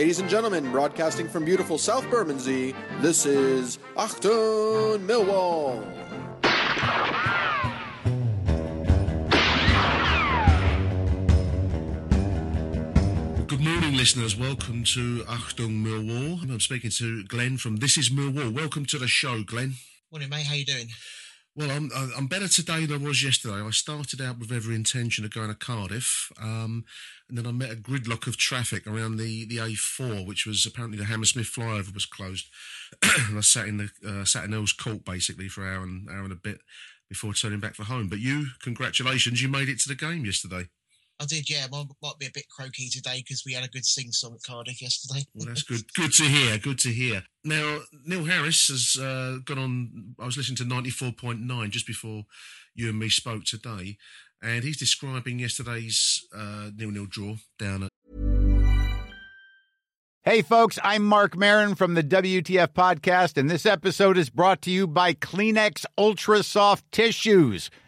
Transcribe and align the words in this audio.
Ladies 0.00 0.18
and 0.18 0.30
gentlemen, 0.30 0.72
broadcasting 0.72 1.28
from 1.28 1.44
beautiful 1.44 1.76
South 1.76 2.08
Bermondsey, 2.08 2.74
this 3.02 3.26
is 3.26 3.78
Achtung 3.98 5.06
Millwall. 5.06 5.84
Good 13.46 13.60
morning, 13.60 13.94
listeners. 13.94 14.38
Welcome 14.38 14.84
to 14.84 15.22
Achtung 15.24 15.84
Millwall. 15.84 16.50
I'm 16.50 16.60
speaking 16.60 16.90
to 16.92 17.22
Glenn 17.24 17.58
from 17.58 17.76
This 17.76 17.98
Is 17.98 18.08
Millwall. 18.08 18.54
Welcome 18.54 18.86
to 18.86 18.98
the 18.98 19.06
show, 19.06 19.42
Glenn. 19.42 19.74
Morning, 20.10 20.30
mate. 20.30 20.46
How 20.46 20.54
you 20.54 20.64
doing? 20.64 20.88
Well, 21.56 21.70
I'm 21.70 21.90
I'm 22.16 22.26
better 22.26 22.48
today 22.48 22.86
than 22.86 23.02
I 23.02 23.08
was 23.08 23.22
yesterday. 23.22 23.60
I 23.60 23.70
started 23.70 24.20
out 24.20 24.38
with 24.38 24.52
every 24.52 24.74
intention 24.76 25.24
of 25.24 25.34
going 25.34 25.48
to 25.48 25.54
Cardiff, 25.54 26.32
um, 26.40 26.84
and 27.30 27.38
then 27.38 27.46
I 27.46 27.52
met 27.52 27.72
a 27.72 27.76
gridlock 27.76 28.26
of 28.26 28.36
traffic 28.36 28.86
around 28.86 29.16
the, 29.16 29.46
the 29.46 29.56
A4, 29.56 30.26
which 30.26 30.46
was 30.46 30.66
apparently 30.66 30.98
the 30.98 31.04
Hammersmith 31.04 31.46
flyover 31.46 31.94
was 31.94 32.06
closed, 32.06 32.46
and 33.02 33.38
I 33.38 33.40
sat 33.40 33.66
in 33.66 33.78
the 33.78 33.90
uh, 34.06 34.24
sat 34.24 34.44
in 34.44 34.54
Earl's 34.54 34.72
Court 34.72 35.04
basically 35.04 35.48
for 35.48 35.66
an 35.66 35.74
hour 35.74 35.82
and 35.82 36.08
hour 36.10 36.24
and 36.24 36.32
a 36.32 36.36
bit 36.36 36.60
before 37.08 37.32
turning 37.32 37.60
back 37.60 37.74
for 37.74 37.84
home. 37.84 38.08
But 38.08 38.20
you, 38.20 38.46
congratulations, 38.62 39.42
you 39.42 39.48
made 39.48 39.68
it 39.68 39.80
to 39.80 39.88
the 39.88 39.94
game 39.94 40.24
yesterday. 40.24 40.68
I 41.20 41.26
did, 41.26 41.50
yeah. 41.50 41.66
Mine 41.70 41.86
might 42.02 42.18
be 42.18 42.26
a 42.26 42.30
bit 42.32 42.48
croaky 42.48 42.88
today 42.88 43.18
because 43.18 43.42
we 43.44 43.52
had 43.52 43.64
a 43.64 43.68
good 43.68 43.84
sing 43.84 44.10
song 44.10 44.34
at 44.34 44.42
Cardiff 44.42 44.80
yesterday. 44.80 45.26
Well, 45.34 45.48
that's 45.48 45.62
good. 45.62 45.82
Good 45.92 46.12
to 46.14 46.22
hear. 46.22 46.56
Good 46.56 46.78
to 46.78 46.88
hear. 46.88 47.24
Now, 47.44 47.80
Neil 48.06 48.24
Harris 48.24 48.68
has 48.68 48.96
uh, 48.98 49.38
gone 49.44 49.58
on. 49.58 50.14
I 50.18 50.24
was 50.24 50.38
listening 50.38 50.56
to 50.56 50.64
ninety 50.64 50.88
four 50.88 51.12
point 51.12 51.40
nine 51.40 51.70
just 51.70 51.86
before 51.86 52.24
you 52.74 52.88
and 52.88 52.98
me 52.98 53.10
spoke 53.10 53.44
today, 53.44 53.98
and 54.42 54.64
he's 54.64 54.78
describing 54.78 55.38
yesterday's 55.38 56.26
uh, 56.34 56.70
nil 56.76 56.90
nil 56.90 57.06
draw 57.08 57.36
down 57.58 57.84
at. 57.84 57.90
Hey, 60.22 60.42
folks, 60.42 60.78
I'm 60.84 61.02
Marc 61.02 61.34
Maron 61.34 61.74
from 61.74 61.94
the 61.94 62.02
WTF 62.02 62.68
Podcast, 62.68 63.38
and 63.38 63.48
this 63.48 63.64
episode 63.64 64.18
is 64.18 64.28
brought 64.28 64.60
to 64.62 64.70
you 64.70 64.86
by 64.86 65.14
Kleenex 65.14 65.86
Ultra 65.96 66.42
Soft 66.42 66.84
Tissues, 66.92 67.70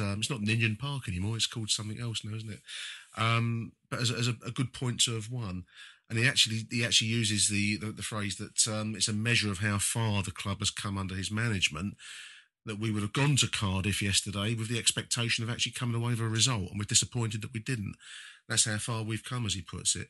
Um, 0.00 0.20
it's 0.20 0.30
not 0.30 0.40
Ninian 0.40 0.76
Park 0.76 1.08
anymore. 1.08 1.36
It's 1.36 1.46
called 1.46 1.70
something 1.70 2.00
else 2.00 2.24
now, 2.24 2.36
isn't 2.36 2.52
it? 2.52 2.60
Um, 3.16 3.72
but 3.90 4.00
as, 4.00 4.10
a, 4.10 4.14
as 4.14 4.28
a, 4.28 4.34
a, 4.46 4.50
good 4.50 4.72
point 4.72 5.00
to 5.02 5.14
have 5.14 5.30
won, 5.30 5.64
and 6.08 6.18
he 6.18 6.26
actually 6.26 6.66
he 6.70 6.84
actually 6.84 7.08
uses 7.08 7.48
the 7.48 7.76
the, 7.76 7.92
the 7.92 8.02
phrase 8.02 8.36
that 8.36 8.66
um, 8.72 8.94
it's 8.94 9.08
a 9.08 9.12
measure 9.12 9.50
of 9.50 9.58
how 9.58 9.78
far 9.78 10.22
the 10.22 10.30
club 10.30 10.60
has 10.60 10.70
come 10.70 10.96
under 10.96 11.14
his 11.14 11.30
management. 11.30 11.96
That 12.64 12.78
we 12.78 12.92
would 12.92 13.02
have 13.02 13.12
gone 13.12 13.34
to 13.36 13.48
Cardiff 13.48 14.00
yesterday 14.00 14.54
with 14.54 14.68
the 14.68 14.78
expectation 14.78 15.42
of 15.42 15.50
actually 15.50 15.72
coming 15.72 16.00
away 16.00 16.10
with 16.10 16.20
a 16.20 16.28
result, 16.28 16.70
and 16.70 16.78
we're 16.78 16.84
disappointed 16.84 17.42
that 17.42 17.52
we 17.52 17.58
didn't. 17.58 17.96
That's 18.48 18.66
how 18.66 18.78
far 18.78 19.02
we've 19.02 19.24
come, 19.24 19.46
as 19.46 19.54
he 19.54 19.62
puts 19.62 19.96
it. 19.96 20.06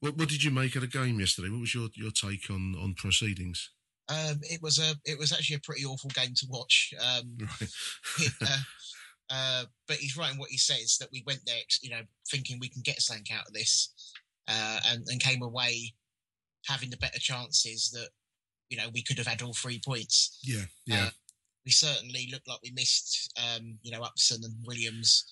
What, 0.00 0.16
what 0.16 0.28
did 0.28 0.44
you 0.44 0.50
make 0.50 0.76
of 0.76 0.82
the 0.82 0.86
game 0.86 1.18
yesterday? 1.18 1.48
What 1.48 1.60
was 1.60 1.74
your, 1.74 1.88
your 1.94 2.10
take 2.10 2.50
on, 2.50 2.76
on 2.80 2.94
proceedings? 2.94 3.70
Um, 4.08 4.40
it 4.42 4.62
was 4.62 4.78
a 4.78 4.94
it 5.04 5.18
was 5.18 5.32
actually 5.32 5.56
a 5.56 5.60
pretty 5.60 5.84
awful 5.84 6.10
game 6.10 6.32
to 6.36 6.46
watch. 6.48 6.94
Um, 7.00 7.38
Right. 7.40 7.70
it, 8.20 8.32
uh, 8.40 8.56
uh, 9.30 9.64
but 9.88 9.96
he's 9.96 10.16
right 10.16 10.32
in 10.32 10.38
what 10.38 10.50
he 10.50 10.58
says 10.58 10.96
that 10.98 11.08
we 11.12 11.22
went 11.26 11.40
there, 11.46 11.56
you 11.82 11.90
know, 11.90 12.02
thinking 12.30 12.58
we 12.60 12.68
can 12.68 12.82
get 12.82 13.00
something 13.00 13.26
out 13.32 13.46
of 13.46 13.52
this, 13.52 13.92
uh, 14.48 14.80
and, 14.88 15.04
and 15.08 15.20
came 15.20 15.42
away 15.42 15.94
having 16.66 16.90
the 16.90 16.96
better 16.96 17.18
chances 17.18 17.90
that 17.92 18.08
you 18.68 18.76
know 18.76 18.88
we 18.92 19.02
could 19.02 19.18
have 19.18 19.26
had 19.26 19.42
all 19.42 19.54
three 19.54 19.80
points. 19.84 20.38
Yeah, 20.42 20.64
yeah. 20.86 21.04
Uh, 21.06 21.10
we 21.64 21.72
certainly 21.72 22.28
looked 22.30 22.48
like 22.48 22.60
we 22.62 22.70
missed, 22.70 23.32
um, 23.36 23.78
you 23.82 23.90
know, 23.90 24.02
Upson 24.02 24.44
and 24.44 24.54
Williams. 24.64 25.24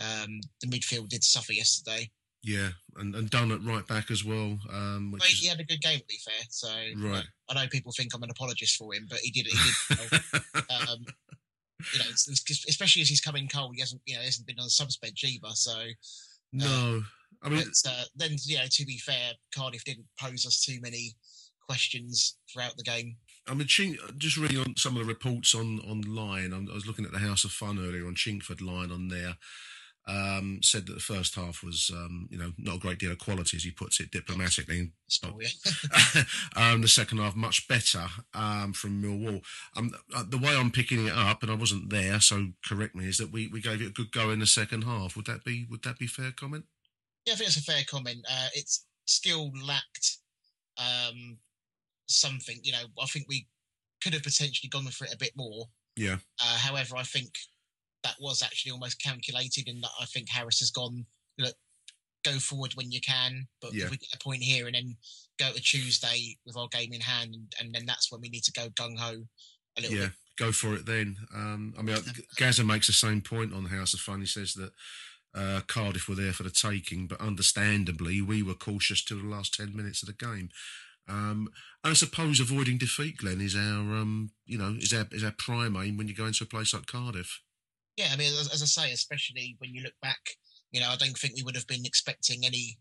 Um, 0.00 0.40
the 0.60 0.66
midfield 0.66 1.08
did 1.08 1.22
suffer 1.22 1.52
yesterday. 1.52 2.10
Yeah, 2.42 2.68
and, 2.96 3.14
and 3.14 3.30
Dunne 3.30 3.52
at 3.52 3.64
right 3.64 3.86
back 3.86 4.10
as 4.10 4.24
well. 4.24 4.58
Um, 4.72 5.10
which 5.12 5.24
he 5.26 5.46
is, 5.46 5.52
had 5.52 5.60
a 5.60 5.64
good 5.64 5.80
game, 5.80 5.98
to 5.98 6.04
be 6.06 6.18
fair. 6.24 6.44
So 6.50 6.68
Right. 6.96 7.24
I 7.48 7.54
know 7.54 7.68
people 7.68 7.92
think 7.92 8.14
I'm 8.14 8.22
an 8.22 8.30
apologist 8.30 8.76
for 8.76 8.94
him, 8.94 9.06
but 9.08 9.18
he 9.20 9.30
did. 9.30 9.46
He 9.46 9.56
did. 9.56 10.10
well. 10.10 10.64
um, 10.92 11.04
you 11.92 11.98
know, 11.98 12.06
it's, 12.08 12.28
it's, 12.28 12.66
especially 12.68 13.02
as 13.02 13.08
he's 13.08 13.20
coming 13.20 13.48
cold, 13.48 13.74
he 13.74 13.80
hasn't, 13.80 14.02
you 14.06 14.14
know, 14.14 14.20
he 14.20 14.26
hasn't 14.26 14.46
been 14.46 14.58
on 14.58 14.66
the 14.66 14.70
subs 14.70 14.96
bench 14.96 15.22
either. 15.24 15.48
So, 15.54 15.76
no, 16.52 17.02
I 17.42 17.48
mean, 17.48 17.64
but, 17.64 17.90
uh, 17.90 18.04
then 18.16 18.36
you 18.44 18.58
know, 18.58 18.64
to 18.70 18.84
be 18.84 18.98
fair, 18.98 19.32
Cardiff 19.54 19.84
didn't 19.84 20.06
pose 20.20 20.46
us 20.46 20.64
too 20.64 20.80
many 20.80 21.14
questions 21.68 22.36
throughout 22.52 22.76
the 22.76 22.82
game. 22.82 23.16
I 23.46 23.54
mean, 23.54 23.66
Ching, 23.66 23.96
just 24.18 24.36
reading 24.36 24.58
on 24.58 24.74
some 24.76 24.96
of 24.96 25.02
the 25.02 25.08
reports 25.08 25.54
on 25.54 25.80
online. 25.80 26.52
I 26.52 26.74
was 26.74 26.86
looking 26.86 27.04
at 27.04 27.12
the 27.12 27.18
House 27.18 27.44
of 27.44 27.50
Fun 27.50 27.78
earlier 27.78 28.06
on 28.06 28.14
Chingford 28.14 28.60
line 28.60 28.90
on 28.90 29.08
there. 29.08 29.34
Um, 30.08 30.60
said 30.62 30.86
that 30.86 30.94
the 30.94 31.00
first 31.00 31.34
half 31.34 31.62
was, 31.62 31.90
um, 31.92 32.28
you 32.30 32.38
know, 32.38 32.52
not 32.56 32.76
a 32.76 32.78
great 32.78 32.98
deal 32.98 33.12
of 33.12 33.18
quality, 33.18 33.58
as 33.58 33.64
he 33.64 33.70
puts 33.70 34.00
it 34.00 34.10
diplomatically. 34.10 34.92
So, 35.06 35.38
yeah. 35.38 36.22
um, 36.56 36.80
the 36.80 36.88
second 36.88 37.18
half 37.18 37.36
much 37.36 37.68
better 37.68 38.06
um, 38.32 38.72
from 38.72 39.02
Millwall. 39.02 39.42
Um, 39.76 39.92
uh, 40.14 40.24
the 40.26 40.38
way 40.38 40.56
I'm 40.56 40.70
picking 40.70 41.06
it 41.06 41.12
up, 41.12 41.42
and 41.42 41.52
I 41.52 41.56
wasn't 41.56 41.90
there, 41.90 42.20
so 42.20 42.48
correct 42.64 42.94
me, 42.94 43.06
is 43.06 43.18
that 43.18 43.32
we, 43.32 43.48
we 43.48 43.60
gave 43.60 43.82
it 43.82 43.88
a 43.88 43.92
good 43.92 44.10
go 44.10 44.30
in 44.30 44.38
the 44.38 44.46
second 44.46 44.84
half. 44.84 45.14
Would 45.14 45.26
that 45.26 45.44
be 45.44 45.66
would 45.70 45.82
that 45.82 45.98
be 45.98 46.06
fair 46.06 46.32
comment? 46.32 46.64
Yeah, 47.26 47.34
I 47.34 47.36
think 47.36 47.50
that's 47.50 47.68
a 47.68 47.70
fair 47.70 47.82
comment. 47.86 48.24
Uh, 48.30 48.48
it's 48.54 48.86
still 49.04 49.52
lacked 49.62 50.16
um, 50.78 51.36
something. 52.06 52.58
You 52.62 52.72
know, 52.72 52.84
I 53.02 53.06
think 53.06 53.26
we 53.28 53.46
could 54.02 54.14
have 54.14 54.22
potentially 54.22 54.70
gone 54.70 54.86
for 54.86 55.04
it 55.04 55.14
a 55.14 55.18
bit 55.18 55.32
more. 55.36 55.66
Yeah. 55.96 56.16
Uh, 56.40 56.56
however, 56.58 56.96
I 56.96 57.02
think 57.02 57.36
that 58.08 58.16
was 58.20 58.42
actually 58.42 58.72
almost 58.72 59.02
calculated, 59.02 59.68
and 59.68 59.82
that 59.82 59.90
I 60.00 60.06
think 60.06 60.28
Harris 60.28 60.60
has 60.60 60.70
gone 60.70 61.04
look 61.38 61.54
go 62.24 62.38
forward 62.38 62.72
when 62.74 62.90
you 62.90 63.00
can, 63.00 63.46
but 63.60 63.72
Yeah. 63.72 63.84
if 63.84 63.90
we 63.90 63.96
get 63.96 64.12
a 64.12 64.18
point 64.18 64.42
here 64.42 64.66
and 64.66 64.74
then 64.74 64.96
go 65.38 65.52
to 65.52 65.60
Tuesday 65.60 66.36
with 66.44 66.56
our 66.56 66.68
game 66.68 66.92
in 66.92 67.00
hand, 67.00 67.34
and, 67.34 67.54
and 67.60 67.74
then 67.74 67.86
that's 67.86 68.10
when 68.10 68.20
we 68.20 68.28
need 68.28 68.42
to 68.44 68.52
go 68.52 68.68
gung 68.70 68.98
ho 68.98 69.24
a 69.76 69.80
little 69.80 69.96
yeah, 69.96 70.06
bit. 70.06 70.12
go 70.36 70.52
for 70.52 70.74
it 70.74 70.84
then. 70.84 71.16
Um, 71.34 71.74
I 71.78 71.82
mean, 71.82 71.96
Gaza 72.36 72.64
makes 72.64 72.88
the 72.88 72.92
same 72.92 73.20
point 73.20 73.52
on 73.54 73.62
the 73.64 73.70
House 73.70 73.94
of 73.94 74.00
Fun. 74.00 74.20
He 74.20 74.26
says 74.26 74.54
that 74.54 74.72
uh, 75.34 75.60
Cardiff 75.68 76.08
were 76.08 76.16
there 76.16 76.32
for 76.32 76.42
the 76.42 76.50
taking, 76.50 77.06
but 77.06 77.20
understandably, 77.20 78.20
we 78.20 78.42
were 78.42 78.54
cautious 78.54 79.04
till 79.04 79.18
the 79.18 79.28
last 79.28 79.54
10 79.54 79.76
minutes 79.76 80.02
of 80.02 80.08
the 80.08 80.26
game. 80.26 80.50
Um, 81.08 81.48
and 81.84 81.92
I 81.92 81.94
suppose 81.94 82.40
avoiding 82.40 82.78
defeat, 82.78 83.18
Glenn, 83.18 83.40
is 83.40 83.54
our, 83.54 83.80
um, 83.96 84.32
you 84.44 84.58
know, 84.58 84.76
is 84.78 84.92
our, 84.92 85.06
is 85.12 85.24
our 85.24 85.34
prime 85.38 85.76
aim 85.76 85.96
when 85.96 86.08
you 86.08 86.14
go 86.14 86.26
into 86.26 86.44
a 86.44 86.48
place 86.48 86.74
like 86.74 86.86
Cardiff. 86.86 87.40
Yeah, 87.98 88.08
I 88.12 88.16
mean, 88.16 88.28
as, 88.28 88.48
as 88.54 88.62
I 88.62 88.66
say, 88.66 88.92
especially 88.92 89.56
when 89.58 89.74
you 89.74 89.82
look 89.82 89.98
back, 90.00 90.20
you 90.70 90.80
know, 90.80 90.88
I 90.88 90.96
don't 90.96 91.18
think 91.18 91.34
we 91.34 91.42
would 91.42 91.56
have 91.56 91.66
been 91.66 91.84
expecting 91.84 92.44
any 92.44 92.78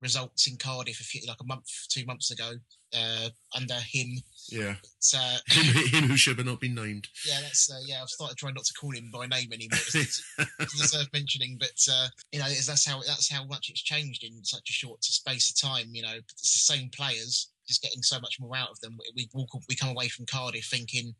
results 0.00 0.46
in 0.46 0.56
Cardiff 0.56 1.00
a 1.00 1.04
few, 1.04 1.20
like 1.28 1.40
a 1.40 1.44
month, 1.44 1.66
two 1.90 2.06
months 2.06 2.30
ago, 2.30 2.52
uh, 2.96 3.28
under 3.54 3.74
him. 3.74 4.08
Yeah. 4.50 4.76
Uh, 5.14 5.36
Him, 5.48 5.86
him 5.86 6.04
who 6.08 6.16
should 6.16 6.38
have 6.38 6.46
not 6.46 6.60
been 6.60 6.74
named. 6.74 7.08
yeah, 7.26 7.40
that's 7.42 7.70
uh, 7.70 7.80
yeah. 7.86 8.00
I've 8.00 8.08
started 8.08 8.38
trying 8.38 8.54
not 8.54 8.64
to 8.64 8.72
call 8.74 8.92
him 8.92 9.10
by 9.12 9.26
name 9.26 9.52
anymore. 9.52 9.78
It's, 9.94 9.94
it's 10.38 10.76
deserve 10.78 11.08
mentioning, 11.12 11.58
but 11.60 11.78
uh, 11.90 12.08
you 12.32 12.38
know, 12.38 12.46
that's 12.48 12.88
how 12.88 13.02
that's 13.02 13.30
how 13.30 13.44
much 13.44 13.68
it's 13.68 13.82
changed 13.82 14.24
in 14.24 14.42
such 14.44 14.70
a 14.70 14.72
short 14.72 15.04
space 15.04 15.50
of 15.50 15.68
time. 15.70 15.88
You 15.92 16.02
know, 16.02 16.14
it's 16.16 16.66
the 16.66 16.74
same 16.74 16.88
players, 16.96 17.50
just 17.66 17.82
getting 17.82 18.02
so 18.02 18.18
much 18.20 18.38
more 18.40 18.56
out 18.56 18.70
of 18.70 18.80
them. 18.80 18.96
We 18.98 19.12
we, 19.16 19.28
walk, 19.34 19.50
we 19.68 19.76
come 19.76 19.90
away 19.90 20.08
from 20.08 20.26
Cardiff 20.26 20.66
thinking. 20.70 21.14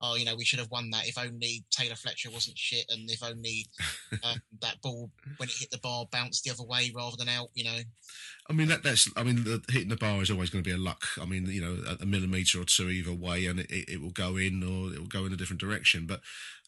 Oh, 0.00 0.14
you 0.14 0.24
know, 0.26 0.36
we 0.36 0.44
should 0.44 0.58
have 0.58 0.70
won 0.70 0.90
that 0.90 1.08
if 1.08 1.16
only 1.16 1.64
Taylor 1.70 1.94
Fletcher 1.94 2.30
wasn't 2.30 2.58
shit, 2.58 2.84
and 2.90 3.10
if 3.10 3.22
only 3.22 3.66
um, 4.24 4.40
that 4.60 4.80
ball, 4.82 5.10
when 5.38 5.48
it 5.48 5.56
hit 5.58 5.70
the 5.70 5.78
bar, 5.78 6.06
bounced 6.10 6.44
the 6.44 6.50
other 6.50 6.64
way 6.64 6.92
rather 6.94 7.16
than 7.16 7.28
out. 7.28 7.48
You 7.54 7.64
know, 7.64 7.78
I 8.48 8.52
mean 8.52 8.68
that 8.68 8.82
that's 8.82 9.10
I 9.16 9.22
mean 9.22 9.44
the, 9.44 9.62
hitting 9.70 9.88
the 9.88 9.96
bar 9.96 10.20
is 10.20 10.30
always 10.30 10.50
going 10.50 10.62
to 10.62 10.68
be 10.68 10.74
a 10.74 10.78
luck. 10.78 11.04
I 11.20 11.24
mean 11.24 11.46
you 11.46 11.62
know 11.62 11.78
a, 11.88 12.02
a 12.02 12.06
millimeter 12.06 12.60
or 12.60 12.64
two 12.64 12.90
either 12.90 13.14
way, 13.14 13.46
and 13.46 13.60
it, 13.60 13.70
it, 13.70 13.88
it 13.88 14.02
will 14.02 14.10
go 14.10 14.36
in 14.36 14.62
or 14.62 14.92
it 14.92 14.98
will 14.98 15.06
go 15.06 15.24
in 15.24 15.32
a 15.32 15.36
different 15.36 15.60
direction. 15.60 16.06
But 16.06 16.20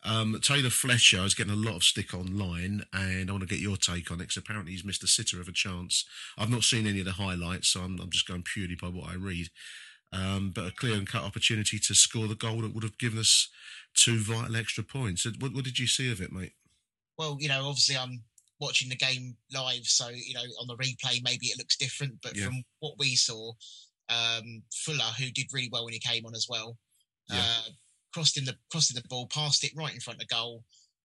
um, 0.05 0.39
Taylor 0.41 0.71
Fletcher 0.71 1.25
is 1.25 1.35
getting 1.35 1.53
a 1.53 1.57
lot 1.57 1.77
of 1.77 1.83
stick 1.83 2.15
online, 2.15 2.85
and 2.93 3.29
I 3.29 3.33
want 3.33 3.43
to 3.43 3.49
get 3.49 3.61
your 3.61 3.77
take 3.77 4.11
on 4.11 4.19
it 4.19 4.25
because 4.25 4.37
apparently 4.37 4.73
he's 4.73 4.85
missed 4.85 5.03
a 5.03 5.09
sitter 5.09 5.41
of 5.41 5.49
a 5.49 5.53
chance. 5.53 6.05
I've 6.37 6.51
not 6.51 6.63
seen 6.63 6.87
any 6.87 7.01
of 7.01 7.05
the 7.05 7.13
highlights, 7.13 7.69
so 7.69 7.81
I'm, 7.81 7.99
I'm 8.01 8.11
just 8.11 8.29
going 8.29 8.43
purely 8.43 8.77
by 8.77 8.89
what 8.89 9.11
I 9.11 9.15
read. 9.15 9.49
Um, 10.13 10.53
but 10.55 10.67
a 10.67 10.71
clear 10.71 10.95
and 10.95 11.07
cut 11.07 11.23
opportunity 11.23 11.79
to 11.79 11.95
score 11.95 12.27
the 12.29 12.35
goal 12.35 12.63
that 12.63 12.75
would 12.75 12.83
have 12.83 12.97
given 12.99 13.19
us 13.19 13.49
two 13.95 14.19
vital 14.19 14.57
extra 14.57 14.83
points. 14.83 15.27
What, 15.39 15.53
what 15.53 15.65
did 15.65 15.79
you 15.79 15.87
see 15.87 16.11
of 16.11 16.21
it, 16.21 16.33
mate? 16.33 16.53
well, 17.19 17.37
you 17.41 17.49
know, 17.49 17.67
obviously 17.67 17.97
I'm 17.97 18.23
watching 18.61 18.89
the 18.89 18.97
game 18.97 19.37
live, 19.53 19.85
so 19.85 20.09
you 20.09 20.35
know, 20.35 20.45
on 20.61 20.69
the 20.69 20.77
replay 20.77 21.21
maybe 21.23 21.47
it 21.47 21.59
looks 21.59 21.77
different, 21.77 22.15
but 22.23 22.37
Yeah. 22.37 22.45
from 22.47 22.63
what 22.79 22.95
we 22.99 23.17
saw, 23.17 23.53
um, 24.09 24.63
Fuller, 24.73 25.13
who 25.19 25.31
did 25.33 25.49
really 25.53 25.69
well 25.71 25.85
when 25.85 25.95
he 25.95 25.99
came 26.01 26.25
on 26.27 26.35
as 26.37 26.47
well, 26.49 26.79
Yeah. 27.29 27.45
uh, 27.45 27.71
crossed 28.15 28.37
in 28.39 28.45
the 28.45 28.57
crossed 28.71 28.91
in 28.91 28.95
the 29.03 29.09
ball, 29.09 29.27
passed 29.27 29.65
it 29.65 29.73
right 29.77 29.93
in 29.93 30.01
front 30.01 30.23
of 30.23 30.29
goal. 30.29 30.65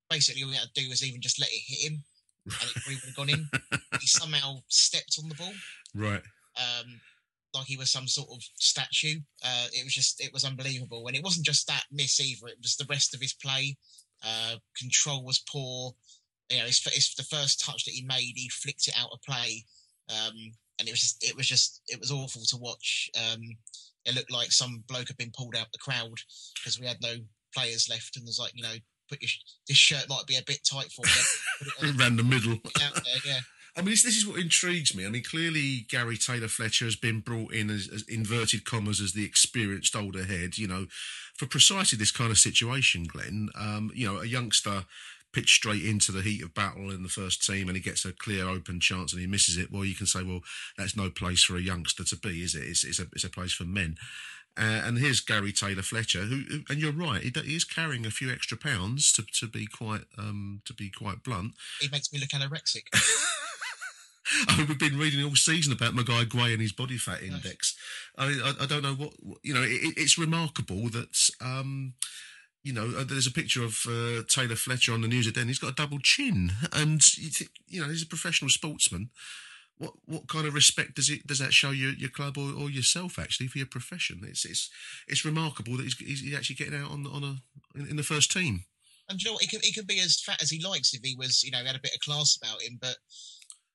Basically, 0.10 0.44
all 0.44 0.50
we 0.50 0.56
had 0.56 0.70
to 0.74 0.82
do 0.84 0.88
was 0.90 1.04
even 1.04 1.20
just 1.20 1.40
let 1.40 1.50
it 1.52 1.62
hit 1.66 1.92
him, 1.92 2.04
and 2.46 2.70
it 2.70 2.74
probably 2.76 2.96
would 2.96 3.06
have 3.06 3.16
gone 3.16 3.30
in. 3.30 3.50
he 4.00 4.06
somehow 4.08 4.62
stepped 4.68 5.18
on 5.22 5.30
the 5.30 5.36
ball, 5.36 5.54
Right. 5.96 6.24
um, 6.58 7.02
like 7.54 7.66
he 7.68 7.78
was 7.78 7.92
some 7.92 8.08
sort 8.08 8.30
of 8.32 8.42
statue. 8.56 9.20
Uh, 9.44 9.68
it 9.74 9.84
was 9.84 9.94
just, 9.94 10.24
it 10.24 10.34
was 10.34 10.44
unbelievable. 10.44 11.08
And 11.08 11.16
it 11.16 11.24
wasn't 11.24 11.46
just 11.46 11.68
that 11.68 11.86
miss 11.92 12.20
either; 12.20 12.48
it 12.48 12.62
was 12.62 12.76
the 12.76 12.88
rest 12.90 13.14
of 13.14 13.22
his 13.22 13.34
play. 13.34 13.78
Uh, 14.26 14.56
control 14.78 15.24
was 15.24 15.44
poor. 15.50 15.94
You 16.50 16.60
know, 16.60 16.66
it's, 16.66 16.86
it's 16.88 17.16
the 17.16 17.24
first 17.24 17.64
touch 17.64 17.86
that 17.86 17.92
he 17.92 18.04
made. 18.06 18.34
He 18.36 18.50
flicked 18.50 18.88
it 18.88 18.96
out 19.00 19.10
of 19.12 19.22
play, 19.22 19.66
um, 20.10 20.36
and 20.80 20.88
it 20.88 20.92
was 20.92 21.02
just, 21.02 21.24
it 21.24 21.36
was 21.36 21.48
just, 21.48 21.82
it 21.88 22.00
was 22.00 22.12
awful 22.12 22.44
to 22.50 22.58
watch. 22.58 23.10
Um, 23.18 23.42
it 24.06 24.16
looked 24.16 24.32
like 24.32 24.52
some 24.52 24.84
bloke 24.88 25.08
had 25.08 25.18
been 25.18 25.32
pulled 25.36 25.56
out 25.56 25.72
the 25.72 25.78
crowd 25.80 26.20
because 26.56 26.80
we 26.80 26.88
had 26.88 27.02
no 27.02 27.16
players 27.56 27.90
left, 27.90 28.18
and 28.18 28.28
there's 28.28 28.40
like, 28.40 28.52
you 28.56 28.64
know, 28.64 28.76
put 29.10 29.22
your, 29.22 29.30
this 29.68 29.78
shirt 29.78 30.10
might 30.10 30.28
be 30.28 30.38
a 30.38 30.44
bit 30.46 30.60
tight 30.70 30.92
for 30.92 31.06
you. 31.06 31.72
Put 31.94 32.00
Around 32.00 32.18
the 32.18 32.24
middle. 32.24 32.54
out 32.54 32.96
there, 32.96 33.22
yeah. 33.26 33.40
I 33.76 33.82
mean, 33.82 33.90
this, 33.92 34.04
this 34.04 34.18
is 34.18 34.28
what 34.28 34.40
intrigues 34.40 34.96
me. 34.96 35.06
I 35.06 35.10
mean, 35.10 35.24
clearly 35.24 35.86
Gary 35.90 36.18
Taylor 36.18 36.48
Fletcher 36.48 36.86
has 36.86 36.96
been 36.96 37.22
brought 37.22 37.54
in 37.54 37.70
as, 37.72 37.90
as 37.92 38.04
inverted 38.04 38.66
commas 38.66 39.02
as 39.02 39.14
the 39.14 39.26
experienced 39.26 39.96
older 39.96 40.26
head, 40.26 40.58
you 40.58 40.68
know, 40.68 40.86
for 41.34 41.48
precisely 41.48 41.98
this 41.98 42.12
kind 42.12 42.30
of 42.30 42.38
situation, 42.38 43.06
Glenn. 43.06 43.50
Um, 43.56 43.92
you 43.96 44.06
know, 44.06 44.20
a 44.20 44.26
youngster 44.26 44.86
pitched 45.34 45.56
straight 45.56 45.84
into 45.84 46.12
the 46.12 46.22
heat 46.22 46.44
of 46.44 46.54
battle 46.54 46.92
in 46.92 47.02
the 47.02 47.10
first 47.10 47.44
team 47.44 47.68
and 47.68 47.76
he 47.76 47.82
gets 47.82 48.06
a 48.06 48.14
clear 48.14 48.48
open 48.48 48.80
chance 48.80 49.12
and 49.12 49.20
he 49.20 49.28
misses 49.28 49.58
it. 49.58 49.72
Well, 49.72 49.84
you 49.84 49.96
can 49.96 50.06
say, 50.06 50.22
well, 50.22 50.42
that's 50.78 50.96
no 50.96 51.10
place 51.10 51.44
for 51.44 51.58
a 51.58 51.62
youngster 51.62 52.04
to 52.04 52.16
be, 52.16 52.44
is 52.44 52.54
it? 52.54 52.64
It's, 52.64 52.84
it's, 52.84 53.00
a, 53.00 53.08
it's 53.14 53.24
a 53.24 53.30
place 53.30 53.54
for 53.54 53.64
men. 53.64 53.98
Uh, 54.56 54.84
and 54.86 55.00
here's 55.00 55.20
Gary 55.20 55.52
Taylor 55.52 55.82
Fletcher, 55.82 56.20
who, 56.20 56.44
who 56.48 56.60
and 56.70 56.80
you're 56.80 56.92
right, 56.92 57.24
he, 57.24 57.32
he 57.44 57.56
is 57.56 57.64
carrying 57.64 58.06
a 58.06 58.12
few 58.12 58.32
extra 58.32 58.56
pounds 58.56 59.12
to, 59.14 59.24
to 59.40 59.48
be 59.48 59.66
quite 59.66 60.04
um, 60.16 60.62
to 60.66 60.76
be 60.76 60.92
quite 60.92 61.24
blunt. 61.24 61.54
He 61.82 61.90
makes 61.90 62.14
me 62.14 62.20
look 62.20 62.30
anorexic. 62.30 62.84
I 64.48 64.58
mean, 64.58 64.68
we've 64.68 64.80
been 64.80 64.98
reading 64.98 65.24
all 65.24 65.36
season 65.36 65.74
about 65.74 65.94
Magaye 65.94 66.26
Gueye 66.26 66.54
and 66.54 66.62
his 66.62 66.72
body 66.72 66.98
fat 66.98 67.22
index. 67.22 67.76
I, 68.18 68.28
mean, 68.28 68.42
I, 68.42 68.54
I 68.62 68.66
don't 68.66 68.84
know 68.84 68.94
what, 68.94 69.14
you 69.42 69.54
know. 69.54 69.64
It, 69.64 69.94
it's 69.98 70.18
remarkable 70.18 70.90
that 70.90 71.30
um, 71.42 71.94
you 72.64 72.74
know 72.74 72.94
uh, 72.98 73.04
there's 73.04 73.28
a 73.28 73.32
picture 73.32 73.64
of 73.64 73.86
uh, 73.88 74.24
Taylor 74.28 74.56
Fletcher 74.56 74.94
on 74.94 75.02
the 75.02 75.08
news 75.08 75.28
at 75.28 75.36
then. 75.36 75.48
He's 75.48 75.60
got 75.60 75.72
a 75.72 75.76
double 75.76 76.00
chin, 76.00 76.52
and 76.72 77.02
you, 77.18 77.30
think, 77.30 77.52
you 77.68 77.82
know 77.82 77.90
he's 77.90 78.04
a 78.04 78.08
professional 78.08 78.50
sportsman. 78.50 79.10
What 79.78 79.94
what 80.06 80.28
kind 80.28 80.48
of 80.48 80.54
respect 80.54 80.96
does 80.96 81.10
it 81.10 81.28
does 81.28 81.40
that 81.40 81.54
show 81.54 81.72
your 81.72 81.92
your 81.92 82.10
club 82.10 82.38
or, 82.38 82.54
or 82.54 82.70
yourself 82.70 83.20
actually 83.20 83.48
for 83.48 83.58
your 83.58 83.68
profession? 83.68 84.22
It's 84.24 84.46
it's 84.46 84.70
it's 85.08 85.26
remarkable 85.26 85.78
that 85.78 85.84
he's, 85.84 85.98
he's 85.98 86.36
actually 86.36 86.56
getting 86.56 86.80
out 86.80 86.92
on 86.92 87.06
on 87.08 87.24
a 87.24 87.78
in, 87.78 87.90
in 87.90 87.96
the 87.98 88.04
first 88.04 88.32
team. 88.32 88.64
And 89.10 89.22
you 89.22 89.30
know 89.30 89.34
what? 89.34 89.42
He 89.42 89.48
could, 89.48 89.66
he 89.66 89.74
could 89.74 89.88
be 89.88 90.00
as 90.00 90.22
fat 90.22 90.42
as 90.42 90.50
he 90.50 90.64
likes 90.64 90.94
if 90.94 91.02
he 91.04 91.16
was, 91.16 91.44
you 91.44 91.52
know, 91.52 91.58
had 91.58 91.76
a 91.76 91.80
bit 91.80 91.94
of 91.94 92.00
class 92.00 92.38
about 92.38 92.62
him. 92.62 92.78
But 92.80 92.96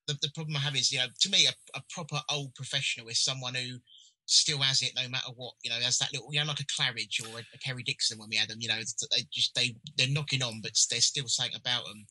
the, 0.08 0.18
the 0.22 0.30
problem 0.34 0.56
I 0.56 0.60
have 0.60 0.74
is, 0.74 0.90
you 0.90 0.98
know, 0.98 1.06
to 1.20 1.30
me, 1.30 1.46
a, 1.46 1.78
a 1.78 1.82
proper 1.90 2.18
old 2.30 2.54
professional 2.54 3.08
is 3.08 3.22
someone 3.22 3.54
who 3.54 3.78
still 4.26 4.58
has 4.58 4.82
it 4.82 4.92
no 4.96 5.08
matter 5.08 5.30
what. 5.36 5.54
You 5.62 5.70
know, 5.70 5.76
has 5.76 5.98
that 5.98 6.12
little, 6.12 6.28
you 6.32 6.40
know, 6.40 6.46
like 6.46 6.60
a 6.60 6.64
Claridge 6.64 7.22
or 7.22 7.38
a, 7.38 7.42
a 7.54 7.58
Kerry 7.58 7.82
Dixon 7.82 8.18
when 8.18 8.28
we 8.30 8.36
had 8.36 8.48
them. 8.48 8.58
You 8.60 8.68
know, 8.68 8.78
they 8.78 9.22
just 9.32 9.54
they 9.54 9.76
they're 9.96 10.08
knocking 10.08 10.42
on, 10.42 10.60
but 10.62 10.72
there's 10.90 11.04
still 11.04 11.28
something 11.28 11.54
about 11.54 11.84
them. 11.84 12.06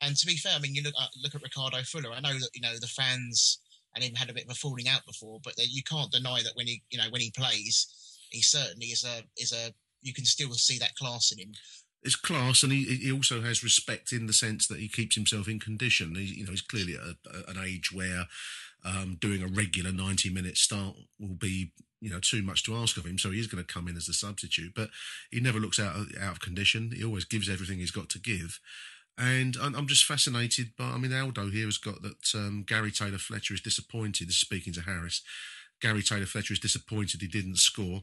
And 0.00 0.16
to 0.16 0.26
be 0.26 0.36
fair, 0.36 0.52
I 0.54 0.60
mean, 0.60 0.74
you 0.74 0.82
look 0.82 0.94
at, 1.00 1.08
look 1.22 1.34
at 1.34 1.42
Ricardo 1.42 1.78
Fuller. 1.82 2.12
I 2.12 2.20
know 2.20 2.34
that 2.34 2.50
you 2.52 2.60
know 2.60 2.74
the 2.78 2.86
fans 2.86 3.60
and 3.94 4.04
him 4.04 4.14
had 4.14 4.30
a 4.30 4.34
bit 4.34 4.44
of 4.44 4.50
a 4.50 4.54
falling 4.54 4.88
out 4.88 5.06
before, 5.06 5.40
but 5.42 5.54
you 5.58 5.82
can't 5.82 6.12
deny 6.12 6.40
that 6.42 6.54
when 6.54 6.66
he, 6.66 6.82
you 6.90 6.98
know, 6.98 7.10
when 7.10 7.20
he 7.20 7.32
plays, 7.36 7.86
he 8.30 8.42
certainly 8.42 8.86
is 8.86 9.04
a 9.04 9.22
is 9.36 9.52
a. 9.52 9.72
You 10.00 10.14
can 10.14 10.24
still 10.24 10.52
see 10.52 10.78
that 10.78 10.94
class 10.94 11.32
in 11.32 11.38
him. 11.38 11.52
It's 12.02 12.16
class, 12.16 12.62
and 12.62 12.72
he 12.72 12.84
he 12.84 13.12
also 13.12 13.42
has 13.42 13.64
respect 13.64 14.12
in 14.12 14.26
the 14.26 14.32
sense 14.32 14.66
that 14.68 14.78
he 14.78 14.88
keeps 14.88 15.14
himself 15.14 15.48
in 15.48 15.58
condition. 15.58 16.14
He, 16.14 16.38
you 16.38 16.44
know, 16.44 16.52
he's 16.52 16.62
clearly 16.62 16.94
at 16.94 17.32
a, 17.32 17.50
an 17.50 17.58
age 17.64 17.92
where 17.92 18.26
um, 18.84 19.16
doing 19.20 19.42
a 19.42 19.48
regular 19.48 19.92
ninety 19.92 20.30
minute 20.30 20.56
start 20.56 20.94
will 21.18 21.34
be 21.34 21.72
you 22.00 22.10
know 22.10 22.20
too 22.20 22.42
much 22.42 22.64
to 22.64 22.76
ask 22.76 22.96
of 22.96 23.04
him. 23.04 23.18
So 23.18 23.30
he 23.30 23.40
is 23.40 23.48
going 23.48 23.64
to 23.64 23.72
come 23.72 23.88
in 23.88 23.96
as 23.96 24.08
a 24.08 24.12
substitute, 24.12 24.72
but 24.74 24.90
he 25.30 25.40
never 25.40 25.58
looks 25.58 25.80
out 25.80 25.96
of, 25.96 26.06
out 26.20 26.32
of 26.32 26.40
condition. 26.40 26.92
He 26.94 27.04
always 27.04 27.24
gives 27.24 27.48
everything 27.48 27.78
he's 27.78 27.90
got 27.90 28.08
to 28.10 28.20
give. 28.20 28.60
And 29.16 29.56
I'm 29.60 29.74
I'm 29.74 29.88
just 29.88 30.04
fascinated 30.04 30.76
by. 30.78 30.84
I 30.84 30.98
mean, 30.98 31.12
Aldo 31.12 31.50
here 31.50 31.64
has 31.64 31.78
got 31.78 32.02
that 32.02 32.32
um, 32.34 32.64
Gary 32.66 32.92
Taylor 32.92 33.18
Fletcher 33.18 33.54
is 33.54 33.60
disappointed. 33.60 34.28
This 34.28 34.36
is 34.36 34.40
speaking 34.40 34.72
to 34.74 34.82
Harris. 34.82 35.22
Gary 35.80 36.02
Taylor 36.02 36.26
Fletcher 36.26 36.54
is 36.54 36.60
disappointed 36.60 37.20
he 37.20 37.28
didn't 37.28 37.58
score 37.58 38.02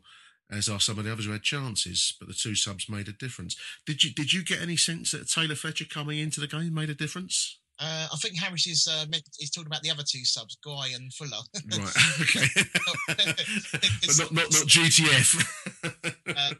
as 0.52 0.70
are 0.70 0.80
some 0.80 1.00
of 1.00 1.06
the 1.06 1.12
others 1.12 1.26
who 1.26 1.32
had 1.32 1.44
chances, 1.44 2.16
but 2.20 2.28
the 2.28 2.34
two 2.34 2.56
subs 2.56 2.90
made 2.90 3.08
a 3.08 3.14
difference. 3.14 3.56
Did 3.86 4.04
you 4.04 4.14
did 4.14 4.34
you 4.34 4.44
get 4.44 4.62
any 4.62 4.78
sense 4.78 5.12
that 5.12 5.30
Taylor 5.30 5.56
Fletcher 5.56 5.86
coming 5.86 6.20
into 6.20 6.40
the 6.40 6.48
game 6.48 6.74
made 6.74 6.90
a 6.90 6.96
difference? 6.96 7.60
Uh, 7.78 8.08
I 8.12 8.16
think 8.18 8.40
Harris 8.40 8.68
is 8.68 8.88
uh, 8.90 9.06
is 9.40 9.50
talking 9.50 9.68
about 9.68 9.82
the 9.82 9.92
other 9.92 10.04
two 10.08 10.24
subs, 10.24 10.58
Gueye 10.66 10.96
and 10.96 11.14
Fuller. 11.14 11.42
Right, 11.72 11.82
okay, 12.22 12.46
but 13.08 14.18
not 14.18 14.32
not 14.32 14.52
not 14.52 14.68
GTF. 14.68 15.36
um, 16.28 16.60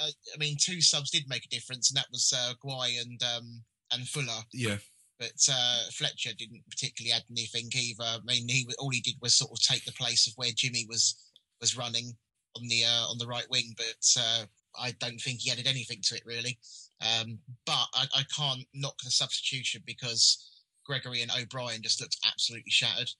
uh, 0.00 0.10
I 0.34 0.38
mean, 0.38 0.56
two 0.58 0.80
subs 0.80 1.10
did 1.10 1.28
make 1.28 1.44
a 1.44 1.48
difference, 1.48 1.90
and 1.90 1.98
that 1.98 2.06
was 2.10 2.32
uh, 2.34 2.54
Gueye 2.64 3.00
and 3.00 3.20
um, 3.22 3.64
and 3.92 4.08
Fuller. 4.08 4.44
yeah, 4.54 4.76
But 5.18 5.46
uh, 5.52 5.80
Fletcher 5.92 6.30
didn't 6.38 6.62
particularly 6.70 7.12
add 7.12 7.24
anything 7.30 7.68
either. 7.74 8.04
I 8.04 8.18
mean, 8.24 8.48
he 8.48 8.66
all 8.78 8.90
he 8.90 9.00
did 9.00 9.16
was 9.20 9.34
sort 9.34 9.50
of 9.52 9.60
take 9.60 9.84
the 9.84 9.92
place 9.92 10.26
of 10.26 10.32
where 10.36 10.52
Jimmy 10.54 10.86
was 10.88 11.16
was 11.60 11.76
running 11.76 12.16
on 12.56 12.68
the 12.68 12.84
uh, 12.84 13.06
on 13.10 13.18
the 13.18 13.26
right 13.26 13.46
wing. 13.50 13.74
But 13.76 14.20
uh, 14.20 14.44
I 14.78 14.92
don't 15.00 15.20
think 15.20 15.40
he 15.40 15.50
added 15.50 15.66
anything 15.66 16.00
to 16.04 16.16
it 16.16 16.22
really. 16.26 16.58
Um, 17.00 17.38
but 17.66 17.86
I, 17.94 18.06
I 18.14 18.22
can't 18.34 18.66
knock 18.74 18.96
the 19.04 19.10
substitution 19.10 19.82
because 19.86 20.50
Gregory 20.84 21.22
and 21.22 21.30
O'Brien 21.30 21.82
just 21.82 22.00
looked 22.00 22.18
absolutely 22.26 22.70
shattered. 22.70 23.10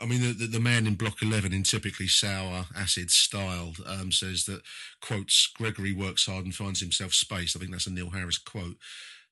I 0.00 0.06
mean, 0.06 0.20
the, 0.20 0.32
the, 0.32 0.46
the 0.46 0.60
man 0.60 0.86
in 0.86 0.94
block 0.94 1.22
11, 1.22 1.52
in 1.52 1.62
typically 1.62 2.08
sour, 2.08 2.66
acid 2.76 3.10
style, 3.10 3.74
um, 3.86 4.12
says 4.12 4.44
that, 4.44 4.62
quotes, 5.02 5.46
Gregory 5.46 5.92
works 5.92 6.26
hard 6.26 6.44
and 6.44 6.54
finds 6.54 6.80
himself 6.80 7.12
space. 7.12 7.54
I 7.54 7.58
think 7.58 7.72
that's 7.72 7.86
a 7.86 7.92
Neil 7.92 8.10
Harris 8.10 8.38
quote. 8.38 8.76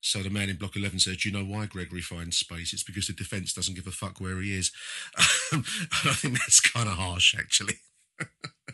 So 0.00 0.23
the 0.23 0.31
man 0.31 0.50
in 0.50 0.57
block 0.57 0.76
11 0.76 1.00
says, 1.00 1.16
Do 1.16 1.28
you 1.28 1.37
know 1.37 1.45
why 1.45 1.66
Gregory 1.66 2.02
finds 2.02 2.37
space? 2.37 2.73
It's 2.73 2.85
because 2.85 3.07
the 3.07 3.12
defence 3.12 3.52
doesn't 3.52 3.75
give 3.75 3.87
a 3.87 3.90
fuck 3.90 4.21
where 4.21 4.40
he 4.40 4.57
is. 4.57 4.71
I 5.16 6.12
think 6.12 6.38
that's 6.38 6.61
kind 6.61 6.88
of 6.88 6.97
harsh, 6.97 7.35
actually. 7.37 7.78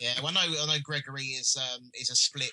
Yeah, 0.01 0.13
well, 0.23 0.33
I 0.37 0.47
know, 0.47 0.55
I 0.63 0.67
know 0.67 0.83
Gregory 0.83 1.25
is 1.25 1.57
um, 1.57 1.91
is 1.95 2.11
a 2.11 2.17
split 2.17 2.53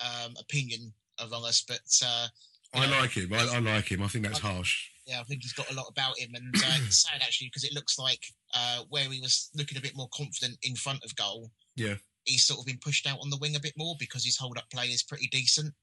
um, 0.00 0.34
opinion 0.38 0.92
among 1.18 1.44
us, 1.44 1.64
but 1.66 1.80
uh, 2.04 2.26
I 2.74 2.86
know, 2.86 3.00
like 3.00 3.12
him. 3.12 3.32
I, 3.32 3.56
I, 3.56 3.58
like 3.58 3.90
him. 3.90 4.02
I 4.02 4.08
think 4.08 4.26
that's 4.26 4.44
I, 4.44 4.52
harsh. 4.52 4.88
Yeah, 5.06 5.20
I 5.20 5.24
think 5.24 5.42
he's 5.42 5.52
got 5.52 5.70
a 5.70 5.74
lot 5.74 5.86
about 5.90 6.18
him, 6.18 6.30
and 6.34 6.54
uh, 6.54 6.78
it's 6.86 7.02
sad 7.10 7.20
actually 7.22 7.48
because 7.48 7.64
it 7.64 7.74
looks 7.74 7.98
like 7.98 8.22
uh, 8.54 8.82
where 8.88 9.04
he 9.04 9.20
was 9.20 9.50
looking 9.54 9.78
a 9.78 9.82
bit 9.82 9.96
more 9.96 10.08
confident 10.14 10.56
in 10.62 10.74
front 10.76 11.04
of 11.04 11.14
goal. 11.16 11.50
Yeah, 11.76 11.94
he's 12.24 12.44
sort 12.44 12.60
of 12.60 12.66
been 12.66 12.78
pushed 12.82 13.06
out 13.06 13.18
on 13.20 13.30
the 13.30 13.38
wing 13.38 13.56
a 13.56 13.60
bit 13.60 13.74
more 13.76 13.94
because 13.98 14.24
his 14.24 14.36
hold 14.36 14.58
up 14.58 14.70
play 14.70 14.86
is 14.86 15.02
pretty 15.02 15.28
decent. 15.28 15.74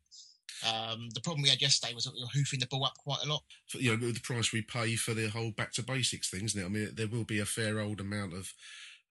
Um, 0.66 1.10
the 1.14 1.22
problem 1.22 1.44
we 1.44 1.50
had 1.50 1.62
yesterday 1.62 1.94
was 1.94 2.06
that 2.06 2.14
we 2.14 2.22
were 2.22 2.30
hoofing 2.34 2.60
the 2.60 2.68
ball 2.68 2.86
up 2.86 2.98
quite 2.98 3.24
a 3.24 3.30
lot. 3.30 3.44
You 3.74 3.98
know, 3.98 4.12
the 4.12 4.20
price 4.22 4.52
we 4.52 4.62
pay 4.62 4.96
for 4.96 5.14
the 5.14 5.30
whole 5.30 5.52
back 5.52 5.72
to 5.74 5.84
basics 5.84 6.30
thing, 6.30 6.46
isn't 6.46 6.60
it? 6.60 6.66
I 6.66 6.70
mean, 6.70 6.90
there 6.94 7.08
will 7.08 7.26
be 7.26 7.40
a 7.40 7.46
fair 7.46 7.80
old 7.80 8.00
amount 8.00 8.34
of 8.34 8.54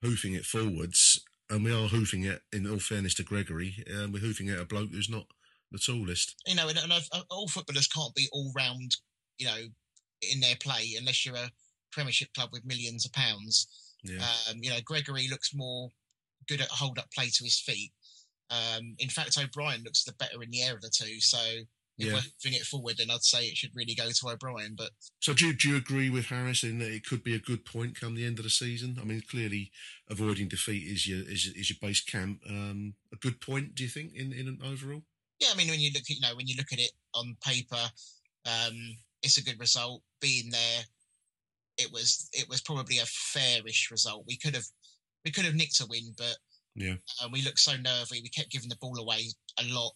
hoofing 0.03 0.35
it 0.35 0.45
forwards, 0.45 1.25
and 1.51 1.65
we 1.65 1.73
are 1.73 1.89
hoofing 1.89 2.25
it. 2.25 2.43
In 2.53 2.69
all 2.69 2.79
fairness 2.79 3.15
to 3.15 3.23
Gregory, 3.23 3.85
um, 3.97 4.13
we're 4.13 4.21
hoofing 4.21 4.49
it 4.49 4.59
a 4.59 4.65
bloke 4.65 4.91
who's 4.93 5.11
not 5.11 5.27
the 5.73 5.79
tallest. 5.79 6.35
You 6.47 6.55
know, 6.55 6.69
and, 6.69 6.79
and 6.79 6.93
all 7.31 7.49
footballers 7.49 7.89
can't 7.89 8.15
be 8.15 8.29
all 8.33 8.53
round. 8.57 8.97
You 9.39 9.47
know, 9.47 9.63
in 10.33 10.41
their 10.41 10.57
play 10.61 10.95
unless 10.99 11.25
you're 11.25 11.37
a 11.37 11.51
Premiership 11.93 12.33
club 12.35 12.51
with 12.53 12.67
millions 12.67 13.05
of 13.05 13.13
pounds. 13.13 13.69
Yeah. 14.03 14.25
Um, 14.49 14.59
you 14.61 14.71
know, 14.71 14.81
Gregory 14.85 15.29
looks 15.29 15.55
more 15.55 15.91
good 16.49 16.61
at 16.61 16.69
hold 16.69 16.99
up 16.99 17.11
play 17.13 17.29
to 17.29 17.45
his 17.45 17.59
feet. 17.59 17.93
Um, 18.51 18.95
in 18.99 19.09
fact, 19.09 19.37
O'Brien 19.39 19.83
looks 19.83 20.05
the 20.05 20.13
better 20.13 20.43
in 20.43 20.51
the 20.51 20.63
air 20.63 20.75
of 20.75 20.83
the 20.83 20.91
two. 20.91 21.21
So 21.21 21.39
if 21.99 22.07
yeah. 22.07 22.13
we're 22.13 22.21
moving 22.45 22.61
it 22.61 22.67
forward, 22.67 22.97
then 22.99 23.11
I'd 23.11 23.23
say 23.23 23.45
it 23.45 23.57
should 23.57 23.75
really 23.75 23.95
go 23.95 24.09
to 24.11 24.29
O'Brien. 24.29 24.75
But 24.77 24.91
so 25.21 25.33
do 25.33 25.47
you, 25.47 25.53
do 25.55 25.71
you 25.71 25.77
agree 25.77 26.11
with 26.11 26.27
Harris 26.27 26.63
in 26.63 26.79
that 26.81 26.93
it 26.93 27.07
could 27.07 27.25
be 27.25 27.35
a 27.35 27.39
good 27.39 27.65
point 27.65 27.99
come 27.99 28.15
the 28.15 28.27
end 28.27 28.39
of 28.39 28.45
the 28.45 28.51
season? 28.51 28.99
I 29.01 29.05
mean, 29.05 29.23
clearly 29.31 29.71
avoiding 30.11 30.49
defeat 30.49 30.87
is 30.87 31.07
your 31.07 31.21
is, 31.21 31.47
is 31.47 31.71
your 31.71 31.79
base 31.81 32.03
camp. 32.03 32.41
Um, 32.49 32.95
a 33.13 33.17
good 33.17 33.41
point, 33.41 33.75
do 33.75 33.83
you 33.83 33.89
think, 33.89 34.13
in 34.15 34.33
in 34.33 34.47
an 34.47 34.59
overall? 34.65 35.03
Yeah, 35.41 35.49
I 35.53 35.57
mean, 35.57 35.69
when 35.69 35.81
you 35.81 35.91
look 35.95 36.03
at 36.03 36.11
you 36.11 36.21
know 36.21 36.37
when 36.37 36.47
you 36.47 36.55
look 36.57 36.73
at 36.73 36.79
it 36.79 36.93
on 37.15 37.37
paper, 37.45 37.91
um, 38.47 38.97
it's 39.23 39.39
a 39.39 39.45
good 39.45 39.59
result. 39.59 40.03
Being 40.21 40.51
there, 40.51 40.85
it 41.79 41.91
was 41.93 42.29
it 42.33 42.49
was 42.49 42.61
probably 42.61 42.99
a 42.99 43.07
fairish 43.07 43.91
result. 43.91 44.25
We 44.27 44.37
could 44.37 44.55
have 44.55 44.67
we 45.25 45.31
could 45.31 45.45
have 45.45 45.55
nicked 45.55 45.81
a 45.81 45.87
win, 45.87 46.15
but 46.17 46.37
yeah, 46.75 46.95
uh, 47.23 47.29
we 47.33 47.43
looked 47.43 47.59
so 47.59 47.73
nervy. 47.77 48.21
We 48.23 48.29
kept 48.29 48.51
giving 48.51 48.69
the 48.69 48.77
ball 48.77 48.99
away 48.99 49.29
a 49.59 49.65
lot, 49.75 49.93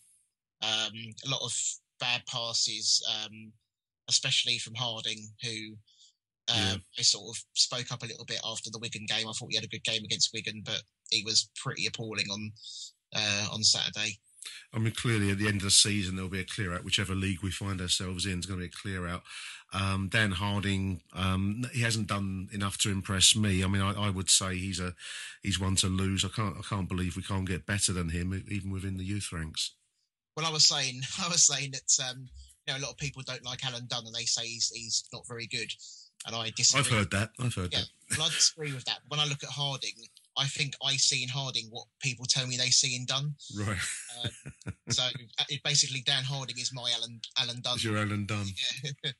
um, 0.62 0.94
a 1.26 1.30
lot 1.30 1.42
of 1.42 1.52
bad 2.00 2.22
passes, 2.26 3.02
um, 3.24 3.52
especially 4.08 4.58
from 4.58 4.74
Harding, 4.74 5.28
who 5.42 5.76
uh, 6.48 6.76
yeah. 6.96 7.02
sort 7.02 7.36
of 7.36 7.42
spoke 7.54 7.92
up 7.92 8.02
a 8.02 8.06
little 8.06 8.24
bit 8.24 8.40
after 8.44 8.70
the 8.70 8.78
Wigan 8.78 9.06
game. 9.06 9.28
I 9.28 9.32
thought 9.32 9.48
we 9.48 9.54
had 9.54 9.64
a 9.64 9.68
good 9.68 9.84
game 9.84 10.04
against 10.04 10.30
Wigan, 10.34 10.62
but 10.64 10.82
he 11.10 11.22
was 11.24 11.48
pretty 11.56 11.86
appalling 11.86 12.26
on 12.30 12.52
uh, 13.14 13.46
on 13.52 13.62
Saturday. 13.62 14.18
I 14.72 14.78
mean, 14.78 14.94
clearly 14.94 15.30
at 15.30 15.38
the 15.38 15.48
end 15.48 15.58
of 15.58 15.64
the 15.64 15.70
season, 15.70 16.16
there'll 16.16 16.30
be 16.30 16.40
a 16.40 16.44
clear 16.44 16.72
out. 16.72 16.84
Whichever 16.84 17.14
league 17.14 17.42
we 17.42 17.50
find 17.50 17.80
ourselves 17.80 18.24
in, 18.24 18.38
is 18.38 18.46
going 18.46 18.60
to 18.60 18.66
be 18.66 18.72
a 18.72 18.82
clear 18.82 19.06
out. 19.06 19.22
Um, 19.72 20.08
Dan 20.10 20.32
Harding, 20.32 21.02
um, 21.12 21.64
he 21.72 21.82
hasn't 21.82 22.08
done 22.08 22.48
enough 22.52 22.78
to 22.78 22.90
impress 22.90 23.36
me. 23.36 23.62
I 23.62 23.68
mean, 23.68 23.82
I, 23.82 24.06
I, 24.06 24.10
would 24.10 24.28
say 24.28 24.56
he's 24.56 24.80
a 24.80 24.94
he's 25.42 25.60
one 25.60 25.76
to 25.76 25.86
lose. 25.86 26.24
I 26.24 26.28
can't 26.28 26.56
I 26.58 26.62
can't 26.62 26.88
believe 26.88 27.16
we 27.16 27.22
can't 27.22 27.46
get 27.46 27.66
better 27.66 27.92
than 27.92 28.08
him, 28.08 28.44
even 28.48 28.70
within 28.70 28.96
the 28.96 29.04
youth 29.04 29.30
ranks. 29.32 29.74
Well, 30.36 30.46
I 30.46 30.50
was 30.50 30.66
saying 30.66 31.00
I 31.22 31.28
was 31.28 31.46
saying 31.46 31.72
that 31.72 32.10
um, 32.10 32.28
you 32.66 32.72
know 32.72 32.80
a 32.80 32.82
lot 32.82 32.92
of 32.92 32.98
people 32.98 33.22
don't 33.26 33.44
like 33.44 33.64
Alan 33.64 33.86
Dunne, 33.86 34.06
and 34.06 34.14
they 34.14 34.24
say 34.24 34.46
he's 34.46 34.70
he's 34.74 35.04
not 35.12 35.26
very 35.26 35.46
good, 35.46 35.70
and 36.26 36.34
I 36.34 36.50
disagree. 36.56 36.80
I've 36.80 36.98
heard 36.98 37.10
that. 37.10 37.30
I've 37.40 37.54
heard 37.54 37.72
yeah, 37.72 37.80
that. 37.80 38.18
Well, 38.18 38.26
I 38.26 38.30
disagree 38.30 38.72
with 38.72 38.84
that. 38.84 39.00
When 39.08 39.20
I 39.20 39.26
look 39.26 39.42
at 39.42 39.50
Harding, 39.50 39.94
I 40.36 40.46
think 40.46 40.74
I 40.84 40.94
see 40.96 41.22
in 41.22 41.28
Harding 41.28 41.66
what 41.70 41.86
people 42.00 42.24
tell 42.28 42.46
me 42.46 42.56
they 42.56 42.70
see 42.70 42.96
in 42.96 43.04
Dunne. 43.04 43.34
Right. 43.56 43.76
Um, 44.24 44.72
so 44.88 45.02
uh, 45.02 45.44
it 45.48 45.62
basically, 45.62 46.02
Dan 46.04 46.24
Harding 46.24 46.58
is 46.58 46.72
my 46.72 46.90
Alan 46.96 47.20
Alan 47.38 47.60
Dunne. 47.60 47.76
Is 47.76 47.84
your 47.84 47.98
Alan 47.98 48.26
Dunne? 48.26 48.46
Yeah. 49.04 49.12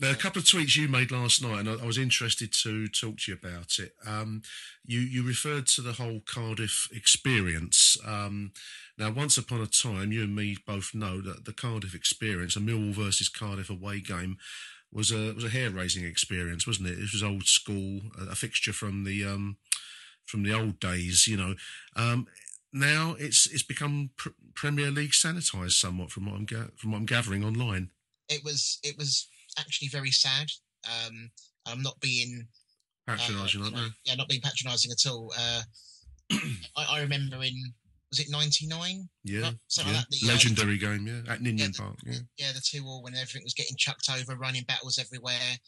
now, 0.00 0.10
a 0.10 0.14
couple 0.14 0.40
of 0.40 0.46
tweets 0.46 0.76
you 0.76 0.88
made 0.88 1.10
last 1.10 1.42
night, 1.42 1.60
and 1.60 1.68
I, 1.68 1.74
I 1.74 1.86
was 1.86 1.98
interested 1.98 2.52
to 2.62 2.88
talk 2.88 3.18
to 3.18 3.32
you 3.32 3.38
about 3.40 3.78
it. 3.78 3.92
Um, 4.06 4.42
you 4.84 5.00
you 5.00 5.26
referred 5.26 5.66
to 5.68 5.82
the 5.82 5.92
whole 5.94 6.20
Cardiff 6.26 6.88
experience. 6.92 7.96
Um, 8.04 8.52
now, 8.98 9.10
once 9.10 9.36
upon 9.36 9.60
a 9.60 9.66
time, 9.66 10.12
you 10.12 10.22
and 10.22 10.34
me 10.34 10.56
both 10.66 10.94
know 10.94 11.20
that 11.20 11.44
the 11.44 11.52
Cardiff 11.52 11.94
experience, 11.94 12.56
a 12.56 12.60
Millwall 12.60 12.94
versus 12.94 13.28
Cardiff 13.28 13.70
away 13.70 14.00
game, 14.00 14.36
was 14.92 15.10
a 15.10 15.32
was 15.32 15.44
a 15.44 15.50
hair 15.50 15.70
raising 15.70 16.04
experience, 16.04 16.66
wasn't 16.66 16.88
it? 16.88 16.98
It 16.98 17.12
was 17.12 17.22
old 17.22 17.46
school, 17.46 18.00
a 18.18 18.34
fixture 18.34 18.72
from 18.72 19.04
the 19.04 19.24
um, 19.24 19.56
from 20.26 20.42
the 20.42 20.52
old 20.52 20.80
days, 20.80 21.26
you 21.26 21.36
know. 21.36 21.54
Um, 21.96 22.26
now 22.72 23.14
it's 23.18 23.46
it's 23.46 23.62
become 23.62 24.10
pr- 24.16 24.30
Premier 24.54 24.90
League 24.90 25.12
sanitized 25.12 25.72
somewhat 25.72 26.10
from 26.10 26.26
what 26.26 26.34
I'm 26.34 26.44
ga- 26.44 26.70
from 26.76 26.92
what 26.92 26.98
I'm 26.98 27.06
gathering 27.06 27.44
online. 27.44 27.90
It 28.28 28.42
was 28.44 28.78
it 28.82 28.96
was 28.98 29.28
actually 29.58 29.88
very 29.88 30.10
sad. 30.10 30.48
Um, 30.84 31.30
I'm 31.66 31.82
not 31.82 31.98
being 32.00 32.46
patronising, 33.06 33.62
uh, 33.62 33.66
you 33.66 33.90
Yeah, 34.04 34.16
not 34.16 34.28
being 34.28 34.40
patronising 34.40 34.90
at 34.90 35.10
all. 35.10 35.32
Uh, 35.38 35.62
I, 36.76 36.96
I, 36.96 37.00
remember 37.00 37.36
in 37.36 37.54
was 38.10 38.20
it 38.20 38.30
'99? 38.30 39.08
Yeah, 39.22 39.38
yeah. 39.40 39.46
Like 39.46 40.08
the, 40.10 40.26
legendary 40.26 40.76
uh, 40.76 40.80
game. 40.80 41.06
Yeah, 41.06 41.32
at 41.32 41.42
Ninian 41.42 41.72
yeah, 41.74 41.84
Park. 41.84 41.96
Yeah, 42.04 42.18
yeah, 42.38 42.52
the 42.52 42.60
two 42.60 42.84
all 42.84 43.02
when 43.02 43.14
everything 43.14 43.42
was 43.44 43.54
getting 43.54 43.76
chucked 43.76 44.10
over, 44.10 44.36
running 44.36 44.64
battles 44.64 44.98
everywhere 44.98 45.58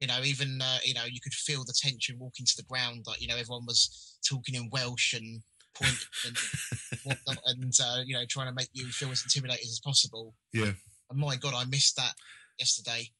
you 0.00 0.06
know, 0.06 0.20
even 0.24 0.60
uh, 0.62 0.78
you 0.84 0.94
know, 0.94 1.04
you 1.08 1.20
could 1.20 1.32
feel 1.32 1.64
the 1.64 1.74
tension 1.76 2.16
walking 2.18 2.46
to 2.46 2.56
the 2.56 2.64
ground. 2.64 3.04
Like 3.06 3.20
you 3.20 3.28
know, 3.28 3.36
everyone 3.36 3.66
was 3.66 4.18
talking 4.28 4.54
in 4.54 4.68
Welsh 4.72 5.14
and 5.14 5.42
pointing 5.74 5.96
and, 6.26 7.18
and 7.46 7.72
uh, 7.82 8.00
you 8.04 8.14
know, 8.14 8.24
trying 8.28 8.48
to 8.48 8.54
make 8.54 8.68
you 8.72 8.86
feel 8.86 9.10
as 9.10 9.22
intimidated 9.22 9.64
as 9.64 9.80
possible. 9.84 10.34
Yeah. 10.52 10.72
And 11.10 11.18
my 11.18 11.36
God, 11.36 11.54
I 11.54 11.64
missed 11.64 11.96
that 11.96 12.14
yesterday. 12.58 13.10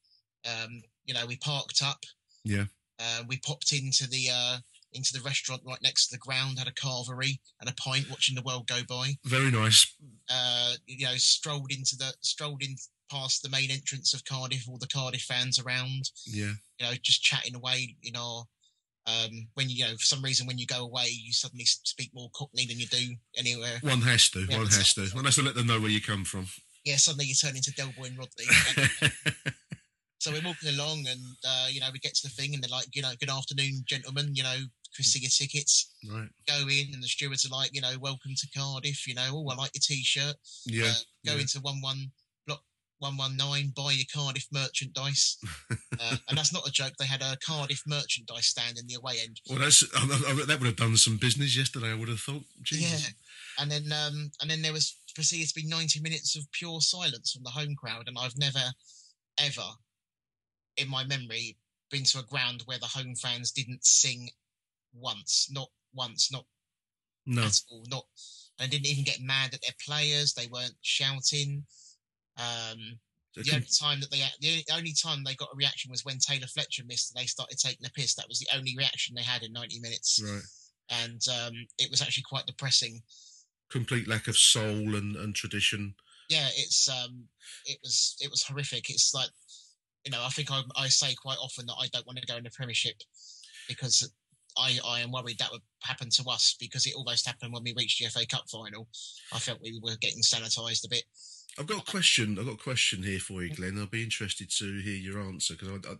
Um, 0.45 0.81
you 1.05 1.13
know, 1.13 1.25
we 1.25 1.37
parked 1.37 1.81
up. 1.83 2.03
Yeah. 2.43 2.65
Uh, 2.99 3.23
we 3.27 3.37
popped 3.39 3.71
into 3.71 4.07
the 4.09 4.27
uh, 4.31 4.57
into 4.93 5.13
the 5.13 5.21
restaurant 5.21 5.61
right 5.65 5.81
next 5.81 6.07
to 6.07 6.15
the 6.15 6.19
ground, 6.19 6.59
had 6.59 6.67
a 6.67 6.71
carvery 6.71 7.39
and 7.59 7.69
a 7.69 7.73
pint, 7.73 8.09
watching 8.09 8.35
the 8.35 8.41
world 8.41 8.67
go 8.67 8.79
by. 8.87 9.13
Very 9.25 9.51
nice. 9.51 9.95
Uh, 10.29 10.73
you 10.85 11.05
know, 11.05 11.15
strolled 11.15 11.71
into 11.71 11.95
the 11.97 12.13
strolled 12.21 12.63
in 12.63 12.75
past 13.09 13.43
the 13.43 13.49
main 13.49 13.71
entrance 13.71 14.13
of 14.13 14.25
Cardiff, 14.25 14.67
all 14.67 14.77
the 14.77 14.87
Cardiff 14.87 15.21
fans 15.21 15.59
around. 15.59 16.09
Yeah. 16.25 16.53
You 16.79 16.85
know, 16.85 16.91
just 17.01 17.23
chatting 17.23 17.55
away, 17.55 17.95
you 18.01 18.11
know. 18.11 18.43
Um, 19.07 19.47
when 19.53 19.69
you, 19.69 19.77
you 19.77 19.85
know, 19.85 19.91
for 19.91 20.05
some 20.05 20.21
reason, 20.21 20.47
when 20.47 20.57
you 20.57 20.67
go 20.67 20.83
away, 20.83 21.05
you 21.09 21.31
suddenly 21.31 21.63
speak 21.65 22.11
more 22.13 22.29
Cockney 22.35 22.65
than 22.65 22.77
you 22.77 22.87
do 22.87 23.15
anywhere. 23.37 23.77
One 23.81 24.01
has 24.01 24.29
to. 24.31 24.45
Yeah, 24.49 24.57
one 24.57 24.65
has 24.65 24.93
to. 24.95 25.05
One 25.15 25.25
has 25.25 25.35
to 25.35 25.43
let 25.43 25.55
them 25.55 25.67
know 25.67 25.79
where 25.79 25.89
you 25.89 26.01
come 26.01 26.25
from. 26.25 26.47
Yeah, 26.83 26.97
suddenly 26.97 27.25
you 27.25 27.35
turn 27.35 27.55
into 27.55 27.73
Del 27.73 27.93
Boy 27.97 28.07
and 28.07 28.17
Rodney. 28.17 28.45
so 30.19 30.31
we're 30.31 30.41
walking 30.45 30.69
along, 30.69 31.05
and 31.07 31.21
uh, 31.47 31.67
you 31.69 31.79
know, 31.79 31.87
we 31.93 31.99
get 31.99 32.15
to 32.15 32.27
the 32.27 32.33
thing, 32.33 32.53
and 32.53 32.61
they're 32.61 32.69
like, 32.69 32.87
you 32.93 33.01
know, 33.01 33.11
good 33.19 33.29
afternoon, 33.29 33.83
gentlemen. 33.85 34.35
You 34.35 34.43
know, 34.43 34.57
see 35.03 35.19
your 35.19 35.29
tickets. 35.29 35.93
Right. 36.09 36.27
Go 36.47 36.67
in, 36.67 36.93
and 36.93 37.01
the 37.01 37.07
stewards 37.07 37.45
are 37.45 37.55
like, 37.55 37.73
you 37.73 37.81
know, 37.81 37.93
welcome 38.01 38.31
to 38.35 38.47
Cardiff. 38.57 39.07
You 39.07 39.15
know, 39.15 39.29
oh, 39.31 39.49
I 39.49 39.55
like 39.55 39.71
your 39.73 39.81
t-shirt. 39.81 40.35
Yeah. 40.65 40.85
Uh, 40.85 40.93
go 41.25 41.35
yeah. 41.35 41.41
into 41.41 41.59
one 41.61 41.81
one 41.81 42.11
119, 42.99 43.73
buy 43.75 43.91
your 43.91 44.05
Cardiff 44.13 44.47
merchandise. 44.51 45.37
uh, 45.71 46.17
and 46.27 46.37
that's 46.37 46.53
not 46.53 46.67
a 46.67 46.71
joke. 46.71 46.93
They 46.99 47.05
had 47.05 47.21
a 47.21 47.37
Cardiff 47.45 47.83
merchandise 47.85 48.47
stand 48.47 48.77
in 48.77 48.87
the 48.87 48.95
away 48.95 49.15
end. 49.23 49.39
Well, 49.49 49.59
that's 49.59 49.83
I, 49.95 50.03
I, 50.03 50.45
that 50.45 50.59
would 50.59 50.67
have 50.67 50.75
done 50.75 50.97
some 50.97 51.17
business 51.17 51.55
yesterday. 51.55 51.91
I 51.91 51.95
would 51.95 52.09
have 52.09 52.19
thought. 52.19 52.43
Jesus. 52.63 53.03
Yeah, 53.03 53.61
and 53.61 53.71
then 53.71 53.91
um, 53.91 54.31
and 54.41 54.49
then 54.49 54.61
there 54.61 54.73
was 54.73 54.97
proceeded 55.15 55.47
to 55.49 55.55
be 55.55 55.67
90 55.67 55.99
minutes 56.01 56.35
of 56.35 56.51
pure 56.51 56.79
silence 56.79 57.31
from 57.31 57.43
the 57.43 57.49
home 57.49 57.75
crowd, 57.75 58.07
and 58.07 58.17
I've 58.19 58.37
never, 58.37 58.61
ever, 59.39 59.67
in 60.77 60.87
my 60.87 61.03
memory, 61.05 61.57
been 61.89 62.03
to 62.03 62.19
a 62.19 62.23
ground 62.23 62.61
where 62.65 62.77
the 62.77 62.85
home 62.85 63.15
fans 63.15 63.51
didn't 63.51 63.83
sing 63.83 64.29
once, 64.93 65.49
not 65.51 65.69
once, 65.93 66.31
not 66.31 66.45
no. 67.25 67.43
at 67.43 67.59
all, 67.71 67.83
not. 67.89 68.05
And 68.59 68.71
didn't 68.71 68.87
even 68.87 69.03
get 69.03 69.21
mad 69.21 69.53
at 69.53 69.61
their 69.61 69.75
players. 69.85 70.33
They 70.33 70.47
weren't 70.47 70.75
shouting. 70.81 71.63
Um, 72.37 72.99
so 73.33 73.43
the 73.43 73.55
only 73.55 73.67
time 73.79 73.99
that 73.99 74.09
they 74.09 74.23
the 74.41 74.63
only 74.75 74.93
time 74.93 75.23
they 75.23 75.35
got 75.35 75.49
a 75.53 75.57
reaction 75.57 75.91
was 75.91 76.03
when 76.03 76.17
Taylor 76.17 76.47
Fletcher 76.47 76.83
missed 76.87 77.13
and 77.13 77.21
they 77.21 77.27
started 77.27 77.57
taking 77.57 77.85
a 77.85 77.91
piss. 77.91 78.15
That 78.15 78.27
was 78.27 78.39
the 78.39 78.55
only 78.55 78.73
reaction 78.77 79.15
they 79.15 79.23
had 79.23 79.43
in 79.43 79.53
90 79.53 79.79
minutes. 79.79 80.21
Right. 80.23 80.41
And 81.03 81.21
um, 81.29 81.53
it 81.77 81.91
was 81.91 82.01
actually 82.01 82.23
quite 82.27 82.45
depressing. 82.45 83.01
Complete 83.69 84.07
lack 84.07 84.27
of 84.27 84.37
soul 84.37 84.95
and, 84.95 85.15
and 85.15 85.35
tradition. 85.35 85.93
Yeah, 86.29 86.47
it's 86.55 86.89
um, 86.89 87.25
it 87.65 87.77
was 87.83 88.15
it 88.19 88.31
was 88.31 88.43
horrific. 88.43 88.89
It's 88.89 89.13
like 89.13 89.29
you 90.05 90.11
know, 90.11 90.23
I 90.23 90.29
think 90.29 90.51
I, 90.51 90.61
I 90.77 90.87
say 90.87 91.13
quite 91.15 91.37
often 91.37 91.65
that 91.65 91.75
I 91.79 91.87
don't 91.87 92.07
want 92.07 92.17
to 92.19 92.25
go 92.25 92.37
in 92.37 92.43
the 92.43 92.49
Premiership 92.49 92.95
because 93.67 94.09
I, 94.57 94.79
I 94.85 95.01
am 95.01 95.11
worried 95.11 95.37
that 95.39 95.51
would 95.51 95.61
happen 95.83 96.09
to 96.11 96.29
us 96.29 96.55
because 96.59 96.85
it 96.85 96.95
almost 96.95 97.27
happened 97.27 97.53
when 97.53 97.63
we 97.63 97.73
reached 97.77 98.01
the 98.01 98.09
FA 98.09 98.25
Cup 98.25 98.45
final. 98.49 98.87
I 99.33 99.39
felt 99.39 99.59
we 99.61 99.79
were 99.83 99.97
getting 99.99 100.21
sanitised 100.21 100.85
a 100.85 100.89
bit. 100.89 101.03
I've 101.59 101.67
got 101.67 101.81
a 101.81 101.91
question. 101.91 102.37
I've 102.37 102.45
got 102.45 102.53
a 102.53 102.63
question 102.63 103.01
here 103.01 103.19
for 103.19 103.41
you, 103.41 103.53
Glenn. 103.53 103.77
I'll 103.79 103.87
be 103.87 104.03
interested 104.03 104.51
to 104.51 104.79
hear 104.79 104.95
your 104.95 105.19
answer 105.19 105.55
because 105.55 105.69
I, 105.69 105.89
I, 105.89 105.95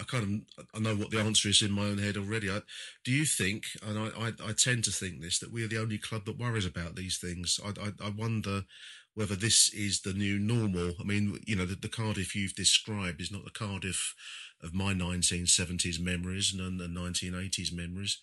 I, 0.00 0.04
kind 0.04 0.44
of 0.58 0.66
I 0.74 0.80
know 0.80 0.96
what 0.96 1.10
the 1.10 1.20
answer 1.20 1.48
is 1.48 1.62
in 1.62 1.72
my 1.72 1.86
own 1.86 1.98
head 1.98 2.18
already. 2.18 2.50
I, 2.50 2.60
do 3.04 3.12
you 3.12 3.24
think, 3.24 3.64
and 3.86 3.98
I, 3.98 4.08
I, 4.18 4.32
I, 4.50 4.52
tend 4.52 4.84
to 4.84 4.90
think 4.90 5.22
this, 5.22 5.38
that 5.38 5.52
we're 5.52 5.66
the 5.66 5.80
only 5.80 5.96
club 5.96 6.26
that 6.26 6.38
worries 6.38 6.66
about 6.66 6.94
these 6.94 7.16
things? 7.16 7.58
I, 7.64 7.92
I, 8.04 8.10
wonder 8.10 8.64
whether 9.14 9.34
this 9.34 9.72
is 9.72 10.02
the 10.02 10.12
new 10.12 10.38
normal. 10.38 10.92
I 11.00 11.04
mean, 11.04 11.38
you 11.46 11.56
know, 11.56 11.64
the, 11.64 11.76
the 11.76 11.88
Cardiff 11.88 12.36
you've 12.36 12.54
described 12.54 13.22
is 13.22 13.32
not 13.32 13.44
the 13.44 13.50
Cardiff 13.50 14.14
of 14.62 14.74
my 14.74 14.92
1970s 14.92 15.98
memories 15.98 16.54
and 16.54 16.78
the 16.78 16.86
1980s 16.86 17.72
memories. 17.72 18.18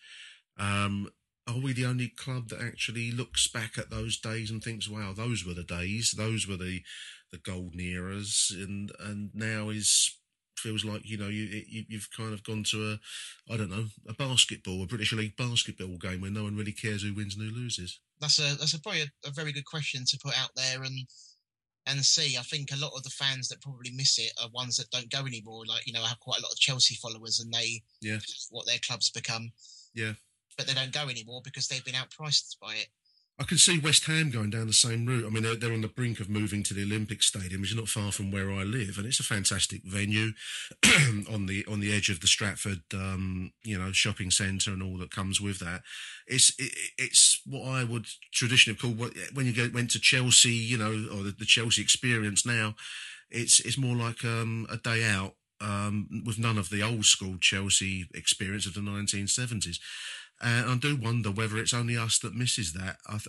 Um, 0.58 1.10
are 1.48 1.60
we 1.60 1.74
the 1.74 1.86
only 1.86 2.08
club 2.08 2.50
that 2.50 2.62
actually 2.62 3.12
looks 3.12 3.48
back 3.48 3.78
at 3.78 3.90
those 3.90 4.18
days 4.18 4.50
and 4.50 4.64
thinks, 4.64 4.90
"Wow, 4.90 5.14
those 5.14 5.46
were 5.46 5.54
the 5.54 5.64
days, 5.64 6.12
those 6.18 6.48
were 6.48 6.58
the 6.58 6.82
the 7.32 7.38
golden 7.38 7.80
eras," 7.80 8.52
and 8.52 8.92
and 9.00 9.32
now 9.34 9.70
is 9.70 10.18
feels 10.58 10.86
like 10.86 11.02
you 11.04 11.18
know 11.18 11.28
you, 11.28 11.64
you 11.68 11.98
have 11.98 12.10
kind 12.12 12.34
of 12.34 12.44
gone 12.44 12.64
to 12.64 12.92
a 12.94 13.54
I 13.54 13.58
don't 13.58 13.70
know 13.70 13.86
a 14.08 14.14
basketball 14.14 14.82
a 14.84 14.88
British 14.88 15.14
League 15.14 15.36
basketball 15.38 15.98
game 15.98 16.22
where 16.22 16.32
no 16.32 16.44
one 16.44 16.56
really 16.56 16.72
cares 16.72 17.04
who 17.04 17.14
wins 17.14 17.36
and 17.36 17.48
who 17.48 17.56
loses. 17.56 18.00
That's 18.20 18.40
a 18.40 18.56
that's 18.58 18.74
a 18.74 18.82
probably 18.82 19.02
a, 19.02 19.28
a 19.28 19.32
very 19.32 19.52
good 19.52 19.66
question 19.66 20.04
to 20.08 20.20
put 20.24 20.38
out 20.40 20.52
there 20.56 20.84
and 20.84 21.08
and 21.88 22.04
see. 22.04 22.38
I 22.38 22.42
think 22.42 22.72
a 22.72 22.78
lot 22.78 22.94
of 22.96 23.04
the 23.04 23.10
fans 23.12 23.48
that 23.50 23.62
probably 23.62 23.92
miss 23.92 24.18
it 24.18 24.32
are 24.42 24.50
ones 24.50 24.78
that 24.78 24.90
don't 24.90 25.12
go 25.12 25.25
anymore. 25.25 25.64
Like 25.68 25.86
you 25.86 25.94
know, 25.94 26.02
I 26.02 26.08
have 26.08 26.20
quite 26.20 26.40
a 26.40 26.44
lot 26.44 26.52
of 26.52 26.60
Chelsea 26.60 26.96
followers, 26.96 27.40
and 27.40 27.54
they 27.54 27.84
yeah 28.02 28.20
what 28.50 28.66
their 28.66 28.80
clubs 28.86 29.10
become. 29.12 29.52
Yeah, 29.94 30.14
but 30.58 30.68
they 30.68 30.74
don't 30.74 30.94
go 30.94 31.10
anymore 31.10 31.42
because 31.44 31.68
they've 31.68 31.86
been 31.86 31.96
outpriced 31.96 32.58
by 32.62 32.74
it. 32.76 32.88
I 33.38 33.44
can 33.44 33.58
see 33.58 33.78
West 33.78 34.06
Ham 34.06 34.30
going 34.30 34.50
down 34.50 34.68
the 34.68 34.74
same 34.74 35.06
route. 35.06 35.26
I 35.26 35.30
mean, 35.30 35.44
they're, 35.44 35.58
they're, 35.58 35.74
on 35.74 35.82
the 35.82 35.90
brink 35.90 36.22
of 36.22 36.30
moving 36.30 36.64
to 36.64 36.74
the 36.74 36.84
Olympic 36.84 37.22
Stadium, 37.22 37.60
which 37.60 37.72
is 37.72 37.78
not 37.78 37.90
far 37.90 38.14
from 38.14 38.32
where 38.32 38.50
I 38.50 38.64
live, 38.64 38.98
and 38.98 39.06
it's 39.06 39.20
a 39.20 39.24
fantastic 39.24 39.82
venue 39.84 40.32
on 41.30 41.46
the 41.48 41.66
on 41.70 41.82
the 41.82 41.94
edge 41.94 42.10
of 42.10 42.22
the 42.22 42.28
Stratford, 42.28 42.84
um, 42.94 43.52
you 43.62 43.78
know, 43.78 43.92
shopping 43.92 44.32
centre 44.32 44.72
and 44.72 44.82
all 44.82 44.98
that 45.00 45.12
comes 45.12 45.42
with 45.42 45.60
that. 45.60 45.82
It's 46.28 46.54
it, 46.58 46.72
it's 46.98 47.42
what 47.46 47.68
I 47.68 47.84
would 47.84 48.06
traditionally 48.32 48.78
call 48.78 48.92
what, 48.92 49.12
when 49.34 49.46
you 49.46 49.54
go, 49.54 49.70
went 49.74 49.92
to 49.92 50.00
Chelsea, 50.00 50.52
you 50.52 50.78
know, 50.78 50.92
or 51.12 51.24
the, 51.24 51.36
the 51.38 51.46
Chelsea 51.46 51.82
experience. 51.82 52.46
Now, 52.46 52.76
it's 53.30 53.60
it's 53.60 53.78
more 53.78 53.98
like 53.98 54.24
um, 54.24 54.66
a 54.72 54.78
day 54.78 55.04
out 55.04 55.36
um, 55.60 56.08
with 56.26 56.40
none 56.40 56.58
of 56.58 56.70
the 56.70 56.82
old 56.82 57.04
school 57.06 57.36
Chelsea 57.42 58.06
experience 58.14 58.66
of 58.66 58.76
the 58.76 58.80
1970s. 58.80 59.80
And 60.42 60.70
I 60.70 60.75
do 60.75 60.96
wonder 60.96 61.32
whether 61.32 61.58
it's 61.58 61.74
only 61.74 61.98
us 61.98 62.20
that 62.20 62.36
misses 62.36 62.74
that. 62.74 62.98
I, 63.08 63.20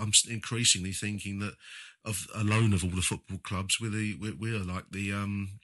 am 0.00 0.12
increasingly 0.28 0.92
thinking 0.92 1.38
that 1.40 1.54
of 2.04 2.26
alone 2.34 2.72
of 2.72 2.84
all 2.84 2.90
the 2.90 3.02
football 3.02 3.38
clubs, 3.38 3.78
we're 3.80 3.90
the, 3.90 4.16
we're, 4.20 4.34
we're 4.34 4.58
like 4.58 4.90
the 4.90 5.12
um, 5.12 5.60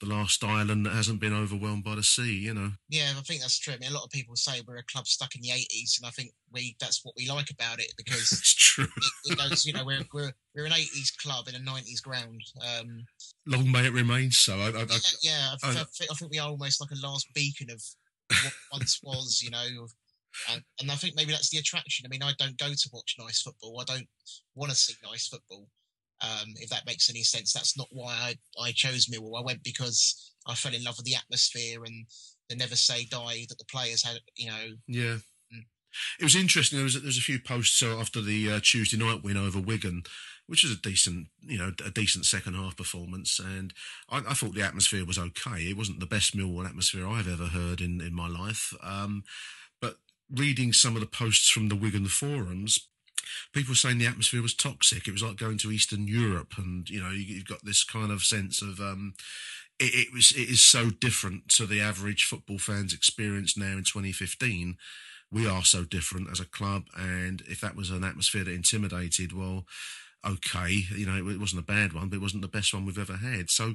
the 0.00 0.06
last 0.06 0.44
island 0.44 0.84
that 0.84 0.92
hasn't 0.92 1.20
been 1.20 1.32
overwhelmed 1.32 1.84
by 1.84 1.94
the 1.94 2.02
sea. 2.02 2.32
You 2.32 2.54
know. 2.54 2.72
Yeah, 2.88 3.12
I 3.16 3.20
think 3.22 3.40
that's 3.40 3.58
true. 3.58 3.74
I 3.74 3.78
mean, 3.78 3.90
a 3.90 3.94
lot 3.94 4.04
of 4.04 4.10
people 4.10 4.36
say 4.36 4.62
we're 4.66 4.76
a 4.76 4.84
club 4.84 5.06
stuck 5.06 5.34
in 5.34 5.42
the 5.42 5.48
'80s, 5.48 5.98
and 5.98 6.06
I 6.06 6.10
think 6.10 6.32
we 6.52 6.76
that's 6.80 7.04
what 7.04 7.14
we 7.16 7.28
like 7.28 7.50
about 7.50 7.80
it 7.80 7.92
because 7.96 8.32
it's 8.32 8.54
true. 8.54 8.84
It, 8.84 9.32
it 9.32 9.38
goes, 9.38 9.64
you 9.64 9.72
know, 9.72 9.84
we're 9.84 10.04
we're 10.12 10.32
we're 10.54 10.66
an 10.66 10.72
'80s 10.72 11.16
club 11.22 11.48
in 11.48 11.54
a 11.54 11.58
'90s 11.58 12.02
ground. 12.02 12.40
Um, 12.60 13.04
Long 13.46 13.70
may 13.70 13.86
it 13.86 13.92
remain 13.92 14.30
so. 14.30 14.54
I, 14.54 14.68
I, 14.68 14.72
yeah, 14.72 14.96
yeah 15.22 15.54
I, 15.62 15.68
I, 15.68 15.80
I, 15.80 16.14
think 16.14 16.30
we 16.30 16.38
are 16.38 16.48
almost 16.48 16.80
like 16.80 16.90
a 16.90 17.06
last 17.06 17.32
beacon 17.32 17.70
of 17.70 17.82
what 18.28 18.52
once 18.72 19.00
was. 19.02 19.40
You 19.42 19.50
know, 19.50 19.86
and, 20.50 20.62
and 20.80 20.90
I 20.90 20.94
think 20.94 21.14
maybe 21.16 21.32
that's 21.32 21.50
the 21.50 21.58
attraction. 21.58 22.06
I 22.06 22.08
mean, 22.08 22.22
I 22.22 22.32
don't 22.38 22.58
go 22.58 22.68
to 22.68 22.90
watch 22.92 23.16
nice 23.18 23.42
football. 23.42 23.80
I 23.80 23.84
don't 23.84 24.08
want 24.54 24.70
to 24.70 24.76
see 24.76 24.94
nice 25.04 25.28
football. 25.28 25.68
Um, 26.22 26.54
if 26.56 26.70
that 26.70 26.86
makes 26.86 27.10
any 27.10 27.22
sense, 27.22 27.52
that's 27.52 27.76
not 27.76 27.88
why 27.90 28.12
I, 28.58 28.62
I 28.62 28.72
chose 28.72 29.06
Millwall. 29.06 29.38
I 29.38 29.44
went 29.44 29.62
because 29.62 30.32
I 30.46 30.54
fell 30.54 30.74
in 30.74 30.82
love 30.82 30.96
with 30.96 31.04
the 31.04 31.14
atmosphere 31.14 31.84
and 31.84 32.06
the 32.48 32.56
never 32.56 32.76
say 32.76 33.06
die 33.10 33.44
that 33.48 33.58
the 33.58 33.64
players 33.70 34.04
had. 34.04 34.18
You 34.36 34.50
know. 34.50 34.66
Yeah. 34.86 35.16
Mm. 35.52 35.66
It 36.18 36.24
was 36.24 36.36
interesting. 36.36 36.78
There 36.78 36.84
was 36.84 36.94
there 36.94 37.04
was 37.04 37.18
a 37.18 37.22
few 37.22 37.38
posts 37.38 37.82
after 37.82 38.22
the 38.22 38.52
uh, 38.52 38.60
Tuesday 38.62 38.96
night 38.96 39.22
win 39.22 39.36
over 39.36 39.60
Wigan, 39.60 40.04
which 40.46 40.62
was 40.62 40.72
a 40.72 40.80
decent, 40.80 41.28
you 41.40 41.58
know, 41.58 41.72
a 41.84 41.90
decent 41.90 42.24
second 42.24 42.54
half 42.54 42.76
performance, 42.76 43.38
and 43.38 43.74
I, 44.08 44.18
I, 44.18 44.34
thought 44.34 44.54
the 44.54 44.62
atmosphere 44.62 45.04
was 45.04 45.18
okay. 45.18 45.62
It 45.62 45.76
wasn't 45.76 46.00
the 46.00 46.06
best 46.06 46.36
Millwall 46.36 46.66
atmosphere 46.66 47.06
I've 47.06 47.28
ever 47.28 47.46
heard 47.46 47.80
in 47.80 48.00
in 48.00 48.14
my 48.14 48.28
life. 48.28 48.72
Um, 48.82 49.24
reading 50.30 50.72
some 50.72 50.94
of 50.94 51.00
the 51.00 51.06
posts 51.06 51.48
from 51.48 51.68
the 51.68 51.76
Wigan 51.76 52.06
forums, 52.06 52.88
people 53.52 53.74
saying 53.74 53.98
the 53.98 54.06
atmosphere 54.06 54.42
was 54.42 54.54
toxic. 54.54 55.06
It 55.06 55.12
was 55.12 55.22
like 55.22 55.36
going 55.36 55.58
to 55.58 55.70
Eastern 55.70 56.06
Europe, 56.06 56.54
and 56.58 56.88
you 56.88 57.02
know, 57.02 57.10
you, 57.10 57.36
have 57.36 57.46
got 57.48 57.64
this 57.64 57.84
kind 57.84 58.10
of 58.10 58.22
sense 58.22 58.62
of 58.62 58.80
um, 58.80 59.14
it, 59.78 59.94
it, 59.94 60.12
was 60.12 60.32
it 60.32 60.48
is 60.48 60.62
so 60.62 60.90
different 60.90 61.48
to 61.50 61.66
the 61.66 61.80
average 61.80 62.24
football 62.24 62.58
fan's 62.58 62.94
experience 62.94 63.56
now 63.56 63.72
in 63.72 63.84
2015. 63.84 64.76
We 65.30 65.46
are 65.46 65.64
so 65.64 65.84
different 65.84 66.30
as 66.30 66.40
a 66.40 66.46
club, 66.46 66.84
and 66.96 67.42
if 67.48 67.60
that 67.60 67.76
was 67.76 67.90
an 67.90 68.04
atmosphere 68.04 68.44
that 68.44 68.54
intimidated, 68.54 69.32
well, 69.32 69.66
okay, 70.24 70.84
you 70.94 71.06
know, 71.06 71.16
it, 71.16 71.34
it 71.34 71.40
wasn't 71.40 71.62
a 71.62 71.66
bad 71.66 71.92
one, 71.92 72.08
but 72.08 72.16
it 72.16 72.22
wasn't 72.22 72.42
the 72.42 72.48
best 72.48 72.72
one 72.72 72.84
we've 72.84 72.98
ever 72.98 73.16
had. 73.16 73.50
So 73.50 73.74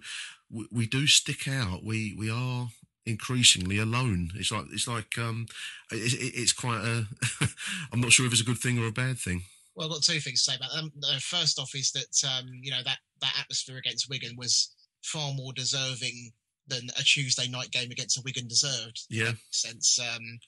we, 0.49 0.67
we 0.71 0.87
do 0.87 1.07
stick 1.07 1.47
out. 1.47 1.83
We 1.83 2.15
we 2.17 2.29
are 2.29 2.69
increasingly 3.05 3.77
alone. 3.77 4.31
It's 4.35 4.51
like 4.51 4.65
it's 4.71 4.87
like 4.87 5.17
um, 5.17 5.47
it's, 5.91 6.15
it's 6.17 6.53
quite 6.53 6.81
a. 6.81 7.07
I'm 7.91 8.01
not 8.01 8.11
sure 8.11 8.25
if 8.25 8.31
it's 8.31 8.41
a 8.41 8.45
good 8.45 8.57
thing 8.57 8.79
or 8.79 8.87
a 8.87 8.91
bad 8.91 9.17
thing. 9.17 9.43
Well, 9.75 9.87
I've 9.87 9.93
got 9.93 10.03
two 10.03 10.19
things 10.19 10.43
to 10.43 10.51
say 10.51 10.57
about 10.57 10.71
that. 10.71 10.79
Um, 10.79 10.91
uh, 11.03 11.19
first 11.19 11.59
off, 11.59 11.73
is 11.75 11.91
that 11.91 12.29
um, 12.29 12.49
you 12.61 12.71
know 12.71 12.83
that 12.83 12.97
that 13.21 13.37
atmosphere 13.39 13.77
against 13.77 14.09
Wigan 14.09 14.35
was 14.37 14.73
far 15.03 15.33
more 15.33 15.53
deserving 15.53 16.31
than 16.67 16.89
a 16.99 17.03
Tuesday 17.03 17.47
night 17.47 17.71
game 17.71 17.91
against 17.91 18.17
a 18.17 18.21
Wigan 18.23 18.47
deserved. 18.47 19.01
Yeah, 19.09 19.31
sense. 19.49 19.99
Um, 19.99 20.39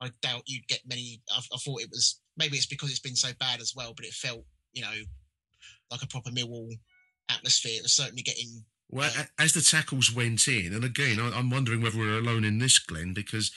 I 0.00 0.10
doubt 0.22 0.42
you'd 0.46 0.68
get 0.68 0.80
many. 0.86 1.20
I, 1.30 1.38
I 1.38 1.58
thought 1.64 1.80
it 1.80 1.90
was 1.90 2.20
maybe 2.36 2.56
it's 2.56 2.66
because 2.66 2.90
it's 2.90 3.00
been 3.00 3.16
so 3.16 3.30
bad 3.38 3.60
as 3.60 3.72
well, 3.76 3.94
but 3.96 4.06
it 4.06 4.12
felt 4.12 4.44
you 4.72 4.82
know 4.82 4.94
like 5.90 6.02
a 6.02 6.08
proper 6.08 6.30
Millwall 6.30 6.70
atmosphere. 7.30 7.76
It 7.76 7.82
was 7.82 7.92
certainly 7.92 8.22
getting 8.22 8.64
well, 8.94 9.10
as 9.40 9.52
the 9.52 9.60
tackles 9.60 10.14
went 10.14 10.46
in, 10.46 10.72
and 10.72 10.84
again, 10.84 11.18
I'm 11.18 11.50
wondering 11.50 11.82
whether 11.82 11.98
we're 11.98 12.16
alone 12.16 12.44
in 12.44 12.60
this, 12.60 12.78
Glenn, 12.78 13.12
because 13.12 13.50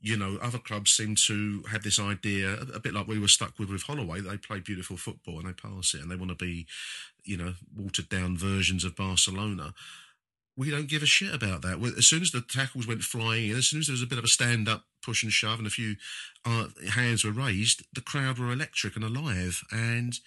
you 0.00 0.16
know 0.16 0.38
other 0.42 0.58
clubs 0.58 0.90
seem 0.90 1.14
to 1.28 1.62
have 1.70 1.84
this 1.84 2.00
idea, 2.00 2.58
a 2.74 2.80
bit 2.80 2.92
like 2.92 3.06
we 3.06 3.20
were 3.20 3.28
stuck 3.28 3.60
with 3.60 3.70
with 3.70 3.84
Holloway. 3.84 4.20
They 4.20 4.36
play 4.36 4.58
beautiful 4.58 4.96
football 4.96 5.38
and 5.38 5.46
they 5.48 5.52
pass 5.52 5.94
it, 5.94 6.00
and 6.00 6.10
they 6.10 6.16
want 6.16 6.36
to 6.36 6.44
be, 6.44 6.66
you 7.22 7.36
know, 7.36 7.54
watered 7.76 8.08
down 8.08 8.36
versions 8.36 8.82
of 8.82 8.96
Barcelona. 8.96 9.72
We 10.56 10.72
don't 10.72 10.88
give 10.88 11.04
a 11.04 11.06
shit 11.06 11.32
about 11.32 11.62
that. 11.62 11.80
As 11.96 12.08
soon 12.08 12.22
as 12.22 12.32
the 12.32 12.42
tackles 12.42 12.88
went 12.88 13.02
flying 13.02 13.50
in, 13.50 13.56
as 13.56 13.68
soon 13.68 13.78
as 13.78 13.86
there 13.86 13.94
was 13.94 14.02
a 14.02 14.06
bit 14.06 14.18
of 14.18 14.24
a 14.24 14.28
stand 14.28 14.68
up, 14.68 14.86
push 15.00 15.22
and 15.22 15.30
shove, 15.30 15.58
and 15.58 15.66
a 15.68 15.70
few 15.70 15.94
uh, 16.44 16.66
hands 16.90 17.24
were 17.24 17.30
raised, 17.30 17.84
the 17.94 18.00
crowd 18.00 18.40
were 18.40 18.52
electric 18.52 18.96
and 18.96 19.04
alive, 19.04 19.62
and 19.70 20.18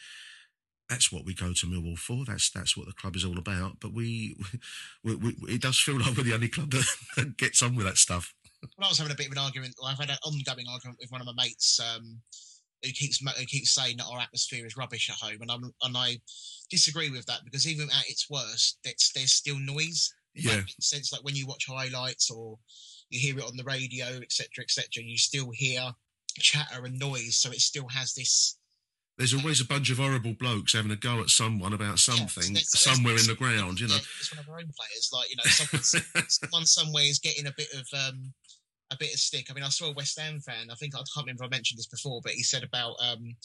that's 0.90 1.12
what 1.12 1.26
we 1.26 1.34
go 1.34 1.54
to 1.54 1.66
Millwall 1.66 1.98
for. 1.98 2.26
That's 2.26 2.50
that's 2.52 2.78
what 2.78 2.88
the 2.88 2.94
club 2.94 3.16
is 3.16 3.26
all 3.26 3.38
about. 3.38 3.80
But 3.80 3.94
we, 3.94 4.36
we, 5.04 5.16
we 5.16 5.36
it 5.48 5.62
does 5.62 5.80
feel 5.80 6.00
like 6.00 6.16
we're 6.16 6.24
the 6.24 6.34
only 6.34 6.50
club 6.50 6.72
that 6.72 7.38
gets 7.38 7.62
on 7.62 7.76
with 7.76 7.86
that 7.86 7.98
stuff. 7.98 8.34
Well, 8.78 8.88
I 8.88 8.90
was 8.90 8.98
having 8.98 9.14
a 9.14 9.16
bit 9.16 9.28
of 9.28 9.34
an 9.34 9.38
argument. 9.38 9.76
I've 9.84 10.00
had 10.00 10.10
an 10.10 10.18
ongoing 10.24 10.66
argument 10.70 11.00
with 11.00 11.12
one 11.12 11.22
of 11.22 11.28
my 11.28 11.44
mates 11.44 11.80
um, 11.80 12.20
who 12.84 12.92
keeps 12.92 13.20
who 13.20 13.46
keeps 13.46 13.74
saying 13.74 13.98
that 13.98 14.08
our 14.12 14.20
atmosphere 14.20 14.66
is 14.66 14.78
rubbish 14.78 15.10
at 15.10 15.18
home, 15.18 15.42
and 15.42 15.52
I'm 15.52 15.64
and 15.84 15.98
I 15.98 16.20
disagree 16.70 17.10
with 17.10 17.26
that 17.26 17.42
because 17.44 17.68
even 17.68 17.86
at 17.86 18.10
its 18.10 18.30
worst, 18.30 18.80
it's, 18.84 19.12
there's 19.14 19.34
still 19.34 19.60
noise. 19.60 20.14
Yeah, 20.34 20.62
sense 20.82 21.14
like 21.14 21.24
when 21.24 21.36
you 21.36 21.48
watch 21.48 21.66
highlights 21.66 22.30
or 22.30 22.58
you 23.10 23.20
hear 23.20 23.38
it 23.40 23.46
on 23.46 23.56
the 23.56 23.64
radio, 23.64 24.06
etc., 24.22 24.64
etc., 24.64 25.04
you 25.04 25.18
still 25.18 25.50
hear 25.54 25.92
chatter 26.38 26.84
and 26.86 27.00
noise, 27.00 27.38
so 27.38 27.52
it 27.52 27.62
still 27.62 27.88
has 27.88 28.14
this 28.14 28.58
there's 29.18 29.34
always 29.34 29.62
a 29.62 29.66
bunch 29.66 29.90
of 29.90 29.98
horrible 29.98 30.34
blokes 30.34 30.74
having 30.74 30.92
a 30.92 30.96
go 30.96 31.22
at 31.22 31.30
someone 31.30 31.74
about 31.74 32.00
something 32.00 32.56
yeah, 32.56 32.62
somewhere 32.66 33.16
in 33.16 33.28
the 33.28 33.36
ground, 33.36 33.80
you 33.80 33.88
know. 33.88 33.98
It's 34.20 34.36
one 34.36 34.44
of 34.44 34.50
our 34.50 34.60
own 34.60 34.72
players, 34.76 35.10
like 35.14 35.30
you 35.30 35.38
know, 35.38 35.44
someone, 35.46 36.30
someone 36.30 36.66
somewhere 36.66 37.04
is 37.04 37.20
getting 37.20 37.48
a 37.48 37.54
bit 37.56 37.68
of 37.74 37.88
um, 37.94 38.34
a 38.92 38.98
bit 39.00 39.14
of 39.14 39.20
stick. 39.20 39.48
I 39.50 39.54
mean, 39.54 39.64
I 39.64 39.70
saw 39.70 39.90
a 39.90 39.94
West 39.94 40.20
Ham 40.20 40.40
fan. 40.40 40.70
I 40.70 40.76
think 40.76 40.96
I 40.96 41.00
can't 41.14 41.26
remember 41.26 41.46
if 41.46 41.48
I 41.48 41.56
mentioned 41.56 41.78
this 41.78 41.88
before, 41.88 42.20
but 42.24 42.34
he 42.34 42.44
said 42.44 42.64
about 42.64 42.96
um, 43.00 43.36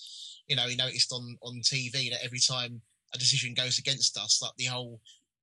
you 0.48 0.56
know, 0.56 0.66
he 0.66 0.76
noticed 0.76 1.12
on 1.12 1.36
on 1.42 1.60
TV 1.62 2.10
that 2.10 2.24
every 2.24 2.40
time 2.40 2.80
a 3.14 3.18
decision 3.18 3.54
goes 3.54 3.78
against 3.78 4.18
us, 4.18 4.40
like 4.42 4.52
the 4.56 4.66
whole 4.66 5.00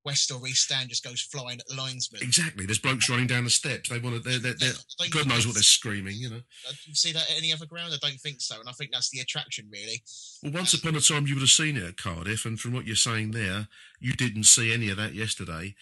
West 0.08 0.32
or 0.32 0.48
East 0.48 0.63
stand 0.63 0.88
just 0.88 1.04
goes 1.04 1.22
flying 1.22 1.60
at 1.60 1.67
the 1.67 1.76
linesman. 1.76 2.24
Exactly. 2.24 2.65
There's 2.65 2.80
blokes 2.80 3.10
running 3.10 3.28
down 3.28 3.43
the 3.43 3.50
steps. 3.50 3.89
They 3.89 4.00
want 4.00 4.15
to. 4.15 4.22
They're, 4.22 4.39
they're, 4.39 4.54
they're, 4.54 5.10
God 5.12 5.28
knows 5.28 5.46
what 5.46 5.54
they're 5.54 5.63
screaming. 5.63 6.15
You 6.15 6.30
know. 6.30 6.41
Uh, 6.67 6.74
you 6.86 6.96
see 6.96 7.12
that 7.12 7.30
at 7.30 7.38
any 7.38 7.52
other 7.52 7.65
ground? 7.65 7.93
I 7.93 7.98
don't 8.02 8.20
think 8.22 8.39
so. 8.39 8.58
And 8.58 8.70
I 8.70 8.72
think 8.72 8.91
that's 8.93 9.10
the 9.10 9.20
attraction, 9.20 9.67
really. 9.70 10.02
Well, 10.41 10.54
once 10.54 10.74
upon 10.74 10.96
a 10.96 11.02
time, 11.02 11.28
you 11.28 11.36
would 11.36 11.41
have 11.41 11.50
seen 11.50 11.76
it 11.76 11.84
at 11.84 11.98
Cardiff, 11.98 12.46
and 12.46 12.58
from 12.58 12.72
what 12.72 12.88
you're 12.88 12.96
saying 12.96 13.32
there, 13.32 13.67
you 14.00 14.13
didn't 14.13 14.46
see 14.46 14.74
any 14.74 14.89
of 14.89 14.96
that 14.96 15.13
yesterday. 15.13 15.76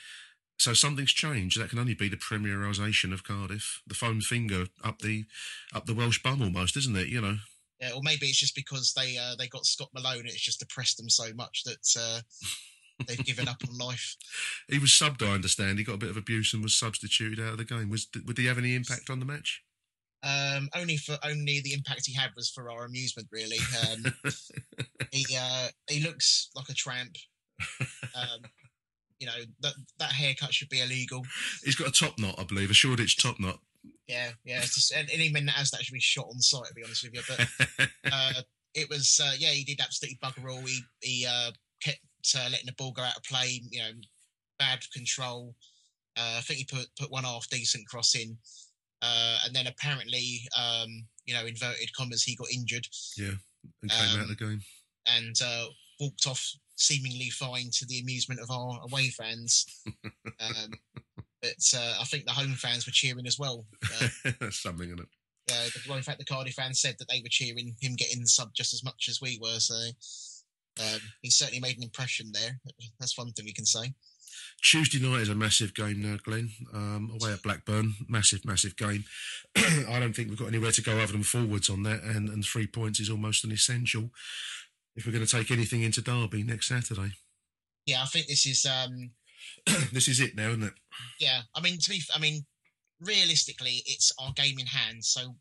So 0.58 0.74
something's 0.74 1.12
changed. 1.12 1.62
That 1.62 1.70
can 1.70 1.78
only 1.78 1.94
be 1.94 2.10
the 2.10 2.18
premierisation 2.18 3.14
of 3.14 3.24
Cardiff. 3.24 3.84
The 3.86 3.94
foam 3.94 4.22
finger 4.22 4.66
up 4.84 5.00
the 5.00 5.26
up 5.72 5.86
the 5.86 5.94
Welsh 5.94 6.24
bum 6.24 6.42
almost, 6.42 6.76
isn't 6.78 6.98
it? 6.98 7.10
You 7.10 7.22
know. 7.22 7.38
Yeah, 7.80 7.92
or 7.94 8.02
maybe 8.02 8.26
it's 8.26 8.40
just 8.40 8.56
because 8.56 8.94
they 8.94 9.18
uh, 9.18 9.36
they 9.38 9.48
got 9.48 9.66
Scott 9.68 9.90
Malone. 9.94 10.26
It's 10.26 10.42
just 10.42 10.62
depressed 10.62 10.98
them 10.98 11.10
so 11.10 11.26
much 11.36 11.64
that 11.66 11.86
uh, 12.00 12.22
they've 13.08 13.26
given 13.26 13.48
up 13.48 13.62
on 13.68 13.78
life. 13.78 14.16
He 14.68 14.80
was 14.80 14.90
subbed, 14.90 15.22
I 15.22 15.34
understand. 15.34 15.78
He 15.78 15.84
got 15.84 15.96
a 15.96 16.00
bit 16.00 16.10
of 16.10 16.18
abuse 16.18 16.54
and 16.54 16.64
was 16.64 16.74
substituted 16.74 17.40
out 17.40 17.52
of 17.52 17.58
the 17.58 17.66
game. 17.66 17.90
Was 17.90 18.08
would 18.26 18.38
he 18.38 18.48
have 18.48 18.58
any 18.58 18.76
impact 18.76 19.10
on 19.10 19.20
the 19.20 19.26
match? 19.26 19.62
Um, 20.24 20.70
only 20.76 20.98
for 20.98 21.18
only 21.24 21.62
the 21.62 21.74
impact 21.74 22.08
he 22.08 22.14
had 22.14 22.32
was 22.36 22.50
for 22.50 22.72
our 22.72 22.86
amusement, 22.86 23.28
really. 23.32 23.60
Um, 23.92 24.06
he 25.12 25.26
uh, 25.40 25.68
he 25.88 26.02
looks 26.02 26.50
like 26.56 26.68
a 26.70 26.74
tramp. 26.74 27.16
Um, 28.16 28.42
you 29.20 29.28
know 29.28 29.44
that 29.62 29.74
that 30.00 30.12
haircut 30.12 30.54
should 30.54 30.70
be 30.70 30.82
illegal. 30.82 31.24
He's 31.64 31.76
got 31.76 31.90
a 31.90 31.92
top 31.92 32.18
knot, 32.18 32.40
I 32.40 32.44
believe, 32.44 32.72
a 32.72 32.74
Shoreditch 32.74 33.22
top 33.22 33.40
knot. 33.40 33.60
Yeah, 34.08 34.32
yeah. 34.44 34.58
It's 34.58 34.76
just, 34.76 34.94
any 34.96 35.30
man 35.30 35.46
that 35.46 35.56
has 35.56 35.70
that 35.72 35.84
should 35.84 35.94
be 35.94 36.00
shot 36.00 36.28
on 36.28 36.42
sight. 36.42 36.66
To 36.70 36.74
be 36.74 36.84
honest 36.84 37.04
with 37.04 37.14
you, 37.14 37.22
but 37.28 37.90
uh, 38.12 38.42
it 38.74 38.90
was 38.90 39.22
uh, 39.24 39.34
yeah, 39.38 39.50
he 39.50 39.64
did 39.64 39.80
absolutely 39.80 40.20
bugger 40.24 40.52
all. 40.52 40.62
He 40.62 40.80
he 41.02 41.28
uh, 41.30 41.52
uh, 42.34 42.48
letting 42.50 42.66
the 42.66 42.74
ball 42.74 42.92
go 42.92 43.04
out 43.04 43.18
of 43.18 43.24
play. 43.24 43.62
You 43.70 43.80
know, 43.82 43.92
bad 44.58 44.80
control. 44.94 45.56
Uh, 46.18 46.36
I 46.38 46.42
think 46.42 46.60
he 46.60 46.66
put 46.66 46.88
put 47.00 47.12
one 47.12 47.26
half 47.26 47.50
decent 47.50 47.88
cross 47.88 48.16
in, 48.16 48.38
uh, 49.02 49.40
and 49.46 49.56
then 49.56 49.68
apparently, 49.68 50.42
um, 50.58 51.06
you 51.26 51.34
know, 51.34 51.46
inverted 51.46 51.94
commas, 51.96 52.24
he 52.24 52.36
got 52.36 52.52
injured. 52.52 52.88
Yeah, 53.18 53.34
and 53.82 53.92
came 53.92 54.14
um, 54.14 54.20
out 54.20 54.24
of 54.24 54.30
the 54.30 54.46
game 54.46 54.62
and 55.08 55.36
uh, 55.44 55.66
walked 56.00 56.28
off 56.28 56.54
seemingly 56.78 57.30
fine 57.30 57.70
to 57.72 57.86
the 57.86 58.00
amusement 58.00 58.40
of 58.40 58.52
our 58.52 58.82
away 58.84 59.10
fans. 59.10 59.66
um, 60.40 60.72
but 61.42 61.74
uh, 61.76 61.98
I 62.00 62.04
think 62.06 62.26
the 62.26 62.32
home 62.32 62.54
fans 62.54 62.86
were 62.86 62.92
cheering 62.92 63.28
as 63.28 63.40
well. 63.40 63.66
Uh, 64.02 64.32
something 64.50 64.90
in 64.90 65.00
it. 65.00 65.08
Uh, 65.52 65.70
well, 65.88 65.98
in 65.98 66.04
fact, 66.04 66.18
the 66.18 66.26
Cardiff 66.26 66.56
fans 66.56 66.82
said 66.82 66.96
that 66.98 67.08
they 67.08 67.22
were 67.22 67.30
cheering 67.30 67.76
him 67.80 67.96
getting 67.96 68.20
the 68.20 68.28
sub 68.28 68.50
just 68.56 68.74
as 68.74 68.84
much 68.84 69.08
as 69.10 69.22
we 69.22 69.38
were. 69.40 69.60
So 69.60 69.76
um, 70.80 71.00
he 71.22 71.30
certainly 71.30 71.60
made 71.60 71.78
an 71.78 71.84
impression 71.84 72.32
there. 72.34 72.60
That's 73.00 73.18
one 73.18 73.32
thing 73.32 73.46
we 73.46 73.54
can 73.54 73.66
say. 73.66 73.94
Tuesday 74.62 75.00
night 75.00 75.22
is 75.22 75.30
a 75.30 75.36
massive 75.36 75.74
game 75.74 76.02
now, 76.02 76.18
Glenn. 76.24 76.50
Um, 76.74 77.12
away 77.14 77.34
at 77.34 77.44
Blackburn, 77.44 77.94
massive, 78.08 78.46
massive 78.46 78.76
game. 78.76 79.04
I 79.56 80.00
don't 80.00 80.14
think 80.14 80.30
we've 80.30 80.40
got 80.40 80.48
anywhere 80.48 80.72
to 80.72 80.82
go 80.82 80.98
other 80.98 81.12
than 81.12 81.24
forwards 81.24 81.70
on 81.70 81.84
that, 81.84 82.04
and, 82.04 82.30
and 82.30 82.44
three 82.44 82.68
points 82.68 83.00
is 83.00 83.10
almost 83.10 83.44
an 83.44 83.52
essential 83.52 84.10
if 84.96 85.06
we're 85.06 85.12
going 85.12 85.26
to 85.26 85.32
take 85.32 85.52
anything 85.52 85.82
into 85.84 86.02
Derby 86.02 86.44
next 86.44 86.68
Saturday. 86.68 87.12
Yeah, 87.86 88.02
I 88.02 88.06
think 88.06 88.28
this 88.28 88.46
is 88.46 88.66
um, 88.66 89.12
this 89.92 90.08
is 90.08 90.20
it 90.20 90.36
now, 90.36 90.50
isn't 90.50 90.64
it? 90.64 90.74
Yeah, 91.20 91.42
I 91.54 91.62
mean, 91.62 91.78
to 91.80 91.90
be, 91.90 92.02
I 92.16 92.20
mean, 92.20 92.46
realistically, 93.00 93.84
it's 93.86 94.12
our 94.20 94.32
game 94.34 94.58
in 94.60 94.66
hand. 94.66 95.04
So 95.04 95.36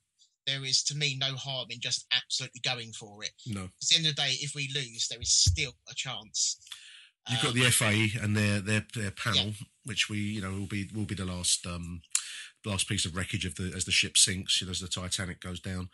there 0.46 0.64
is, 0.64 0.82
to 0.84 0.96
me, 0.96 1.16
no 1.18 1.34
harm 1.34 1.66
in 1.70 1.80
just 1.80 2.06
absolutely 2.12 2.60
going 2.64 2.92
for 2.92 3.22
it. 3.22 3.32
No. 3.46 3.64
At 3.64 3.70
the 3.88 3.96
end 3.96 4.06
of 4.06 4.16
the 4.16 4.22
day, 4.22 4.32
if 4.40 4.54
we 4.54 4.70
lose, 4.74 5.08
there 5.08 5.20
is 5.20 5.32
still 5.32 5.72
a 5.90 5.94
chance. 5.94 6.58
You've 7.30 7.42
got 7.42 7.54
the 7.54 7.64
um, 7.64 7.70
FA 7.70 8.22
and 8.22 8.36
their 8.36 8.60
their 8.60 8.84
their 8.94 9.10
panel, 9.10 9.46
yeah. 9.46 9.66
which 9.84 10.10
we 10.10 10.18
you 10.18 10.42
know 10.42 10.50
will 10.50 10.66
be 10.66 10.90
will 10.94 11.06
be 11.06 11.14
the 11.14 11.24
last 11.24 11.66
um 11.66 12.02
last 12.66 12.86
piece 12.86 13.06
of 13.06 13.16
wreckage 13.16 13.46
of 13.46 13.54
the 13.54 13.72
as 13.74 13.86
the 13.86 13.92
ship 13.92 14.18
sinks, 14.18 14.60
you 14.60 14.66
know, 14.66 14.72
as 14.72 14.80
the 14.80 14.88
Titanic 14.88 15.40
goes 15.40 15.60
down. 15.60 15.88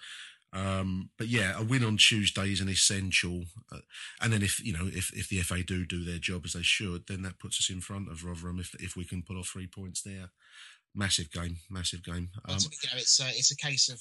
Um, 0.53 1.11
but 1.17 1.29
yeah, 1.29 1.57
a 1.57 1.63
win 1.63 1.85
on 1.85 1.97
Tuesday 1.97 2.53
is 2.53 2.61
an 2.61 2.69
essential. 2.69 3.45
Uh, 3.73 3.79
and 4.21 4.33
then 4.33 4.43
if 4.43 4.65
you 4.65 4.73
know 4.73 4.87
if, 4.87 5.13
if 5.17 5.29
the 5.29 5.41
FA 5.41 5.63
do 5.63 5.87
do 5.87 6.05
their 6.05 6.19
job 6.19 6.43
as 6.45 6.55
they 6.55 6.63
should, 6.63 7.07
then 7.07 7.23
that 7.23 7.39
puts 7.39 7.61
us 7.61 7.71
in 7.71 7.81
front 7.81 8.11
of 8.11 8.25
Rotherham 8.25 8.59
if 8.59 8.75
if 8.83 8.97
we 8.97 9.05
can 9.05 9.23
pull 9.23 9.39
off 9.39 9.49
three 9.49 9.69
points 9.69 10.03
there. 10.03 10.31
Massive 10.93 11.31
game, 11.31 11.59
massive 11.71 12.03
game. 12.03 12.31
Um, 12.49 12.57
you 12.59 12.89
know, 12.91 12.97
it's 12.97 13.21
a, 13.21 13.29
it's 13.29 13.53
a 13.53 13.57
case 13.57 13.89
of 13.89 14.01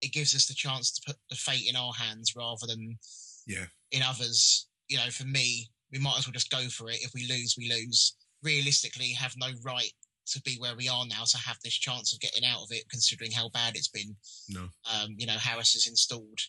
it 0.00 0.12
gives 0.12 0.34
us 0.34 0.46
the 0.46 0.54
chance 0.54 0.92
to 0.92 1.02
put 1.06 1.16
the 1.30 1.36
fate 1.36 1.68
in 1.68 1.76
our 1.76 1.92
hands 1.92 2.34
rather 2.36 2.66
than 2.66 2.98
yeah 3.46 3.66
in 3.90 4.02
others. 4.02 4.66
You 4.88 4.98
know, 4.98 5.10
for 5.10 5.24
me, 5.24 5.70
we 5.92 5.98
might 5.98 6.18
as 6.18 6.26
well 6.26 6.32
just 6.32 6.50
go 6.50 6.62
for 6.68 6.90
it. 6.90 7.02
If 7.02 7.12
we 7.14 7.26
lose, 7.28 7.54
we 7.56 7.70
lose. 7.70 8.16
Realistically, 8.42 9.08
have 9.12 9.34
no 9.38 9.48
right 9.64 9.92
to 10.26 10.42
be 10.42 10.56
where 10.58 10.76
we 10.76 10.88
are 10.88 11.06
now 11.06 11.24
to 11.24 11.38
have 11.38 11.58
this 11.64 11.74
chance 11.74 12.12
of 12.12 12.20
getting 12.20 12.44
out 12.44 12.62
of 12.62 12.68
it, 12.70 12.88
considering 12.90 13.30
how 13.30 13.48
bad 13.50 13.74
it's 13.76 13.88
been. 13.88 14.16
No, 14.50 14.68
um, 14.92 15.14
you 15.16 15.26
know, 15.26 15.38
Harris 15.38 15.72
has 15.72 15.86
installed 15.86 16.40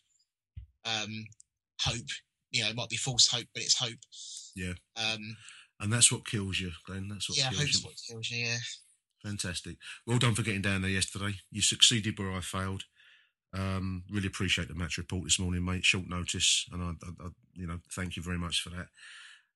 um, 0.85 1.25
hope. 1.81 2.07
You 2.51 2.63
know, 2.63 2.69
it 2.69 2.75
might 2.75 2.89
be 2.89 2.97
false 2.97 3.27
hope, 3.27 3.47
but 3.53 3.63
it's 3.63 3.77
hope. 3.77 3.99
Yeah. 4.55 4.73
Um, 4.95 5.37
and 5.79 5.91
that's 5.91 6.11
what 6.11 6.25
kills 6.25 6.59
you, 6.59 6.71
Glenn. 6.85 7.07
That's 7.09 7.29
what 7.29 7.37
yeah, 7.37 7.49
kills 7.49 7.73
you. 7.73 7.85
what 7.85 7.95
kills 8.09 8.29
you. 8.29 8.45
Yeah. 8.45 8.57
Fantastic. 9.23 9.77
Well 10.05 10.19
done 10.19 10.35
for 10.35 10.43
getting 10.43 10.61
down 10.61 10.81
there 10.81 10.91
yesterday. 10.91 11.35
You 11.51 11.61
succeeded 11.61 12.17
where 12.17 12.31
I 12.31 12.41
failed. 12.41 12.83
Um, 13.55 14.03
really 14.11 14.27
appreciate 14.27 14.67
the 14.67 14.75
match 14.75 14.97
report 14.97 15.23
this 15.23 15.39
morning, 15.39 15.63
mate. 15.63 15.85
Short 15.85 16.09
notice, 16.09 16.65
and 16.73 16.83
I, 16.83 16.87
I, 16.87 17.27
I 17.27 17.29
you 17.53 17.67
know, 17.67 17.79
thank 17.93 18.17
you 18.17 18.23
very 18.23 18.37
much 18.37 18.61
for 18.61 18.69
that. 18.71 18.87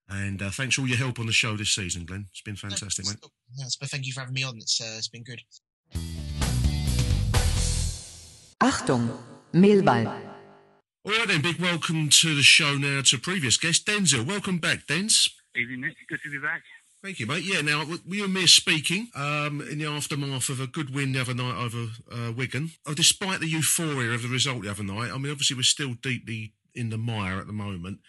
And 0.10 0.42
uh, 0.42 0.50
thanks 0.50 0.76
for 0.76 0.82
all 0.82 0.88
your 0.88 0.98
help 0.98 1.20
on 1.20 1.26
the 1.26 1.34
show 1.34 1.58
this 1.58 1.72
season, 1.72 2.06
Glenn. 2.06 2.26
It's 2.32 2.42
been 2.42 2.56
fantastic, 2.56 3.06
no, 3.06 3.12
mate. 3.12 3.20
Yes, 3.58 3.76
but 3.76 3.90
thank 3.90 4.06
you 4.08 4.14
for 4.14 4.22
having 4.22 4.34
me 4.34 4.44
on. 4.44 4.58
It's, 4.58 4.82
uh, 4.82 4.96
it's 4.98 5.10
been 5.10 5.24
good. 5.24 5.42
Achtung, 8.62 9.10
Millwall. 9.54 10.08
All 11.06 11.12
right 11.12 11.28
then, 11.28 11.42
big 11.42 11.60
welcome 11.60 12.10
to 12.10 12.36
the 12.36 12.42
show 12.42 12.78
now 12.78 13.02
to 13.02 13.18
previous 13.18 13.58
guest, 13.58 13.86
Denzel. 13.86 14.26
Welcome 14.26 14.58
back, 14.60 14.88
Denz. 14.88 15.30
Evening, 15.56 15.82
Nick. 15.82 15.96
Good 16.08 16.20
to 16.24 16.32
be 16.32 16.40
back. 16.40 16.62
Thank 17.02 17.20
you, 17.20 17.28
mate. 17.28 17.46
Yeah, 17.46 17.62
now 17.62 17.86
we 18.06 18.22
were 18.22 18.28
mere 18.28 18.48
speaking 18.48 19.08
um, 19.16 19.62
in 19.62 19.80
the 19.80 19.86
aftermath 19.86 20.50
of 20.50 20.60
a 20.60 20.68
good 20.68 20.94
win 20.94 21.14
the 21.14 21.22
other 21.22 21.34
night 21.34 21.56
over 21.58 21.88
uh, 22.12 22.34
Wigan. 22.34 22.72
Oh, 22.86 22.94
despite 22.94 23.40
the 23.40 23.48
euphoria 23.48 24.12
of 24.12 24.22
the 24.22 24.28
result 24.28 24.64
the 24.64 24.72
other 24.72 24.84
night, 24.84 25.10
I 25.12 25.18
mean, 25.18 25.32
obviously 25.32 25.56
we're 25.56 25.64
still 25.64 25.94
deeply 25.94 26.54
in 26.76 26.90
the 26.90 26.98
mire 26.98 27.40
at 27.40 27.48
the 27.48 27.54
moment. 27.54 28.00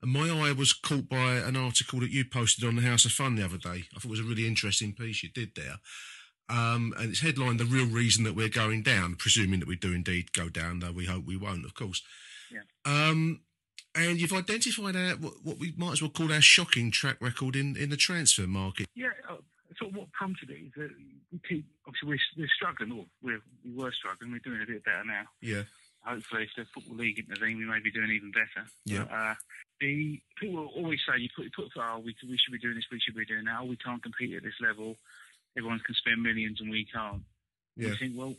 And 0.00 0.12
my 0.12 0.30
eye 0.30 0.52
was 0.52 0.72
caught 0.72 1.10
by 1.10 1.34
an 1.34 1.56
article 1.56 2.00
that 2.00 2.10
you 2.10 2.24
posted 2.24 2.64
on 2.64 2.76
the 2.76 2.82
House 2.82 3.04
of 3.04 3.12
Fun 3.12 3.34
the 3.34 3.44
other 3.44 3.58
day. 3.58 3.84
I 3.94 3.98
thought 3.98 4.06
it 4.06 4.10
was 4.10 4.20
a 4.20 4.24
really 4.24 4.46
interesting 4.46 4.94
piece 4.94 5.22
you 5.22 5.28
did 5.28 5.54
there. 5.54 5.76
Um, 6.48 6.94
and 6.98 7.10
it's 7.10 7.20
headlined 7.20 7.60
The 7.60 7.66
Real 7.66 7.86
Reason 7.86 8.24
That 8.24 8.34
We're 8.34 8.48
Going 8.48 8.82
Down, 8.82 9.16
presuming 9.16 9.60
that 9.60 9.68
we 9.68 9.76
do 9.76 9.92
indeed 9.92 10.32
go 10.32 10.48
down, 10.48 10.78
though 10.78 10.92
we 10.92 11.04
hope 11.04 11.26
we 11.26 11.36
won't, 11.36 11.66
of 11.66 11.74
course. 11.74 12.02
Yeah. 12.50 12.60
Um, 12.86 13.40
and 13.94 14.20
you've 14.20 14.32
identified 14.32 14.96
our, 14.96 15.16
what, 15.16 15.34
what, 15.42 15.58
we 15.58 15.74
might 15.76 15.92
as 15.92 16.02
well 16.02 16.10
call 16.10 16.32
our 16.32 16.40
shocking 16.40 16.90
track 16.90 17.16
record 17.20 17.56
in, 17.56 17.76
in 17.76 17.90
the 17.90 17.96
transfer 17.96 18.46
market. 18.46 18.86
Yeah, 18.94 19.08
uh, 19.28 19.36
sort 19.78 19.90
of 19.92 19.96
what 19.96 20.12
prompted 20.12 20.50
it 20.50 20.54
is 20.54 20.72
that 20.76 20.90
we 21.32 21.40
keep, 21.48 21.66
obviously, 21.86 22.08
we're, 22.08 22.42
we're 22.42 22.54
struggling, 22.54 22.92
or 22.92 23.04
we're, 23.22 23.42
we 23.64 23.72
were 23.72 23.92
struggling, 23.92 24.32
we're 24.32 24.38
doing 24.38 24.62
a 24.62 24.66
bit 24.66 24.84
better 24.84 25.04
now. 25.04 25.24
Yeah. 25.40 25.62
Hopefully, 26.04 26.44
if 26.44 26.50
the 26.56 26.64
Football 26.72 26.96
League 26.96 27.18
intervene, 27.18 27.58
we 27.58 27.66
may 27.66 27.80
be 27.80 27.90
doing 27.90 28.10
even 28.10 28.30
better. 28.30 28.66
Yeah. 28.84 29.04
But, 29.04 29.14
uh, 29.14 29.34
the 29.80 30.20
people 30.38 30.70
always 30.76 30.98
say 31.06 31.20
you 31.20 31.28
put 31.34 31.44
you 31.44 31.50
put 31.54 31.70
oh 31.76 32.02
we 32.04 32.14
we 32.28 32.38
should 32.38 32.52
be 32.52 32.58
doing 32.58 32.74
this 32.74 32.84
we 32.90 33.00
should 33.00 33.14
be 33.14 33.24
doing 33.24 33.44
that 33.44 33.58
oh, 33.60 33.66
we 33.66 33.76
can't 33.76 34.02
compete 34.02 34.34
at 34.34 34.42
this 34.42 34.58
level 34.60 34.96
everyone 35.56 35.80
can 35.84 35.94
spend 35.94 36.22
millions 36.22 36.60
and 36.60 36.70
we 36.70 36.84
can't 36.84 37.22
yeah. 37.76 37.90
we 37.90 37.96
think 37.96 38.12
well 38.16 38.34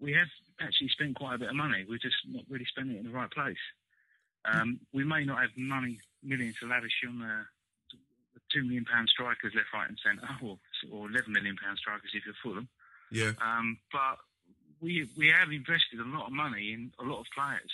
we 0.00 0.12
have 0.12 0.28
actually 0.60 0.88
spent 0.88 1.16
quite 1.16 1.34
a 1.34 1.38
bit 1.38 1.48
of 1.48 1.56
money 1.56 1.84
we're 1.88 1.98
just 1.98 2.16
not 2.28 2.44
really 2.48 2.66
spending 2.66 2.96
it 2.96 3.00
in 3.00 3.06
the 3.06 3.12
right 3.12 3.30
place 3.30 3.58
um, 4.44 4.80
we 4.92 5.04
may 5.04 5.24
not 5.24 5.40
have 5.40 5.50
money 5.56 5.98
millions 6.22 6.56
to 6.60 6.66
lavish 6.66 6.92
on 7.06 7.18
the, 7.18 7.44
two 8.52 8.64
million 8.64 8.84
pound 8.84 9.08
strikers 9.08 9.52
left 9.54 9.68
right 9.72 9.88
and 9.88 9.98
centre 10.04 10.26
or, 10.42 10.58
or 10.90 11.08
11 11.08 11.32
million 11.32 11.56
pound 11.62 11.78
strikers 11.78 12.10
if 12.14 12.24
you're 12.26 12.34
Fulham 12.42 12.68
yeah 13.12 13.30
um, 13.40 13.78
but 13.92 14.18
we 14.80 15.08
we 15.16 15.28
have 15.28 15.52
invested 15.52 16.00
a 16.00 16.04
lot 16.04 16.26
of 16.26 16.32
money 16.32 16.72
in 16.72 16.90
a 16.98 17.04
lot 17.04 17.20
of 17.20 17.26
players 17.32 17.70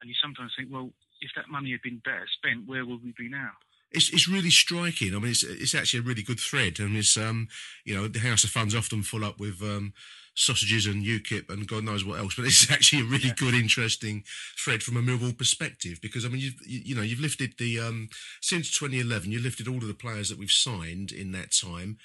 and 0.00 0.08
you 0.08 0.14
sometimes 0.20 0.52
think 0.58 0.72
well 0.72 0.90
if 1.22 1.30
that 1.36 1.48
money 1.48 1.70
had 1.70 1.82
been 1.82 2.02
better 2.04 2.26
spent, 2.36 2.68
where 2.68 2.84
would 2.84 3.02
we 3.02 3.14
be 3.16 3.28
now? 3.28 3.52
It's, 3.92 4.12
it's 4.12 4.28
really 4.28 4.50
striking. 4.50 5.14
I 5.14 5.18
mean, 5.18 5.30
it's, 5.30 5.44
it's 5.44 5.74
actually 5.74 6.00
a 6.00 6.02
really 6.02 6.22
good 6.22 6.40
thread. 6.40 6.80
and 6.80 6.96
it's, 6.96 7.16
um, 7.16 7.48
you 7.84 7.94
know, 7.94 8.08
the 8.08 8.18
House 8.18 8.44
of 8.44 8.50
Fun's 8.50 8.74
often 8.74 9.02
full 9.02 9.24
up 9.24 9.38
with 9.38 9.62
um, 9.62 9.92
sausages 10.34 10.86
and 10.86 11.04
UKIP 11.04 11.50
and 11.50 11.68
God 11.68 11.84
knows 11.84 12.04
what 12.04 12.18
else, 12.18 12.34
but 12.34 12.44
it's 12.46 12.70
actually 12.70 13.02
a 13.02 13.06
really 13.06 13.28
yeah. 13.28 13.34
good, 13.36 13.54
interesting 13.54 14.24
thread 14.56 14.82
from 14.82 14.96
a 14.96 15.02
Millwall 15.02 15.36
perspective 15.36 15.98
because 16.00 16.24
I 16.24 16.28
mean, 16.28 16.40
you've 16.40 16.60
you, 16.66 16.80
you 16.84 16.94
know, 16.94 17.02
you've 17.02 17.20
lifted 17.20 17.54
the 17.58 17.80
um, 17.80 18.08
since 18.40 18.70
2011, 18.70 19.30
you 19.30 19.40
lifted 19.40 19.68
all 19.68 19.76
of 19.76 19.88
the 19.88 19.94
players 19.94 20.28
that 20.28 20.38
we've 20.38 20.50
signed 20.50 21.12
in 21.12 21.32
that 21.32 21.52
time, 21.52 21.98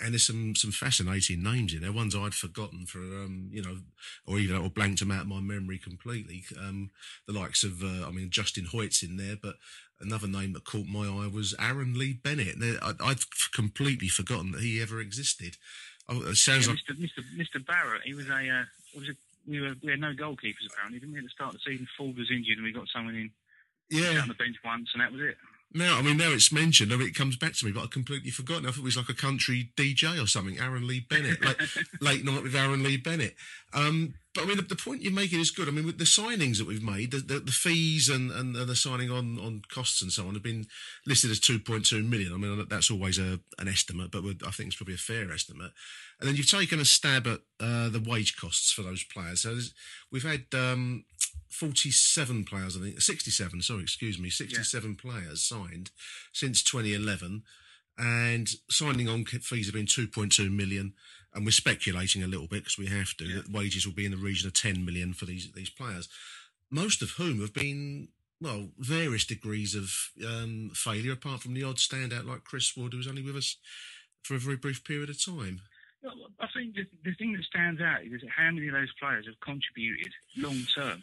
and 0.00 0.12
there's 0.12 0.26
some 0.26 0.54
some 0.56 0.72
fascinating 0.72 1.42
names 1.42 1.72
in 1.72 1.80
there. 1.82 1.92
Ones 1.92 2.16
I'd 2.16 2.34
forgotten 2.34 2.86
for 2.86 2.98
um, 2.98 3.48
you 3.52 3.62
know, 3.62 3.78
or 4.26 4.38
even 4.38 4.56
or 4.56 4.70
blanked 4.70 5.00
them 5.00 5.10
out 5.10 5.22
of 5.22 5.28
my 5.28 5.40
memory 5.40 5.78
completely. 5.78 6.44
Um, 6.58 6.90
the 7.26 7.32
likes 7.32 7.62
of 7.62 7.82
uh, 7.82 8.06
I 8.06 8.10
mean 8.10 8.30
Justin 8.30 8.66
Hoyte's 8.66 9.02
in 9.02 9.16
there, 9.16 9.36
but 9.40 9.56
another 10.00 10.26
name 10.26 10.52
that 10.52 10.64
caught 10.64 10.86
my 10.86 11.06
eye 11.06 11.30
was 11.32 11.54
Aaron 11.58 11.98
Lee 11.98 12.12
Bennett. 12.12 12.56
I, 12.82 12.92
would 13.06 13.20
completely 13.54 14.08
forgotten 14.08 14.52
that 14.52 14.62
he 14.62 14.82
ever 14.82 15.00
existed. 15.00 15.56
Oh, 16.08 16.20
it 16.22 16.36
sounds 16.36 16.66
yeah, 16.66 16.74
like 16.74 16.98
Mr. 16.98 17.00
Mr. 17.00 17.22
Mr. 17.36 17.66
Barrett. 17.66 18.02
He 18.04 18.14
was 18.14 18.28
a 18.28 18.32
uh, 18.32 18.64
was 18.94 19.08
a, 19.08 19.14
we 19.48 19.60
were 19.60 19.74
we 19.82 19.90
had 19.90 20.00
no 20.00 20.12
goalkeepers 20.12 20.68
apparently. 20.70 21.00
Didn't 21.00 21.14
we 21.14 21.18
at 21.18 21.24
the 21.24 21.30
start 21.30 21.54
of 21.54 21.60
the 21.60 21.70
season? 21.70 21.88
Ford 21.96 22.16
was 22.16 22.30
injured, 22.30 22.58
and 22.58 22.64
we 22.64 22.72
got 22.72 22.88
someone 22.88 23.14
in. 23.14 23.30
Yeah, 23.90 24.20
on 24.20 24.28
the 24.28 24.34
bench 24.34 24.56
once, 24.64 24.90
and 24.94 25.02
that 25.02 25.12
was 25.12 25.20
it. 25.20 25.36
Now, 25.76 25.98
I 25.98 26.02
mean, 26.02 26.16
now 26.16 26.30
it's 26.30 26.52
mentioned, 26.52 26.92
I 26.92 26.96
mean, 26.96 27.08
it 27.08 27.16
comes 27.16 27.36
back 27.36 27.54
to 27.54 27.66
me, 27.66 27.72
but 27.72 27.82
I 27.82 27.86
completely 27.88 28.30
forgotten. 28.30 28.64
I 28.64 28.70
thought 28.70 28.78
it 28.78 28.84
was 28.84 28.96
like 28.96 29.08
a 29.08 29.14
country 29.14 29.72
DJ 29.76 30.22
or 30.22 30.28
something, 30.28 30.60
Aaron 30.60 30.86
Lee 30.86 31.00
Bennett, 31.00 31.44
like 31.44 31.60
late 32.00 32.24
night 32.24 32.44
with 32.44 32.54
Aaron 32.54 32.84
Lee 32.84 32.96
Bennett. 32.96 33.34
Um, 33.72 34.14
but 34.34 34.44
I 34.44 34.46
mean, 34.46 34.56
the, 34.56 34.62
the, 34.62 34.76
point 34.76 35.02
you're 35.02 35.12
making 35.12 35.40
is 35.40 35.50
good. 35.50 35.66
I 35.66 35.72
mean, 35.72 35.84
with 35.84 35.98
the 35.98 36.04
signings 36.04 36.58
that 36.58 36.66
we've 36.66 36.82
made, 36.82 37.10
the, 37.10 37.18
the, 37.18 37.40
the 37.40 37.52
fees 37.52 38.08
and, 38.08 38.30
and, 38.30 38.54
and, 38.54 38.68
the 38.68 38.76
signing 38.76 39.10
on, 39.10 39.38
on 39.40 39.62
costs 39.68 40.00
and 40.00 40.12
so 40.12 40.28
on 40.28 40.34
have 40.34 40.44
been 40.44 40.66
listed 41.06 41.32
as 41.32 41.40
2.2 41.40 42.08
million. 42.08 42.32
I 42.32 42.36
mean, 42.36 42.66
that's 42.68 42.90
always 42.90 43.18
a, 43.18 43.40
an 43.58 43.66
estimate, 43.66 44.12
but 44.12 44.24
I 44.46 44.50
think 44.50 44.68
it's 44.68 44.76
probably 44.76 44.94
a 44.94 44.98
fair 44.98 45.32
estimate. 45.32 45.72
And 46.20 46.28
then 46.28 46.36
you've 46.36 46.50
taken 46.50 46.78
a 46.78 46.84
stab 46.84 47.26
at 47.26 47.40
uh, 47.58 47.88
the 47.88 48.04
wage 48.04 48.36
costs 48.36 48.72
for 48.72 48.82
those 48.82 49.02
players. 49.04 49.42
So 49.42 49.56
we've 50.12 50.22
had 50.22 50.46
um, 50.52 51.04
47 51.48 52.44
players, 52.44 52.76
I 52.76 52.80
think, 52.80 53.00
67, 53.00 53.62
sorry, 53.62 53.82
excuse 53.82 54.18
me, 54.18 54.30
67 54.30 54.90
yeah. 54.90 55.10
players 55.10 55.42
signed 55.42 55.90
since 56.32 56.62
2011. 56.62 57.42
And 57.96 58.48
signing 58.68 59.08
on 59.08 59.24
fees 59.24 59.66
have 59.66 59.74
been 59.74 59.86
2.2 59.86 60.50
million. 60.50 60.94
And 61.32 61.44
we're 61.44 61.52
speculating 61.52 62.22
a 62.22 62.26
little 62.26 62.46
bit 62.46 62.64
because 62.64 62.78
we 62.78 62.86
have 62.86 63.16
to, 63.16 63.24
yeah. 63.24 63.36
that 63.36 63.52
wages 63.52 63.86
will 63.86 63.94
be 63.94 64.04
in 64.04 64.12
the 64.12 64.16
region 64.16 64.46
of 64.46 64.54
10 64.54 64.84
million 64.84 65.14
for 65.14 65.24
these, 65.26 65.50
these 65.52 65.70
players, 65.70 66.08
most 66.70 67.02
of 67.02 67.10
whom 67.10 67.40
have 67.40 67.52
been, 67.52 68.08
well, 68.40 68.68
various 68.78 69.24
degrees 69.24 69.74
of 69.74 69.92
um, 70.26 70.70
failure, 70.74 71.12
apart 71.12 71.40
from 71.40 71.54
the 71.54 71.64
odd 71.64 71.76
standout 71.76 72.26
like 72.26 72.44
Chris 72.44 72.76
Wood, 72.76 72.92
who 72.92 72.98
was 72.98 73.08
only 73.08 73.22
with 73.22 73.36
us 73.36 73.56
for 74.22 74.34
a 74.34 74.38
very 74.38 74.56
brief 74.56 74.84
period 74.84 75.10
of 75.10 75.24
time. 75.24 75.60
I 76.40 76.46
think 76.54 76.74
the, 76.74 76.84
the 77.04 77.14
thing 77.14 77.32
that 77.32 77.44
stands 77.44 77.80
out 77.80 78.02
is 78.02 78.22
how 78.36 78.50
many 78.50 78.68
of 78.68 78.74
those 78.74 78.92
players 79.00 79.26
have 79.26 79.40
contributed 79.40 80.12
long 80.36 80.60
term. 80.76 81.02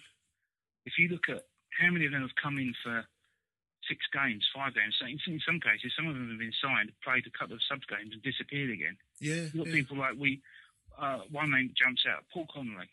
If 0.86 0.94
you 0.98 1.10
look 1.10 1.30
at 1.30 1.46
how 1.80 1.92
many 1.92 2.06
of 2.06 2.12
them 2.12 2.22
have 2.22 2.36
come 2.42 2.58
in 2.58 2.74
for 2.84 3.06
six 3.88 4.02
games, 4.14 4.46
five 4.54 4.74
games, 4.76 4.96
in, 5.02 5.20
in 5.32 5.42
some 5.46 5.60
cases, 5.60 5.94
some 5.96 6.08
of 6.08 6.16
them 6.16 6.30
have 6.30 6.40
been 6.40 6.56
signed, 6.62 6.92
played 7.04 7.26
a 7.26 7.34
couple 7.38 7.56
of 7.56 7.62
sub 7.70 7.82
games, 7.88 8.14
and 8.14 8.22
disappeared 8.22 8.72
again. 8.72 8.98
Yeah, 9.20 9.50
you've 9.52 9.58
got 9.58 9.68
yeah. 9.68 9.74
people 9.74 9.98
like 9.98 10.16
we. 10.18 10.42
Uh, 11.00 11.24
one 11.32 11.50
name 11.50 11.72
jumps 11.78 12.04
out, 12.06 12.26
Paul 12.34 12.46
Connolly. 12.54 12.90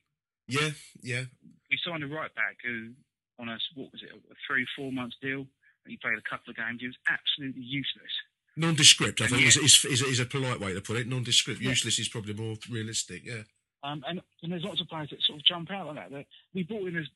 Yeah, 0.47 0.71
yeah. 1.03 1.25
We 1.71 1.79
signed 1.85 2.05
a 2.05 2.07
right 2.07 2.33
back 2.35 2.57
who, 2.65 2.95
on 3.39 3.49
a 3.49 3.59
what 3.75 3.93
was 3.93 4.03
it, 4.03 4.11
a 4.15 4.35
three, 4.47 4.67
four 4.77 4.93
months 4.93 5.17
deal. 5.21 5.47
He 5.87 5.97
played 5.97 6.19
a 6.19 6.29
couple 6.29 6.51
of 6.51 6.57
games. 6.57 6.81
He 6.81 6.87
was 6.87 6.97
absolutely 7.09 7.63
useless. 7.63 8.13
Nondescript, 8.57 9.21
I 9.21 9.29
think, 9.29 9.43
yeah. 9.43 9.49
is, 9.49 9.85
is, 9.85 10.03
is, 10.03 10.21
a 10.21 10.27
polite 10.27 10.61
way 10.61 10.75
to 10.75 10.81
put 10.81 10.97
it. 10.97 11.07
Nondescript. 11.07 11.61
Yeah. 11.61 11.71
Useless 11.71 11.99
is 11.99 12.09
probably 12.09 12.35
more 12.35 12.57
realistic, 12.69 13.25
yeah. 13.25 13.43
Um, 13.85 14.03
and, 14.09 14.21
and, 14.43 14.53
there's 14.53 14.65
lots 14.65 14.81
of 14.81 14.89
players 14.89 15.11
that 15.11 15.23
sort 15.23 15.39
of 15.39 15.45
jump 15.47 15.71
out 15.71 15.87
like 15.87 15.97
that. 15.97 16.11
that 16.11 16.27
we 16.53 16.65
brought 16.65 16.89
in 16.89 16.97
as, 16.97 17.07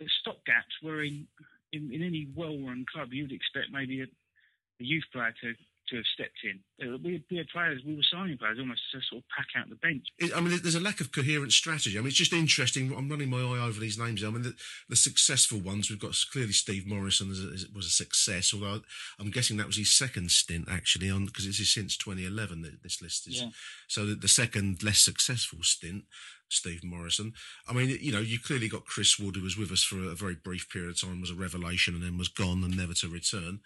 as 0.00 0.08
stopgaps 0.26 0.74
where 0.82 1.02
in, 1.02 1.26
in, 1.72 1.92
in 1.92 2.02
any 2.02 2.28
well-run 2.34 2.84
club 2.92 3.08
you 3.12 3.24
would 3.24 3.32
expect 3.32 3.68
maybe 3.72 4.00
a, 4.00 4.04
a 4.04 4.84
youth 4.84 5.04
player 5.12 5.34
to 5.42 5.54
to 5.88 5.96
have 5.96 6.04
stepped 6.12 6.38
in. 6.44 6.60
Uh, 6.82 6.98
we, 7.02 7.22
we 7.30 7.36
had 7.36 7.48
players, 7.48 7.82
we 7.86 7.94
were 7.94 8.02
signing 8.10 8.36
players 8.36 8.58
almost 8.58 8.80
to 8.92 9.00
sort 9.08 9.22
of 9.22 9.28
pack 9.36 9.46
out 9.56 9.68
the 9.68 9.76
bench. 9.76 10.06
I 10.34 10.40
mean, 10.40 10.58
there's 10.62 10.74
a 10.74 10.80
lack 10.80 11.00
of 11.00 11.12
coherent 11.12 11.52
strategy. 11.52 11.96
I 11.96 12.00
mean, 12.00 12.08
it's 12.08 12.16
just 12.16 12.32
interesting. 12.32 12.92
I'm 12.96 13.08
running 13.08 13.30
my 13.30 13.38
eye 13.38 13.66
over 13.66 13.78
these 13.78 13.98
names. 13.98 14.24
I 14.24 14.30
mean, 14.30 14.42
the, 14.42 14.54
the 14.88 14.96
successful 14.96 15.60
ones, 15.60 15.90
we've 15.90 15.98
got 15.98 16.16
clearly 16.32 16.52
Steve 16.52 16.86
Morison 16.86 17.28
was 17.28 17.86
a 17.86 17.90
success, 17.90 18.52
although 18.52 18.80
I'm 19.18 19.30
guessing 19.30 19.56
that 19.56 19.66
was 19.66 19.76
his 19.76 19.92
second 19.92 20.30
stint 20.30 20.68
actually 20.70 21.10
on 21.10 21.26
because 21.26 21.46
it's 21.46 21.66
since 21.66 21.96
2011 21.96 22.62
that 22.62 22.82
this 22.82 23.02
list 23.02 23.28
is. 23.28 23.40
Yeah. 23.40 23.48
So 23.88 24.06
the, 24.06 24.14
the 24.14 24.28
second 24.28 24.82
less 24.82 24.98
successful 24.98 25.60
stint. 25.62 26.04
Steve 26.48 26.84
Morison. 26.84 27.32
I 27.68 27.72
mean, 27.72 27.98
you 28.00 28.12
know, 28.12 28.20
you 28.20 28.38
clearly 28.38 28.68
got 28.68 28.84
Chris 28.84 29.18
Wood, 29.18 29.34
who 29.34 29.42
was 29.42 29.56
with 29.56 29.72
us 29.72 29.82
for 29.82 29.96
a 29.96 30.14
very 30.14 30.36
brief 30.36 30.70
period 30.70 30.90
of 30.90 31.00
time, 31.00 31.20
was 31.20 31.32
a 31.32 31.34
revelation, 31.34 31.94
and 31.94 32.04
then 32.04 32.18
was 32.18 32.28
gone 32.28 32.62
and 32.62 32.76
never 32.76 32.94
to 32.94 33.08
return. 33.08 33.58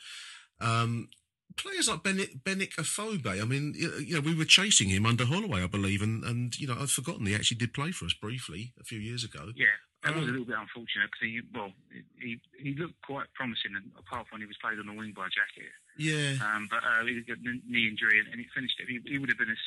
Um, 0.60 1.08
players 1.56 1.88
like 1.88 2.02
Benik, 2.02 2.42
Benik 2.42 2.76
Afobe, 2.76 3.40
I 3.40 3.44
mean, 3.44 3.74
you 3.76 4.14
know, 4.14 4.20
we 4.20 4.34
were 4.34 4.44
chasing 4.44 4.88
him 4.88 5.06
under 5.06 5.24
Holloway, 5.24 5.62
I 5.62 5.66
believe, 5.66 6.02
and, 6.02 6.24
and 6.24 6.58
you 6.58 6.66
know, 6.66 6.76
I've 6.78 6.90
forgotten 6.90 7.26
he 7.26 7.34
actually 7.34 7.58
did 7.58 7.74
play 7.74 7.92
for 7.92 8.04
us 8.06 8.14
briefly 8.14 8.72
a 8.80 8.84
few 8.84 8.98
years 8.98 9.24
ago. 9.24 9.52
Yeah, 9.56 9.66
that 10.04 10.14
was 10.14 10.24
a 10.24 10.26
um, 10.26 10.32
little 10.32 10.46
bit 10.46 10.56
unfortunate 10.58 11.10
because 11.10 11.26
he, 11.26 11.40
well, 11.54 11.72
he 12.20 12.40
he 12.58 12.74
looked 12.74 13.00
quite 13.02 13.26
promising, 13.34 13.72
apart 13.98 14.28
from 14.28 14.38
when 14.38 14.42
he 14.42 14.46
was 14.46 14.56
played 14.60 14.78
on 14.78 14.86
the 14.86 14.94
wing 14.94 15.12
by 15.14 15.28
Jackett. 15.28 15.74
Yeah. 15.98 16.40
Um, 16.40 16.68
but 16.70 16.80
uh, 16.80 17.04
he 17.04 17.20
got 17.20 17.38
a 17.38 17.60
knee 17.68 17.88
injury 17.88 18.20
and, 18.20 18.28
and 18.32 18.40
he 18.40 18.46
finished 18.54 18.80
it. 18.80 18.88
He, 18.88 19.00
he 19.04 19.18
would 19.18 19.28
have 19.28 19.36
been, 19.36 19.52
a, 19.52 19.58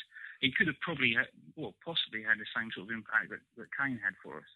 he 0.41 0.51
could 0.51 0.65
have 0.65 0.79
probably, 0.81 1.13
had, 1.13 1.29
well, 1.55 1.75
possibly 1.85 2.23
had 2.23 2.41
the 2.41 2.49
same 2.57 2.73
sort 2.73 2.89
of 2.89 2.95
impact 2.95 3.29
that, 3.29 3.43
that 3.57 3.69
Kane 3.77 3.99
had 4.01 4.17
for 4.23 4.41
us. 4.41 4.49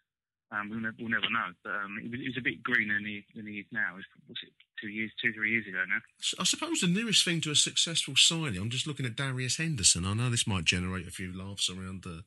Um, 0.51 0.69
we'll, 0.69 0.79
ne- 0.79 0.95
we'll, 0.99 1.09
never 1.09 1.29
know. 1.29 1.51
But 1.63 1.71
um, 1.71 1.99
he, 2.01 2.09
was, 2.09 2.37
a 2.37 2.41
bit 2.41 2.63
greener 2.63 2.95
than 2.95 3.05
he, 3.05 3.25
than 3.35 3.47
he 3.47 3.59
is 3.59 3.65
now. 3.71 3.95
Was, 3.95 4.05
it 4.43 4.53
two 4.79 4.87
years, 4.87 5.11
two, 5.21 5.33
three 5.33 5.51
years 5.51 5.67
ago 5.67 5.83
now? 5.87 5.99
I 6.39 6.45
suppose 6.45 6.79
the 6.79 6.87
nearest 6.87 7.25
thing 7.25 7.41
to 7.41 7.51
a 7.51 7.55
successful 7.55 8.15
signing, 8.15 8.61
I'm 8.61 8.69
just 8.69 8.87
looking 8.87 9.05
at 9.05 9.15
Darius 9.15 9.57
Henderson. 9.57 10.05
I 10.05 10.13
know 10.13 10.29
this 10.29 10.47
might 10.47 10.63
generate 10.63 11.07
a 11.07 11.11
few 11.11 11.37
laughs 11.37 11.69
around 11.69 12.03
the, 12.03 12.23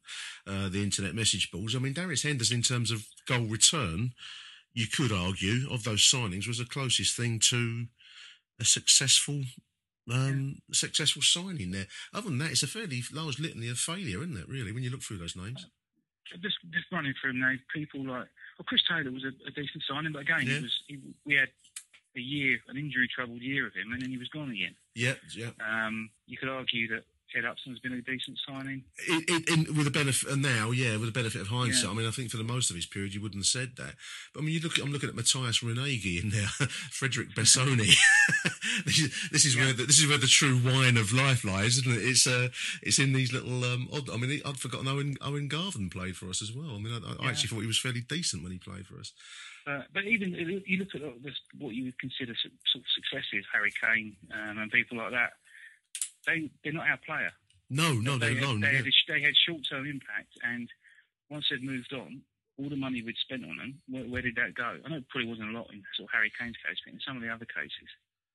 uh, 0.47 0.69
the 0.69 0.83
internet 0.83 1.15
message 1.15 1.51
boards. 1.51 1.75
I 1.75 1.79
mean, 1.79 1.95
Darius 1.95 2.25
Henderson, 2.25 2.59
in 2.59 2.63
terms 2.63 2.91
of 2.91 3.07
goal 3.27 3.47
return, 3.47 4.13
you 4.75 4.87
could 4.87 5.13
argue, 5.13 5.71
of 5.71 5.85
those 5.85 6.03
signings, 6.03 6.47
was 6.47 6.59
the 6.59 6.65
closest 6.65 7.17
thing 7.17 7.39
to 7.45 7.87
a 8.61 8.65
successful 8.65 9.43
um, 10.13 10.57
yeah. 10.69 10.75
successful 10.75 11.23
signing 11.23 11.71
there. 11.71 11.87
Other 12.13 12.29
than 12.29 12.39
that, 12.39 12.51
it's 12.51 12.63
a 12.63 12.67
fairly 12.67 13.03
large 13.13 13.39
litany 13.39 13.69
of 13.69 13.79
failure, 13.79 14.23
isn't 14.23 14.37
it? 14.37 14.49
Really, 14.49 14.73
when 14.73 14.83
you 14.83 14.91
look 14.91 15.03
through 15.03 15.19
those 15.19 15.37
names. 15.37 15.67
Just 16.39 16.59
just 16.71 16.87
running 16.93 17.15
through 17.21 17.33
them 17.33 17.41
now, 17.41 17.55
people 17.75 18.01
like 18.01 18.29
well, 18.59 18.67
Chris 18.67 18.83
Taylor 18.89 19.11
was 19.11 19.25
a, 19.25 19.33
a 19.47 19.51
decent 19.51 19.83
signing, 19.89 20.13
but 20.13 20.23
again, 20.23 20.47
yeah. 20.47 20.57
it 20.57 20.63
was 20.63 20.83
he, 20.87 20.99
we 21.25 21.35
had 21.35 21.49
a 22.17 22.21
year, 22.21 22.59
an 22.69 22.77
injury 22.77 23.09
troubled 23.09 23.41
year 23.41 23.67
of 23.67 23.75
him, 23.75 23.93
and 23.93 24.03
then 24.03 24.11
he 24.11 24.19
was 24.19 24.29
gone 24.29 24.51
again. 24.51 24.75
Yeah, 24.95 25.15
yeah. 25.35 25.51
Um, 25.61 26.11
you 26.27 26.37
could 26.37 26.49
argue 26.49 26.89
that 26.89 27.05
Ed 27.37 27.45
Upson's 27.45 27.79
been 27.79 27.93
a 27.93 28.03
decent 28.03 28.39
signing. 28.47 28.85
It, 29.09 29.45
it, 29.49 29.69
with 29.75 29.85
the 29.85 29.91
benefit 29.91 30.31
and 30.31 30.43
now, 30.43 30.71
yeah, 30.71 30.93
with 30.97 31.07
the 31.07 31.19
benefit 31.19 31.41
of 31.41 31.49
hindsight. 31.49 31.85
Yeah. 31.85 31.91
I 31.91 31.95
mean, 31.95 32.07
I 32.07 32.11
think 32.11 32.31
for 32.31 32.37
the 32.37 32.45
most 32.45 32.71
of 32.71 32.77
his 32.77 32.87
period, 32.87 33.15
you 33.15 33.21
wouldn't 33.21 33.41
have 33.41 33.47
said 33.47 33.77
that. 33.77 33.95
But 34.33 34.41
I 34.41 34.43
mean, 34.43 34.55
you 34.55 34.61
look, 34.61 34.79
I'm 34.79 34.91
looking 34.91 35.09
at 35.09 35.15
Matthias 35.15 35.61
Ranégie 35.61 36.23
in 36.23 36.31
there, 36.31 36.47
Federico 36.91 37.33
Bessone. 37.33 37.79
this 38.85 38.99
is, 38.99 39.29
this 39.31 39.45
is 39.45 39.57
yeah. 39.57 39.65
where 39.65 39.73
the, 39.73 39.85
this 39.85 39.99
is 39.99 40.09
where 40.09 40.19
the 40.19 40.27
true 40.27 40.61
wine 40.65 40.97
of 40.97 41.13
life 41.13 41.45
lies, 41.45 41.79
isn't 41.79 41.93
it? 41.93 42.03
It's 42.03 42.27
uh, 42.27 42.49
it's 42.83 42.99
in 42.99 43.13
these 43.13 43.33
little. 43.33 43.65
Um, 43.65 43.89
odd, 43.93 44.11
I 44.11 44.17
mean, 44.17 44.41
I'd 44.45 44.59
forgotten 44.59 44.89
Owen 44.89 45.17
Owen 45.21 45.49
Garvan 45.49 45.91
played 45.91 46.17
for 46.17 46.29
us 46.29 46.43
as 46.43 46.53
well. 46.53 46.75
I 46.75 46.79
mean, 46.79 46.93
I, 46.93 46.97
I 46.97 47.25
yeah. 47.25 47.31
actually 47.31 47.49
thought 47.49 47.61
he 47.61 47.67
was 47.67 47.79
fairly 47.79 48.01
decent 48.01 48.43
when 48.43 48.53
he 48.53 48.59
played 48.59 48.87
for 48.87 48.99
us. 48.99 49.13
Uh, 49.67 49.83
but 49.93 50.05
even 50.05 50.33
you 50.67 50.79
look 50.79 50.95
at 50.95 51.03
what 51.59 51.75
you 51.75 51.85
would 51.85 51.99
consider 51.99 52.35
sort 52.35 52.55
of 52.75 52.83
successes, 52.97 53.45
Harry 53.53 53.73
Kane 53.81 54.17
um, 54.33 54.59
and 54.59 54.71
people 54.71 54.97
like 54.97 55.13
that, 55.13 55.33
they 56.27 56.51
they're 56.63 56.73
not 56.73 56.89
our 56.89 56.99
player. 57.05 57.31
No, 57.71 57.95
no, 57.95 58.19
they, 58.19 58.35
they're 58.35 58.59
They, 58.59 58.77
had, 58.77 58.85
they 59.09 59.23
had 59.23 59.35
short 59.47 59.63
term 59.71 59.87
impact, 59.87 60.35
and 60.43 60.69
once 61.31 61.47
they'd 61.51 61.63
moved 61.63 61.93
on, 61.95 62.23
all 62.59 62.69
the 62.69 62.77
money 62.77 63.03
we'd 63.03 63.17
spent 63.23 63.45
on 63.45 63.57
them, 63.57 63.79
where, 63.89 64.05
where, 64.05 64.23
did 64.23 64.35
that 64.37 64.55
go? 64.55 64.77
I 64.85 64.89
know 64.89 64.97
it 64.97 65.09
probably 65.09 65.31
wasn't 65.31 65.55
a 65.55 65.59
lot 65.59 65.71
in 65.73 65.83
sort 65.97 66.09
of 66.09 66.13
Harry 66.13 66.33
Kane's 66.35 66.59
case, 66.67 66.77
but 66.85 66.93
in 66.93 67.01
some 67.07 67.17
of 67.17 67.23
the 67.23 67.31
other 67.31 67.47
cases, 67.47 67.89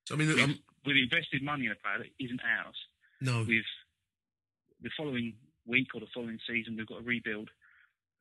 So 0.06 0.16
I 0.16 0.18
mean, 0.18 0.30
we've, 0.30 0.44
um, 0.44 0.60
we've 0.86 1.04
invested 1.04 1.44
money 1.44 1.66
in 1.66 1.74
a 1.74 1.76
player 1.76 2.00
that 2.08 2.16
isn't 2.24 2.40
ours. 2.42 2.80
No, 3.20 3.44
we've 3.46 3.68
the 4.82 4.90
following 4.96 5.34
week 5.68 5.92
or 5.94 6.00
the 6.00 6.12
following 6.14 6.40
season, 6.48 6.78
we've 6.78 6.88
got 6.88 7.00
to 7.00 7.06
rebuild 7.06 7.50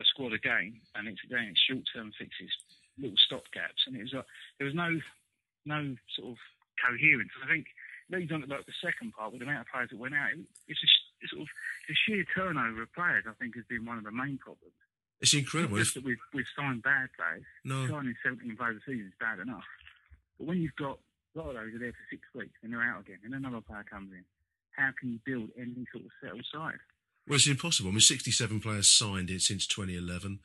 a 0.00 0.04
squad 0.04 0.32
again, 0.32 0.80
and 0.94 1.06
it's 1.06 1.22
again 1.22 1.54
it's 1.54 1.62
short 1.62 1.86
term 1.94 2.10
fixes 2.18 2.50
little 2.98 3.16
stop 3.26 3.42
gaps, 3.52 3.86
and 3.86 3.96
it 3.96 4.02
was 4.02 4.12
like 4.12 4.26
there 4.58 4.66
was 4.66 4.74
no 4.74 4.90
no 5.66 5.94
sort 6.16 6.32
of 6.32 6.38
coherence. 6.78 7.30
I 7.42 7.48
think 7.48 7.66
leads 8.10 8.32
on 8.32 8.44
like 8.48 8.66
the 8.66 8.78
second 8.82 9.12
part 9.12 9.32
with 9.32 9.40
the 9.40 9.46
amount 9.46 9.62
of 9.62 9.72
players 9.72 9.90
that 9.90 9.98
went 9.98 10.14
out. 10.14 10.30
It's 10.68 10.80
a 10.82 11.26
sort 11.28 11.42
of 11.42 11.48
the 11.88 11.94
sheer 11.94 12.24
turnover 12.34 12.82
of 12.82 12.92
players. 12.92 13.24
I 13.28 13.32
think 13.40 13.56
has 13.56 13.64
been 13.68 13.84
one 13.84 13.98
of 13.98 14.04
the 14.04 14.12
main 14.12 14.38
problems. 14.38 14.76
It's 15.20 15.34
incredible. 15.34 15.78
It's 15.78 15.92
just 15.92 15.94
that 15.96 16.04
we've 16.04 16.20
we've 16.32 16.50
signed 16.56 16.82
bad 16.82 17.08
players. 17.16 17.44
No, 17.64 17.88
signing 17.88 18.14
17 18.22 18.56
players 18.56 18.76
a 18.76 18.84
season 18.84 19.08
is 19.08 19.18
bad 19.18 19.38
enough. 19.40 19.64
But 20.38 20.48
when 20.48 20.58
you've 20.58 20.76
got 20.76 20.98
a 21.34 21.38
lot 21.38 21.48
of 21.48 21.54
those 21.54 21.74
are 21.74 21.78
there 21.78 21.92
for 21.92 22.06
six 22.10 22.22
weeks 22.34 22.54
and 22.62 22.72
they're 22.72 22.82
out 22.82 23.00
again, 23.00 23.18
and 23.24 23.34
another 23.34 23.60
player 23.60 23.84
comes 23.88 24.12
in, 24.12 24.24
how 24.76 24.90
can 24.98 25.12
you 25.12 25.18
build 25.24 25.50
any 25.56 25.86
sort 25.92 26.04
of 26.04 26.10
settled 26.20 26.46
side? 26.52 26.78
Well, 27.26 27.36
it's 27.36 27.46
impossible. 27.46 27.88
I 27.88 27.92
mean, 27.92 28.00
67 28.00 28.60
players 28.60 28.88
signed 28.88 29.30
it 29.30 29.40
since 29.40 29.66
2011. 29.66 30.40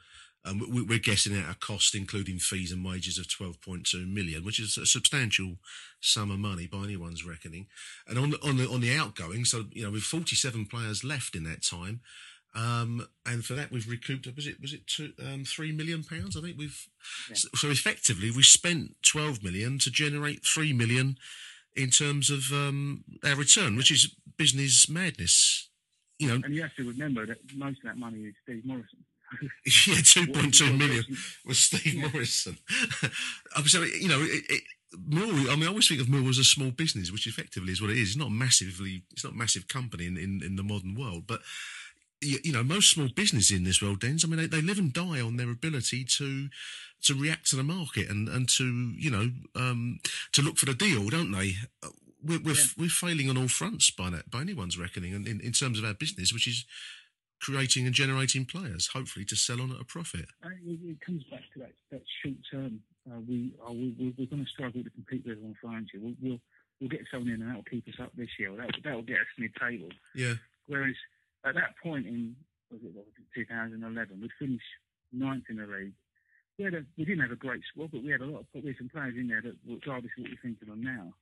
Um, 0.45 0.63
we, 0.71 0.95
are 0.95 0.99
guessing 0.99 1.35
at 1.35 1.51
a 1.51 1.55
cost, 1.55 1.93
including 1.93 2.39
fees 2.39 2.71
and 2.71 2.85
wages, 2.85 3.17
of 3.17 3.27
12.2 3.27 4.11
million, 4.11 4.45
which 4.45 4.59
is 4.59 4.77
a 4.77 4.85
substantial 4.85 5.57
sum 5.99 6.31
of 6.31 6.39
money 6.39 6.65
by 6.65 6.79
anyone's 6.79 7.25
reckoning. 7.25 7.67
And 8.07 8.17
on 8.17 8.29
the, 8.31 8.41
on 8.41 8.55
the 8.55 8.69
on 8.69 8.79
the 8.79 8.95
outgoing, 8.95 9.43
so 9.43 9.65
you 9.71 9.83
know, 9.83 9.91
with 9.91 10.03
47 10.03 10.65
players 10.67 11.03
left 11.03 11.35
in 11.35 11.43
that 11.43 11.63
time, 11.63 11.99
um, 12.55 13.07
and 13.25 13.45
for 13.45 13.53
that 13.53 13.71
we've 13.71 13.87
recouped. 13.87 14.27
Was 14.35 14.47
it 14.47 14.59
was 14.59 14.73
it 14.73 14.87
two, 14.87 15.13
um, 15.21 15.43
three 15.45 15.71
million 15.71 16.03
pounds? 16.03 16.35
I 16.35 16.41
think 16.41 16.57
we've. 16.57 16.87
Yeah. 17.29 17.35
So, 17.35 17.49
so, 17.55 17.69
effectively, 17.69 18.31
we 18.31 18.43
spent 18.43 18.95
12 19.03 19.43
million 19.43 19.77
to 19.79 19.91
generate 19.91 20.45
three 20.45 20.73
million 20.73 21.17
in 21.75 21.89
terms 21.89 22.29
of 22.29 22.51
um, 22.51 23.03
our 23.23 23.35
return, 23.35 23.75
which 23.75 23.91
is 23.91 24.15
business 24.37 24.89
madness. 24.89 25.69
You 26.17 26.27
know, 26.27 26.41
and 26.43 26.53
you 26.53 26.61
have 26.63 26.75
to 26.75 26.87
remember 26.87 27.25
that 27.27 27.37
most 27.55 27.79
of 27.79 27.85
that 27.85 27.97
money 27.97 28.19
is 28.19 28.33
Steve 28.43 28.65
Morison. 28.65 29.05
yeah, 29.87 29.95
two 30.03 30.27
point 30.27 30.53
two 30.53 30.73
million 30.73 31.05
was 31.45 31.59
Steve 31.59 31.93
yeah. 31.95 32.09
Morison. 32.09 32.57
so 33.65 33.83
you 33.83 34.07
know, 34.07 34.21
it, 34.21 34.43
it, 34.49 34.63
Mill, 35.07 35.51
I 35.51 35.55
mean, 35.55 35.63
I 35.63 35.67
always 35.67 35.87
think 35.87 36.01
of 36.01 36.09
Mill 36.09 36.27
as 36.29 36.37
a 36.39 36.43
small 36.43 36.71
business, 36.71 37.11
which 37.11 37.27
effectively 37.27 37.71
is 37.71 37.81
what 37.81 37.91
it 37.91 37.97
is. 37.97 38.09
It's 38.09 38.17
not 38.17 38.31
massively, 38.31 39.03
it's 39.11 39.23
not 39.23 39.33
a 39.33 39.37
massive 39.37 39.67
company 39.67 40.07
in, 40.07 40.17
in, 40.17 40.41
in 40.43 40.55
the 40.55 40.63
modern 40.63 40.95
world, 40.95 41.25
but 41.27 41.41
you, 42.21 42.39
you 42.43 42.51
know, 42.51 42.63
most 42.63 42.91
small 42.91 43.07
businesses 43.15 43.55
in 43.55 43.63
this 43.63 43.81
world, 43.81 43.99
Dens, 43.99 44.25
I 44.25 44.27
mean, 44.27 44.37
they, 44.37 44.47
they 44.47 44.61
live 44.61 44.79
and 44.79 44.91
die 44.91 45.21
on 45.21 45.37
their 45.37 45.51
ability 45.51 46.05
to 46.17 46.49
to 47.01 47.13
react 47.13 47.49
to 47.49 47.55
the 47.55 47.63
market 47.63 48.09
and, 48.09 48.27
and 48.27 48.49
to, 48.49 48.93
you 48.97 49.09
know, 49.09 49.31
um, 49.55 49.99
to 50.33 50.41
look 50.41 50.57
for 50.57 50.65
the 50.65 50.73
deal, 50.73 51.07
don't 51.09 51.31
they? 51.31 51.53
We're, 52.21 52.39
we're, 52.39 52.55
Yeah. 52.55 52.65
we're 52.77 52.89
failing 52.89 53.29
on 53.29 53.37
all 53.37 53.47
fronts 53.47 53.89
by 53.89 54.09
that, 54.09 54.29
by 54.29 54.41
anyone's 54.41 54.77
reckoning, 54.77 55.13
and 55.13 55.25
in, 55.25 55.39
in 55.39 55.53
terms 55.53 55.79
of 55.79 55.85
our 55.85 55.93
business, 55.93 56.33
which 56.33 56.45
is 56.47 56.65
creating 57.41 57.85
and 57.85 57.95
generating 57.95 58.45
players, 58.45 58.89
hopefully 58.93 59.25
to 59.25 59.35
sell 59.35 59.61
on 59.61 59.71
at 59.71 59.81
a 59.81 59.85
profit. 59.85 60.25
Uh, 60.43 60.49
it, 60.65 60.99
comes 61.01 61.23
back 61.25 61.41
to 61.53 61.59
that, 61.59 61.71
that 61.91 62.03
short 62.23 62.37
term. 62.51 62.79
Uh, 63.09 63.19
we 63.27 63.53
are 63.65 63.71
we, 63.71 63.95
we, 63.97 64.13
we're 64.17 64.27
going 64.27 64.43
to 64.43 64.51
struggle 64.51 64.83
to 64.83 64.89
compete 64.89 65.23
with 65.25 65.37
everyone 65.37 65.55
financially. 65.61 66.01
We'll, 66.03 66.15
we'll 66.21 66.39
we'll 66.79 66.89
get 66.89 67.01
someone 67.11 67.29
in 67.29 67.41
and 67.41 67.49
that'll 67.49 67.63
keep 67.63 67.87
us 67.87 67.99
up 68.01 68.11
this 68.15 68.29
year. 68.37 68.55
That 68.55 68.71
that'll 68.83 69.03
get 69.03 69.17
us 69.17 69.31
mid 69.37 69.51
table. 69.55 69.89
Yeah. 70.15 70.35
Whereas 70.67 70.95
at 71.45 71.55
that 71.55 71.75
point 71.81 72.05
in 72.05 72.35
was 72.71 72.81
it, 72.83 72.93
was 72.93 73.05
it 73.17 73.47
2011, 73.49 74.21
we'd 74.21 74.31
finished 74.37 74.63
ninth 75.11 75.45
in 75.49 75.57
the 75.57 75.65
league. 75.65 75.93
We 76.57 76.65
had 76.65 76.73
a, 76.73 76.83
we 76.97 77.05
didn't 77.05 77.23
have 77.23 77.31
a 77.31 77.39
great 77.39 77.61
squad, 77.71 77.91
but 77.91 78.03
we 78.03 78.11
had 78.11 78.21
a 78.21 78.29
lot 78.29 78.41
of 78.41 78.47
we 78.53 78.69
had 78.69 78.77
some 78.77 78.89
players 78.89 79.15
in 79.15 79.27
there 79.27 79.41
that, 79.41 79.55
regardless 79.65 80.11
of 80.17 80.23
what 80.23 80.31
you 80.31 80.37
think 80.43 80.61
of 80.61 80.67
them 80.67 80.83
now, 80.83 81.13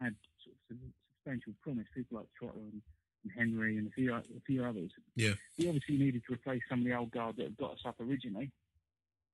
had 0.00 0.16
sort 0.42 0.56
of 0.72 0.76
substantial 1.12 1.52
promise. 1.62 1.86
People 1.94 2.18
like 2.18 2.30
Trotter 2.38 2.58
and, 2.58 2.80
and 3.24 3.32
Henry 3.36 3.78
and 3.78 3.88
a 3.88 3.90
few 3.90 4.14
a 4.14 4.22
few 4.46 4.64
others. 4.64 4.90
Yeah. 5.16 5.34
We 5.58 5.66
obviously 5.68 5.96
needed 5.98 6.22
to 6.26 6.34
replace 6.34 6.62
some 6.68 6.80
of 6.80 6.84
the 6.84 6.94
old 6.94 7.10
guard 7.10 7.36
that 7.36 7.44
had 7.44 7.56
got 7.56 7.72
us 7.72 7.82
up 7.86 7.96
originally. 8.00 8.50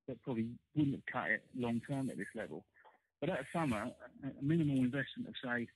That 0.09 0.23
probably 0.23 0.49
wouldn't 0.77 0.97
have 0.97 1.07
cut 1.07 1.31
it 1.31 1.45
long 1.57 1.81
term 1.89 2.11
at 2.11 2.19
this 2.19 2.27
level. 2.35 2.65
But 3.21 3.31
that 3.31 3.47
summer, 3.53 3.91
a 4.23 4.43
minimal 4.43 4.77
investment 4.77 5.29
of 5.29 5.35
say, 5.43 5.67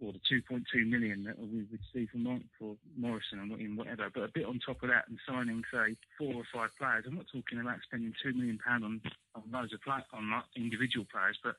or 0.00 0.12
the 0.12 0.20
2.2 0.30 0.62
million 0.88 1.24
that 1.24 1.38
we 1.38 1.64
would 1.70 1.80
see 1.92 2.06
from 2.06 2.24
Mor- 2.24 2.48
for 2.58 2.76
Morison 2.96 3.40
and 3.40 3.60
in 3.60 3.76
whatever, 3.76 4.10
but 4.12 4.24
a 4.24 4.28
bit 4.28 4.44
on 4.44 4.60
top 4.64 4.82
of 4.82 4.90
that 4.90 5.08
and 5.08 5.18
signing 5.26 5.62
say 5.72 5.96
four 6.18 6.34
or 6.34 6.44
five 6.52 6.70
players. 6.78 7.04
I'm 7.06 7.16
not 7.16 7.26
talking 7.32 7.60
about 7.60 7.78
spending 7.82 8.12
two 8.22 8.32
million 8.32 8.58
pound 8.58 8.84
on 8.84 9.00
on 9.34 9.42
loads 9.50 9.72
of 9.72 9.80
play, 9.80 9.98
on 10.12 10.42
individual 10.54 11.06
players, 11.10 11.38
but 11.42 11.56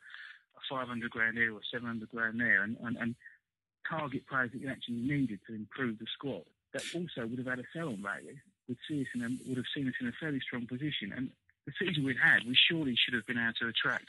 a 0.55 0.61
500 0.69 1.09
grand 1.09 1.37
here 1.37 1.53
or 1.53 1.61
700 1.71 2.09
grand 2.09 2.39
there, 2.39 2.63
and, 2.63 2.77
and, 2.83 2.97
and 2.97 3.15
target 3.89 4.27
players 4.27 4.51
that 4.51 4.61
you 4.61 4.69
actually 4.69 5.01
needed 5.01 5.39
to 5.47 5.55
improve 5.55 5.99
the 5.99 6.05
squad. 6.13 6.43
That 6.73 6.83
also 6.93 7.25
would 7.25 7.39
have 7.39 7.47
had 7.47 7.59
a 7.59 7.67
sell-on 7.73 8.01
value. 8.03 8.35
Would 8.67 8.77
see 8.87 9.01
us 9.01 9.07
in 9.15 9.21
a, 9.23 9.29
would 9.49 9.57
have 9.57 9.65
seen 9.75 9.87
us 9.87 9.95
in 9.99 10.07
a 10.07 10.11
fairly 10.19 10.39
strong 10.39 10.67
position. 10.67 11.11
And 11.15 11.31
the 11.65 11.73
season 11.81 12.03
we'd 12.05 12.21
had, 12.21 12.45
we 12.45 12.55
surely 12.69 12.95
should 12.95 13.15
have 13.15 13.25
been 13.25 13.39
able 13.41 13.53
to 13.61 13.67
attract 13.67 14.05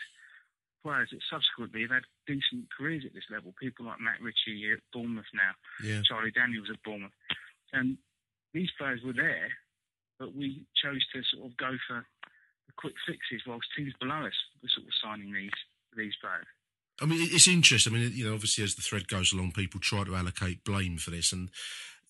players 0.83 1.09
that 1.13 1.21
subsequently 1.31 1.83
have 1.83 1.91
had 1.91 2.05
decent 2.27 2.69
careers 2.77 3.05
at 3.05 3.15
this 3.15 3.25
level. 3.31 3.55
People 3.61 3.87
like 3.87 4.01
Matt 4.01 4.21
Ritchie 4.21 4.61
here 4.61 4.75
at 4.75 4.85
Bournemouth 4.93 5.29
now, 5.33 5.53
Yeah. 5.83 6.03
Charlie 6.05 6.31
Daniels 6.31 6.69
at 6.71 6.83
Bournemouth, 6.83 7.13
and 7.73 7.97
these 8.53 8.71
players 8.79 9.01
were 9.05 9.13
there, 9.13 9.49
but 10.19 10.35
we 10.35 10.65
chose 10.77 11.05
to 11.13 11.23
sort 11.37 11.47
of 11.51 11.57
go 11.57 11.77
for 11.87 12.05
quick 12.77 12.95
fixes 13.07 13.43
whilst 13.47 13.69
teams 13.77 13.93
below 14.01 14.25
us 14.25 14.33
were 14.63 14.69
sort 14.73 14.87
of 14.87 14.95
signing 15.03 15.33
these 15.33 15.53
these 15.97 16.15
players. 16.21 16.47
I 17.01 17.07
mean, 17.07 17.21
it's 17.23 17.49
interesting. 17.49 17.95
I 17.95 17.97
mean, 17.99 18.13
you 18.15 18.27
know, 18.27 18.35
obviously 18.35 18.63
as 18.65 18.75
the 18.75 18.83
thread 18.83 19.09
goes 19.09 19.33
along, 19.33 19.53
people 19.53 19.81
try 19.81 20.05
to 20.05 20.15
allocate 20.15 20.65
blame 20.65 20.99
for 20.99 21.11
this, 21.11 21.33
and 21.33 21.51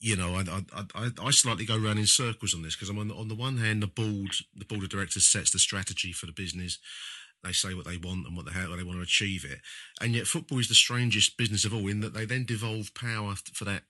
you 0.00 0.16
know, 0.16 0.34
I 0.34 0.62
I, 0.94 1.10
I, 1.22 1.30
slightly 1.30 1.64
go 1.64 1.76
around 1.76 1.98
in 1.98 2.06
circles 2.06 2.54
on 2.54 2.62
this 2.62 2.74
because 2.74 2.88
I'm 2.88 2.98
on 2.98 3.08
the, 3.08 3.14
on 3.14 3.28
the 3.28 3.34
one 3.34 3.58
hand, 3.58 3.82
the 3.82 3.86
board 3.86 4.34
the 4.56 4.64
board 4.64 4.82
of 4.82 4.88
directors 4.88 5.26
sets 5.26 5.50
the 5.50 5.58
strategy 5.58 6.12
for 6.12 6.26
the 6.26 6.32
business. 6.32 6.78
They 7.44 7.52
say 7.52 7.74
what 7.74 7.86
they 7.86 7.96
want 7.96 8.26
and 8.26 8.36
what 8.36 8.46
they 8.46 8.52
how 8.52 8.74
they 8.74 8.82
want 8.82 8.98
to 8.98 9.02
achieve 9.02 9.44
it, 9.44 9.60
and 10.00 10.14
yet 10.14 10.26
football 10.26 10.58
is 10.58 10.68
the 10.68 10.74
strangest 10.74 11.36
business 11.36 11.64
of 11.64 11.72
all 11.72 11.86
in 11.86 12.00
that 12.00 12.14
they 12.14 12.24
then 12.24 12.44
devolve 12.44 12.92
power 12.94 13.34
for 13.52 13.64
that. 13.66 13.82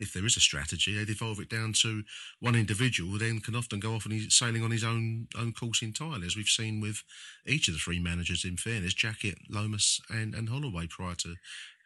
If 0.00 0.12
there 0.12 0.24
is 0.24 0.36
a 0.36 0.40
strategy, 0.40 0.96
they 0.96 1.04
devolve 1.04 1.40
it 1.40 1.48
down 1.48 1.72
to 1.82 2.04
one 2.40 2.54
individual 2.54 3.12
who 3.12 3.18
then 3.18 3.40
can 3.40 3.56
often 3.56 3.80
go 3.80 3.94
off 3.94 4.04
and 4.04 4.12
he's 4.12 4.34
sailing 4.34 4.62
on 4.62 4.70
his 4.70 4.84
own 4.84 5.28
own 5.38 5.52
course 5.52 5.82
entirely, 5.82 6.26
as 6.26 6.36
we've 6.36 6.46
seen 6.46 6.80
with 6.80 7.02
each 7.46 7.68
of 7.68 7.74
the 7.74 7.80
three 7.80 8.00
managers. 8.00 8.44
In 8.44 8.56
fairness, 8.56 8.94
Jackett, 8.94 9.38
Lomas, 9.50 10.00
and 10.08 10.34
and 10.34 10.48
Holloway 10.48 10.86
prior 10.86 11.14
to 11.16 11.34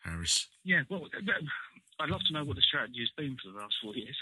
Harris. 0.04 0.48
Yeah, 0.64 0.82
well, 0.88 1.06
I'd 2.00 2.10
love 2.10 2.20
to 2.26 2.32
know 2.32 2.44
what 2.44 2.56
the 2.56 2.62
strategy 2.62 3.00
has 3.00 3.10
been 3.16 3.36
for 3.42 3.52
the 3.52 3.58
last 3.58 3.74
four 3.82 3.94
years. 3.94 4.16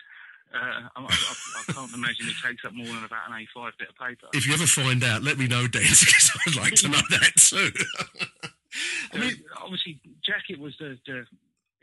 Uh, 0.53 0.89
I, 0.97 1.03
I, 1.03 1.63
I 1.69 1.73
can't 1.73 1.95
imagine 1.95 2.27
it 2.27 2.35
takes 2.45 2.65
up 2.65 2.75
more 2.75 2.87
than 2.87 3.05
about 3.05 3.31
an 3.31 3.47
A5 3.57 3.71
bit 3.79 3.89
of 3.89 3.97
paper. 3.97 4.27
If 4.33 4.47
you 4.47 4.55
ever 4.55 4.67
find 4.67 5.03
out, 5.05 5.23
let 5.23 5.39
me 5.39 5.47
know, 5.47 5.69
Dan, 5.69 5.83
because 6.01 6.31
I'd 6.47 6.57
like 6.57 6.75
to 6.75 6.89
know 6.89 7.01
that 7.11 7.33
too. 7.37 7.71
I 9.13 9.19
mean, 9.19 9.35
obviously, 9.63 10.01
Jackett 10.27 10.59
was 10.59 10.75
the, 10.79 10.99
the 11.07 11.25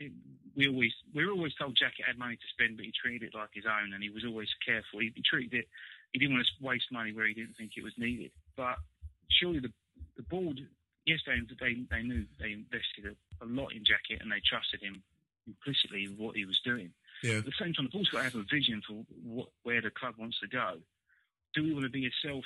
we 0.00 0.68
always 0.68 0.92
we 1.14 1.24
were 1.24 1.32
always 1.32 1.54
told 1.54 1.76
Jackett 1.76 2.06
had 2.06 2.18
money 2.18 2.36
to 2.36 2.48
spend, 2.52 2.76
but 2.76 2.86
he 2.86 2.92
treated 2.92 3.28
it 3.28 3.34
like 3.34 3.50
his 3.52 3.64
own, 3.66 3.92
and 3.92 4.02
he 4.02 4.10
was 4.10 4.24
always 4.24 4.48
careful. 4.64 5.00
He, 5.00 5.12
he 5.14 5.22
treated 5.22 5.54
it. 5.54 5.68
He 6.12 6.18
didn't 6.18 6.34
want 6.34 6.46
to 6.46 6.64
waste 6.64 6.90
money 6.90 7.12
where 7.12 7.26
he 7.26 7.34
didn't 7.34 7.54
think 7.56 7.72
it 7.76 7.84
was 7.84 7.92
needed. 7.98 8.30
But 8.56 8.76
surely 9.30 9.60
the 9.60 9.72
the 10.16 10.22
board, 10.22 10.60
yes, 11.06 11.20
they 11.26 11.38
they, 11.60 12.02
knew 12.02 12.26
they 12.40 12.52
invested 12.52 13.06
a, 13.06 13.44
a 13.44 13.46
lot 13.46 13.72
in 13.72 13.84
Jackett, 13.84 14.22
and 14.22 14.30
they 14.30 14.42
trusted 14.44 14.82
him 14.82 15.02
implicitly 15.46 16.08
with 16.08 16.18
what 16.18 16.36
he 16.36 16.44
was 16.44 16.60
doing. 16.64 16.90
yeah, 17.22 17.38
At 17.38 17.46
the 17.46 17.52
same 17.58 17.72
time, 17.72 17.86
the 17.86 17.90
board's 17.90 18.10
got 18.10 18.18
to 18.18 18.24
have 18.24 18.34
a 18.34 18.44
vision 18.52 18.82
for 18.86 19.04
what, 19.24 19.48
where 19.62 19.80
the 19.80 19.90
club 19.90 20.14
wants 20.18 20.38
to 20.40 20.48
go. 20.48 20.76
Do 21.54 21.64
we 21.64 21.72
want 21.72 21.86
to 21.86 21.90
be 21.90 22.06
a 22.06 22.10
self, 22.22 22.44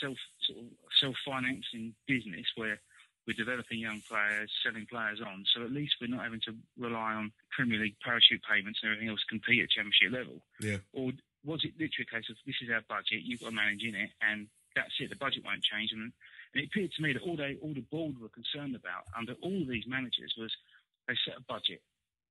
self, 0.00 0.16
sort 0.46 0.58
of 0.60 0.70
self-financing 1.00 1.94
business 2.06 2.46
where 2.54 2.78
we're 3.26 3.34
developing 3.34 3.78
young 3.78 4.00
players, 4.08 4.50
selling 4.62 4.86
players 4.86 5.20
on, 5.20 5.44
so 5.52 5.62
at 5.62 5.72
least 5.72 5.96
we're 6.00 6.06
not 6.06 6.22
having 6.22 6.40
to 6.46 6.54
rely 6.78 7.14
on 7.14 7.32
Premier 7.50 7.80
League 7.80 7.96
parachute 8.02 8.42
payments 8.48 8.80
and 8.82 8.92
everything 8.92 9.08
else 9.10 9.20
to 9.20 9.26
compete 9.26 9.62
at 9.62 9.70
Championship 9.70 10.12
level? 10.12 10.40
yeah, 10.60 10.78
Or 10.92 11.12
was 11.44 11.64
it 11.64 11.74
literally 11.74 12.06
a 12.06 12.14
case 12.14 12.30
of 12.30 12.36
this 12.46 12.54
is 12.62 12.70
our 12.70 12.82
budget, 12.88 13.26
you've 13.26 13.40
got 13.40 13.50
to 13.50 13.54
manage 13.54 13.82
in 13.82 13.94
it, 13.94 14.10
and 14.22 14.46
that's 14.74 14.94
it. 15.00 15.10
The 15.10 15.16
budget 15.16 15.42
won't 15.44 15.62
change. 15.62 15.90
And, 15.90 16.12
and 16.54 16.62
it 16.62 16.66
appeared 16.66 16.92
to 16.92 17.02
me 17.02 17.12
that 17.14 17.22
all 17.22 17.36
they, 17.36 17.56
all 17.62 17.74
the 17.74 17.86
board 17.90 18.14
were 18.20 18.30
concerned 18.30 18.76
about 18.76 19.10
under 19.16 19.34
all 19.42 19.62
of 19.62 19.68
these 19.68 19.86
managers 19.86 20.34
was 20.38 20.54
they 21.08 21.14
set 21.26 21.38
a 21.38 21.44
budget, 21.50 21.82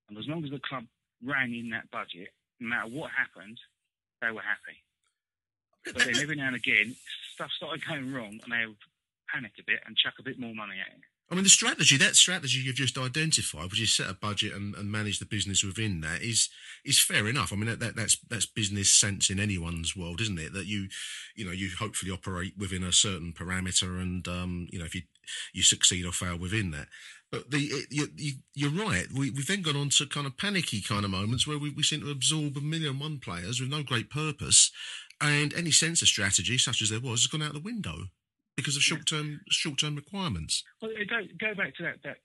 and 0.08 0.17
as 0.17 0.27
long 0.27 0.43
as 0.43 0.51
the 0.51 0.60
club 0.60 0.86
ran 1.23 1.53
in 1.53 1.69
that 1.71 1.91
budget, 1.91 2.29
no 2.60 2.69
matter 2.69 2.88
what 2.88 3.12
happened, 3.12 3.60
they 4.21 4.31
were 4.31 4.43
happy. 4.43 4.79
But 5.86 6.05
then 6.05 6.17
every 6.21 6.36
now 6.36 6.47
and 6.47 6.55
again, 6.55 6.95
stuff 7.34 7.51
started 7.51 7.86
going 7.86 8.13
wrong, 8.13 8.39
and 8.43 8.51
they 8.51 8.65
would 8.65 8.77
panic 9.36 9.52
a 9.60 9.63
bit 9.67 9.82
and 9.86 9.98
chuck 9.98 10.13
a 10.19 10.24
bit 10.24 10.39
more 10.39 10.56
money 10.56 10.80
at 10.80 10.95
it. 10.95 11.04
I 11.30 11.34
mean, 11.34 11.43
the 11.43 11.50
strategy, 11.50 11.98
that 11.98 12.15
strategy 12.15 12.60
you've 12.60 12.76
just 12.76 13.00
identified, 13.00 13.71
which 13.71 13.82
is 13.82 13.93
set 13.93 14.10
a 14.10 14.13
budget 14.13 14.54
and, 14.54 14.76
and 14.76 14.91
manage 14.91 15.17
the 15.17 15.26
business 15.26 15.63
within 15.63 16.02
that, 16.02 16.21
is 16.21 16.50
is 16.86 17.00
fair 17.00 17.28
enough. 17.28 17.52
I 17.52 17.56
mean, 17.56 17.65
that, 17.65 17.80
that 17.80 17.95
that's 17.95 18.17
that's 18.30 18.45
business 18.45 18.91
sense 18.91 19.32
in 19.32 19.39
anyone's 19.39 19.95
world, 19.95 20.21
isn't 20.21 20.39
it? 20.39 20.54
That 20.54 20.67
you, 20.67 20.88
you 21.36 21.43
know, 21.43 21.52
you 21.52 21.71
hopefully 21.80 22.12
operate 22.12 22.54
within 22.58 22.84
a 22.84 22.91
certain 22.91 23.34
parameter, 23.34 24.00
and 24.00 24.28
um, 24.28 24.67
you 24.71 24.78
know, 24.78 24.86
if 24.86 24.93
you 24.93 25.02
you 25.52 25.63
succeed 25.63 26.06
or 26.06 26.12
fail 26.12 26.38
within 26.38 26.69
that. 26.71 26.89
But 27.32 27.50
the 27.50 27.58
it, 27.58 27.88
you, 27.89 28.08
you, 28.15 28.34
you're 28.54 28.86
right. 28.86 29.08
We 29.12 29.32
we've 29.32 29.48
then 29.48 29.63
gone 29.63 29.78
on 29.78 29.89
to 29.89 30.06
kind 30.06 30.28
of 30.28 30.38
panicky 30.38 30.80
kind 30.80 31.06
of 31.06 31.12
moments 31.12 31.48
where 31.48 31.58
we, 31.58 31.71
we 31.71 31.82
seem 31.82 32.02
to 32.02 32.12
absorb 32.12 32.56
a 32.56 32.62
million 32.62 33.00
one 33.00 33.17
players 33.17 33.60
with 33.60 33.71
no 33.71 33.82
great 33.82 34.12
purpose, 34.12 34.71
and 35.19 35.56
any 35.56 35.71
sense 35.71 36.04
of 36.04 36.08
strategy, 36.08 36.60
such 36.60 36.84
as 36.84 36.91
there 36.91 37.00
was, 37.00 37.21
has 37.21 37.28
gone 37.28 37.41
out 37.41 37.54
the 37.54 37.60
window 37.60 38.10
because 38.56 38.76
of 38.76 38.82
short 38.82 39.06
term 39.06 39.41
short 39.50 39.80
term 39.80 39.96
requirements. 39.96 40.63
Well, 40.82 40.91
go, 41.10 41.22
go 41.39 41.54
back 41.56 41.76
to 41.76 41.84
that, 41.84 41.98
that 42.04 42.18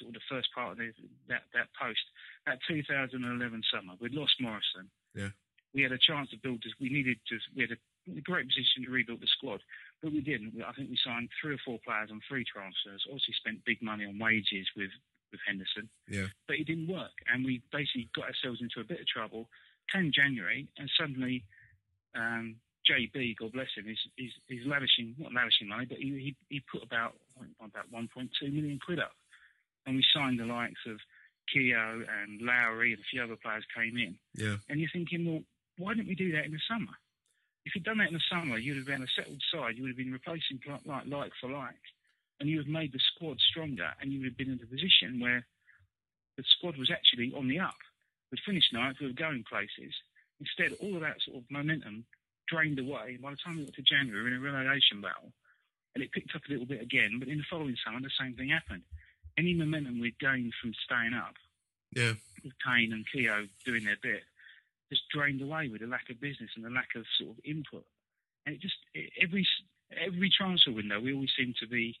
sort 0.00 0.08
of 0.08 0.14
the 0.14 0.26
first 0.28 0.48
part 0.54 0.72
of 0.72 0.78
the, 0.78 0.92
that, 1.28 1.42
that 1.54 1.68
post. 1.80 2.00
That 2.46 2.58
2011 2.66 3.62
summer, 3.72 3.92
we'd 4.00 4.14
lost 4.14 4.34
Morison. 4.40 4.88
Yeah. 5.14 5.30
We 5.74 5.82
had 5.82 5.92
a 5.92 5.98
chance 6.00 6.30
to 6.30 6.38
build 6.40 6.62
this. 6.64 6.72
We 6.80 6.88
needed 6.88 7.18
to. 7.28 7.36
We 7.54 7.62
had 7.68 7.72
a, 7.76 7.80
a 8.16 8.22
great 8.24 8.48
position 8.48 8.84
to 8.86 8.90
rebuild 8.90 9.20
the 9.20 9.28
squad, 9.36 9.60
but 10.02 10.12
we 10.12 10.22
didn't. 10.22 10.56
I 10.64 10.72
think 10.72 10.88
we 10.88 10.98
signed 11.04 11.28
three 11.40 11.54
or 11.54 11.62
four 11.64 11.78
players 11.84 12.08
on 12.10 12.20
free 12.28 12.44
transfers. 12.48 13.04
Obviously, 13.04 13.34
spent 13.36 13.64
big 13.68 13.82
money 13.82 14.06
on 14.06 14.18
wages 14.18 14.66
with 14.76 14.90
with 15.30 15.40
Henderson, 15.46 15.90
Yeah. 16.08 16.32
but 16.48 16.56
it 16.56 16.64
didn't 16.64 16.88
work, 16.88 17.12
and 17.28 17.44
we 17.44 17.60
basically 17.70 18.08
got 18.16 18.32
ourselves 18.32 18.62
into 18.64 18.80
a 18.80 18.84
bit 18.84 19.00
of 19.00 19.06
trouble. 19.06 19.50
Came 19.92 20.10
January, 20.10 20.66
and 20.78 20.88
suddenly 20.98 21.44
um, 22.16 22.56
JB, 22.88 23.36
God 23.36 23.52
bless 23.52 23.68
him, 23.76 23.86
is, 23.88 23.98
is, 24.16 24.32
is 24.48 24.66
lavishing, 24.66 25.14
not 25.18 25.32
lavishing 25.32 25.68
money, 25.68 25.86
but 25.86 25.98
he, 25.98 26.10
he, 26.10 26.36
he 26.48 26.62
put 26.72 26.82
about 26.82 27.14
about 27.60 27.92
1.2 27.92 28.28
million 28.52 28.78
quid 28.84 28.98
up. 28.98 29.12
And 29.86 29.96
we 29.96 30.04
signed 30.14 30.40
the 30.40 30.44
likes 30.44 30.80
of 30.86 30.98
Keogh 31.52 32.04
and 32.22 32.40
Lowry 32.42 32.92
and 32.92 33.00
a 33.00 33.04
few 33.10 33.22
other 33.22 33.36
players 33.36 33.64
came 33.74 33.96
in. 33.96 34.16
Yeah. 34.34 34.56
And 34.68 34.80
you're 34.80 34.90
thinking, 34.92 35.24
well, 35.24 35.42
why 35.78 35.94
didn't 35.94 36.08
we 36.08 36.14
do 36.14 36.32
that 36.32 36.44
in 36.44 36.52
the 36.52 36.60
summer? 36.68 36.92
If 37.64 37.74
you'd 37.74 37.84
done 37.84 37.98
that 37.98 38.08
in 38.08 38.14
the 38.14 38.30
summer, 38.30 38.58
you'd 38.58 38.76
have 38.76 38.86
been 38.86 39.02
a 39.02 39.14
settled 39.14 39.42
side. 39.52 39.76
You 39.76 39.82
would 39.82 39.90
have 39.90 39.96
been 39.96 40.12
replacing 40.12 40.60
like, 40.84 41.06
like 41.06 41.32
for 41.40 41.50
like. 41.50 41.84
And 42.40 42.48
you 42.48 42.58
would 42.58 42.66
have 42.66 42.72
made 42.72 42.92
the 42.92 43.00
squad 43.14 43.38
stronger 43.40 43.90
and 44.00 44.12
you 44.12 44.20
would 44.20 44.28
have 44.28 44.36
been 44.38 44.50
in 44.50 44.60
a 44.62 44.66
position 44.66 45.20
where 45.20 45.46
the 46.36 46.44
squad 46.56 46.76
was 46.76 46.90
actually 46.90 47.32
on 47.36 47.48
the 47.48 47.58
up. 47.58 47.76
We'd 48.30 48.40
finished 48.46 48.72
ninth, 48.72 48.98
we 49.00 49.06
were 49.06 49.12
going 49.12 49.44
places. 49.48 49.94
Instead, 50.40 50.76
all 50.80 50.94
of 50.94 51.02
that 51.02 51.20
sort 51.24 51.38
of 51.38 51.44
momentum 51.50 52.04
drained 52.50 52.78
away. 52.78 53.18
By 53.20 53.30
the 53.30 53.36
time 53.36 53.56
we 53.56 53.64
got 53.64 53.74
to 53.74 53.82
January, 53.82 54.22
we 54.24 54.30
were 54.30 54.36
in 54.48 54.54
a 54.56 54.58
relegation 54.64 55.00
battle. 55.00 55.32
and 55.94 56.04
it 56.04 56.12
picked 56.12 56.34
up 56.36 56.42
a 56.46 56.52
little 56.52 56.66
bit 56.66 56.80
again. 56.82 57.18
But 57.18 57.28
in 57.28 57.38
the 57.38 57.44
following 57.50 57.74
summer, 57.84 57.98
the 58.00 58.10
same 58.20 58.34
thing 58.36 58.50
happened. 58.50 58.82
Any 59.36 59.52
momentum 59.54 59.98
we'd 59.98 60.18
gained 60.20 60.52
from 60.60 60.72
staying 60.84 61.14
up, 61.14 61.34
Yeah. 61.96 62.12
with 62.44 62.52
Kane 62.64 62.92
and 62.92 63.04
Keogh 63.10 63.48
doing 63.64 63.84
their 63.84 63.96
bit, 63.96 64.22
just 64.90 65.08
drained 65.08 65.40
away 65.42 65.68
with 65.68 65.80
the 65.80 65.86
lack 65.88 66.08
of 66.10 66.20
business 66.20 66.50
and 66.54 66.64
the 66.64 66.70
lack 66.70 66.94
of 66.94 67.04
sort 67.18 67.36
of 67.36 67.44
input. 67.44 67.84
And 68.46 68.54
it 68.54 68.60
just 68.60 68.76
it, 68.94 69.10
every 69.20 69.48
every 69.90 70.30
transfer 70.30 70.70
window, 70.70 71.00
we 71.00 71.12
always 71.14 71.32
seem 71.36 71.54
to 71.60 71.66
be 71.66 71.98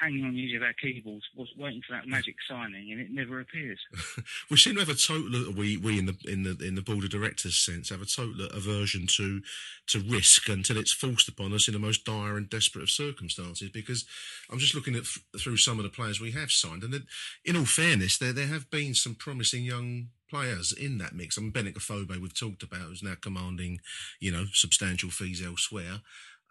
hanging 0.00 0.24
on 0.24 0.34
the 0.34 0.44
edge 0.44 0.56
of 0.56 0.62
our 0.62 0.72
keyboards, 0.74 1.24
was 1.36 1.48
waiting 1.56 1.82
for 1.86 1.94
that 1.94 2.08
magic 2.08 2.34
signing, 2.48 2.92
and 2.92 3.00
it 3.00 3.10
never 3.10 3.40
appears. 3.40 3.78
we 4.50 4.56
seem 4.56 4.74
to 4.74 4.80
have 4.80 4.88
a 4.88 4.94
total 4.94 5.52
we 5.52 5.76
we 5.76 5.98
in 5.98 6.06
the 6.06 6.16
in 6.26 6.42
the 6.42 6.56
in 6.64 6.74
the 6.74 6.82
board 6.82 7.04
of 7.04 7.10
directors 7.10 7.56
sense 7.56 7.90
have 7.90 8.02
a 8.02 8.06
total 8.06 8.46
aversion 8.46 9.06
to 9.06 9.40
to 9.88 10.00
risk 10.00 10.48
until 10.48 10.76
it's 10.76 10.92
forced 10.92 11.28
upon 11.28 11.52
us 11.52 11.68
in 11.68 11.74
the 11.74 11.80
most 11.80 12.04
dire 12.04 12.36
and 12.36 12.50
desperate 12.50 12.82
of 12.82 12.90
circumstances. 12.90 13.70
Because 13.70 14.04
I'm 14.50 14.58
just 14.58 14.74
looking 14.74 14.96
at 14.96 15.04
through 15.38 15.58
some 15.58 15.78
of 15.78 15.84
the 15.84 15.90
players 15.90 16.20
we 16.20 16.32
have 16.32 16.50
signed, 16.50 16.82
and 16.82 16.92
then, 16.92 17.06
in 17.44 17.56
all 17.56 17.64
fairness, 17.64 18.18
there 18.18 18.32
there 18.32 18.46
have 18.46 18.70
been 18.70 18.94
some 18.94 19.14
promising 19.14 19.64
young 19.64 20.08
players 20.28 20.72
in 20.72 20.98
that 20.98 21.14
mix. 21.14 21.38
I 21.38 21.42
mean, 21.42 21.52
Afobe 21.52 22.20
we've 22.20 22.38
talked 22.38 22.62
about, 22.62 22.80
who's 22.80 23.02
now 23.02 23.14
commanding, 23.20 23.80
you 24.20 24.32
know, 24.32 24.46
substantial 24.52 25.10
fees 25.10 25.44
elsewhere. 25.44 26.00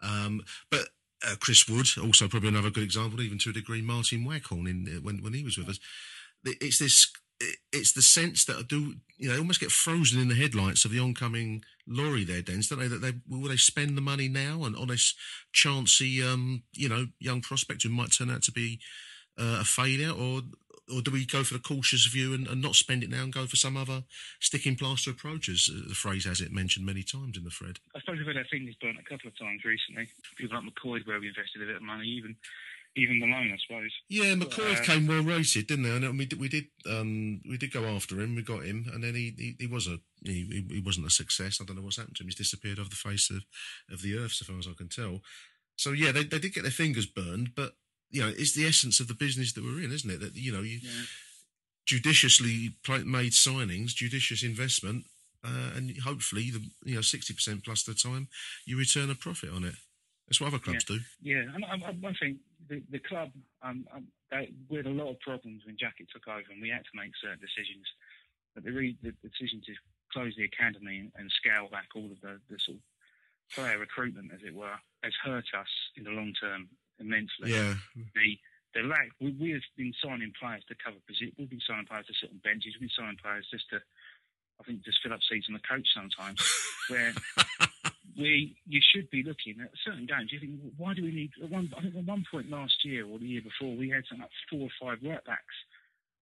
Um, 0.02 0.42
but 0.70 0.88
uh, 1.26 1.36
Chris 1.40 1.68
Wood, 1.68 1.88
also 2.02 2.28
probably 2.28 2.50
another 2.50 2.70
good 2.70 2.82
example, 2.82 3.20
even 3.20 3.38
to 3.38 3.50
a 3.50 3.52
degree, 3.52 3.82
Martin 3.82 4.24
Waghorn 4.24 4.66
in 4.66 4.88
uh, 4.88 5.00
when 5.00 5.22
when 5.22 5.34
he 5.34 5.44
was 5.44 5.58
with 5.58 5.68
us. 5.68 5.80
It's 6.44 6.78
this. 6.78 7.12
It's 7.72 7.92
the 7.92 8.00
sense 8.00 8.44
that 8.44 8.56
I 8.56 8.62
do, 8.62 8.94
you 9.18 9.28
know, 9.28 9.38
almost 9.38 9.60
get 9.60 9.72
frozen 9.72 10.20
in 10.20 10.28
the 10.28 10.36
headlights 10.36 10.84
of 10.84 10.92
the 10.92 11.00
oncoming 11.00 11.64
lorry 11.86 12.24
there, 12.24 12.42
Dens, 12.42 12.68
don't 12.68 12.78
they? 12.78 12.86
That 12.86 13.02
they 13.02 13.12
will 13.28 13.48
they 13.48 13.56
spend 13.56 13.96
the 13.96 14.02
money 14.02 14.28
now 14.28 14.64
and 14.64 14.76
on 14.76 14.88
this 14.88 15.14
chancy, 15.52 16.22
um, 16.22 16.62
you 16.72 16.88
know, 16.88 17.08
young 17.18 17.40
prospect 17.40 17.82
who 17.82 17.88
might 17.88 18.12
turn 18.12 18.30
out 18.30 18.42
to 18.44 18.52
be 18.52 18.80
uh, 19.36 19.58
a 19.60 19.64
failure, 19.64 20.10
or 20.10 20.42
or 20.92 21.00
do 21.00 21.10
we 21.10 21.24
go 21.24 21.42
for 21.44 21.54
the 21.54 21.60
cautious 21.60 22.06
view 22.06 22.34
and, 22.34 22.46
and, 22.46 22.60
not 22.60 22.74
spend 22.74 23.02
it 23.02 23.10
now 23.10 23.22
and 23.22 23.32
go 23.32 23.46
for 23.46 23.56
some 23.56 23.76
other 23.76 24.04
sticking 24.40 24.76
plaster 24.76 25.10
approach, 25.10 25.48
as 25.48 25.66
the 25.66 25.94
phrase 25.94 26.24
has 26.24 26.40
it 26.40 26.52
mentioned 26.52 26.84
many 26.84 27.02
times 27.02 27.36
in 27.36 27.44
the 27.44 27.50
thread? 27.50 27.78
I 27.94 28.00
suppose 28.00 28.18
we've 28.18 28.26
had 28.26 28.36
our 28.36 28.44
fingers 28.50 28.76
burnt 28.80 28.98
a 28.98 29.08
couple 29.08 29.28
of 29.28 29.38
times 29.38 29.64
recently. 29.64 30.08
People 30.36 30.56
like 30.56 30.66
McCoy, 30.66 31.06
where 31.06 31.20
we 31.20 31.28
invested 31.28 31.62
a 31.62 31.66
bit 31.66 31.76
of 31.76 31.82
money, 31.82 32.06
even 32.06 32.36
even 32.96 33.18
Malone, 33.18 33.52
I 33.52 33.58
suppose. 33.66 33.90
Yeah, 34.08 34.34
McCoy 34.34 34.78
uh, 34.78 34.82
came 34.82 35.06
well 35.06 35.22
rated, 35.22 35.66
didn't 35.66 35.84
they? 35.84 35.90
And 35.90 36.16
we 36.18 36.26
did, 36.26 36.38
we 36.38 36.48
did, 36.48 36.66
um, 36.88 37.40
we 37.48 37.56
did 37.56 37.72
go 37.72 37.84
after 37.86 38.20
him. 38.20 38.36
We 38.36 38.42
got 38.42 38.64
him, 38.64 38.86
and 38.92 39.02
then 39.02 39.14
he, 39.14 39.34
he, 39.36 39.56
he 39.58 39.66
was 39.66 39.88
a 39.88 39.98
he, 40.22 40.64
he 40.70 40.80
wasn't 40.80 41.06
a 41.06 41.10
success. 41.10 41.58
I 41.60 41.64
don't 41.64 41.76
know 41.76 41.82
what's 41.82 41.96
happened 41.96 42.16
to 42.16 42.22
him. 42.22 42.28
He's 42.28 42.36
disappeared 42.36 42.78
off 42.78 42.90
the 42.90 42.96
face 42.96 43.30
of, 43.30 43.44
of 43.92 44.02
the 44.02 44.16
earth, 44.16 44.32
so 44.32 44.44
far 44.44 44.58
as 44.58 44.68
I 44.68 44.74
can 44.76 44.88
tell. 44.88 45.22
So 45.76 45.90
yeah, 45.90 46.12
they, 46.12 46.22
they 46.22 46.38
did 46.38 46.54
get 46.54 46.62
their 46.62 46.70
fingers 46.70 47.06
burned, 47.06 47.50
but 47.56 47.72
you 48.14 48.22
know, 48.22 48.28
it's 48.28 48.54
the 48.54 48.64
essence 48.64 49.00
of 49.00 49.08
the 49.08 49.14
business 49.14 49.52
that 49.54 49.64
we're 49.64 49.82
in, 49.82 49.90
isn't 49.90 50.10
it? 50.10 50.20
That 50.20 50.36
you 50.36 50.52
know, 50.52 50.62
you 50.62 50.78
yeah. 50.82 50.90
judiciously 51.84 52.76
made 53.04 53.32
signings, 53.32 53.88
judicious 53.88 54.44
investment, 54.44 55.04
uh, 55.42 55.74
and 55.74 55.98
hopefully, 55.98 56.52
the 56.52 56.62
you 56.84 56.94
know, 56.94 57.00
sixty 57.00 57.34
percent 57.34 57.64
plus 57.64 57.82
the 57.82 57.92
time, 57.92 58.28
you 58.66 58.78
return 58.78 59.10
a 59.10 59.16
profit 59.16 59.50
on 59.50 59.64
it. 59.64 59.74
That's 60.28 60.40
what 60.40 60.46
other 60.46 60.60
clubs 60.60 60.86
yeah. 60.88 60.96
do. 60.96 61.02
Yeah, 61.22 61.54
and 61.54 61.64
I, 61.64 61.74
I, 61.74 61.90
I 61.90 62.14
think 62.14 62.38
the, 62.68 62.82
the 62.88 63.00
club, 63.00 63.30
um, 63.62 63.84
um, 63.92 64.06
they, 64.30 64.52
we 64.70 64.76
had 64.78 64.86
a 64.86 64.90
lot 64.90 65.10
of 65.10 65.18
problems 65.20 65.62
when 65.66 65.76
Jackett 65.76 66.08
took 66.14 66.28
over, 66.28 66.48
and 66.50 66.62
we 66.62 66.70
had 66.70 66.84
to 66.84 66.94
make 66.94 67.10
certain 67.20 67.40
decisions. 67.42 67.84
But 68.54 68.62
the, 68.62 68.70
re, 68.70 68.96
the 69.02 69.12
decision 69.26 69.60
to 69.66 69.74
close 70.12 70.34
the 70.36 70.44
academy 70.44 71.00
and, 71.00 71.12
and 71.16 71.30
scale 71.32 71.68
back 71.68 71.88
all 71.96 72.06
of 72.06 72.20
the, 72.22 72.40
the 72.48 72.58
sort 72.60 72.78
of 72.78 72.82
player 73.52 73.78
recruitment, 73.78 74.30
as 74.32 74.40
it 74.46 74.54
were, 74.54 74.78
has 75.02 75.12
hurt 75.24 75.44
us 75.58 75.72
in 75.96 76.04
the 76.04 76.10
long 76.10 76.32
term 76.40 76.68
immensely. 77.00 77.52
Yeah. 77.52 77.74
The 77.94 78.38
the 78.74 78.82
lack 78.82 79.08
we, 79.20 79.30
we 79.38 79.50
have 79.52 79.62
been 79.76 79.94
signing 80.02 80.32
players 80.38 80.64
to 80.68 80.74
cover 80.74 80.98
positions, 81.06 81.34
We've 81.38 81.50
been 81.50 81.62
signing 81.62 81.86
players 81.86 82.06
to 82.06 82.14
sit 82.14 82.30
on 82.30 82.42
benches. 82.42 82.74
We've 82.74 82.90
been 82.90 82.98
signing 82.98 83.18
players 83.22 83.46
just 83.50 83.70
to, 83.70 83.78
I 84.58 84.64
think, 84.64 84.82
just 84.82 84.98
fill 85.02 85.14
up 85.14 85.22
seats 85.22 85.46
on 85.48 85.54
the 85.54 85.62
coach 85.62 85.86
sometimes. 85.94 86.42
where 86.88 87.14
we 88.16 88.56
you 88.66 88.80
should 88.82 89.10
be 89.10 89.22
looking 89.22 89.60
at 89.62 89.70
certain 89.84 90.06
games. 90.06 90.32
You 90.32 90.40
think, 90.40 90.60
why 90.76 90.94
do 90.94 91.02
we 91.02 91.12
need? 91.12 91.30
At 91.42 91.50
one, 91.50 91.72
I 91.76 91.82
think 91.82 91.96
at 91.96 92.04
one 92.04 92.24
point 92.30 92.50
last 92.50 92.84
year 92.84 93.06
or 93.06 93.18
the 93.18 93.26
year 93.26 93.42
before, 93.42 93.74
we 93.76 93.90
had 93.90 94.04
something 94.08 94.22
like 94.22 94.38
four 94.50 94.68
or 94.68 94.74
five 94.80 94.98
right 95.02 95.24
backs, 95.24 95.56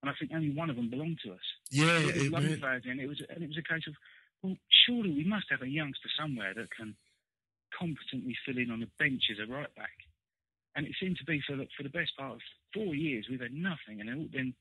and 0.02 0.10
I 0.10 0.14
think 0.18 0.32
only 0.34 0.50
one 0.50 0.70
of 0.70 0.76
them 0.76 0.90
belonged 0.90 1.20
to 1.24 1.32
us. 1.32 1.46
Yeah, 1.70 1.98
it, 1.98 2.32
it, 2.32 2.60
players 2.60 2.84
in. 2.84 3.00
It 3.00 3.08
was, 3.08 3.22
and 3.28 3.42
it 3.42 3.48
was 3.48 3.58
a 3.58 3.66
case 3.66 3.84
of, 3.86 3.94
well, 4.42 4.56
surely 4.86 5.10
we 5.10 5.24
must 5.24 5.46
have 5.50 5.62
a 5.62 5.68
youngster 5.68 6.08
somewhere 6.18 6.54
that 6.54 6.70
can 6.70 6.96
competently 7.78 8.36
fill 8.44 8.58
in 8.58 8.70
on 8.70 8.80
the 8.80 8.90
bench 8.98 9.24
as 9.30 9.38
a 9.38 9.50
right 9.50 9.74
back. 9.74 9.96
And 10.74 10.86
it 10.86 10.94
seemed 10.98 11.18
to 11.18 11.24
be 11.24 11.42
for 11.46 11.56
the, 11.56 11.68
for 11.76 11.82
the 11.82 11.92
best 11.92 12.16
part 12.16 12.32
of 12.32 12.40
four 12.72 12.94
years 12.94 13.26
we've 13.28 13.40
had 13.40 13.52
nothing, 13.52 14.00
and 14.00 14.30
then 14.32 14.54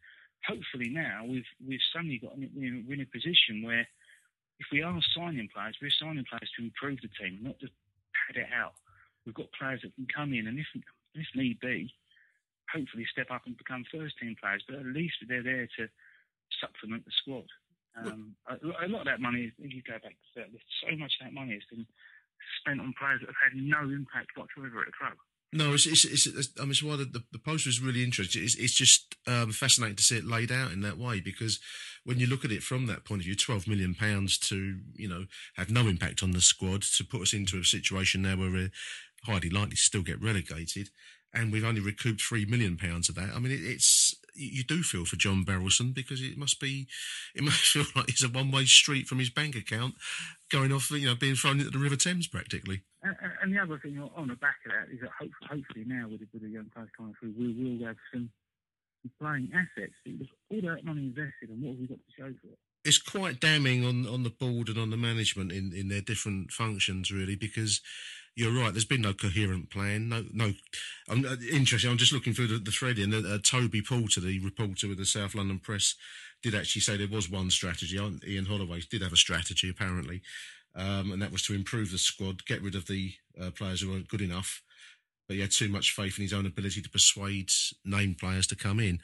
hopefully 0.45 0.89
now 0.89 1.24
we've 1.28 1.47
we've 1.66 1.84
suddenly 1.93 2.18
got 2.18 2.38
we're 2.38 2.93
in 2.93 3.01
a 3.01 3.05
position 3.05 3.64
where 3.64 3.88
if 4.59 4.68
we 4.72 4.84
are 4.84 4.99
signing 5.16 5.49
players, 5.53 5.78
we're 5.82 5.89
signing 5.89 6.26
players 6.30 6.51
to 6.57 6.64
improve 6.64 6.99
the 7.01 7.09
team, 7.18 7.39
not 7.41 7.59
to 7.59 7.68
pad 8.14 8.43
it 8.43 8.49
out. 8.53 8.74
We've 9.26 9.36
got 9.36 9.51
players 9.57 9.82
that 9.84 9.95
can 9.95 10.07
come 10.14 10.34
in 10.34 10.47
and 10.47 10.59
if 10.59 10.68
if 11.16 11.28
need 11.36 11.59
be, 11.59 11.93
hopefully 12.72 13.05
step 13.12 13.32
up 13.32 13.43
and 13.45 13.57
become 13.57 13.84
first 13.91 14.18
team 14.20 14.36
players, 14.39 14.64
but 14.68 14.80
at 14.80 14.86
least 14.86 15.16
they're 15.28 15.43
there 15.43 15.68
to 15.78 15.88
supplement 16.59 17.05
the 17.05 17.12
squad. 17.12 17.47
Um, 17.99 18.36
a, 18.47 18.55
a, 18.55 18.88
lot 18.88 19.03
of 19.03 19.12
that 19.12 19.20
money, 19.20 19.51
if 19.59 19.74
you 19.74 19.84
go 19.84 19.99
back 19.99 20.16
to 20.16 20.32
that, 20.36 20.47
so 20.80 20.95
much 20.95 21.12
of 21.20 21.28
that 21.28 21.34
money 21.36 21.59
has 21.59 21.68
been 21.68 21.86
spent 22.64 22.80
on 22.80 22.95
players 22.95 23.20
that 23.20 23.28
have 23.28 23.51
had 23.51 23.55
no 23.59 23.84
impact 23.84 24.32
whatsoever 24.36 24.82
at 24.82 24.88
the 24.88 24.95
club. 24.95 25.20
No, 25.53 25.73
it's, 25.73 25.85
it's, 25.85 26.05
it's, 26.05 26.25
it's 26.27 26.49
I 26.57 26.61
mean, 26.61 26.71
it's 26.71 26.83
why 26.83 26.95
the, 26.95 27.03
the, 27.05 27.23
the 27.33 27.39
post 27.39 27.65
was 27.65 27.81
really 27.81 28.03
interesting. 28.03 28.43
It's, 28.43 28.55
it's 28.55 28.73
just 28.73 29.15
um, 29.27 29.51
fascinating 29.51 29.97
to 29.97 30.03
see 30.03 30.17
it 30.17 30.25
laid 30.25 30.51
out 30.51 30.71
in 30.71 30.81
that 30.81 30.97
way 30.97 31.19
because 31.19 31.59
when 32.05 32.19
you 32.19 32.27
look 32.27 32.45
at 32.45 32.51
it 32.51 32.63
from 32.63 32.87
that 32.87 33.03
point 33.03 33.21
of 33.21 33.25
view, 33.25 33.35
twelve 33.35 33.67
million 33.67 33.93
pounds 33.93 34.37
to 34.39 34.79
you 34.95 35.09
know 35.09 35.25
have 35.55 35.69
no 35.69 35.87
impact 35.87 36.23
on 36.23 36.31
the 36.31 36.41
squad 36.41 36.83
to 36.83 37.03
put 37.03 37.21
us 37.21 37.33
into 37.33 37.59
a 37.59 37.65
situation 37.65 38.21
now 38.21 38.37
where 38.37 38.49
we're 38.49 38.71
highly 39.25 39.49
likely 39.49 39.71
to 39.71 39.77
still 39.77 40.03
get 40.03 40.21
relegated, 40.21 40.89
and 41.33 41.51
we've 41.51 41.65
only 41.65 41.81
recouped 41.81 42.21
three 42.21 42.45
million 42.45 42.77
pounds 42.77 43.09
of 43.09 43.15
that. 43.15 43.29
I 43.35 43.39
mean, 43.39 43.51
it, 43.51 43.61
it's 43.61 43.85
you 44.34 44.63
do 44.63 44.84
feel 44.84 45.05
for 45.05 45.15
John 45.15 45.43
Berylson 45.45 45.93
because 45.93 46.21
it 46.21 46.38
must 46.38 46.59
be, 46.59 46.88
it 47.36 47.43
must 47.43 47.59
feel 47.59 47.86
like 47.95 48.09
it's 48.09 48.23
a 48.23 48.29
one 48.29 48.51
way 48.51 48.65
street 48.65 49.07
from 49.07 49.19
his 49.19 49.29
bank 49.29 49.55
account 49.55 49.95
going 50.49 50.71
off, 50.71 50.91
you 50.91 51.07
know, 51.07 51.15
being 51.15 51.36
thrown 51.36 51.59
into 51.59 51.71
the 51.71 51.79
River 51.79 51.95
Thames 51.95 52.27
practically. 52.27 52.82
And, 53.03 53.15
and 53.41 53.55
the 53.55 53.59
other 53.59 53.79
thing 53.79 53.97
on 54.15 54.27
the 54.27 54.36
back 54.36 54.57
of 54.65 54.71
that 54.71 54.93
is 54.93 55.01
that 55.01 55.09
hopefully, 55.09 55.49
hopefully 55.49 55.86
now 55.88 56.07
with, 56.07 56.21
with 56.34 56.43
the 56.43 56.49
young 56.49 56.69
players 56.73 56.89
coming 56.95 57.13
through, 57.19 57.34
we 57.38 57.53
will 57.53 57.88
have 57.88 57.97
some 58.13 58.29
playing 59.19 59.49
assets. 59.53 59.93
Because 60.05 60.27
all 60.49 60.61
that 60.61 60.86
money 60.86 61.07
invested, 61.07 61.49
and 61.49 61.61
what 61.61 61.71
have 61.71 61.79
we 61.79 61.88
got 61.88 61.97
to 61.97 62.13
show 62.17 62.34
for 62.41 62.47
it? 62.47 62.59
It's 62.84 62.97
quite 62.97 63.39
damning 63.39 63.86
on, 63.86 64.07
on 64.07 64.23
the 64.23 64.32
board 64.32 64.67
and 64.69 64.77
on 64.77 64.89
the 64.89 64.97
management 64.97 65.51
in, 65.51 65.71
in 65.73 65.88
their 65.88 66.01
different 66.01 66.51
functions, 66.51 67.11
really, 67.11 67.36
because 67.36 67.82
you're 68.36 68.53
right. 68.53 68.71
There's 68.71 68.86
been 68.86 69.01
no 69.01 69.13
coherent 69.13 69.69
plan. 69.69 70.09
No, 70.09 70.23
no. 70.32 70.53
I'm 71.09 71.25
uh, 71.25 71.36
interesting. 71.51 71.91
I'm 71.91 71.97
just 71.97 72.13
looking 72.13 72.34
through 72.34 72.47
the, 72.47 72.59
the 72.59 72.71
thread, 72.71 72.97
and 72.97 73.13
uh, 73.13 73.39
Toby 73.43 73.82
Porter, 73.82 74.21
the 74.21 74.39
reporter 74.39 74.88
with 74.88 74.97
the 74.97 75.05
South 75.05 75.36
London 75.36 75.59
Press, 75.59 75.95
did 76.41 76.55
actually 76.55 76.82
say 76.82 76.97
there 76.97 77.07
was 77.07 77.29
one 77.29 77.49
strategy. 77.49 77.97
Ian 78.27 78.45
Holloway 78.45 78.82
did 78.89 79.01
have 79.01 79.13
a 79.13 79.17
strategy 79.17 79.69
apparently, 79.69 80.21
um, 80.75 81.11
and 81.11 81.21
that 81.21 81.32
was 81.32 81.43
to 81.43 81.53
improve 81.53 81.91
the 81.91 81.97
squad, 81.97 82.45
get 82.45 82.61
rid 82.61 82.75
of 82.75 82.88
the 82.88 83.13
uh, 83.39 83.51
players 83.51 83.82
who 83.82 83.91
weren't 83.91 84.07
good 84.07 84.21
enough. 84.21 84.61
But 85.27 85.36
he 85.36 85.41
had 85.41 85.51
too 85.51 85.69
much 85.69 85.91
faith 85.91 86.17
in 86.17 86.23
his 86.23 86.34
own 86.34 86.45
ability 86.45 86.82
to 86.82 86.89
persuade 86.89 87.51
named 87.86 88.17
players 88.17 88.47
to 88.47 88.55
come 88.55 88.79
in. 88.79 88.99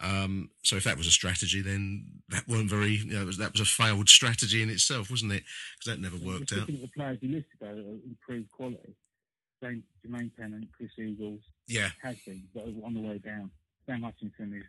Um, 0.00 0.50
so 0.62 0.76
if 0.76 0.84
that 0.84 0.96
was 0.96 1.06
a 1.06 1.10
strategy, 1.10 1.60
then 1.60 2.04
that 2.28 2.48
weren't 2.48 2.70
very. 2.70 2.96
You 2.96 3.12
know, 3.12 3.24
that 3.30 3.52
was 3.52 3.60
a 3.60 3.64
failed 3.64 4.08
strategy 4.08 4.62
in 4.62 4.70
itself, 4.70 5.10
wasn't 5.10 5.32
it? 5.32 5.44
Because 5.78 5.94
that 5.94 6.00
never 6.00 6.16
worked 6.16 6.52
out. 6.52 6.62
I 6.62 6.66
think 6.66 6.80
The 6.80 6.88
players 6.88 7.18
he 7.20 7.28
listed 7.28 7.58
though 7.60 7.98
improved 8.06 8.50
quality. 8.50 8.94
James 9.62 9.84
Jermaine 10.06 10.30
Pennant, 10.38 10.68
Chris 10.74 10.90
Eagles, 10.98 11.40
yeah, 11.68 11.90
has 12.02 12.16
been, 12.26 12.44
but 12.54 12.64
on 12.84 12.94
the 12.94 13.00
way 13.00 13.18
down. 13.18 13.50
Sam 13.86 14.02
Hutchinson 14.02 14.54
is. 14.54 14.64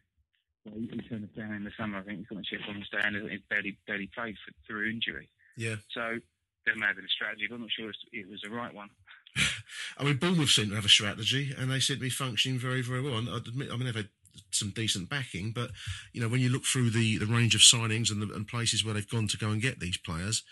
Well, 0.65 0.75
he, 0.75 0.87
he 0.93 1.01
turned 1.09 1.23
us 1.23 1.35
down 1.35 1.53
in 1.53 1.63
the 1.63 1.71
summer. 1.75 1.97
I 1.97 2.01
think 2.01 2.19
he's 2.19 2.27
got 2.27 2.39
a 2.39 2.43
chip 2.43 2.61
on 2.69 2.75
his 2.75 2.89
down. 2.89 3.15
He 3.15 3.39
barely 3.49 3.77
barely 3.87 4.09
played 4.13 4.35
for, 4.45 4.53
through 4.67 4.89
injury. 4.89 5.29
Yeah. 5.57 5.75
So 5.91 6.19
there 6.65 6.75
may 6.75 6.87
have 6.87 6.95
been 6.97 7.05
a 7.05 7.09
strategy, 7.09 7.47
but 7.49 7.55
I'm 7.55 7.61
not 7.61 7.71
sure 7.71 7.91
it 8.11 8.29
was 8.29 8.41
the 8.43 8.49
right 8.49 8.73
one. 8.73 8.89
I 9.97 10.03
mean, 10.03 10.17
Bournemouth 10.17 10.49
seem 10.49 10.69
to 10.69 10.75
have 10.75 10.85
a 10.85 10.89
strategy, 10.89 11.53
and 11.57 11.71
they 11.71 11.79
seem 11.79 11.97
to 11.97 12.01
be 12.01 12.09
functioning 12.09 12.59
very, 12.59 12.81
very 12.81 13.01
well. 13.01 13.17
And 13.17 13.29
I 13.29 13.37
admit, 13.37 13.69
I 13.71 13.75
mean, 13.75 13.85
they've 13.85 13.95
had 13.95 14.09
some 14.51 14.71
decent 14.71 15.09
backing, 15.09 15.51
but 15.53 15.71
you 16.13 16.21
know, 16.21 16.27
when 16.27 16.41
you 16.41 16.49
look 16.49 16.63
through 16.63 16.89
the, 16.89 17.17
the 17.17 17.25
range 17.25 17.55
of 17.55 17.61
signings 17.61 18.11
and 18.11 18.21
the 18.21 18.33
and 18.33 18.47
places 18.47 18.83
where 18.83 18.93
they've 18.93 19.09
gone 19.09 19.27
to 19.27 19.37
go 19.37 19.49
and 19.49 19.61
get 19.61 19.79
these 19.79 19.97
players, 19.97 20.43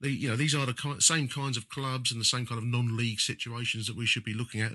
they, 0.00 0.10
you 0.10 0.28
know, 0.28 0.36
these 0.36 0.54
are 0.54 0.66
the 0.66 0.74
kind, 0.74 1.02
same 1.02 1.28
kinds 1.28 1.56
of 1.56 1.68
clubs 1.68 2.12
and 2.12 2.20
the 2.20 2.24
same 2.24 2.46
kind 2.46 2.58
of 2.58 2.64
non-league 2.64 3.20
situations 3.20 3.86
that 3.86 3.96
we 3.96 4.06
should 4.06 4.24
be 4.24 4.34
looking 4.34 4.60
at 4.60 4.72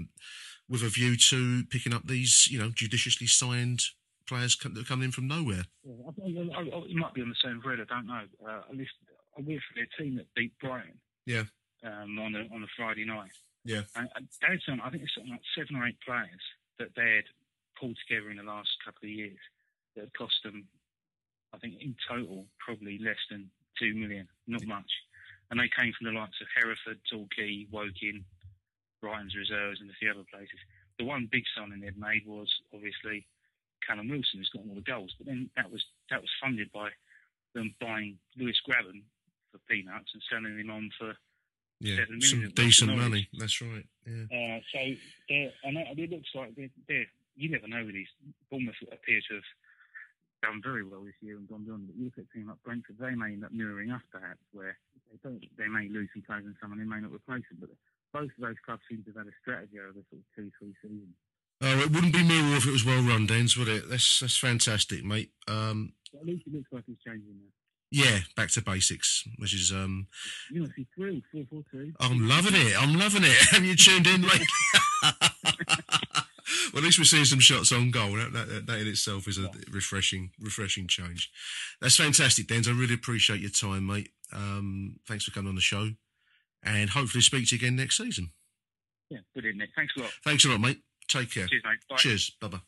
with 0.70 0.82
a 0.82 0.90
view 0.90 1.16
to 1.18 1.64
picking 1.70 1.94
up 1.94 2.08
these, 2.08 2.48
you 2.50 2.60
know, 2.60 2.72
judiciously 2.74 3.28
signed 3.28 3.82
players 4.28 4.58
that 4.58 4.78
are 4.78 4.84
coming 4.84 5.06
in 5.06 5.12
from 5.12 5.28
nowhere. 5.28 5.66
Yeah, 5.84 5.94
I, 6.06 6.60
I, 6.60 6.62
I, 6.62 6.78
it 6.88 6.96
might 6.96 7.14
be 7.14 7.22
on 7.22 7.30
the 7.30 7.36
same 7.44 7.62
thread. 7.62 7.80
I 7.80 7.94
don't 7.94 8.08
know. 8.08 8.24
Uh, 8.46 8.62
at 8.70 8.76
least 8.76 8.92
I 9.38 9.42
work 9.42 9.60
for 9.60 9.76
their 9.76 9.88
team 9.98 10.16
that 10.18 10.28
beat 10.36 10.58
Brighton. 10.60 11.00
Yeah. 11.26 11.44
Um, 11.84 12.18
on 12.20 12.36
a 12.36 12.48
on 12.56 12.64
a 12.64 12.68
Friday 12.78 13.04
night, 13.06 13.32
Yeah. 13.66 13.84
And 13.96 14.08
and 14.16 14.28
they 14.42 14.48
had 14.56 14.60
some, 14.66 14.82
I 14.84 14.90
think 14.90 15.04
it's 15.04 15.14
something 15.16 15.32
like 15.32 15.44
seven 15.58 15.76
or 15.76 15.88
eight 15.88 16.00
players 16.06 16.44
that 16.80 16.96
they 16.96 17.20
had 17.20 17.28
pulled 17.84 17.98
together 18.08 18.32
in 18.32 18.38
the 18.38 18.44
last 18.44 18.70
couple 18.86 19.04
of 19.04 19.12
years 19.12 19.44
that 19.96 20.08
had 20.08 20.14
cost 20.14 20.40
them, 20.44 20.64
I 21.54 21.58
think 21.58 21.76
in 21.82 21.96
total, 22.08 22.46
probably 22.64 22.98
less 23.04 23.20
than 23.30 23.50
two 23.78 23.94
million, 23.94 24.28
not 24.48 24.66
much. 24.66 24.92
And 25.52 25.60
they 25.60 25.68
came 25.68 25.92
from 25.92 26.08
the 26.08 26.20
likes 26.20 26.40
of 26.40 26.48
Hereford, 26.56 27.00
Torquay, 27.12 27.68
Woking, 27.72 28.24
Brighton's 29.02 29.36
Reserves, 29.36 29.82
and 29.82 29.90
a 29.90 29.94
few 30.00 30.10
other 30.12 30.24
places. 30.32 30.58
The 30.98 31.06
one 31.06 31.28
big 31.30 31.44
signing 31.56 31.82
they'd 31.82 32.00
made 32.00 32.24
was 32.26 32.48
obviously 32.74 33.28
Callum 33.86 34.08
Wilson, 34.08 34.40
who's 34.40 34.50
got 34.50 34.64
all 34.68 34.76
the 34.76 34.82
goals. 34.82 35.14
But 35.18 35.28
then 35.28 35.50
that 35.58 35.70
was 35.70 35.84
that 36.10 36.22
was 36.22 36.30
funded 36.42 36.72
by 36.72 36.90
them 37.54 37.76
buying 37.82 38.18
Lewis 38.38 38.62
Grabban 38.66 39.04
for 39.52 39.60
peanuts 39.70 40.12
and 40.14 40.24
selling 40.32 40.58
him 40.58 40.72
on 40.72 40.90
for 40.98 41.14
Yeah, 41.80 41.98
Seven 41.98 42.22
some 42.22 42.50
decent 42.56 42.96
money. 42.96 43.28
That's 43.34 43.62
right. 43.62 43.86
Yeah. 44.08 44.24
Uh, 44.32 44.60
so 44.72 44.80
and 44.80 45.78
it 45.78 46.00
it 46.00 46.10
looks 46.12 46.30
like 46.34 46.56
they're, 46.56 46.70
they're, 46.88 47.06
you 47.36 47.50
never 47.50 47.68
know 47.68 47.84
with 47.86 47.96
these. 47.96 48.08
Bournemouth 48.52 48.76
appear 48.92 49.20
to 49.30 49.34
have 49.36 49.50
done 50.42 50.62
very 50.62 50.84
well 50.84 51.04
this 51.04 51.16
year 51.22 51.38
and 51.38 51.48
gone 51.48 51.64
beyond. 51.64 51.88
But 51.88 51.96
you 51.98 52.06
look 52.06 52.18
at 52.18 52.26
a 52.30 52.34
team 52.36 52.48
like 52.48 52.62
Brentford, 52.64 52.98
they 53.00 53.16
may 53.16 53.34
end 53.34 53.46
up 53.46 53.52
mirroring 53.52 53.92
us 53.92 54.02
perhaps, 54.12 54.44
where 54.52 54.78
they 55.12 55.18
don't, 55.24 55.44
they 55.58 55.68
may 55.68 55.88
lose 55.90 56.10
some 56.14 56.24
players 56.28 56.46
and 56.46 56.56
someone 56.62 56.80
they 56.80 56.86
may 56.86 57.02
not 57.02 57.12
replace 57.12 57.44
them. 57.50 57.60
But 57.62 57.70
both 58.12 58.32
of 58.38 58.42
those 58.44 58.60
clubs 58.66 58.82
seem 58.90 59.04
to 59.04 59.12
have 59.12 59.26
had 59.26 59.34
a 59.34 59.38
strategy 59.42 59.80
over 59.80 59.94
the 59.94 60.04
sort 60.12 60.22
of 60.22 60.28
two, 60.36 60.52
three 60.60 60.76
seasons. 60.82 61.16
Oh, 61.62 61.80
it 61.80 61.92
wouldn't 61.92 62.12
be 62.14 62.20
Millwall 62.20 62.58
if 62.58 62.68
it 62.68 62.72
was 62.72 62.84
well 62.84 63.02
run, 63.02 63.26
Dens, 63.26 63.56
would 63.56 63.70
it? 63.70 63.90
That's 63.90 64.20
that's 64.20 64.38
fantastic, 64.38 65.04
mate. 65.06 65.32
Um, 65.48 65.94
at 66.14 66.26
least 66.26 66.44
it 66.46 66.54
looks 66.54 66.68
like 66.74 66.84
it's 66.90 67.02
changing 67.04 67.40
now. 67.40 67.50
yeah, 67.90 68.20
back 68.36 68.50
to 68.52 68.62
basics, 68.62 69.24
which 69.38 69.54
is 69.54 69.72
um, 69.72 70.08
You 70.52 70.62
must 70.62 70.76
be 70.76 70.86
thrilled, 70.94 71.24
four 71.32 71.44
four 71.50 71.64
two. 71.72 71.94
I'm 72.02 72.28
loving 72.28 72.54
it. 72.56 72.76
I'm 72.82 73.00
loving 73.00 73.24
it. 73.24 73.32
Have 73.52 73.64
you 73.64 73.76
tuned 73.78 74.08
in, 74.08 74.22
mate? 74.22 74.46
well, 76.74 76.82
at 76.82 76.86
least 76.86 76.98
we're 76.98 77.06
seeing 77.06 77.26
some 77.26 77.40
shots 77.40 77.72
on 77.72 77.92
goal. 77.92 78.16
That, 78.16 78.34
that, 78.34 78.66
that 78.66 78.80
in 78.80 78.88
itself 78.88 79.28
is 79.28 79.38
a 79.38 79.50
refreshing, 79.72 80.32
refreshing 80.40 80.88
change. 80.88 81.30
That's 81.80 81.98
fantastic, 81.98 82.48
Dens. 82.48 82.68
I 82.68 82.72
really 82.72 82.96
appreciate 82.96 83.42
your 83.42 83.52
time, 83.52 83.86
mate. 83.86 84.10
Um, 84.34 84.96
thanks 85.08 85.26
for 85.26 85.32
coming 85.32 85.50
on 85.50 85.56
the 85.56 85.62
show, 85.62 85.90
and 86.64 86.90
hopefully 86.90 87.22
speak 87.22 87.48
to 87.50 87.56
you 87.56 87.60
again 87.60 87.76
next 87.76 87.98
season. 87.98 88.32
Yeah, 89.12 89.20
good 89.36 89.46
evening. 89.46 89.68
Thanks 89.76 89.94
a 89.98 90.02
lot. 90.02 90.12
Thanks 90.24 90.46
a 90.46 90.50
lot, 90.50 90.62
mate. 90.62 90.82
Take 91.08 91.30
care. 91.30 91.46
Cheers, 91.46 91.62
mate. 91.64 91.80
Bye. 91.88 91.96
Cheers. 91.98 92.32
Bye 92.42 92.48
bye. 92.48 92.62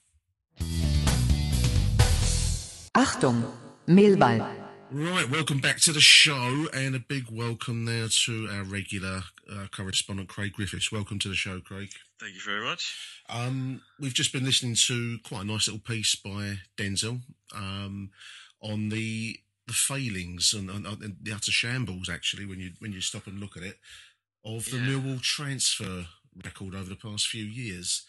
Achtung, 2.93 3.43
Mehlball. 3.88 4.64
Right, 4.91 5.29
welcome 5.29 5.59
back 5.59 5.79
to 5.81 5.91
the 5.91 5.99
show, 5.99 6.67
and 6.73 6.95
a 6.95 6.99
big 6.99 7.25
welcome 7.31 7.86
there 7.86 8.07
to 8.25 8.47
our 8.51 8.63
regular 8.63 9.23
uh, 9.51 9.65
correspondent, 9.71 10.29
Craig 10.29 10.53
Griffiths. 10.53 10.91
Welcome 10.91 11.19
to 11.19 11.27
the 11.27 11.36
show, 11.36 11.59
Craig. 11.59 11.89
Thank 12.19 12.36
you 12.36 12.41
very 12.45 12.63
much. 12.63 12.95
Um, 13.27 13.81
we've 13.99 14.13
just 14.13 14.31
been 14.31 14.45
listening 14.45 14.75
to 14.88 15.17
quite 15.23 15.41
a 15.41 15.47
nice 15.47 15.67
little 15.67 15.81
piece 15.81 16.15
by 16.15 16.59
Denzel 16.77 17.21
um, 17.55 18.11
on 18.61 18.89
the 18.89 19.38
the 19.67 19.73
failings 19.73 20.53
and, 20.53 20.69
and, 20.69 20.86
and 20.86 21.15
the 21.19 21.33
utter 21.33 21.51
shambles, 21.51 22.07
actually, 22.07 22.45
when 22.45 22.59
you 22.59 22.71
when 22.79 22.93
you 22.93 23.01
stop 23.01 23.25
and 23.27 23.39
look 23.39 23.57
at 23.57 23.63
it, 23.63 23.79
of 24.45 24.65
the 24.65 24.77
Yeah. 24.77 24.89
Millwall 24.91 25.21
transfer 25.21 26.05
record 26.43 26.75
over 26.75 26.89
the 26.89 26.95
past 26.95 27.27
few 27.27 27.43
years. 27.43 28.03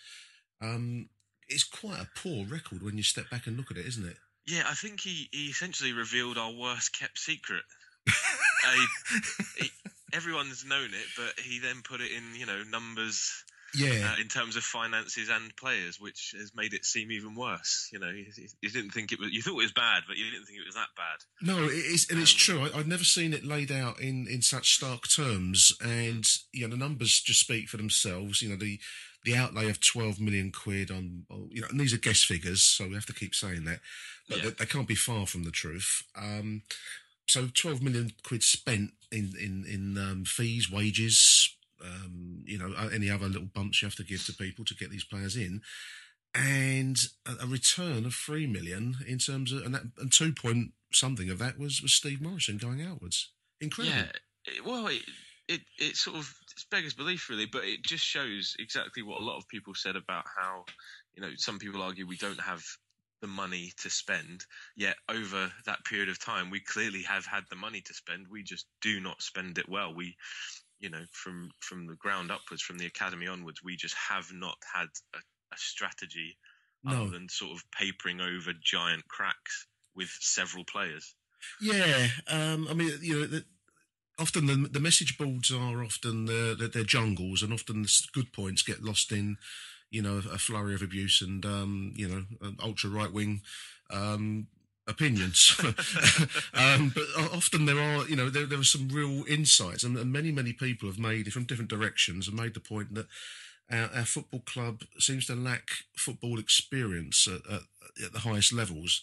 Um, 0.60 1.08
it's 1.48 1.64
quite 1.64 2.00
a 2.00 2.08
poor 2.14 2.44
record 2.44 2.82
when 2.82 2.96
you 2.96 3.02
step 3.02 3.30
back 3.30 3.46
and 3.46 3.56
look 3.56 3.70
at 3.70 3.78
it, 3.78 3.86
isn't 3.86 4.06
it? 4.06 4.16
Yeah, 4.46 4.62
I 4.68 4.74
think 4.74 5.00
he, 5.00 5.28
he 5.32 5.46
essentially 5.46 5.92
revealed 5.92 6.38
our 6.38 6.52
worst 6.52 6.96
kept 6.98 7.18
secret. 7.18 7.62
He- 9.58 9.70
everyone's 10.12 10.64
known 10.64 10.86
it, 10.94 11.06
but 11.16 11.38
he 11.44 11.58
then 11.58 11.82
put 11.82 12.00
it 12.00 12.10
in, 12.10 12.34
you 12.38 12.46
know, 12.46 12.62
numbers 12.64 13.44
Yeah. 13.74 14.12
uh, 14.12 14.20
in 14.20 14.28
terms 14.28 14.56
of 14.56 14.62
finances 14.62 15.28
and 15.28 15.54
players, 15.56 16.00
which 16.00 16.34
has 16.38 16.52
made 16.54 16.72
it 16.74 16.84
seem 16.84 17.10
even 17.12 17.34
worse. 17.34 17.88
You 17.92 17.98
know, 17.98 18.08
you, 18.10 18.26
you 18.62 18.70
didn't 18.70 18.90
think 18.90 19.12
it 19.12 19.18
was, 19.20 19.30
you 19.32 19.42
thought 19.42 19.52
it 19.60 19.64
was 19.64 19.72
bad, 19.72 20.04
but 20.08 20.16
you 20.16 20.24
didn't 20.30 20.46
think 20.46 20.58
it 20.58 20.66
was 20.66 20.74
that 20.74 20.88
bad. 20.96 21.18
No, 21.46 21.64
it 21.64 21.74
is, 21.74 22.08
and 22.10 22.20
it's 22.20 22.32
Um, 22.32 22.38
true. 22.38 22.60
I, 22.62 22.78
I've 22.78 22.86
never 22.88 23.04
seen 23.04 23.32
it 23.34 23.44
laid 23.44 23.70
out 23.70 24.00
in, 24.00 24.26
in 24.28 24.42
such 24.42 24.74
stark 24.74 25.08
terms, 25.08 25.72
and 25.80 26.24
you 26.52 26.66
know 26.66 26.70
the 26.70 26.78
numbers 26.78 27.20
just 27.20 27.40
speak 27.40 27.68
for 27.68 27.76
themselves. 27.76 28.40
You 28.42 28.48
know 28.50 28.56
the 28.56 28.80
the 29.26 29.36
outlay 29.36 29.68
of 29.68 29.80
twelve 29.80 30.18
million 30.18 30.50
quid 30.52 30.90
on, 30.90 31.26
you 31.50 31.60
know, 31.60 31.68
and 31.68 31.78
these 31.78 31.92
are 31.92 31.98
guess 31.98 32.22
figures, 32.24 32.62
so 32.62 32.88
we 32.88 32.94
have 32.94 33.06
to 33.06 33.12
keep 33.12 33.34
saying 33.34 33.64
that, 33.64 33.80
but 34.28 34.38
Yeah. 34.38 34.44
they, 34.44 34.50
they 34.50 34.66
can't 34.66 34.88
be 34.88 34.94
far 34.94 35.26
from 35.26 35.42
the 35.44 35.50
truth. 35.50 36.02
Um, 36.14 36.62
so 37.26 37.48
twelve 37.52 37.82
million 37.82 38.12
quid 38.22 38.42
spent 38.42 38.92
in 39.12 39.34
in 39.38 39.64
in 39.68 39.98
um, 39.98 40.24
fees, 40.24 40.70
wages, 40.70 41.54
um, 41.84 42.44
you 42.46 42.56
know, 42.56 42.72
uh, 42.76 42.88
any 42.92 43.10
other 43.10 43.28
little 43.28 43.50
bumps 43.52 43.82
you 43.82 43.86
have 43.86 43.96
to 43.96 44.04
give 44.04 44.24
to 44.26 44.32
people 44.32 44.64
to 44.64 44.74
get 44.74 44.90
these 44.90 45.04
players 45.04 45.36
in, 45.36 45.60
and 46.34 46.98
a, 47.26 47.44
a 47.44 47.46
return 47.46 48.06
of 48.06 48.14
three 48.14 48.46
million 48.46 48.96
in 49.06 49.18
terms 49.18 49.52
of 49.52 49.62
and, 49.64 49.74
that, 49.74 49.82
and 49.98 50.12
two 50.12 50.32
point 50.32 50.72
something 50.92 51.30
of 51.30 51.38
that 51.38 51.58
was 51.58 51.82
was 51.82 51.92
Steve 51.92 52.20
Morison 52.20 52.58
going 52.58 52.80
outwards. 52.82 53.30
Incredible. 53.60 53.96
Yeah, 54.46 54.60
well, 54.64 54.86
it, 54.86 55.02
it 55.48 55.60
it 55.78 55.96
sort 55.96 56.16
of 56.16 56.32
it's 56.56 56.64
beggars 56.64 56.94
belief, 56.94 57.28
really, 57.28 57.44
but 57.44 57.64
it 57.64 57.82
just 57.82 58.04
shows 58.04 58.56
exactly 58.58 59.02
what 59.02 59.20
a 59.20 59.24
lot 59.24 59.36
of 59.36 59.46
people 59.46 59.74
said 59.74 59.94
about 59.94 60.24
how, 60.38 60.64
you 61.14 61.20
know, 61.22 61.30
some 61.36 61.58
people 61.58 61.82
argue 61.82 62.06
we 62.06 62.16
don't 62.16 62.40
have 62.40 62.64
the 63.20 63.26
money 63.26 63.72
to 63.82 63.90
spend, 63.90 64.42
yet 64.74 64.96
over 65.10 65.52
that 65.66 65.84
period 65.84 66.08
of 66.08 66.18
time, 66.18 66.48
we 66.50 66.60
clearly 66.60 67.02
have 67.02 67.26
had 67.26 67.44
the 67.50 67.56
money 67.56 67.82
to 67.82 67.92
spend. 67.92 68.26
We 68.30 68.42
just 68.42 68.66
do 68.80 69.00
not 69.00 69.20
spend 69.20 69.58
it 69.58 69.68
well. 69.68 69.94
We, 69.94 70.16
you 70.78 70.88
know, 70.88 71.02
from 71.12 71.50
from 71.60 71.86
the 71.86 71.96
ground 71.96 72.30
upwards, 72.30 72.62
from 72.62 72.78
the 72.78 72.86
academy 72.86 73.26
onwards, 73.26 73.62
we 73.62 73.76
just 73.76 73.94
have 73.94 74.32
not 74.32 74.56
had 74.74 74.88
a, 75.14 75.18
a 75.18 75.56
strategy 75.56 76.38
No. 76.84 76.92
other 76.92 77.10
than 77.10 77.28
sort 77.28 77.52
of 77.52 77.70
papering 77.70 78.20
over 78.22 78.52
giant 78.62 79.06
cracks 79.08 79.66
with 79.94 80.08
several 80.20 80.64
players. 80.64 81.14
Yeah, 81.60 82.08
um, 82.28 82.66
I 82.68 82.74
mean, 82.74 82.92
you 83.02 83.20
know, 83.20 83.26
the, 83.26 83.44
often 84.18 84.46
the, 84.46 84.68
the 84.68 84.80
message 84.80 85.18
boards 85.18 85.50
are 85.50 85.82
often 85.84 86.26
the, 86.26 86.56
the, 86.58 86.68
they're 86.68 86.84
jungles, 86.84 87.42
and 87.42 87.52
often 87.52 87.82
the 87.82 88.02
good 88.12 88.32
points 88.32 88.62
get 88.62 88.82
lost 88.82 89.12
in, 89.12 89.36
you 89.90 90.02
know, 90.02 90.18
a 90.32 90.38
flurry 90.38 90.74
of 90.74 90.82
abuse 90.82 91.20
and 91.20 91.44
um, 91.44 91.92
you 91.94 92.08
know, 92.08 92.24
ultra 92.62 92.90
right 92.90 93.12
wing 93.12 93.42
um, 93.90 94.46
opinions. 94.88 95.58
um, 96.54 96.92
but 96.94 97.04
often 97.32 97.66
there 97.66 97.78
are, 97.78 98.06
you 98.06 98.16
know, 98.16 98.30
there, 98.30 98.46
there 98.46 98.60
are 98.60 98.64
some 98.64 98.88
real 98.88 99.24
insights, 99.28 99.84
and, 99.84 99.96
and 99.96 100.12
many 100.12 100.32
many 100.32 100.52
people 100.52 100.88
have 100.88 100.98
made 100.98 101.32
from 101.32 101.44
different 101.44 101.70
directions 101.70 102.28
and 102.28 102.36
made 102.36 102.54
the 102.54 102.60
point 102.60 102.94
that. 102.94 103.06
Our, 103.68 103.90
our 103.96 104.04
football 104.04 104.42
club 104.46 104.82
seems 105.00 105.26
to 105.26 105.34
lack 105.34 105.70
football 105.96 106.38
experience 106.38 107.26
at, 107.26 107.52
at, 107.52 107.62
at 108.04 108.12
the 108.12 108.20
highest 108.20 108.52
levels 108.52 109.02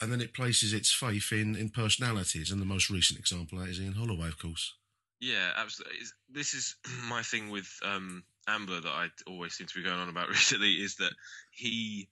and 0.00 0.12
then 0.12 0.20
it 0.20 0.34
places 0.34 0.72
its 0.72 0.92
faith 0.92 1.32
in 1.32 1.56
in 1.56 1.70
personalities. 1.70 2.50
And 2.50 2.60
the 2.60 2.66
most 2.66 2.90
recent 2.90 3.18
example 3.18 3.58
of 3.58 3.64
that 3.64 3.70
is 3.70 3.80
Ian 3.80 3.94
Holloway, 3.94 4.28
of 4.28 4.38
course. 4.38 4.74
Yeah, 5.20 5.50
absolutely. 5.56 5.98
This 6.30 6.54
is 6.54 6.76
my 7.08 7.22
thing 7.22 7.50
with 7.50 7.68
um, 7.84 8.24
Ambler 8.48 8.80
that 8.80 8.88
I 8.88 9.08
always 9.26 9.54
seem 9.54 9.66
to 9.66 9.74
be 9.74 9.84
going 9.84 9.98
on 9.98 10.08
about 10.08 10.28
recently 10.30 10.72
is 10.72 10.96
that 10.96 11.12
he 11.52 12.08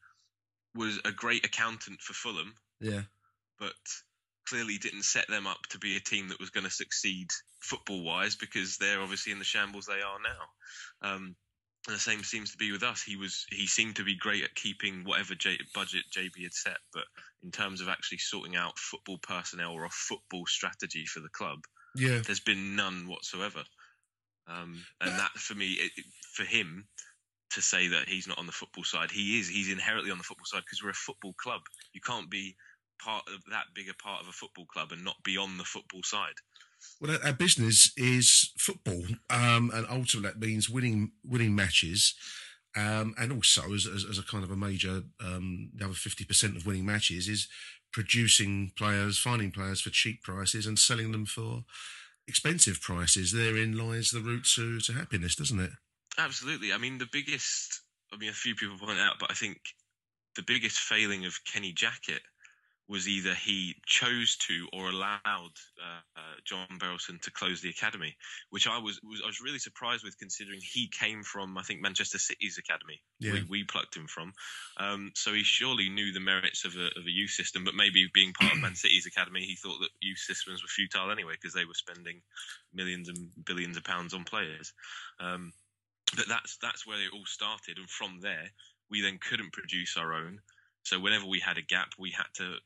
was 0.74 1.01
a 1.05 1.11
great 1.11 1.45
accountant 1.45 2.01
for 2.01 2.12
Fulham, 2.12 2.55
Yeah, 2.80 3.03
but 3.59 3.72
clearly 4.49 4.78
didn't 4.78 5.03
set 5.03 5.28
them 5.28 5.47
up 5.47 5.59
to 5.70 5.78
be 5.78 5.97
a 5.97 6.01
team 6.01 6.28
that 6.28 6.41
was 6.41 6.51
going 6.51 6.64
to 6.64 6.70
succeed 6.70 7.28
football 7.61 8.03
wise 8.03 8.36
because 8.36 8.78
they're 8.78 9.01
obviously 9.01 9.32
in 9.32 9.39
the 9.39 9.45
shambles 9.45 9.86
they 9.86 10.01
are 10.01 10.18
now. 10.22 11.11
Um, 11.11 11.36
and 11.89 11.97
the 11.97 12.01
same 12.01 12.22
seems 12.22 12.53
to 12.53 12.59
be 12.59 12.70
with 12.70 12.82
us. 12.82 13.03
He 13.03 13.16
was 13.16 13.47
he 13.51 13.66
seemed 13.66 13.97
to 13.97 14.05
be 14.05 14.14
great 14.14 14.45
at 14.45 14.55
keeping 14.55 15.05
whatever 15.05 15.34
J, 15.34 15.57
budget 15.74 16.03
JB 16.14 16.43
had 16.43 16.53
set, 16.53 16.76
but 16.93 17.05
in 17.43 17.51
terms 17.51 17.80
of 17.80 17.89
actually 17.89 18.18
sorting 18.18 18.57
out 18.57 18.78
football 18.78 19.16
personnel 19.16 19.72
or 19.72 19.84
a 19.84 19.91
football 19.91 20.45
strategy 20.47 21.07
for 21.07 21.20
the 21.20 21.30
club, 21.30 21.61
yeah, 21.97 22.20
there's 22.20 22.41
been 22.41 22.76
none 22.76 23.09
whatsoever. 23.09 23.64
Um, 24.47 24.84
and 25.01 25.18
that 25.18 25.30
for 25.32 25.55
me, 25.55 25.72
it, 25.72 25.93
for 26.34 26.45
him 26.45 26.86
to 27.53 27.62
say 27.62 27.89
that 27.89 28.07
he's 28.07 28.28
not 28.28 28.39
on 28.39 28.47
the 28.47 28.53
football 28.53 28.84
side, 28.84 29.11
he 29.11 29.41
is. 29.41 29.49
He's 29.49 29.72
inherently 29.72 30.11
on 30.11 30.18
the 30.18 30.24
football 30.24 30.45
side 30.45 30.62
because 30.66 30.82
we're 30.82 30.91
a 30.91 30.95
football 30.95 31.34
club. 31.43 31.62
You 31.95 32.03
can't 32.03 32.30
be 32.30 32.55
part 33.03 33.24
of 33.28 33.41
that 33.51 33.64
big 33.74 33.89
a 33.89 33.95
part 33.95 34.20
of 34.20 34.28
a 34.28 34.32
football 34.32 34.66
club 34.66 34.93
and 34.93 35.05
not 35.05 35.16
be 35.24 35.39
on 35.39 35.57
the 35.57 35.64
football 35.64 36.03
side. 36.03 36.36
Well, 37.01 37.18
our- 37.22 37.33
business 37.33 37.93
is 37.97 38.53
football, 38.59 39.05
um, 39.31 39.70
and 39.72 39.87
ultimately 39.89 40.22
that 40.31 40.41
means 40.41 40.68
winning 40.68 41.12
winning 41.24 41.55
matches, 41.55 42.14
um, 42.76 43.14
and 43.18 43.33
also 43.33 43.72
as, 43.72 43.87
as, 43.87 44.05
as 44.05 44.18
a 44.18 44.22
kind 44.22 44.45
of 44.45 44.51
a 44.51 44.57
major 44.57 45.03
um, 45.20 45.70
the 45.74 45.85
other 45.85 45.95
fifty 45.95 46.24
percent 46.24 46.57
of 46.57 46.66
winning 46.66 46.87
matches 46.87 47.29
is 47.29 47.49
producing 47.93 48.72
players, 48.76 49.18
finding 49.18 49.51
players 49.51 49.81
for 49.81 49.91
cheap 49.91 50.22
prices, 50.22 50.66
and 50.66 50.79
selling 50.79 51.12
them 51.12 51.26
for 51.26 51.64
expensive 52.26 52.81
prices. 52.81 53.33
Therein 53.33 53.76
lies 53.76 54.11
the 54.11 54.20
route 54.20 54.47
to, 54.57 54.81
to 54.81 54.93
happiness, 54.93 55.35
doesn't 55.37 55.61
it? 55.61 55.70
Absolutely. 56.18 56.72
I 56.72 56.79
mean, 56.79 56.99
the 56.99 57.09
biggest. 57.11 57.81
I 58.12 58.16
mean, 58.16 58.31
a 58.31 58.33
few 58.33 58.55
people 58.55 58.79
point 58.79 58.99
out, 58.99 59.18
but 59.20 59.31
I 59.31 59.35
think 59.35 59.59
the 60.37 60.43
biggest 60.43 60.79
failing 60.79 61.26
of 61.26 61.39
Kenny 61.45 61.72
Jackett 61.72 62.20
was 62.89 63.07
either 63.07 63.34
he 63.34 63.74
chose 63.84 64.36
to 64.36 64.66
or 64.72 64.89
allowed 64.89 65.53
uh, 65.78 66.01
uh, 66.16 66.34
John 66.45 66.66
Berylson 66.78 67.20
to 67.22 67.30
close 67.30 67.61
the 67.61 67.68
academy, 67.68 68.16
which 68.51 68.66
I 68.66 68.78
was, 68.78 68.99
was 69.05 69.20
I 69.22 69.26
was 69.26 69.41
really 69.41 69.59
surprised 69.59 70.05
with, 70.05 70.18
considering 70.18 70.61
he 70.62 70.89
came 70.89 71.22
from 71.22 71.59
I 71.59 71.62
think 71.62 71.82
Manchester 71.82 72.18
City's 72.18 72.59
academy. 72.59 73.01
Yeah. 73.20 73.34
We, 73.34 73.47
we 73.49 73.64
plucked 73.64 73.97
him 73.97 74.07
from, 74.07 74.32
um, 74.78 75.12
so 75.14 75.34
he 75.34 75.43
surely 75.43 75.89
knew 75.89 76.12
the 76.12 76.20
merits 76.20 76.64
of 76.64 76.74
a, 76.76 76.86
of 76.99 77.07
a 77.07 77.11
youth 77.11 77.30
system. 77.30 77.64
But 77.64 77.74
maybe 77.74 78.09
being 78.14 78.32
part 78.32 78.53
of 78.53 78.61
Man 78.61 78.74
City's 78.74 79.07
academy, 79.07 79.43
he 79.43 79.57
thought 79.57 79.78
that 79.80 79.91
youth 80.01 80.18
systems 80.18 80.62
were 80.62 80.68
futile 80.68 81.11
anyway 81.11 81.34
because 81.34 81.55
they 81.55 81.66
were 81.66 81.74
spending 81.74 82.22
millions 82.72 83.09
and 83.09 83.28
billions 83.45 83.76
of 83.76 83.84
pounds 83.84 84.14
on 84.14 84.24
players. 84.24 84.72
Um, 85.20 85.53
but 86.16 86.26
that's 86.26 86.57
that's 86.62 86.86
where 86.86 86.97
it 86.97 87.12
all 87.12 87.26
started, 87.26 87.76
and 87.76 87.89
from 87.91 88.20
there 88.22 88.51
we 88.91 89.03
then 89.03 89.18
couldn't 89.18 89.53
produce 89.53 89.97
our 89.97 90.14
own. 90.14 90.41
So 90.82 90.99
whenever 90.99 91.26
we 91.26 91.41
had 91.41 91.59
a 91.59 91.62
gap, 91.62 91.89
we 91.99 92.11
had 92.11 92.26
to, 92.34 92.57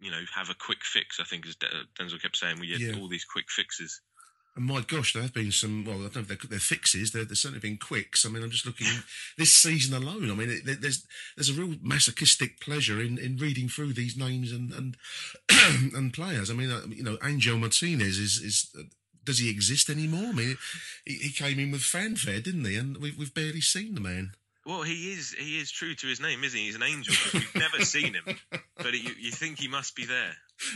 you 0.00 0.10
know, 0.10 0.20
have 0.34 0.50
a 0.50 0.54
quick 0.54 0.78
fix. 0.82 1.18
I 1.20 1.24
think 1.24 1.46
as 1.46 1.56
Denzel 1.56 2.20
kept 2.22 2.36
saying, 2.36 2.60
we 2.60 2.70
had 2.70 2.80
Yeah. 2.80 2.94
all 3.00 3.08
these 3.08 3.24
quick 3.24 3.50
fixes. 3.50 4.00
And 4.56 4.66
my 4.66 4.80
gosh, 4.80 5.12
there 5.12 5.22
have 5.22 5.34
been 5.34 5.52
some. 5.52 5.84
Well, 5.84 5.98
I 5.98 6.08
don't 6.08 6.16
know 6.16 6.20
if 6.22 6.28
they're, 6.28 6.38
they're 6.50 6.58
fixes. 6.58 7.12
They're, 7.12 7.24
they've 7.24 7.38
certainly 7.38 7.60
been 7.60 7.76
quicks. 7.78 8.26
I 8.26 8.28
mean, 8.28 8.42
I'm 8.42 8.50
just 8.50 8.66
looking 8.66 8.88
this 9.38 9.52
season 9.52 9.94
alone. 9.94 10.30
I 10.30 10.34
mean, 10.34 10.50
it, 10.50 10.80
there's 10.80 11.06
there's 11.36 11.48
a 11.50 11.52
real 11.60 11.76
masochistic 11.80 12.60
pleasure 12.60 13.00
in, 13.00 13.18
in 13.18 13.36
reading 13.36 13.68
through 13.68 13.92
these 13.92 14.16
names 14.16 14.50
and 14.50 14.72
and 14.72 14.96
and 15.94 16.12
players. 16.12 16.50
I 16.50 16.54
mean, 16.54 16.70
uh, 16.72 16.80
you 16.88 17.04
know, 17.04 17.18
Angel 17.22 17.56
Martinez 17.58 18.18
is 18.18 18.38
is. 18.38 18.70
Uh, 18.76 18.82
does 19.24 19.38
he 19.40 19.50
exist 19.50 19.90
anymore? 19.90 20.28
I 20.30 20.32
mean, 20.32 20.56
he, 21.04 21.14
he 21.16 21.30
came 21.30 21.58
in 21.58 21.70
with 21.70 21.82
fanfare, 21.82 22.40
didn't 22.40 22.64
he? 22.64 22.76
And 22.76 22.96
we've 22.96 23.16
we've 23.16 23.34
barely 23.34 23.60
seen 23.60 23.94
the 23.94 24.00
man. 24.00 24.32
Well, 24.68 24.82
he 24.82 25.12
is 25.14 25.32
he 25.32 25.58
is 25.58 25.70
true 25.70 25.94
to 25.94 26.06
his 26.06 26.20
name, 26.20 26.44
isn't 26.44 26.58
he? 26.58 26.66
He's 26.66 26.74
an 26.74 26.82
angel. 26.82 27.14
We've 27.32 27.54
never 27.54 27.82
seen 27.86 28.12
him, 28.12 28.24
but 28.76 28.92
you, 28.92 29.12
you 29.18 29.30
think 29.30 29.58
he 29.58 29.66
must 29.66 29.96
be 29.96 30.04
there 30.04 30.34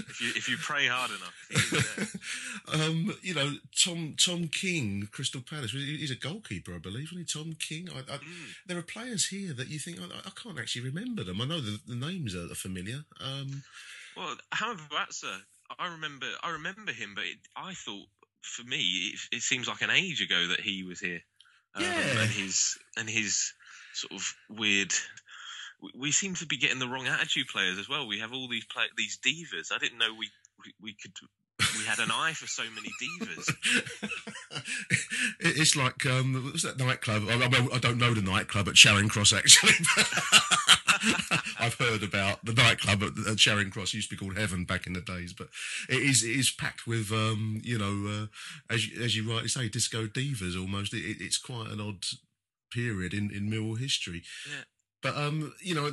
if 0.09 0.19
you 0.19 0.29
if 0.35 0.49
you 0.49 0.57
pray 0.57 0.87
hard 0.87 1.11
enough. 1.11 1.35
He 1.51 1.77
is 1.77 1.85
there. 1.85 2.81
um, 2.89 3.15
you 3.21 3.35
know, 3.35 3.53
Tom 3.85 4.15
Tom 4.19 4.49
King, 4.49 5.09
Crystal 5.13 5.43
Palace. 5.43 5.73
He's 5.73 6.11
a 6.11 6.15
goalkeeper, 6.17 6.75
I 6.75 6.79
believe, 6.79 7.09
isn't 7.13 7.19
he? 7.19 7.25
Tom 7.25 7.53
King. 7.59 7.91
I, 7.95 8.15
I, 8.15 8.19
There 8.67 8.79
are 8.79 8.83
players 8.83 9.27
here 9.27 9.53
that 9.53 9.69
you 9.69 9.79
think 9.79 9.99
I, 10.01 10.05
I 10.27 10.31
can't 10.43 10.59
actually 10.59 10.87
remember 10.87 11.23
them. 11.23 11.43
I 11.43 11.45
know 11.45 11.61
the, 11.61 11.79
the 11.87 11.95
names 11.95 12.35
are, 12.35 12.49
familiar. 12.55 13.05
Um, 13.21 13.63
Well, 14.17 14.37
however, 14.53 14.81
Batsa, 14.91 15.37
I 15.79 15.89
remember 15.89 16.29
I 16.43 16.53
remember 16.53 16.93
him, 16.93 17.13
but 17.15 17.25
it, 17.25 17.37
I 17.55 17.75
thought 17.75 18.07
for 18.41 18.65
me 18.65 19.13
it, 19.13 19.21
it 19.37 19.43
seems 19.43 19.69
like 19.69 19.83
an 19.83 19.91
age 19.91 20.23
ago 20.23 20.47
that 20.49 20.61
he 20.61 20.83
was 20.83 20.99
here. 20.99 21.21
Um, 21.75 21.83
Yeah. 21.85 22.23
and 22.23 22.31
his 22.31 22.79
and 22.97 23.09
his 23.11 23.53
sort 23.95 24.13
of 24.13 24.35
weird. 24.49 24.93
we- 25.95 26.13
seem 26.13 26.35
to 26.37 26.47
be 26.47 26.57
getting 26.57 26.79
the 26.79 26.89
wrong 26.89 27.07
attitude 27.07 27.49
players 27.49 27.79
as 27.79 27.89
well. 27.89 28.07
We 28.07 28.21
have 28.21 28.33
all 28.33 28.49
these 28.49 28.65
play, 28.67 28.85
these 28.97 29.19
divas. 29.25 29.73
I 29.73 29.79
didn't 29.79 29.99
know 29.99 30.15
we, 30.15 30.31
we 30.81 30.95
could 30.95 31.13
we 31.79 31.85
had 31.85 31.99
an 31.99 32.11
eye 32.11 32.33
for 32.35 32.47
so 32.47 32.63
many 32.75 32.91
divas. 33.01 33.55
it's 35.41 35.77
like 35.77 36.05
um, 36.07 36.51
was 36.53 36.63
that 36.63 36.79
nightclub? 36.79 37.25
I, 37.29 37.35
I, 37.75 37.79
don't 37.79 37.99
know 37.99 38.15
the 38.15 38.23
nightclub 38.23 38.69
at 38.69 38.75
Charing 38.75 39.09
Cross 39.09 39.33
actually. 39.33 39.73
I've 41.59 41.75
heard 41.75 42.03
about 42.03 42.45
the 42.45 42.53
nightclub 42.53 43.03
at, 43.03 43.37
Charing 43.37 43.71
Cross. 43.71 43.91
It 43.91 43.99
used 43.99 44.11
to 44.11 44.17
be 44.17 44.19
called 44.19 44.37
Heaven 44.39 44.65
back 44.65 44.87
in 44.87 44.93
the 44.93 45.01
days, 45.01 45.33
but 45.33 45.49
it 45.89 46.03
is 46.03 46.23
it 46.23 46.37
is 46.37 46.51
packed 46.51 46.87
with 46.87 47.11
um, 47.13 47.61
you 47.63 47.79
know 47.79 48.09
uh, 48.09 48.27
as 48.73 48.89
you, 48.89 49.03
as 49.03 49.17
you 49.17 49.31
rightly 49.31 49.49
say, 49.49 49.69
disco 49.69 50.07
divas 50.07 50.59
almost. 50.59 50.95
It, 50.95 51.21
it's 51.21 51.39
quite 51.39 51.71
an 51.71 51.81
odd 51.81 52.05
period 52.73 53.15
in 53.15 53.31
in 53.31 53.51
Millwall 53.51 53.79
history. 53.79 54.23
Yeah. 54.49 54.65
But 55.03 55.17
um, 55.17 55.53
you 55.61 55.75
know, 55.75 55.91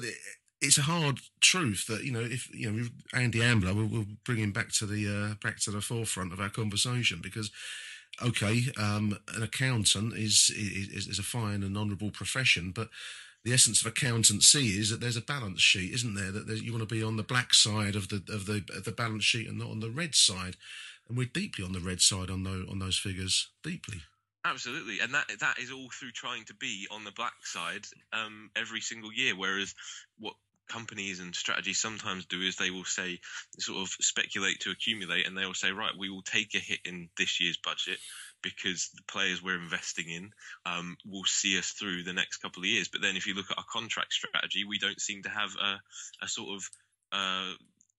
it's 0.61 0.77
a 0.77 0.83
hard 0.83 1.19
truth 1.41 1.85
that 1.87 2.03
you 2.03 2.11
know 2.11 2.21
if 2.21 2.49
you 2.53 2.71
know 2.71 2.87
Andy 3.13 3.41
Ambler, 3.41 3.73
we'll, 3.73 3.87
we'll 3.87 4.05
bring 4.25 4.39
him 4.39 4.51
back 4.51 4.71
to 4.73 4.85
the 4.85 5.07
uh, 5.07 5.35
back 5.41 5.59
to 5.61 5.71
the 5.71 5.81
forefront 5.81 6.33
of 6.33 6.39
our 6.39 6.49
conversation 6.49 7.19
because. 7.21 7.51
Okay, 8.21 8.63
um, 8.77 9.17
an 9.35 9.43
accountant 9.43 10.13
is, 10.13 10.51
is 10.53 11.07
is 11.07 11.19
a 11.19 11.23
fine 11.23 11.63
and 11.63 11.77
honourable 11.77 12.09
profession, 12.09 12.71
but 12.71 12.89
the 13.45 13.53
essence 13.53 13.81
of 13.81 13.87
accountancy 13.87 14.77
is 14.77 14.89
that 14.89 14.99
there's 14.99 15.15
a 15.15 15.21
balance 15.21 15.61
sheet, 15.61 15.93
isn't 15.93 16.15
there? 16.15 16.31
That 16.31 16.61
you 16.61 16.73
want 16.73 16.87
to 16.87 16.93
be 16.93 17.01
on 17.03 17.15
the 17.15 17.23
black 17.23 17.53
side 17.53 17.95
of 17.95 18.09
the 18.09 18.21
of 18.29 18.45
the 18.45 18.63
of 18.75 18.83
the 18.83 18.91
balance 18.91 19.23
sheet 19.23 19.47
and 19.47 19.57
not 19.57 19.69
on 19.69 19.79
the 19.79 19.89
red 19.89 20.15
side, 20.15 20.57
and 21.07 21.17
we're 21.17 21.27
deeply 21.27 21.63
on 21.63 21.71
the 21.71 21.79
red 21.79 22.01
side 22.01 22.29
on 22.29 22.43
those 22.43 22.67
on 22.69 22.79
those 22.79 22.97
figures, 22.97 23.49
deeply. 23.63 24.01
Absolutely, 24.45 24.99
and 25.01 25.13
that 25.13 25.29
that 25.41 25.59
is 25.59 25.71
all 25.71 25.89
through 25.91 26.11
trying 26.11 26.45
to 26.45 26.53
be 26.53 26.87
on 26.91 27.03
the 27.03 27.11
black 27.11 27.33
side 27.43 27.85
um, 28.13 28.49
every 28.55 28.79
single 28.79 29.11
year. 29.11 29.35
Whereas 29.35 29.73
what 30.17 30.33
companies 30.69 31.19
and 31.19 31.35
strategies 31.35 31.79
sometimes 31.79 32.25
do 32.25 32.41
is 32.41 32.55
they 32.55 32.69
will 32.71 32.85
say 32.85 33.19
sort 33.59 33.79
of 33.81 33.89
speculate 33.99 34.61
to 34.61 34.71
accumulate, 34.71 35.27
and 35.27 35.37
they 35.37 35.45
will 35.45 35.53
say, 35.53 35.71
right, 35.71 35.91
we 35.97 36.09
will 36.09 36.21
take 36.21 36.55
a 36.55 36.59
hit 36.59 36.79
in 36.85 37.09
this 37.17 37.41
year's 37.41 37.57
budget 37.57 37.97
because 38.41 38.89
the 38.95 39.03
players 39.11 39.43
we're 39.43 39.61
investing 39.61 40.07
in 40.07 40.31
um, 40.65 40.95
will 41.05 41.25
see 41.25 41.57
us 41.57 41.71
through 41.71 42.03
the 42.03 42.13
next 42.13 42.37
couple 42.37 42.63
of 42.63 42.69
years. 42.69 42.87
But 42.87 43.01
then 43.01 43.17
if 43.17 43.27
you 43.27 43.33
look 43.33 43.51
at 43.51 43.57
our 43.57 43.65
contract 43.69 44.13
strategy, 44.13 44.63
we 44.63 44.79
don't 44.79 45.01
seem 45.01 45.23
to 45.23 45.29
have 45.29 45.51
a, 45.61 45.81
a 46.23 46.27
sort 46.29 46.55
of 46.55 46.69
uh, 47.11 47.53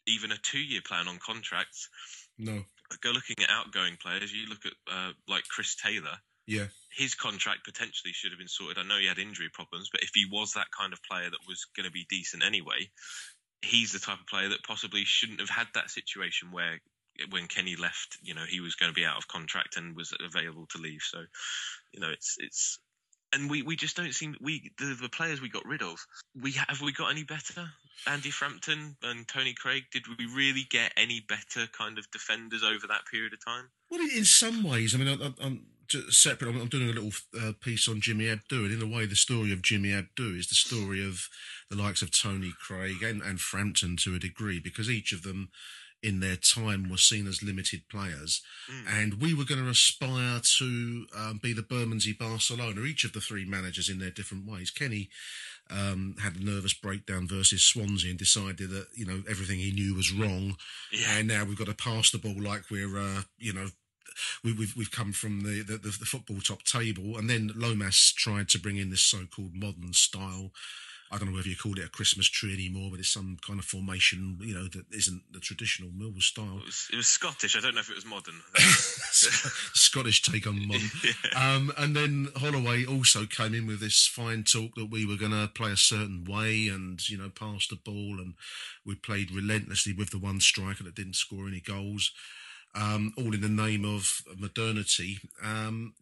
even 0.07 0.33
a 0.33 0.39
two-year 0.39 0.81
plan 0.87 1.07
on 1.07 1.19
contracts. 1.19 1.91
No. 2.39 2.65
Go 3.03 3.11
looking 3.11 3.45
at 3.45 3.51
outgoing 3.51 3.99
players. 4.01 4.33
You 4.33 4.49
look 4.49 4.65
at 4.65 4.73
uh, 4.91 5.13
like 5.29 5.45
Chris 5.45 5.77
Taylor 5.77 6.17
Yeah. 6.51 6.67
his 6.97 7.15
contract 7.15 7.65
potentially 7.65 8.13
should 8.13 8.33
have 8.33 8.39
been 8.39 8.49
sorted. 8.49 8.79
I 8.79 8.83
know 8.87 8.99
he 8.99 9.07
had 9.07 9.19
injury 9.19 9.49
problems, 9.53 9.89
but 9.91 10.03
if 10.03 10.11
he 10.15 10.27
was 10.31 10.53
that 10.55 10.67
kind 10.77 10.93
of 10.93 11.03
player 11.03 11.31
that 11.31 11.47
was 11.49 11.67
going 11.77 11.87
to 11.87 11.93
be 11.93 12.07
decent 12.11 12.43
anyway, 12.45 12.91
he's 13.63 13.93
the 13.93 13.99
type 13.99 14.21
of 14.21 14.27
player 14.27 14.49
that 14.51 14.65
possibly 14.65 15.05
shouldn't 15.05 15.41
have 15.41 15.51
had 15.51 15.69
that 15.75 15.91
situation 15.91 16.51
where 16.51 16.81
when 17.31 17.47
Kenny 17.47 17.77
left, 17.77 18.17
you 18.23 18.35
know, 18.35 18.45
he 18.49 18.61
was 18.61 18.75
going 18.75 18.91
to 18.91 18.95
be 18.95 19.05
out 19.05 19.19
of 19.19 19.29
contract 19.29 19.77
and 19.77 19.95
was 19.95 20.13
available 20.25 20.67
to 20.71 20.79
leave. 20.79 21.03
So, 21.03 21.21
you 21.93 22.01
know, 22.01 22.09
it's 22.11 22.37
it's 22.39 22.79
and 23.33 23.49
we, 23.49 23.63
we 23.63 23.77
just 23.77 23.97
don't 23.97 24.15
seem 24.15 24.35
we 24.41 24.73
the, 24.79 24.97
the 25.01 25.09
players 25.09 25.41
we 25.41 25.49
got 25.51 25.65
rid 25.67 25.83
of. 25.83 25.99
We 26.41 26.53
have 26.53 26.81
we 26.81 26.93
got 26.93 27.11
any 27.11 27.23
better? 27.25 27.71
Andy 28.07 28.31
Frampton 28.31 28.97
and 29.03 29.29
Tony 29.29 29.53
Craig. 29.53 29.85
Did 29.93 30.05
we 30.19 30.25
really 30.27 30.65
get 30.71 30.93
any 30.97 31.21
better 31.21 31.67
kind 31.77 31.99
of 31.99 32.11
defenders 32.11 32.63
over 32.65 32.87
that 32.89 33.03
period 33.11 33.35
of 33.35 33.45
time? 33.45 33.67
Well, 33.91 34.01
in 34.01 34.25
some 34.25 34.63
ways, 34.65 34.95
I 34.95 34.99
mean, 34.99 35.09
I, 35.21 35.45
I- 35.47 35.59
separate. 36.11 36.49
I'm, 36.51 36.61
I'm 36.61 36.69
doing 36.69 36.89
a 36.89 36.93
little 36.93 37.13
uh, 37.41 37.53
piece 37.61 37.89
on 37.89 38.01
Jimmy 38.01 38.27
Abdou, 38.27 38.65
and 38.67 38.73
in 38.73 38.83
a 38.83 38.97
way, 38.97 39.07
the 39.07 39.17
story 39.17 39.53
of 39.53 39.63
Jimmy 39.63 39.91
Abdou 39.93 40.37
is 40.39 40.49
the 40.49 40.55
story 40.55 41.07
of 41.07 41.29
the 41.71 41.77
likes 41.77 42.03
of 42.03 42.11
Tony 42.11 42.53
Craig 42.61 43.03
and, 43.03 43.23
and 43.23 43.41
Frampton 43.41 43.97
to 43.99 44.15
a 44.15 44.19
degree, 44.19 44.61
because 44.61 44.91
each 44.91 45.13
of 45.13 45.23
them, 45.23 45.51
in 46.03 46.21
their 46.21 46.37
time, 46.37 46.89
were 46.89 46.97
seen 46.97 47.27
as 47.27 47.43
limited 47.43 47.83
players, 47.91 48.43
and 48.89 49.21
we 49.21 49.35
were 49.35 49.45
going 49.45 49.63
to 49.63 49.69
aspire 49.71 50.41
to 50.59 51.07
um, 51.17 51.39
be 51.43 51.53
the 51.53 51.63
Bermondsey 51.63 52.13
Barcelona. 52.15 52.81
Each 52.83 53.05
of 53.05 53.13
the 53.13 53.21
three 53.21 53.45
managers 53.45 53.89
in 53.89 53.99
their 53.99 54.11
different 54.11 54.47
ways. 54.47 54.71
Kenny 54.71 55.11
um, 55.71 56.17
had 56.23 56.37
a 56.37 56.45
nervous 56.45 56.73
breakdown 56.73 57.29
versus 57.29 57.63
Swansea 57.63 58.11
and 58.11 58.19
decided 58.19 58.71
that 58.71 58.87
you 58.97 59.05
know 59.07 59.23
everything 59.29 59.59
he 59.59 59.73
knew 59.73 59.95
was 59.95 60.11
wrong, 60.13 60.57
Yeah. 60.93 61.19
and 61.19 61.29
now 61.29 61.45
we've 61.45 61.59
got 61.59 61.67
to 61.69 61.75
pass 61.75 62.11
the 62.11 62.19
ball 62.19 62.41
like 62.41 62.71
we're 62.71 62.99
uh, 62.99 63.23
you 63.39 63.53
know 63.53 63.67
we, 64.45 64.53
we've 64.53 64.77
we've 64.77 64.91
come 64.91 65.13
from 65.13 65.43
the, 65.43 65.63
the 65.63 65.79
the 65.79 66.07
football 66.07 66.41
top 66.41 66.63
table, 66.63 67.17
and 67.17 67.29
then 67.29 67.51
Lomas 67.55 68.13
tried 68.13 68.49
to 68.51 68.59
bring 68.59 68.77
in 68.77 68.91
this 68.91 69.03
so-called 69.03 69.55
modern 69.55 69.93
style. 69.93 70.53
I 71.13 71.19
don't 71.19 71.31
know 71.31 71.37
whether 71.37 71.49
you 71.49 71.57
call 71.57 71.77
it 71.77 71.85
a 71.85 71.89
Christmas 71.89 72.29
tree 72.29 72.55
anymore, 72.55 72.89
but 72.93 73.01
it's 73.01 73.13
some 73.13 73.37
kind 73.45 73.59
of 73.59 73.65
formation, 73.65 74.39
you 74.41 74.55
know, 74.55 74.69
that 74.69 74.85
isn't 74.93 75.23
the 75.33 75.41
traditional 75.41 75.91
Millwall 75.91 76.23
style. 76.23 76.59
It 76.59 76.67
was, 76.67 76.89
it 76.93 76.97
was 76.97 77.09
Scottish. 77.09 77.57
I 77.57 77.61
don't 77.61 77.75
know 77.75 77.81
if 77.81 77.91
it 77.91 77.97
was 77.97 78.07
modern. 78.07 78.37
Scottish 78.55 80.23
take 80.23 80.47
on 80.47 80.69
modern. 80.69 80.91
um, 81.37 81.73
and 81.77 81.97
then 81.97 82.29
Holloway 82.37 82.85
also 82.85 83.27
came 83.27 83.55
in 83.55 83.67
with 83.67 83.81
this 83.81 84.07
fine 84.07 84.45
talk 84.45 84.77
that 84.77 84.91
we 84.91 85.05
were 85.05 85.17
going 85.17 85.33
to 85.33 85.51
play 85.53 85.73
a 85.73 85.77
certain 85.77 86.25
way 86.25 86.69
and, 86.69 87.09
you 87.09 87.19
know, 87.19 87.29
pass 87.29 87.67
the 87.67 87.75
ball. 87.75 88.21
And 88.21 88.35
we 88.87 88.95
played 88.95 89.33
relentlessly 89.33 89.93
with 89.93 90.11
the 90.11 90.19
one 90.19 90.39
striker 90.39 90.85
that 90.85 90.95
didn't 90.95 91.17
score 91.17 91.49
any 91.49 91.61
goals, 91.61 92.13
um, 92.75 93.13
all 93.17 93.35
in 93.35 93.41
the 93.41 93.49
name 93.49 93.85
of 93.85 94.23
modernity. 94.37 95.19
Um, 95.43 95.95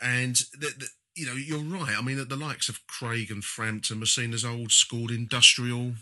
and, 0.00 0.36
the, 0.52 0.72
the, 0.78 0.86
you 1.14 1.26
know, 1.26 1.34
you're 1.34 1.58
right. 1.58 1.96
I 1.98 2.02
mean, 2.02 2.24
the 2.28 2.36
likes 2.36 2.68
of 2.68 2.86
Craig 2.86 3.30
and 3.30 3.44
Frampton 3.44 4.00
were 4.00 4.06
seen 4.06 4.32
as 4.32 4.44
old 4.44 4.72
school 4.72 5.10
industrial. 5.10 5.94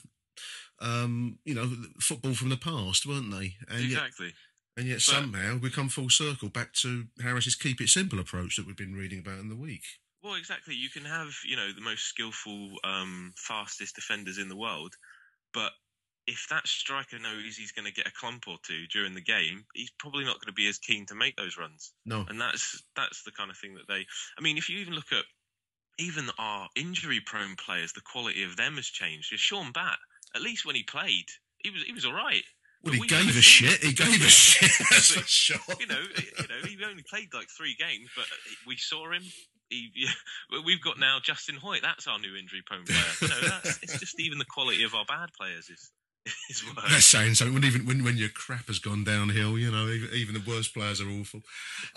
Um, 0.80 1.38
you 1.44 1.54
know, 1.54 1.70
football 2.00 2.34
from 2.34 2.50
the 2.50 2.56
past, 2.56 3.04
weren't 3.06 3.32
they? 3.32 3.56
And 3.68 3.80
yet- 3.80 4.04
exactly. 4.06 4.34
and 4.76 4.86
yet 4.86 4.96
But- 4.98 5.02
somehow 5.02 5.56
we 5.56 5.70
come 5.70 5.88
full 5.88 6.10
circle 6.10 6.48
back 6.48 6.72
to 6.74 7.08
Harris's 7.20 7.56
keep 7.56 7.80
it 7.80 7.88
simple 7.88 8.20
approach 8.20 8.56
that 8.56 8.66
we've 8.66 8.76
been 8.76 8.94
reading 8.94 9.18
about 9.18 9.40
in 9.40 9.48
the 9.48 9.56
week. 9.56 9.82
Well, 10.22 10.34
exactly. 10.34 10.74
You 10.74 10.90
can 10.90 11.04
have, 11.04 11.30
you 11.44 11.56
know, 11.56 11.72
the 11.72 11.80
most 11.80 12.04
skillful, 12.04 12.76
um, 12.84 13.32
fastest 13.36 13.94
defenders 13.96 14.38
in 14.38 14.48
the 14.48 14.56
world, 14.56 14.94
but 15.52 15.72
if 16.28 16.46
that 16.50 16.68
striker 16.68 17.18
knows 17.18 17.56
he's 17.56 17.72
going 17.72 17.86
to 17.86 17.92
get 17.92 18.06
a 18.06 18.12
clump 18.12 18.46
or 18.46 18.56
two 18.62 18.86
during 18.92 19.14
the 19.14 19.22
game, 19.22 19.64
he's 19.74 19.90
probably 19.98 20.24
not 20.24 20.34
going 20.34 20.48
to 20.48 20.52
be 20.52 20.68
as 20.68 20.78
keen 20.78 21.06
to 21.06 21.14
make 21.14 21.34
those 21.36 21.56
runs. 21.56 21.92
No. 22.04 22.26
And 22.28 22.38
that's 22.38 22.82
that's 22.94 23.24
the 23.24 23.32
kind 23.32 23.50
of 23.50 23.56
thing 23.56 23.74
that 23.74 23.88
they. 23.88 24.04
I 24.38 24.42
mean, 24.42 24.58
if 24.58 24.68
you 24.68 24.78
even 24.78 24.92
look 24.92 25.10
at 25.10 25.24
even 25.98 26.28
our 26.38 26.68
injury-prone 26.76 27.56
players, 27.56 27.94
the 27.94 28.02
quality 28.02 28.44
of 28.44 28.56
them 28.56 28.76
has 28.76 28.86
changed. 28.86 29.32
Shaun 29.36 29.72
Batt, 29.72 29.98
at 30.36 30.42
least 30.42 30.66
when 30.66 30.76
he 30.76 30.82
played, 30.82 31.24
he 31.64 31.70
was 31.70 31.82
he 31.82 31.92
was 31.92 32.04
all 32.04 32.12
right. 32.12 32.44
Well, 32.84 32.92
he 32.92 33.00
we've 33.00 33.10
gave 33.10 33.28
a 33.28 33.40
shit. 33.40 33.82
He 33.82 33.94
gave 33.94 34.20
a 34.20 34.28
shit. 34.28 34.70
That's 34.90 35.12
for 35.12 35.26
sure. 35.26 35.76
you 35.80 35.86
know, 35.86 36.00
you 36.14 36.46
know, 36.46 36.68
he 36.68 36.76
only 36.84 37.04
played 37.08 37.32
like 37.32 37.48
three 37.48 37.74
games, 37.76 38.10
but 38.14 38.26
we 38.66 38.76
saw 38.76 39.10
him. 39.10 39.22
He, 39.70 39.90
yeah, 39.96 40.60
we've 40.64 40.82
got 40.82 40.98
now 40.98 41.18
Justin 41.24 41.56
Hoyte. 41.56 41.82
That's 41.82 42.06
our 42.06 42.18
new 42.18 42.36
injury-prone 42.36 42.84
player. 42.84 43.00
You 43.22 43.28
know, 43.28 43.48
that's, 43.48 43.82
it's 43.82 43.98
just 43.98 44.20
even 44.20 44.38
the 44.38 44.44
quality 44.44 44.84
of 44.84 44.94
our 44.94 45.04
bad 45.06 45.30
players 45.36 45.70
is 45.70 45.90
is 46.50 46.64
worse. 46.64 46.90
That's 46.90 47.06
saying 47.06 47.34
something. 47.34 47.54
When 47.54 47.64
even 47.64 47.86
when, 47.86 48.04
when 48.04 48.16
your 48.16 48.28
crap 48.28 48.66
has 48.66 48.78
gone 48.78 49.04
downhill, 49.04 49.58
you 49.58 49.70
know, 49.70 49.88
even, 49.88 50.08
even 50.14 50.34
the 50.34 50.50
worst 50.50 50.74
players 50.74 51.00
are 51.00 51.10
awful. 51.10 51.42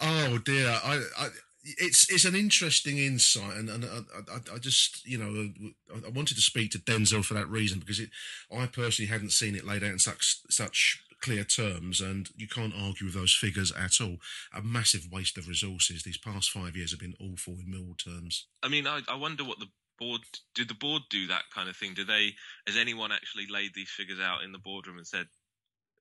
Oh 0.01 0.37
dear, 0.37 0.67
I, 0.83 1.01
I 1.17 1.27
it's 1.63 2.09
it's 2.09 2.25
an 2.25 2.35
interesting 2.35 2.97
insight, 2.97 3.57
and, 3.57 3.69
and 3.69 3.85
I, 3.85 4.33
I, 4.33 4.55
I 4.55 4.57
just 4.57 5.05
you 5.05 5.17
know 5.17 5.51
I, 5.93 6.07
I 6.07 6.09
wanted 6.09 6.35
to 6.35 6.41
speak 6.41 6.71
to 6.71 6.79
Denzel 6.79 7.23
for 7.23 7.33
that 7.35 7.49
reason 7.49 7.79
because 7.79 7.99
it, 7.99 8.09
I 8.51 8.65
personally 8.65 9.09
hadn't 9.09 9.31
seen 9.31 9.55
it 9.55 9.65
laid 9.65 9.83
out 9.83 9.91
in 9.91 9.99
such 9.99 10.39
such 10.49 11.03
clear 11.21 11.43
terms, 11.43 12.01
and 12.01 12.29
you 12.35 12.47
can't 12.47 12.73
argue 12.75 13.05
with 13.05 13.13
those 13.13 13.33
figures 13.33 13.71
at 13.71 14.01
all. 14.01 14.17
A 14.53 14.61
massive 14.61 15.07
waste 15.11 15.37
of 15.37 15.47
resources. 15.47 16.03
These 16.03 16.17
past 16.17 16.49
five 16.49 16.75
years 16.75 16.91
have 16.91 16.99
been 16.99 17.15
awful 17.19 17.53
in 17.53 17.71
Millwall 17.71 18.03
terms. 18.03 18.47
I 18.63 18.67
mean, 18.67 18.87
I, 18.87 19.01
I 19.07 19.15
wonder 19.15 19.43
what 19.43 19.59
the 19.59 19.67
board 20.01 20.21
did. 20.55 20.67
The 20.67 20.73
board 20.73 21.03
do 21.09 21.27
that 21.27 21.43
kind 21.53 21.69
of 21.69 21.77
thing? 21.77 21.93
Do 21.93 22.03
they? 22.03 22.31
Has 22.65 22.75
anyone 22.75 23.11
actually 23.11 23.45
laid 23.47 23.71
these 23.73 23.89
figures 23.89 24.19
out 24.19 24.43
in 24.43 24.51
the 24.51 24.57
boardroom 24.57 24.97
and 24.97 25.07
said, 25.07 25.27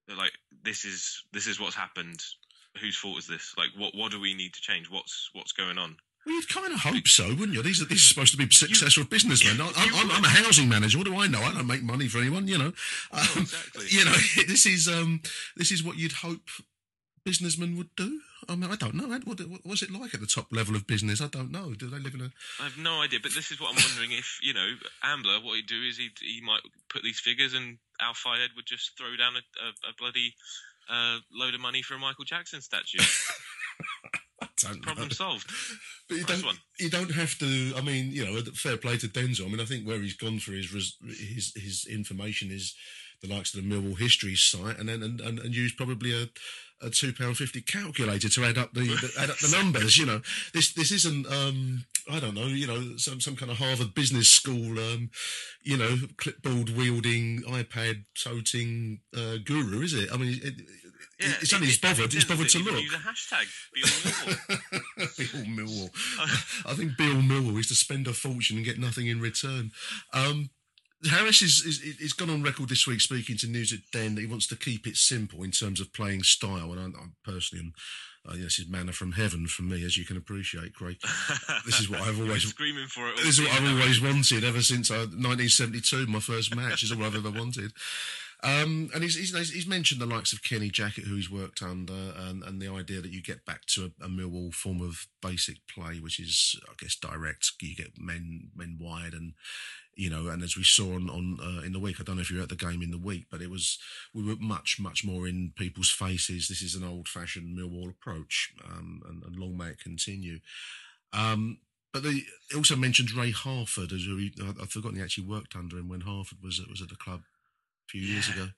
like, 0.08 0.32
this 0.64 0.84
is 0.84 1.22
this 1.32 1.46
is 1.46 1.60
what's 1.60 1.76
happened. 1.76 2.20
Whose 2.80 2.96
fault 2.96 3.18
is 3.18 3.26
this? 3.26 3.54
Like, 3.58 3.68
what 3.76 3.94
what 3.94 4.10
do 4.10 4.20
we 4.20 4.34
need 4.34 4.54
to 4.54 4.60
change? 4.60 4.90
What's 4.90 5.30
what's 5.34 5.52
going 5.52 5.78
on? 5.78 5.96
Well, 6.24 6.34
you'd 6.34 6.48
kind 6.48 6.72
of 6.72 6.80
hope 6.80 7.08
so, 7.08 7.28
wouldn't 7.28 7.54
you? 7.54 7.62
These 7.62 7.82
are 7.82 7.86
these 7.86 8.02
are 8.04 8.14
supposed 8.14 8.32
to 8.32 8.38
be 8.38 8.48
successful 8.50 9.04
businessmen. 9.04 9.60
I, 9.60 9.84
you 9.84 9.92
I'm, 9.94 10.10
I'm 10.10 10.24
a 10.24 10.28
housing 10.28 10.68
manager. 10.68 10.98
What 10.98 11.06
do 11.06 11.16
I 11.16 11.26
know? 11.26 11.40
I 11.40 11.52
don't 11.52 11.66
make 11.66 11.82
money 11.82 12.08
for 12.08 12.18
anyone. 12.18 12.46
You 12.46 12.58
know, 12.58 12.72
um, 13.12 13.28
exactly. 13.36 13.86
you 13.88 14.04
know, 14.04 14.12
this 14.48 14.66
is 14.66 14.88
um, 14.88 15.22
this 15.56 15.70
is 15.70 15.82
what 15.82 15.98
you'd 15.98 16.12
hope 16.12 16.48
businessmen 17.24 17.76
would 17.76 17.94
do. 17.96 18.20
I 18.48 18.56
mean, 18.56 18.70
I 18.70 18.76
don't 18.76 18.94
know. 18.94 19.08
What, 19.24 19.40
what 19.40 19.66
was 19.66 19.82
it 19.82 19.90
like 19.90 20.14
at 20.14 20.20
the 20.20 20.26
top 20.26 20.46
level 20.50 20.74
of 20.74 20.86
business? 20.86 21.20
I 21.20 21.28
don't 21.28 21.50
know. 21.50 21.74
Do 21.74 21.88
they 21.88 21.98
live 21.98 22.14
in 22.14 22.22
a? 22.22 22.30
I 22.60 22.64
have 22.64 22.78
no 22.78 23.02
idea, 23.02 23.18
but 23.22 23.34
this 23.34 23.50
is 23.50 23.60
what 23.60 23.70
I'm 23.70 23.82
wondering 23.82 24.12
if 24.12 24.38
you 24.42 24.54
know 24.54 24.74
Ambler. 25.02 25.40
What 25.40 25.56
he'd 25.56 25.66
do 25.66 25.82
is 25.82 25.98
he 25.98 26.10
he 26.20 26.40
might 26.40 26.62
put 26.88 27.02
these 27.02 27.20
figures, 27.20 27.54
and 27.54 27.78
Al 28.00 28.14
Fayed 28.14 28.50
would 28.56 28.66
just 28.66 28.96
throw 28.96 29.16
down 29.16 29.34
a, 29.36 29.40
a, 29.40 29.90
a 29.90 29.94
bloody 29.98 30.34
uh, 30.90 31.18
load 31.32 31.54
of 31.54 31.60
money 31.60 31.82
for 31.82 31.94
a 31.94 31.98
Michael 31.98 32.24
Jackson 32.24 32.60
statue. 32.60 32.98
Problem 34.82 35.08
know. 35.08 35.14
solved. 35.14 35.50
But 36.08 36.18
you 36.18 36.24
don't, 36.24 36.44
one. 36.44 36.56
you 36.78 36.90
don't 36.90 37.12
have 37.12 37.38
to. 37.38 37.72
I 37.76 37.80
mean, 37.80 38.12
you 38.12 38.24
know, 38.24 38.40
fair 38.54 38.76
play 38.76 38.96
to 38.98 39.08
Denzel. 39.08 39.46
I 39.46 39.48
mean, 39.48 39.60
I 39.60 39.64
think 39.64 39.86
where 39.86 40.00
he's 40.00 40.16
gone 40.16 40.38
for 40.38 40.52
his 40.52 40.70
his 41.02 41.52
his 41.56 41.86
information 41.90 42.50
is 42.50 42.74
the 43.22 43.28
likes 43.28 43.54
of 43.54 43.62
the 43.62 43.68
Millwall 43.68 43.98
History 43.98 44.34
site, 44.34 44.78
and 44.78 44.88
then 44.88 45.02
and, 45.02 45.20
and, 45.20 45.38
and 45.38 45.54
use 45.54 45.72
probably 45.72 46.12
a 46.12 46.28
a 46.82 46.90
two 46.90 47.12
pound 47.12 47.36
fifty 47.36 47.60
calculator 47.60 48.28
to 48.28 48.44
add 48.44 48.58
up 48.58 48.72
the, 48.72 48.80
the 48.80 49.12
add 49.18 49.30
up 49.30 49.38
the 49.38 49.54
numbers. 49.56 49.98
You 49.98 50.06
know, 50.06 50.20
this 50.52 50.72
this 50.72 50.90
isn't. 50.92 51.26
Um, 51.26 51.84
I 52.10 52.18
don't 52.18 52.34
know. 52.34 52.46
You 52.46 52.66
know, 52.66 52.96
some 52.96 53.20
some 53.20 53.36
kind 53.36 53.50
of 53.50 53.58
Harvard 53.58 53.94
Business 53.94 54.28
School. 54.28 54.78
Um, 54.78 55.10
you 55.62 55.76
know, 55.76 55.96
clipboard 56.16 56.70
wielding, 56.70 57.42
iPad 57.42 58.04
toting 58.22 59.00
uh, 59.16 59.36
guru, 59.44 59.82
is 59.82 59.94
it? 59.94 60.08
I 60.12 60.16
mean, 60.16 60.40
it, 60.42 60.54
Yeah, 61.20 61.34
it's 61.40 61.52
only 61.52 61.66
he's 61.66 61.78
bothered. 61.78 62.12
He's 62.12 62.24
bothered 62.24 62.48
to 62.48 62.58
look. 62.60 62.80
Use 62.80 62.94
a 62.94 62.98
hashtag. 62.98 63.46
Be 63.74 63.82
all 63.82 65.44
Millwall. 65.44 65.56
Bill 65.58 65.66
Millwall. 65.66 66.66
I 66.66 66.74
think 66.74 66.96
Bill 66.96 67.16
Millwall 67.16 67.58
is 67.58 67.68
to 67.68 67.74
spend 67.74 68.06
a 68.06 68.14
fortune 68.14 68.56
and 68.56 68.64
get 68.64 68.78
nothing 68.78 69.06
in 69.06 69.20
return. 69.20 69.70
Um, 70.14 70.50
Harris 71.08 71.40
is, 71.40 71.64
is 71.64 71.80
is 71.98 72.12
gone 72.12 72.30
on 72.30 72.42
record 72.42 72.68
this 72.68 72.86
week 72.86 73.00
speaking 73.00 73.36
to 73.38 73.46
News 73.46 73.72
at 73.72 73.80
Den 73.92 74.14
that 74.14 74.20
he 74.20 74.26
wants 74.26 74.46
to 74.48 74.56
keep 74.56 74.86
it 74.86 74.96
simple 74.96 75.42
in 75.42 75.50
terms 75.50 75.80
of 75.80 75.92
playing 75.92 76.22
style, 76.24 76.72
and 76.72 76.94
I, 76.94 76.98
I 76.98 77.04
personally 77.24 77.64
am. 77.64 77.72
Uh, 78.28 78.34
yes, 78.34 78.58
is 78.58 78.68
manna 78.68 78.92
from 78.92 79.12
heaven 79.12 79.46
for 79.46 79.62
me, 79.62 79.82
as 79.82 79.96
you 79.96 80.04
can 80.04 80.18
appreciate, 80.18 80.74
Craig. 80.74 80.98
This 81.64 81.80
is 81.80 81.88
what 81.88 82.02
I've 82.02 82.20
always 82.20 82.42
screaming 82.42 82.86
for 82.86 83.08
it. 83.08 83.16
this 83.16 83.38
is 83.38 83.40
what 83.40 83.50
I've 83.52 83.66
always 83.66 83.98
wanted 84.00 84.44
ever 84.44 84.60
since 84.60 84.90
uh, 84.90 85.08
1972. 85.08 86.06
My 86.06 86.20
first 86.20 86.54
match 86.54 86.82
is 86.82 86.92
all 86.92 87.02
I've 87.02 87.16
ever 87.16 87.30
wanted. 87.30 87.72
Um, 88.42 88.90
and 88.94 89.02
he's, 89.02 89.16
he's 89.16 89.50
he's 89.50 89.66
mentioned 89.66 90.00
the 90.00 90.06
likes 90.06 90.32
of 90.32 90.42
Kenny 90.42 90.70
Jackett, 90.70 91.04
who 91.04 91.16
he's 91.16 91.30
worked 91.30 91.62
under, 91.62 92.12
and, 92.16 92.42
and 92.42 92.60
the 92.60 92.72
idea 92.72 93.00
that 93.02 93.12
you 93.12 93.22
get 93.22 93.44
back 93.44 93.66
to 93.66 93.92
a, 94.00 94.04
a 94.04 94.08
Millwall 94.08 94.54
form 94.54 94.80
of 94.80 95.06
basic 95.20 95.56
play, 95.66 96.00
which 96.00 96.18
is, 96.18 96.58
I 96.66 96.72
guess, 96.78 96.96
direct. 96.96 97.52
You 97.60 97.76
get 97.76 97.98
men 97.98 98.50
men 98.56 98.78
wide, 98.80 99.12
and 99.12 99.34
you 99.94 100.08
know, 100.08 100.28
and 100.28 100.42
as 100.42 100.56
we 100.56 100.64
saw 100.64 100.94
on 100.94 101.10
on 101.10 101.38
uh, 101.42 101.62
in 101.62 101.72
the 101.72 101.78
week, 101.78 102.00
I 102.00 102.04
don't 102.04 102.16
know 102.16 102.22
if 102.22 102.30
you 102.30 102.38
were 102.38 102.42
at 102.42 102.48
the 102.48 102.56
game 102.56 102.80
in 102.80 102.90
the 102.90 102.98
week, 102.98 103.26
but 103.30 103.42
it 103.42 103.50
was 103.50 103.78
we 104.14 104.24
were 104.24 104.36
much 104.40 104.78
much 104.80 105.04
more 105.04 105.28
in 105.28 105.52
people's 105.54 105.90
faces. 105.90 106.48
This 106.48 106.62
is 106.62 106.74
an 106.74 106.84
old 106.84 107.08
fashioned 107.08 107.58
Millwall 107.58 107.90
approach, 107.90 108.54
um, 108.64 109.02
and, 109.06 109.22
and 109.22 109.36
long 109.36 109.58
may 109.58 109.68
it 109.68 109.80
continue. 109.80 110.38
Um, 111.12 111.58
but 111.92 112.04
they 112.04 112.22
also 112.54 112.76
mentioned 112.76 113.12
Ray 113.12 113.32
Harford, 113.32 113.92
as 113.92 114.06
I've 114.40 114.70
forgotten 114.70 114.96
he 114.96 115.02
actually 115.02 115.26
worked 115.26 115.56
under 115.56 115.76
him 115.76 115.88
when 115.88 116.02
Harford 116.02 116.38
was 116.42 116.58
was 116.70 116.80
at 116.80 116.88
the 116.88 116.96
club 116.96 117.22
few 117.90 118.02
years 118.02 118.28
ago. 118.28 118.48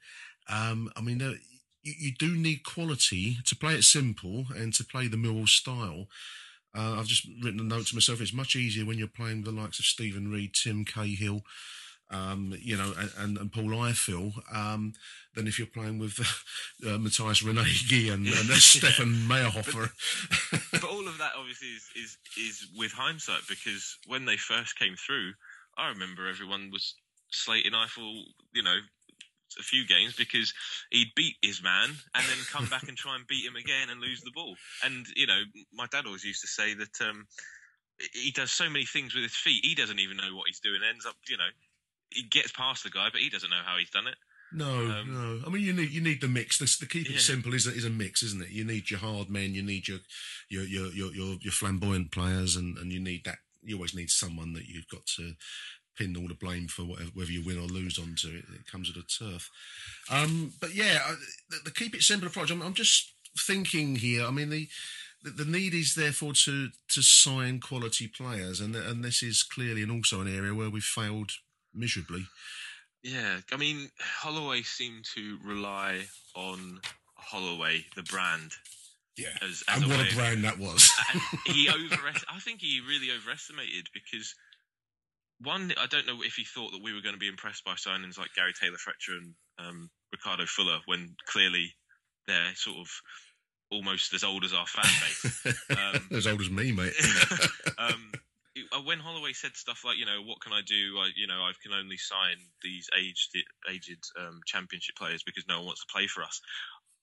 Um, 0.48 0.90
I 0.96 1.00
mean, 1.00 1.22
uh, 1.22 1.34
you, 1.82 1.94
you 1.98 2.12
do 2.12 2.36
need 2.36 2.64
quality 2.64 3.38
to 3.46 3.56
play 3.56 3.74
it 3.74 3.84
simple 3.84 4.46
and 4.54 4.72
to 4.74 4.84
play 4.84 5.08
the 5.08 5.16
Millwall 5.16 5.48
style. 5.48 6.06
Uh, 6.74 6.96
I've 6.98 7.06
just 7.06 7.26
written 7.42 7.60
a 7.60 7.64
note 7.64 7.86
to 7.86 7.94
myself. 7.94 8.20
It's 8.20 8.32
much 8.32 8.56
easier 8.56 8.86
when 8.86 8.98
you're 8.98 9.08
playing 9.08 9.42
the 9.42 9.52
likes 9.52 9.78
of 9.78 9.84
Steven 9.84 10.30
Reid, 10.30 10.54
Tim 10.54 10.84
Cahill, 10.84 11.42
um, 12.10 12.54
you 12.60 12.76
know, 12.76 12.92
and, 13.18 13.38
and, 13.38 13.52
Paul 13.52 13.70
Ifill, 13.70 14.32
um, 14.54 14.92
than 15.34 15.46
if 15.46 15.58
you're 15.58 15.66
playing 15.66 15.98
with 15.98 16.18
uh, 16.86 16.98
Mathias 16.98 17.42
Ranégie 17.42 18.12
and, 18.12 18.26
and. 18.26 18.34
Stefan 18.36 19.12
Maierhofer. 19.28 19.90
but 20.72 20.84
all 20.84 21.08
of 21.08 21.18
that 21.18 21.32
obviously 21.38 21.68
is, 21.68 21.88
is 21.96 22.18
is 22.38 22.68
with 22.76 22.92
hindsight 22.92 23.42
because 23.48 23.98
when 24.06 24.24
they 24.24 24.36
first 24.36 24.78
came 24.78 24.94
through, 24.96 25.32
I 25.76 25.88
remember 25.88 26.28
everyone 26.28 26.70
was 26.70 26.94
slating 27.30 27.72
Ifill, 27.72 28.24
you 28.52 28.62
know, 28.62 28.76
a 29.58 29.62
few 29.62 29.86
games 29.86 30.14
because 30.14 30.52
he'd 30.90 31.12
beat 31.14 31.36
his 31.42 31.62
man 31.62 31.90
and 32.14 32.24
then 32.24 32.38
come 32.50 32.66
back 32.66 32.88
and 32.88 32.96
try 32.96 33.16
and 33.16 33.26
beat 33.26 33.46
him 33.46 33.56
again 33.56 33.90
and 33.90 34.00
lose 34.00 34.20
the 34.22 34.32
ball. 34.34 34.54
And 34.84 35.06
you 35.16 35.26
know, 35.26 35.40
my 35.72 35.86
dad 35.90 36.06
always 36.06 36.24
used 36.24 36.42
to 36.42 36.48
say 36.48 36.74
that 36.74 37.00
um, 37.00 37.26
he 38.12 38.30
does 38.30 38.50
so 38.50 38.68
many 38.68 38.84
things 38.84 39.14
with 39.14 39.24
his 39.24 39.36
feet, 39.36 39.64
he 39.64 39.74
doesn't 39.74 39.98
even 39.98 40.16
know 40.16 40.34
what 40.34 40.48
he's 40.48 40.60
doing. 40.60 40.80
Ends 40.88 41.06
up, 41.06 41.16
you 41.28 41.36
know, 41.36 41.50
he 42.10 42.24
gets 42.24 42.52
past 42.52 42.84
the 42.84 42.90
guy, 42.90 43.08
but 43.12 43.20
he 43.20 43.30
doesn't 43.30 43.50
know 43.50 43.62
how 43.64 43.78
he's 43.78 43.90
done 43.90 44.06
it. 44.06 44.16
No, 44.54 44.68
Um, 44.68 45.14
no. 45.14 45.46
I 45.46 45.50
mean, 45.50 45.62
you 45.62 45.72
need 45.72 45.90
you 45.90 46.02
need 46.02 46.20
the 46.20 46.28
mix. 46.28 46.58
The, 46.58 46.76
the 46.80 46.86
keep 46.86 47.08
it 47.08 47.14
Yeah. 47.14 47.18
simple 47.18 47.54
is 47.54 47.66
a, 47.66 47.70
is 47.70 47.86
a 47.86 47.90
mix, 47.90 48.22
isn't 48.22 48.42
it? 48.42 48.50
You 48.50 48.64
need 48.64 48.90
your 48.90 49.00
hard 49.00 49.30
men, 49.30 49.54
you 49.54 49.62
need 49.62 49.88
your 49.88 50.00
your 50.50 50.64
your 50.64 50.92
your 50.92 51.14
your, 51.14 51.36
your 51.40 51.52
flamboyant 51.52 52.12
players, 52.12 52.56
and, 52.56 52.76
and 52.76 52.92
you 52.92 53.00
need 53.00 53.24
that. 53.24 53.38
You 53.62 53.76
always 53.76 53.94
need 53.94 54.10
someone 54.10 54.52
that 54.54 54.66
you've 54.66 54.88
got 54.88 55.06
to 55.16 55.34
pin 55.96 56.16
all 56.16 56.28
the 56.28 56.34
blame 56.34 56.68
for 56.68 56.82
whatever, 56.82 57.10
whether 57.14 57.30
you 57.30 57.44
win 57.44 57.58
or 57.58 57.66
lose 57.66 57.98
onto. 57.98 58.28
It, 58.28 58.44
it 58.54 58.70
comes 58.70 58.88
with 58.88 59.04
a 59.04 59.06
turf. 59.06 59.50
Um, 60.10 60.52
but 60.60 60.74
yeah, 60.74 60.98
I, 61.04 61.14
the, 61.50 61.56
the 61.64 61.70
keep 61.70 61.94
it 61.94 62.02
simple 62.02 62.28
approach. 62.28 62.50
I'm, 62.50 62.62
I'm 62.62 62.74
just 62.74 63.12
thinking 63.38 63.96
here. 63.96 64.24
I 64.24 64.30
mean, 64.30 64.50
the, 64.50 64.68
the 65.22 65.30
the 65.30 65.44
need 65.44 65.74
is 65.74 65.94
therefore 65.94 66.32
to 66.44 66.68
to 66.88 67.02
sign 67.02 67.60
quality 67.60 68.08
players, 68.08 68.60
and 68.60 68.74
and 68.74 69.04
this 69.04 69.22
is 69.22 69.42
clearly 69.42 69.82
and 69.82 69.92
also 69.92 70.20
an 70.20 70.34
area 70.34 70.54
where 70.54 70.70
we've 70.70 70.82
failed 70.82 71.32
miserably. 71.74 72.26
Yeah, 73.02 73.38
I 73.52 73.56
mean, 73.56 73.90
Holloway 74.00 74.62
seemed 74.62 75.04
to 75.16 75.38
rely 75.44 76.02
on 76.36 76.80
Holloway, 77.16 77.84
the 77.96 78.04
brand. 78.04 78.52
Yeah, 79.16 79.28
as, 79.42 79.62
as 79.68 79.82
and 79.82 79.90
what 79.90 80.00
way 80.00 80.08
a 80.10 80.14
brand 80.14 80.44
that 80.44 80.58
was. 80.58 80.90
he 81.46 81.68
overest- 81.74 82.24
I 82.32 82.38
think 82.38 82.60
he 82.60 82.80
really 82.88 83.10
overestimated 83.10 83.88
because 83.92 84.34
one, 85.42 85.72
I 85.78 85.86
don't 85.86 86.06
know 86.06 86.22
if 86.22 86.34
he 86.34 86.44
thought 86.44 86.72
that 86.72 86.82
we 86.82 86.92
were 86.92 87.00
going 87.00 87.14
to 87.14 87.18
be 87.18 87.28
impressed 87.28 87.64
by 87.64 87.72
signings 87.72 88.18
like 88.18 88.34
Gary 88.36 88.52
Taylor 88.52 88.78
Fletcher 88.78 89.12
and 89.12 89.34
um, 89.58 89.90
Ricardo 90.12 90.46
Fuller 90.46 90.78
when 90.86 91.14
clearly 91.26 91.74
they're 92.26 92.54
sort 92.54 92.78
of 92.78 92.88
almost 93.70 94.12
as 94.14 94.24
old 94.24 94.44
as 94.44 94.52
our 94.52 94.66
fan 94.66 94.84
base. 94.84 95.56
Um, 95.72 96.08
as 96.12 96.26
old 96.26 96.40
as 96.40 96.50
me, 96.50 96.70
mate. 96.70 96.92
um, 97.78 98.12
uh, 98.72 98.80
when 98.84 98.98
Holloway 98.98 99.32
said 99.32 99.56
stuff 99.56 99.82
like, 99.84 99.96
you 99.98 100.04
know, 100.04 100.20
what 100.24 100.40
can 100.40 100.52
I 100.52 100.60
do? 100.66 100.98
I, 100.98 101.10
you 101.16 101.26
know, 101.26 101.40
I 101.40 101.52
can 101.62 101.72
only 101.72 101.96
sign 101.96 102.36
these 102.62 102.88
aged 102.98 103.36
aged 103.70 104.04
um, 104.20 104.40
championship 104.46 104.96
players 104.96 105.22
because 105.22 105.44
no 105.48 105.58
one 105.58 105.66
wants 105.66 105.84
to 105.84 105.92
play 105.92 106.06
for 106.06 106.22
us. 106.22 106.40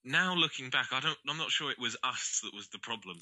Now 0.04 0.36
looking 0.36 0.70
back, 0.70 0.88
I 0.92 1.00
don't. 1.00 1.18
I'm 1.28 1.38
not 1.38 1.52
sure 1.52 1.72
it 1.72 1.80
was 1.80 1.98
us 2.04 2.42
that 2.44 2.54
was 2.54 2.70
the 2.70 2.80
problem. 2.80 3.18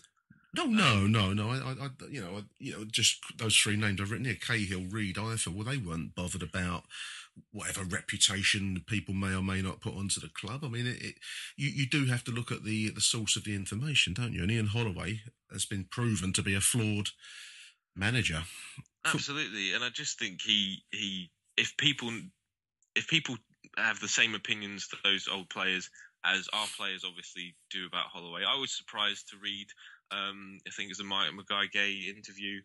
No, 0.54 0.66
no, 0.66 1.06
no, 1.06 1.34
no. 1.34 1.50
I, 1.50 1.86
I, 1.86 1.90
you 2.10 2.22
know, 2.22 2.38
I, 2.38 2.42
you 2.60 2.74
know, 2.74 2.86
just 2.86 3.18
those 3.38 3.56
three 3.56 3.76
names 3.76 4.00
I've 4.00 4.12
written 4.12 4.26
here: 4.26 4.36
Cahill, 4.36 4.86
Reed, 4.90 5.18
Ifill. 5.18 5.54
Well, 5.54 5.66
they 5.66 5.78
weren't 5.78 6.16
bothered 6.16 6.42
about 6.42 6.86
whatever 7.52 7.84
reputation 7.84 8.82
people 8.88 9.14
may 9.14 9.36
or 9.36 9.44
may 9.44 9.62
not 9.62 9.82
put 9.82 9.96
onto 9.96 10.20
the 10.20 10.30
club. 10.30 10.64
I 10.64 10.70
mean, 10.70 10.88
it, 10.88 11.02
it, 11.02 11.16
you 11.58 11.70
you 11.70 11.86
do 11.88 12.06
have 12.06 12.24
to 12.26 12.32
look 12.32 12.52
at 12.52 12.64
the 12.64 12.90
the 12.90 13.02
source 13.02 13.36
of 13.36 13.44
the 13.44 13.56
information, 13.56 14.14
don't 14.14 14.34
you? 14.34 14.44
And 14.44 14.52
Ian 14.52 14.68
Holloway 14.68 15.22
has 15.52 15.66
been 15.66 15.86
proven 15.90 16.34
to 16.34 16.42
be 16.42 16.56
a 16.56 16.62
flawed 16.62 17.10
manager. 17.96 18.44
Absolutely, 19.06 19.74
and 19.74 19.84
I 19.84 19.90
just 19.90 20.18
think 20.18 20.42
he 20.42 20.84
he 20.92 21.30
if 21.58 21.76
people 21.78 22.12
if 22.96 23.08
people 23.08 23.36
have 23.78 24.00
the 24.00 24.08
same 24.08 24.34
opinions 24.34 24.84
for 24.84 24.98
those 25.04 25.28
old 25.32 25.50
players 25.50 25.90
as 26.26 26.48
our 26.54 26.68
players 26.76 27.04
obviously 27.06 27.56
do 27.70 27.86
about 27.86 28.08
Holloway. 28.08 28.44
I 28.44 28.60
was 28.60 28.76
surprised 28.76 29.30
to 29.30 29.38
read, 29.38 29.68
um, 30.12 30.60
I 30.68 30.72
think 30.72 30.88
it 30.88 30.92
was 30.92 31.00
a 31.00 31.04
Mike 31.04 31.32
Magaye 31.32 31.72
Gueye 31.74 32.08
interview 32.16 32.62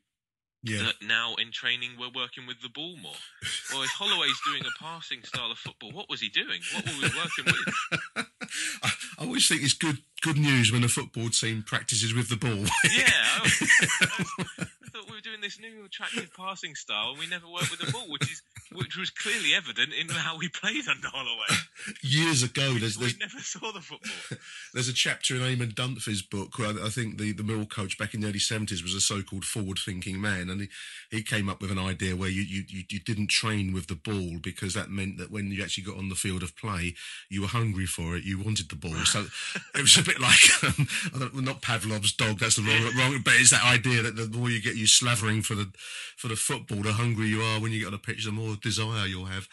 Yeah. 0.62 0.82
that 0.84 0.94
now 1.06 1.34
in 1.36 1.50
training 1.52 1.92
we're 1.98 2.10
working 2.14 2.46
with 2.46 2.60
the 2.62 2.68
ball 2.68 2.96
more. 2.96 3.14
Well, 3.72 3.82
if 3.84 3.90
Holloway's 3.90 4.38
doing 4.46 4.62
a 4.66 4.82
passing 4.84 5.22
style 5.24 5.50
of 5.50 5.56
football, 5.56 5.92
what 5.92 6.10
was 6.10 6.20
he 6.20 6.28
doing? 6.28 6.60
What 6.74 6.84
were 6.84 6.92
we 6.92 7.08
working 7.16 7.46
with? 7.46 8.26
I, 8.82 8.90
I 9.18 9.24
always 9.24 9.48
think 9.48 9.62
it's 9.62 9.72
good 9.72 9.96
good 10.22 10.38
news 10.38 10.72
when 10.72 10.84
a 10.84 10.88
football 10.88 11.28
team 11.28 11.62
practices 11.66 12.14
with 12.14 12.28
the 12.28 12.36
ball. 12.36 12.50
Yeah, 12.96 13.06
I, 13.08 13.38
oh, 13.38 13.42
was- 13.42 14.68
I 14.82 14.98
thought 14.98 15.06
we 15.08 15.16
were 15.16 15.20
doing 15.20 15.40
this 15.40 15.58
new 15.58 15.84
attractive 15.84 16.30
passing 16.36 16.74
style, 16.74 17.10
and 17.10 17.18
we 17.18 17.26
never 17.26 17.48
worked 17.48 17.70
with 17.70 17.80
the 17.80 17.90
ball, 17.90 18.06
which 18.08 18.30
is 18.30 18.42
which 18.74 18.96
was 18.96 19.10
clearly 19.10 19.54
evident 19.54 19.92
in 19.92 20.08
how 20.08 20.38
we 20.38 20.48
played 20.48 20.86
under 20.88 21.08
Holloway. 21.08 21.58
Years 22.02 22.42
ago, 22.42 22.72
there's, 22.74 22.98
We 23.02 23.12
never 23.20 23.38
saw 23.38 23.72
the 23.72 23.80
football. 23.80 24.38
There's 24.72 24.88
a 24.88 24.92
chapter 24.92 25.34
in 25.36 25.42
Eamon 25.42 25.74
Dunphy's 25.74 26.22
book 26.22 26.58
where 26.58 26.70
I 26.70 26.88
think 26.88 27.18
the, 27.18 27.32
the 27.32 27.42
Mill 27.42 27.66
coach 27.66 27.98
back 27.98 28.14
in 28.14 28.20
the 28.20 28.28
early 28.28 28.38
70s 28.38 28.82
was 28.82 28.94
a 28.94 29.00
so 29.00 29.22
called 29.22 29.44
forward 29.44 29.78
thinking 29.78 30.20
man. 30.20 30.48
And 30.48 30.62
he, 30.62 30.68
he 31.10 31.22
came 31.22 31.48
up 31.48 31.60
with 31.60 31.70
an 31.70 31.78
idea 31.78 32.16
where 32.16 32.28
you, 32.30 32.42
you, 32.42 32.62
you, 32.68 32.84
you 32.88 33.00
didn't 33.00 33.28
train 33.28 33.72
with 33.72 33.88
the 33.88 33.94
ball 33.94 34.38
because 34.42 34.74
that 34.74 34.90
meant 34.90 35.18
that 35.18 35.30
when 35.30 35.50
you 35.50 35.62
actually 35.62 35.84
got 35.84 35.98
on 35.98 36.08
the 36.08 36.14
field 36.14 36.42
of 36.42 36.56
play, 36.56 36.94
you 37.28 37.42
were 37.42 37.48
hungry 37.48 37.86
for 37.86 38.16
it, 38.16 38.24
you 38.24 38.38
wanted 38.42 38.68
the 38.70 38.76
ball. 38.76 38.94
So 39.04 39.26
it 39.74 39.80
was 39.82 39.96
a 39.98 40.02
bit 40.02 40.11
like, 40.20 40.64
um, 40.64 40.88
well, 41.32 41.42
not 41.42 41.62
Pavlov's 41.62 42.12
dog, 42.12 42.38
that's 42.38 42.56
the 42.56 42.62
wrong, 42.62 42.96
wrong, 42.96 43.22
but 43.24 43.34
it's 43.36 43.50
that 43.50 43.64
idea 43.64 44.02
that 44.02 44.16
the 44.16 44.28
more 44.36 44.50
you 44.50 44.60
get 44.60 44.76
you 44.76 44.86
slavering 44.86 45.42
for 45.42 45.54
the, 45.54 45.70
for 46.16 46.28
the 46.28 46.36
football, 46.36 46.82
the 46.82 46.92
hungrier 46.92 47.28
you 47.28 47.42
are 47.42 47.60
when 47.60 47.72
you 47.72 47.80
get 47.80 47.88
on 47.88 47.94
a 47.94 47.98
pitch, 47.98 48.24
the 48.24 48.32
more 48.32 48.56
desire 48.56 49.06
you'll 49.06 49.26
have. 49.26 49.48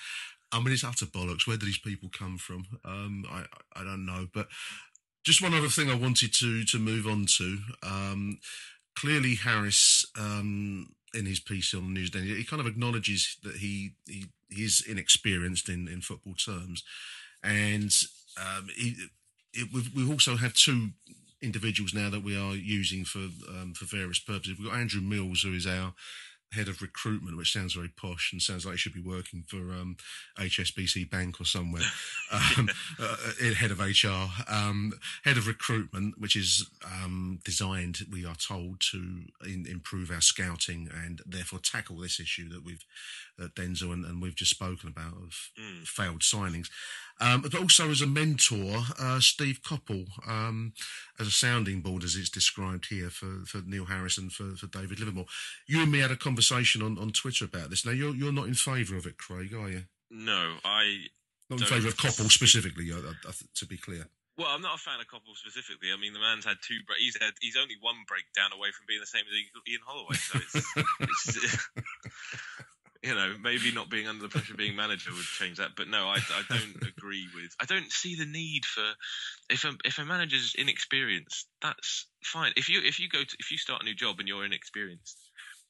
I 0.52 0.60
mean, 0.60 0.74
it's 0.74 0.84
utter 0.84 1.06
bollocks. 1.06 1.48
Where 1.48 1.58
do 1.58 1.66
these 1.66 1.78
people 1.78 2.10
come 2.12 2.38
from? 2.38 2.66
Um, 2.84 3.26
I, 3.30 3.46
I 3.76 3.84
don't 3.84 4.06
know. 4.06 4.28
But 4.34 4.48
just 5.24 5.42
one 5.42 5.54
other 5.54 5.68
thing 5.68 5.90
I 5.90 5.96
wanted 5.96 6.34
to 6.36 6.64
to 6.66 6.80
move 6.80 7.06
on 7.06 7.26
to. 7.38 7.60
Um, 7.84 8.40
clearly, 8.96 9.36
Harris 9.36 10.06
um, 10.18 10.90
in 11.14 11.26
his 11.26 11.40
piece 11.40 11.74
on 11.74 11.96
Newsday, 11.96 12.36
he 12.36 12.44
kind 12.44 12.60
of 12.60 12.68
acknowledges 12.68 13.38
that 13.44 13.58
he 13.58 13.92
he, 14.08 14.26
he 14.50 14.64
is 14.64 14.84
inexperienced 14.88 15.70
in, 15.70 15.88
in 15.88 16.02
football 16.02 16.34
terms, 16.34 16.84
and 17.44 17.94
um, 18.38 18.68
he, 18.76 18.96
it, 19.54 19.70
we've 19.74 19.90
we've 19.96 20.10
also 20.10 20.36
had 20.36 20.54
two 20.56 20.90
individuals 21.42 21.94
now 21.94 22.10
that 22.10 22.24
we 22.24 22.38
are 22.38 22.54
using 22.54 23.06
for 23.06 23.20
um, 23.20 23.74
for 23.76 23.86
various 23.86 24.20
purposes. 24.20 24.58
We've 24.58 24.70
got 24.70 24.78
Andrew 24.78 25.02
Mills, 25.02 25.42
who 25.42 25.54
is 25.54 25.68
our 25.68 25.94
head 26.54 26.68
of 26.68 26.82
recruitment, 26.82 27.38
which 27.38 27.54
sounds 27.54 27.74
very 27.74 27.90
posh 27.90 28.32
and 28.32 28.42
sounds 28.42 28.66
like 28.66 28.74
he 28.74 28.78
should 28.78 28.94
be 28.94 29.02
working 29.02 29.44
for 29.48 29.58
um, 29.58 29.98
HSBC 30.38 31.10
Bank 31.10 31.40
or 31.40 31.46
somewhere. 31.46 31.84
Um, 32.32 32.70
uh, 33.00 33.16
uh, 33.42 33.54
head 33.56 33.72
of 33.72 33.80
HR, 33.80 34.30
um, 34.48 34.94
head 35.24 35.38
of 35.38 35.48
recruitment, 35.48 36.20
which 36.20 36.36
is 36.36 36.70
um, 36.86 37.40
designed, 37.44 38.02
we 38.12 38.24
are 38.24 38.36
told, 38.36 38.82
to 38.92 39.24
in, 39.44 39.66
improve 39.68 40.12
our 40.12 40.22
scouting 40.22 40.88
and 40.94 41.22
therefore 41.26 41.58
tackle 41.58 41.98
this 41.98 42.20
issue 42.20 42.48
that 42.50 42.64
we've 42.64 42.86
that 43.40 43.56
Denzel 43.56 43.92
and, 43.94 44.06
and 44.06 44.22
we've 44.22 44.36
just 44.36 44.52
spoken 44.52 44.90
about 44.90 45.14
of 45.14 45.50
Mm. 45.60 45.88
failed 45.88 46.22
signings. 46.22 46.70
Um, 47.22 47.42
but 47.42 47.54
also 47.54 47.90
as 47.90 48.02
a 48.02 48.08
mentor, 48.08 48.84
uh, 48.98 49.20
Steve 49.20 49.62
Coppell, 49.62 50.08
um, 50.28 50.74
as 51.20 51.28
a 51.28 51.32
sounding 51.32 51.82
board, 51.82 52.04
as 52.04 52.16
it's 52.16 52.30
described 52.30 52.88
here 52.90 53.10
for, 53.10 53.44
for 53.46 53.62
Neil 53.66 53.86
Harrison, 53.86 54.30
for, 54.30 54.56
for 54.56 54.68
David 54.68 55.00
Livermore. 55.00 55.26
You 55.68 55.82
and 55.82 55.92
me 55.92 56.00
had 56.00 56.12
a 56.12 56.16
conversation 56.16 56.82
on, 56.82 56.98
on 56.98 57.12
Twitter 57.12 57.44
about 57.46 57.70
this. 57.72 57.86
Now, 57.86 57.92
you're, 57.92 58.16
you're 58.16 58.32
not 58.32 58.48
in 58.48 58.54
favour 58.54 58.96
of 58.96 59.06
it, 59.06 59.18
Craig, 59.18 59.54
are 59.54 59.70
you? 59.70 59.84
No, 60.10 60.56
I 60.64 61.08
Not 61.50 61.60
in 61.60 61.66
favour 61.66 61.90
of 61.90 61.98
Coppell 61.98 62.32
specifically, 62.32 62.90
to 62.90 63.66
be 63.66 63.78
clear. 63.78 64.08
Well, 64.40 64.48
I'm 64.48 64.62
not 64.62 64.76
a 64.76 64.78
fan 64.80 65.02
of 65.02 65.08
Coppell 65.08 65.36
specifically. 65.36 65.92
I 65.92 66.00
mean, 66.00 66.14
the 66.14 66.24
man's 66.24 66.46
had 66.46 66.56
two. 66.64 66.80
Bre- 66.88 66.96
he's 66.98 67.18
had. 67.20 67.34
He's 67.42 67.58
only 67.60 67.76
one 67.82 67.98
breakdown 68.08 68.56
away 68.56 68.72
from 68.72 68.88
being 68.88 69.02
the 69.02 69.06
same 69.06 69.28
as 69.28 69.36
Ian 69.68 69.84
Holloway. 69.84 70.16
So 70.16 70.40
it's, 70.40 70.56
it's 71.36 71.68
you 73.04 73.16
know, 73.16 73.34
maybe 73.42 73.72
not 73.72 73.90
being 73.90 74.08
under 74.08 74.22
the 74.22 74.30
pressure 74.30 74.54
of 74.54 74.58
being 74.58 74.76
manager 74.76 75.12
would 75.12 75.24
change 75.24 75.58
that. 75.58 75.70
But 75.78 75.88
no, 75.88 76.08
I, 76.08 76.18
I 76.18 76.44
don't 76.50 76.76
agree 76.98 77.28
with. 77.34 77.56
I 77.60 77.66
don't 77.66 77.92
see 77.92 78.16
the 78.16 78.26
need 78.26 78.66
for 78.66 78.84
if 79.50 79.64
a 79.64 79.72
if 79.86 80.00
a 80.00 80.06
manager's 80.06 80.56
inexperienced, 80.58 81.48
that's 81.62 82.08
fine. 82.24 82.52
If 82.58 82.68
you 82.68 82.82
if 82.84 83.00
you 83.00 83.08
go 83.08 83.20
to 83.20 83.38
if 83.40 83.52
you 83.52 83.58
start 83.58 83.82
a 83.82 83.86
new 83.86 83.96
job 83.96 84.20
and 84.20 84.28
you're 84.28 84.46
inexperienced, 84.46 85.18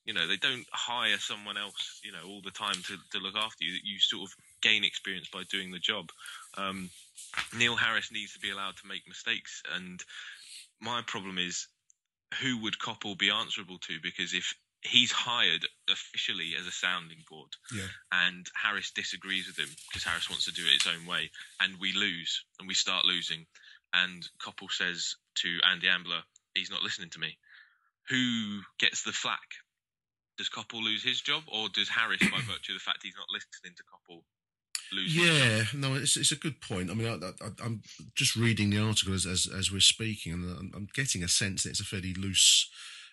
you 0.06 0.14
know, 0.14 0.28
they 0.28 0.38
don't 0.38 0.66
hire 0.72 1.20
someone 1.20 1.56
else, 1.56 2.02
you 2.04 2.12
know, 2.12 2.28
all 2.28 2.42
the 2.44 2.52
time 2.52 2.74
to, 2.74 2.98
to 3.12 3.20
look 3.20 3.36
after 3.36 3.64
you. 3.64 3.78
You 3.84 4.00
sort 4.00 4.28
of 4.28 4.36
gain 4.62 4.84
experience 4.84 5.30
by 5.32 5.44
doing 5.52 5.72
the 5.72 5.78
job. 5.78 6.10
Um, 6.58 6.90
Neil 7.56 7.76
Harris 7.76 8.12
needs 8.12 8.34
to 8.34 8.40
be 8.40 8.50
allowed 8.50 8.78
to 8.78 8.88
make 8.88 9.08
mistakes, 9.08 9.62
and 9.76 10.04
my 10.82 11.04
problem 11.06 11.38
is 11.38 11.68
who 12.42 12.64
would 12.64 12.80
Coppell 12.80 13.18
be 13.18 13.30
answerable 13.30 13.78
to? 13.82 14.00
Because 14.02 14.34
if 14.34 14.56
he's 14.82 15.12
hired 15.12 15.68
officially 15.90 16.54
as 16.60 16.66
a 16.68 16.72
sounding 16.72 17.24
board, 17.30 17.50
Yeah. 17.74 17.88
and 18.12 18.50
Harris 18.56 18.92
disagrees 18.92 19.48
with 19.48 19.58
him 19.58 19.70
because 19.88 20.04
Harris 20.04 20.30
wants 20.30 20.46
to 20.46 20.52
do 20.52 20.66
it 20.66 20.82
his 20.84 20.88
own 20.94 21.06
way, 21.06 21.32
and 21.60 21.80
we 21.80 21.92
lose, 21.94 22.44
and 22.60 22.68
we 22.68 22.74
start 22.74 23.06
losing, 23.06 23.46
and 23.94 24.28
Coppell 24.40 24.72
says 24.72 25.16
to 25.36 25.60
Andy 25.70 25.90
Ambler, 25.90 26.24
"He's 26.56 26.70
not 26.72 26.84
listening 26.84 27.10
to 27.12 27.20
me." 27.20 27.38
Who 28.10 28.62
gets 28.80 29.04
the 29.04 29.12
flack? 29.14 29.56
Does 30.38 30.50
Coppell 30.50 30.82
lose 30.82 31.04
his 31.04 31.22
job, 31.22 31.44
or 31.48 31.70
does 31.70 31.90
Harris, 31.90 32.20
by 32.22 32.40
virtue 32.48 32.72
of 32.74 32.80
the 32.80 32.84
fact 32.84 33.04
he's 33.04 33.16
not 33.18 33.28
listening 33.32 33.76
to 33.76 33.84
Coppell, 33.84 34.24
lose? 34.94 35.14
his 35.14 35.24
Yeah, 35.26 35.64
no, 35.74 35.96
it's 35.96 36.16
it's 36.18 36.32
a 36.32 36.36
good 36.38 36.62
point. 36.62 36.90
I 36.90 36.94
mean, 36.94 37.08
I, 37.08 37.28
I, 37.46 37.50
I'm 37.64 37.82
just 38.16 38.36
reading 38.36 38.70
the 38.70 38.80
article 38.82 39.14
as, 39.14 39.26
as 39.26 39.46
as 39.46 39.72
we're 39.72 39.82
speaking, 39.82 40.34
and 40.34 40.58
I'm, 40.58 40.72
I'm 40.74 40.88
getting 40.94 41.22
a 41.24 41.28
sense 41.28 41.64
that 41.64 41.72
it's 41.72 41.82
a 41.82 41.86
fairly 41.86 42.14
loose 42.14 42.70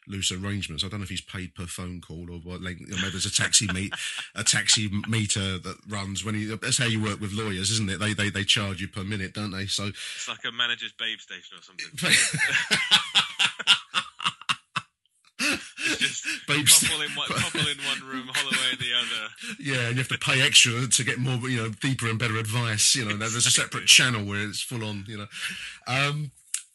loose 0.09 0.33
arrangements. 0.33 0.85
I 0.85 0.89
don't 0.89 1.01
know 1.01 1.05
if 1.05 1.11
he's 1.11 1.21
paid 1.21 1.55
per 1.55 1.67
phone 1.67 2.01
call 2.01 2.31
or 2.31 2.39
what. 2.39 2.63
Like, 2.63 2.81
you 2.81 2.87
know, 2.89 2.97
maybe 2.97 3.11
there's 3.11 3.27
a 3.27 3.33
taxi 3.33 3.67
meet 3.73 3.93
a 4.35 4.45
taxi 4.45 4.91
meter 5.09 5.59
that 5.59 5.77
runs 5.89 6.25
when 6.25 6.35
he. 6.35 6.45
That's 6.47 6.79
how 6.79 6.87
you 6.87 7.03
work 7.03 7.21
with 7.21 7.33
lawyers, 7.33 7.71
isn't 7.71 7.91
it? 7.91 7.99
They 7.99 8.15
they 8.15 8.31
they 8.31 8.45
charge 8.45 8.81
you 8.81 8.89
per 8.89 9.05
minute, 9.05 9.35
don't 9.35 9.51
they? 9.51 9.67
So 9.67 9.87
It's 9.87 10.29
like 10.29 10.45
a 10.47 10.53
manager's 10.53 10.93
babe 10.99 11.19
station 11.19 11.59
or 11.59 11.63
something. 11.63 11.87
It's 15.39 15.99
just 15.99 16.25
Babe 16.47 16.67
couple 16.67 17.03
in 17.03 17.11
one, 17.13 17.29
couple 17.29 17.61
in 17.61 17.77
one 17.79 18.01
room, 18.09 18.29
Holloway 18.33 18.73
in 18.73 18.79
the 18.79 18.93
other. 18.97 19.57
Yeah, 19.61 19.87
and 19.89 19.97
you 19.97 19.99
have 19.99 20.09
to 20.09 20.19
pay 20.19 20.43
extra 20.43 20.87
to 20.87 21.05
get 21.05 21.19
more, 21.19 21.37
you 21.49 21.59
know, 21.59 21.69
deeper 21.81 22.09
and 22.09 22.19
better 22.19 22.37
advice. 22.39 22.95
You 22.95 23.05
know, 23.05 23.17
there's 23.17 23.37
a 23.37 23.51
separate 23.51 23.87
channel 23.87 24.25
where 24.25 24.49
it's 24.49 24.63
full 24.63 24.85
on. 24.85 25.05
You 25.07 25.19
know, 25.19 25.27
um, 25.87 26.31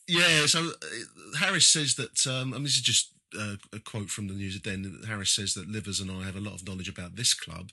yeah. 0.08 0.46
So 0.46 0.68
uh, 0.68 1.38
Harris 1.40 1.68
says 1.68 1.96
that, 1.96 2.26
um, 2.28 2.54
and 2.54 2.66
this 2.66 2.76
is 2.76 2.82
just 2.82 3.12
uh, 3.38 3.56
a 3.74 3.80
quote 3.80 4.10
from 4.10 4.28
the 4.28 4.34
news 4.34 4.56
at 4.56 4.64
Den. 4.64 5.02
Harris 5.08 5.34
says 5.34 5.54
that 5.54 5.70
Livers 5.70 6.00
and 6.00 6.12
I 6.12 6.24
have 6.24 6.36
a 6.36 6.42
lot 6.42 6.56
of 6.56 6.68
knowledge 6.68 6.90
about 6.90 7.16
this 7.16 7.34
club 7.34 7.70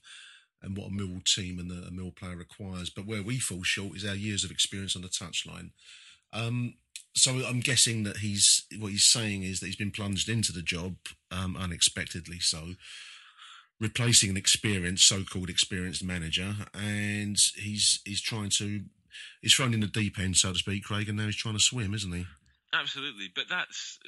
and 0.62 0.76
what 0.76 0.88
a 0.88 0.92
Mill 0.92 1.20
team 1.24 1.58
and 1.58 1.70
a, 1.70 1.90
Mill 1.90 2.10
player 2.10 2.36
requires. 2.36 2.90
But 2.90 3.06
where 3.06 3.22
we 3.22 3.38
fall 3.38 3.62
short 3.62 3.96
is 3.96 4.04
our 4.04 4.14
years 4.14 4.44
of 4.44 4.50
experience 4.50 4.96
on 4.96 5.02
the 5.02 5.08
touchline. 5.08 5.70
Um, 6.32 6.74
so 7.14 7.32
I'm 7.46 7.60
guessing 7.60 8.04
that 8.04 8.18
he's 8.18 8.66
what 8.78 8.92
he's 8.92 9.04
saying 9.04 9.42
is 9.42 9.60
that 9.60 9.66
he's 9.66 9.76
been 9.76 9.90
plunged 9.90 10.28
into 10.28 10.52
the 10.52 10.62
job 10.62 10.96
um, 11.30 11.56
unexpectedly. 11.56 12.38
So 12.38 12.74
replacing 13.80 14.30
an 14.30 14.36
experienced, 14.36 15.08
so-called 15.08 15.50
experienced 15.50 16.04
manager, 16.04 16.54
and 16.74 17.36
he's 17.56 18.00
he's 18.04 18.20
trying 18.20 18.50
to 18.50 18.82
he's 19.40 19.54
thrown 19.54 19.74
in 19.74 19.80
the 19.80 19.86
deep 19.86 20.18
end, 20.18 20.36
so 20.36 20.52
to 20.52 20.58
speak, 20.58 20.84
Craig, 20.84 21.08
and 21.08 21.18
now 21.18 21.26
he's 21.26 21.36
trying 21.36 21.54
to 21.56 21.60
swim, 21.60 21.94
isn't 21.94 22.12
he? 22.12 22.26
Absolutely, 22.72 23.28
but 23.34 23.44
that's 23.48 23.98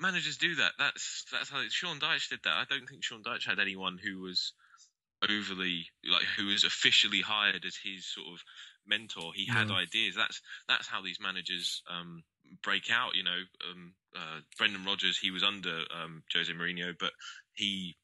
managers 0.00 0.36
do 0.36 0.54
that. 0.56 0.72
That's 0.78 1.24
that's 1.32 1.50
how 1.50 1.62
Sean 1.68 1.98
Dyche 1.98 2.28
did 2.30 2.40
that. 2.44 2.52
I 2.52 2.64
don't 2.68 2.88
think 2.88 3.04
Sean 3.04 3.22
Dyche 3.22 3.46
had 3.48 3.58
anyone 3.58 3.98
who 4.02 4.20
was 4.20 4.52
overly 5.22 5.86
like 6.08 6.24
who 6.36 6.46
was 6.46 6.64
officially 6.64 7.20
hired 7.20 7.64
as 7.64 7.76
his 7.76 8.06
sort 8.06 8.28
of 8.28 8.40
mentor. 8.86 9.32
He 9.34 9.46
had 9.46 9.70
ideas. 9.70 10.14
That's 10.16 10.40
that's 10.68 10.86
how 10.88 11.02
these 11.02 11.18
managers 11.20 11.82
um, 11.90 12.22
break 12.62 12.90
out. 12.90 13.14
You 13.14 13.24
know, 13.24 13.40
um, 13.70 13.94
uh, 14.16 14.40
Brendan 14.56 14.84
Rodgers. 14.84 15.18
He 15.18 15.30
was 15.30 15.42
under 15.42 15.82
um, 15.94 16.22
Jose 16.34 16.52
Mourinho, 16.52 16.94
but 16.98 17.12
he 17.54 17.96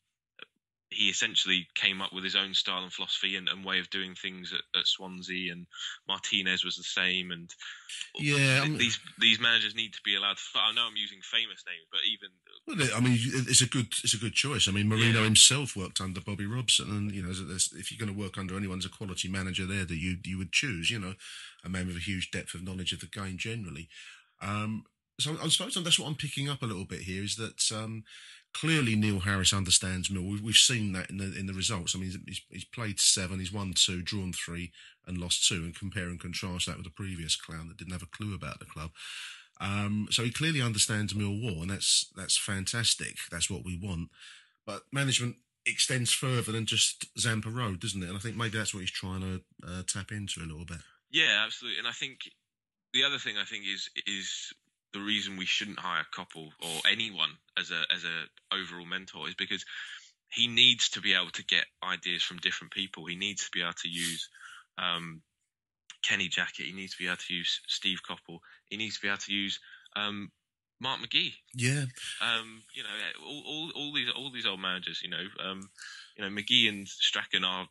he 0.95 1.09
essentially 1.09 1.66
came 1.74 2.01
up 2.01 2.12
with 2.12 2.24
his 2.24 2.36
own 2.36 2.55
style 2.55 2.82
and 2.82 2.92
philosophy 2.92 3.36
and, 3.36 3.49
and 3.49 3.64
way 3.64 3.78
of 3.78 3.90
doing 3.90 4.14
things 4.14 4.53
at, 4.53 4.78
at 4.78 4.86
Swansea. 4.86 5.53
And 5.53 5.66
Martinez 6.09 6.64
was 6.64 6.76
the 6.76 6.82
same. 6.82 7.30
And 7.30 7.51
Yeah, 8.18 8.66
these 8.66 8.99
these 9.18 9.40
managers 9.40 9.74
need 9.74 9.92
to 9.95 10.01
be 10.05 10.16
allowed. 10.16 10.36
To, 10.36 10.42
I 10.59 10.72
know 10.72 10.86
I'm 10.86 10.97
using 10.97 11.20
famous 11.22 11.64
names, 11.66 11.86
but 11.90 12.01
even 12.11 12.30
Well, 12.66 12.97
I 12.97 13.01
mean, 13.01 13.18
it's 13.49 13.62
a 13.62 13.68
good 13.68 13.88
it's 14.03 14.14
a 14.14 14.18
good 14.18 14.34
choice. 14.34 14.68
I 14.68 14.72
mean, 14.72 14.88
Mourinho 14.88 15.24
himself 15.24 15.76
worked 15.76 16.01
under 16.01 16.20
Bobby 16.20 16.47
Robson, 16.47 16.90
and 16.90 17.12
you 17.12 17.22
know, 17.22 17.30
if 17.30 17.90
you're 17.90 18.05
going 18.05 18.14
to 18.14 18.20
work 18.20 18.38
under 18.38 18.57
anyone's 18.57 18.86
a 18.86 18.90
quality 18.90 19.28
manager 19.28 19.66
there 19.66 19.84
that 19.84 19.99
you 19.99 20.18
you 20.24 20.38
would 20.38 20.53
choose, 20.53 20.90
you 20.90 20.99
know, 20.99 21.14
a 21.64 21.68
man 21.68 21.86
with 21.86 21.97
a 21.97 22.01
huge 22.01 22.30
depth 22.30 22.55
of 22.55 22.62
knowledge 22.62 22.92
of 22.92 23.01
the 23.01 23.07
game 23.07 23.36
generally. 23.36 23.88
Um, 24.40 24.84
so 25.20 25.36
I 25.42 25.49
suppose 25.49 25.74
that's 25.74 25.99
what 25.99 26.09
I'm 26.09 26.16
picking 26.16 26.49
up 26.49 26.62
a 26.62 26.66
little 26.66 26.84
bit 26.84 27.03
here 27.03 27.22
is 27.22 27.36
that 27.36 27.70
um, 27.72 28.05
clearly 28.55 28.96
Neil 28.96 29.20
Harris 29.20 29.52
understands 29.52 30.11
Mill. 30.11 30.22
We've, 30.22 30.42
we've 30.42 30.55
seen 30.55 30.92
that 30.92 31.11
in 31.11 31.18
the 31.18 31.36
in 31.36 31.46
the 31.46 31.52
results. 31.52 31.94
I 31.94 31.98
mean, 31.98 32.18
he's, 32.26 32.40
he's 32.48 32.64
played 32.64 32.98
seven, 32.98 33.38
he's 33.38 33.52
won 33.52 33.74
two, 33.74 34.00
drawn 34.00 34.32
three, 34.32 34.72
and 35.07 35.18
lost 35.18 35.46
two. 35.46 35.57
And 35.57 35.78
compare 35.78 36.09
and 36.09 36.20
contrast 36.20 36.66
that 36.66 36.76
with 36.76 36.86
the 36.86 36.90
previous 36.90 37.36
clown 37.36 37.68
that 37.68 37.76
didn't 37.76 37.92
have 37.92 38.02
a 38.02 38.16
clue 38.16 38.34
about 38.34 38.61
the 38.61 38.64
club. 38.64 38.90
Um, 39.61 40.09
so 40.11 40.22
he 40.22 40.30
clearly 40.30 40.62
understands 40.62 41.12
Millwall, 41.12 41.62
and 41.62 41.70
that's 41.70 42.11
that's 42.16 42.38
fantastic. 42.38 43.16
That's 43.30 43.50
what 43.50 43.64
we 43.64 43.78
want. 43.80 44.11
But 44.66 44.82
management 44.92 45.36
extends 45.66 46.12
further 46.12 46.52
than 46.52 46.66
just 46.66 47.07
Zampa 47.18 47.50
Road, 47.50 47.80
doesn't 47.80 48.02
it? 48.02 48.09
And 48.09 48.16
I 48.16 48.20
think 48.20 48.36
maybe 48.36 48.59
that's 48.59 48.74
what 48.74 48.80
he's 48.80 48.90
trying 48.90 49.20
to 49.20 49.40
uh, 49.66 49.82
tap 49.86 50.12
into 50.12 50.40
a 50.40 50.46
little 50.48 50.64
bit. 50.64 50.78
Yeah, 51.11 51.44
absolutely. 51.44 51.78
And 51.78 51.88
I 51.88 51.92
think 51.92 52.18
the 52.92 53.05
other 53.05 53.18
thing 53.18 53.36
I 53.36 53.44
think 53.44 53.64
is 53.66 53.88
is 54.07 54.52
the 54.95 55.01
reason 55.01 55.36
we 55.36 55.45
shouldn't 55.45 55.78
hire 55.78 56.07
Coppell 56.16 56.51
or 56.62 56.90
anyone 56.90 57.30
as 57.59 57.70
a 57.70 57.82
as 57.92 58.05
a 58.05 58.55
overall 58.55 58.86
mentor 58.86 59.28
is 59.28 59.34
because 59.34 59.64
he 60.30 60.47
needs 60.47 60.88
to 60.90 61.01
be 61.01 61.14
able 61.14 61.30
to 61.32 61.45
get 61.45 61.64
ideas 61.82 62.22
from 62.22 62.38
different 62.38 62.72
people. 62.72 63.05
He 63.07 63.16
needs 63.16 63.45
to 63.45 63.51
be 63.53 63.61
able 63.61 63.74
to 63.82 63.88
use 63.88 64.28
um, 64.78 65.20
Kenny 66.03 66.28
Jackett. 66.28 66.66
He 66.66 66.72
needs 66.72 66.92
to 66.92 67.03
be 67.03 67.07
able 67.07 67.18
to 67.18 67.34
use 67.34 67.61
Steve 67.68 67.99
Coppell. 68.09 68.38
He 68.66 68.76
needs 68.76 68.97
to 68.97 69.03
be 69.03 69.09
able 69.09 69.18
to 69.18 69.32
use 69.32 69.59
um, 69.97 70.30
Mark 70.80 71.01
McGhee. 71.01 71.34
Yeah. 71.55 71.84
Um, 72.20 72.62
you 72.74 72.82
know, 72.82 72.88
all, 73.24 73.42
all, 73.47 73.70
all 73.74 73.92
these 73.92 74.09
all 74.16 74.30
these 74.32 74.47
old 74.47 74.61
managers. 74.61 75.01
You 75.03 75.11
know, 75.11 75.24
um, 75.45 75.68
you 76.16 76.24
know 76.24 76.30
McGhee 76.30 76.68
and 76.68 76.88
Strachan 76.88 77.45
are 77.45 77.66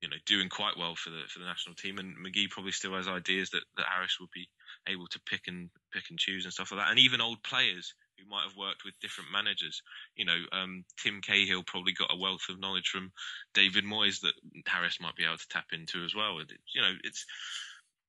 you 0.00 0.08
know 0.08 0.16
doing 0.26 0.48
quite 0.48 0.78
well 0.78 0.94
for 0.96 1.10
the 1.10 1.22
for 1.28 1.38
the 1.38 1.46
national 1.46 1.74
team, 1.74 1.98
and 1.98 2.16
McGhee 2.16 2.50
probably 2.50 2.72
still 2.72 2.94
has 2.94 3.08
ideas 3.08 3.50
that 3.50 3.62
that 3.76 3.86
Harris 3.86 4.18
would 4.20 4.30
be 4.34 4.48
able 4.88 5.06
to 5.08 5.20
pick 5.20 5.42
and 5.46 5.70
pick 5.92 6.04
and 6.10 6.18
choose 6.18 6.44
and 6.44 6.52
stuff 6.52 6.72
like 6.72 6.80
that, 6.80 6.90
and 6.90 6.98
even 6.98 7.20
old 7.20 7.42
players 7.42 7.94
who 8.18 8.28
might 8.28 8.44
have 8.44 8.56
worked 8.56 8.84
with 8.84 8.98
different 9.00 9.32
managers. 9.32 9.82
You 10.16 10.24
know, 10.24 10.38
um, 10.52 10.84
Tim 11.02 11.20
Cahill 11.20 11.62
probably 11.66 11.92
got 11.92 12.12
a 12.12 12.18
wealth 12.18 12.46
of 12.48 12.60
knowledge 12.60 12.88
from 12.88 13.12
David 13.54 13.84
Moyes 13.84 14.20
that 14.20 14.34
Harris 14.66 15.00
might 15.00 15.16
be 15.16 15.24
able 15.24 15.38
to 15.38 15.48
tap 15.48 15.66
into 15.72 16.04
as 16.04 16.14
well. 16.14 16.38
You 16.74 16.82
know, 16.82 16.94
it's 17.02 17.26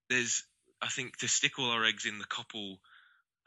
there's 0.09 0.43
I 0.81 0.87
think 0.87 1.17
to 1.17 1.27
stick 1.27 1.57
all 1.59 1.71
our 1.71 1.85
eggs 1.85 2.05
in 2.05 2.19
the 2.19 2.25
couple 2.25 2.79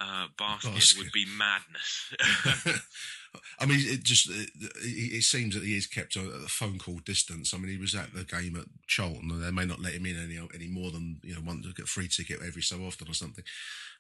uh, 0.01 0.27
basket, 0.37 0.75
Basket. 0.75 0.99
would 0.99 1.13
be 1.13 1.27
madness. 1.27 2.13
I 3.61 3.67
mean, 3.67 3.81
it 3.81 4.03
just 4.03 4.29
it, 4.31 4.51
it 4.83 5.23
seems 5.23 5.55
that 5.55 5.65
he 5.65 5.77
is 5.77 5.87
kept 5.87 6.17
at 6.17 6.25
a 6.25 6.49
phone 6.49 6.79
call 6.79 6.99
distance. 7.05 7.53
I 7.53 7.59
mean, 7.59 7.71
he 7.71 7.79
was 7.79 7.95
at 7.95 8.15
the 8.15 8.25
game 8.25 8.57
at 8.57 8.67
Charlton, 8.87 9.31
and 9.31 9.43
they 9.43 9.51
may 9.51 9.65
not 9.65 9.81
let 9.81 9.95
him 9.95 10.07
in 10.07 10.17
any 10.17 10.39
any 10.55 10.69
more 10.69 10.91
than 10.91 11.21
you 11.23 11.35
know 11.35 11.41
one 11.41 11.63
to 11.63 11.73
get 11.73 11.85
a 11.85 11.89
free 11.89 12.09
ticket 12.09 12.41
every 12.47 12.63
so 12.63 12.79
often 12.85 13.09
or 13.09 13.15
something. 13.15 13.45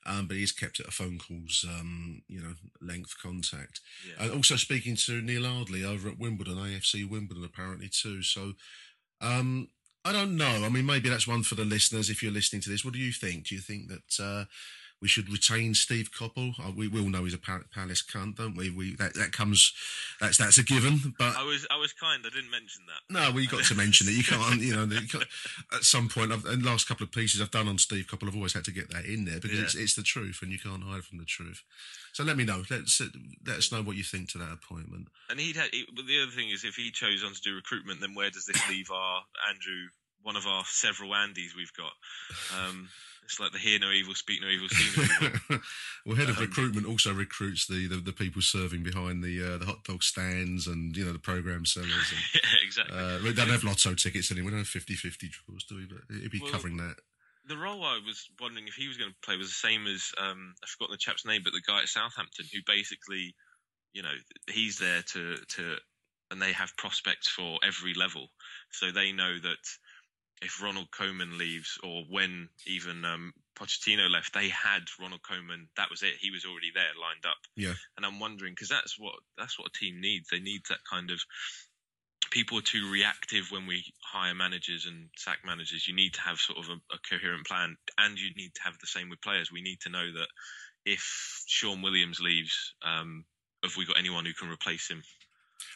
Um, 0.07 0.26
but 0.26 0.37
he's 0.37 0.53
kept 0.53 0.81
at 0.81 0.89
a 0.89 0.93
phone 0.93 1.18
call's 1.18 1.64
um, 1.68 2.22
you 2.29 2.41
know 2.41 2.55
length 2.81 3.14
contact. 3.22 3.81
Yeah. 4.07 4.24
And 4.24 4.35
also 4.35 4.57
speaking 4.57 4.97
to 5.07 5.20
Neil 5.20 5.47
Ardley 5.47 5.85
over 5.85 6.09
at 6.09 6.18
Wimbledon, 6.18 6.57
AFC 6.57 7.09
Wimbledon 7.09 7.45
apparently 7.45 7.89
too. 7.89 8.22
So 8.22 8.53
um, 9.20 9.68
I 10.05 10.12
don't 10.12 10.37
know. 10.37 10.64
I 10.64 10.68
mean, 10.68 10.87
maybe 10.87 11.09
that's 11.09 11.29
one 11.29 11.43
for 11.43 11.55
the 11.55 11.64
listeners. 11.64 12.09
If 12.09 12.22
you're 12.22 12.33
listening 12.33 12.62
to 12.62 12.70
this, 12.70 12.85
what 12.85 12.95
do 12.95 13.01
you 13.01 13.12
think? 13.12 13.49
Do 13.49 13.55
you 13.55 13.61
think 13.61 13.89
that 13.89 14.22
uh, 14.22 14.45
we 15.01 15.09
should 15.09 15.31
retain 15.31 15.75
Steve 15.75 16.11
Coppell? 16.11 16.55
Uh, 16.59 16.73
we, 16.77 16.89
we 16.89 17.01
all 17.01 17.09
know 17.09 17.25
he's 17.25 17.35
a 17.35 17.39
Palace 17.39 18.03
cunt, 18.03 18.37
don't 18.37 18.57
we? 18.57 18.71
We 18.71 18.97
that, 18.97 19.15
that 19.15 19.33
comes 19.33 19.73
that's 20.21 20.39
that's 20.39 20.59
a 20.59 20.65
given. 20.65 21.15
But 21.19 21.37
I 21.37 21.45
was 21.45 21.67
I 21.71 21.77
was 21.77 21.93
kind. 21.93 22.23
I 22.27 22.31
didn't 22.35 22.51
mention 22.51 22.83
that. 22.87 23.13
no, 23.13 23.31
well, 23.31 23.41
you 23.41 23.49
got 23.49 23.65
to 23.65 23.75
mention 23.75 24.09
it. 24.09 24.13
You 24.13 24.25
can't, 24.25 24.61
you 24.61 24.75
know, 24.75 24.85
you 24.85 25.07
can't, 25.09 25.25
at 25.73 25.85
some 25.85 26.09
point. 26.09 26.33
I've, 26.33 26.45
in 26.47 26.63
the 26.63 26.69
last 26.71 26.89
couple 26.89 27.05
of 27.05 27.13
pieces 27.13 27.41
I've 27.41 27.51
done 27.51 27.69
on 27.69 27.79
Steve 27.79 28.07
Coppell, 28.07 28.29
I've 28.29 28.37
always 28.37 28.55
had 28.55 28.65
to 28.65 28.73
get 28.73 28.91
that 28.93 29.05
in 29.05 29.25
there 29.25 29.41
because 29.41 29.59
Yeah. 29.59 29.65
it's, 29.65 29.75
it's 29.75 29.95
the 29.95 30.03
truth, 30.03 30.41
and 30.43 30.51
you 30.51 30.59
can't 30.59 30.83
hide 30.83 31.05
from 31.05 31.19
the 31.19 31.25
truth. 31.25 31.63
So 32.13 32.25
let 32.25 32.37
me 32.37 32.45
know. 32.45 32.65
Let's 32.71 33.01
let 33.47 33.57
us 33.59 33.71
know 33.71 33.83
what 33.83 33.97
you 33.97 34.03
think 34.03 34.31
to 34.31 34.39
that 34.39 34.53
appointment. 34.53 35.09
And 35.31 35.39
he'd 35.39 35.57
had. 35.57 35.69
He, 35.73 35.85
but 35.95 36.07
the 36.07 36.21
other 36.23 36.33
thing 36.33 36.51
is, 36.51 36.65
if 36.65 36.75
he 36.75 36.91
chose 36.91 37.23
on 37.25 37.33
to 37.35 37.41
do 37.41 37.55
recruitment, 37.55 38.01
then 38.01 38.15
where 38.15 38.31
does 38.31 38.47
this 38.47 38.69
leave 38.69 38.91
our 38.91 39.23
Andrew? 39.49 39.89
One 40.23 40.37
of 40.37 40.47
our 40.47 40.64
several 40.66 41.11
Andys 41.11 41.55
we've 41.57 41.73
got. 41.77 41.93
Um, 42.59 42.89
it's 43.25 43.39
like 43.39 43.53
the 43.53 43.59
hear 43.59 43.79
no 43.79 43.91
evil, 43.91 44.14
speak 44.14 44.41
no 44.41 44.49
evil, 44.49 44.69
see 44.71 45.01
no 45.01 45.05
evil. 45.05 45.61
well, 46.07 46.16
head 46.16 46.29
of 46.31 46.39
Um, 46.39 46.45
recruitment 46.45 46.87
also 46.87 47.12
recruits 47.12 47.66
the, 47.66 47.87
the, 47.87 47.97
the 47.97 48.12
people 48.12 48.41
serving 48.43 48.83
behind 48.83 49.23
the 49.23 49.55
uh, 49.55 49.59
the 49.59 49.66
hot 49.66 49.85
dog 49.85 50.03
stands 50.03 50.66
and 50.66 50.97
you 50.97 51.05
know 51.05 51.12
the 51.12 51.19
program 51.19 51.64
sellers. 51.66 51.91
And, 51.91 52.21
yeah, 52.35 52.51
exactly. 52.64 52.97
uh, 52.99 53.19
we 53.23 53.33
don't 53.35 53.49
have 53.51 53.64
lotto 53.64 53.95
tickets 53.95 54.31
anymore. 54.33 54.53
We 54.53 54.57
don't 54.57 54.66
have 54.66 54.83
50-50 54.83 55.31
draws, 55.31 55.64
do 55.64 55.77
we? 55.77 55.85
But 55.87 56.16
it'd 56.16 56.31
be 56.33 56.41
Well, 56.43 56.53
covering 56.53 56.79
that. 56.79 56.97
the 57.47 57.57
role 57.59 57.85
I 57.85 58.01
was 58.05 58.29
wondering 58.41 58.66
if 58.66 58.75
he 58.75 58.89
was 58.89 58.97
going 58.97 59.11
to 59.11 59.16
play 59.23 59.37
was 59.37 59.49
the 59.49 59.69
same 59.69 59.87
as 59.87 60.11
um, 60.19 60.55
I've 60.62 60.71
forgotten 60.71 60.95
the 60.95 60.99
chap's 60.99 61.27
name, 61.27 61.43
but 61.45 61.53
the 61.53 61.62
guy 61.66 61.81
at 61.83 61.89
Southampton 61.89 62.47
who 62.53 62.61
basically, 62.66 63.35
you 63.93 64.03
know, 64.03 64.14
he's 64.51 64.79
there 64.79 65.03
to 65.12 65.37
to, 65.37 65.77
and 66.31 66.41
they 66.41 66.53
have 66.53 66.77
prospects 66.77 67.29
for 67.29 67.59
every 67.62 67.93
level, 67.95 68.29
so 68.71 68.91
they 68.91 69.12
know 69.12 69.39
that 69.39 69.64
if 70.43 70.62
Ronald 70.62 70.89
Koeman 70.91 71.39
leaves 71.39 71.78
or 71.82 72.05
when 72.09 72.49
even 72.66 73.05
um, 73.05 73.32
Pochettino 73.59 74.11
left, 74.11 74.34
they 74.34 74.49
had 74.49 74.82
Ronald 75.01 75.22
Koeman. 75.22 75.66
That 75.76 75.91
was 75.91 76.03
it. 76.03 76.14
He 76.20 76.30
was 76.30 76.45
already 76.45 76.70
there, 76.74 76.95
lined 77.01 77.26
up. 77.26 77.39
Yeah. 77.57 77.74
And 77.97 78.07
I'm 78.07 78.20
wondering 78.20 78.53
because 78.53 78.68
that's 78.68 78.99
what 78.99 79.14
that's 79.36 79.59
what 79.59 79.68
a 79.68 79.78
team 79.78 80.01
needs. 80.01 80.28
They 80.30 80.41
need 80.41 80.62
that 80.68 80.78
kind 80.91 81.11
of 81.11 81.20
people 82.30 82.59
are 82.59 82.62
too 82.62 82.91
reactive 82.91 83.51
when 83.51 83.66
we 83.66 83.84
hire 84.03 84.34
managers 84.34 84.86
and 84.86 85.09
sack 85.16 85.39
managers. 85.45 85.89
You 85.89 85.95
need 85.95 86.14
to 86.14 86.20
have 86.20 86.39
sort 86.39 86.59
of 86.59 86.68
a, 86.68 86.95
a 86.95 86.99
coherent 87.09 87.47
plan, 87.47 87.76
and 87.99 88.18
you 88.18 88.30
need 88.36 88.55
to 88.55 88.62
have 88.62 88.78
the 88.80 88.86
same 88.86 89.09
with 89.09 89.22
players. 89.22 89.51
We 89.53 89.62
need 89.62 89.80
to 89.80 89.91
know 89.91 90.12
that 90.12 90.28
if 90.84 91.45
Shaun 91.47 91.82
Williams 91.82 92.20
leaves, 92.20 92.74
um, 92.84 93.24
have 93.62 93.76
we 93.76 93.86
got 93.86 93.99
anyone 93.99 94.24
who 94.24 94.32
can 94.32 94.51
replace 94.51 94.89
him? 94.89 95.03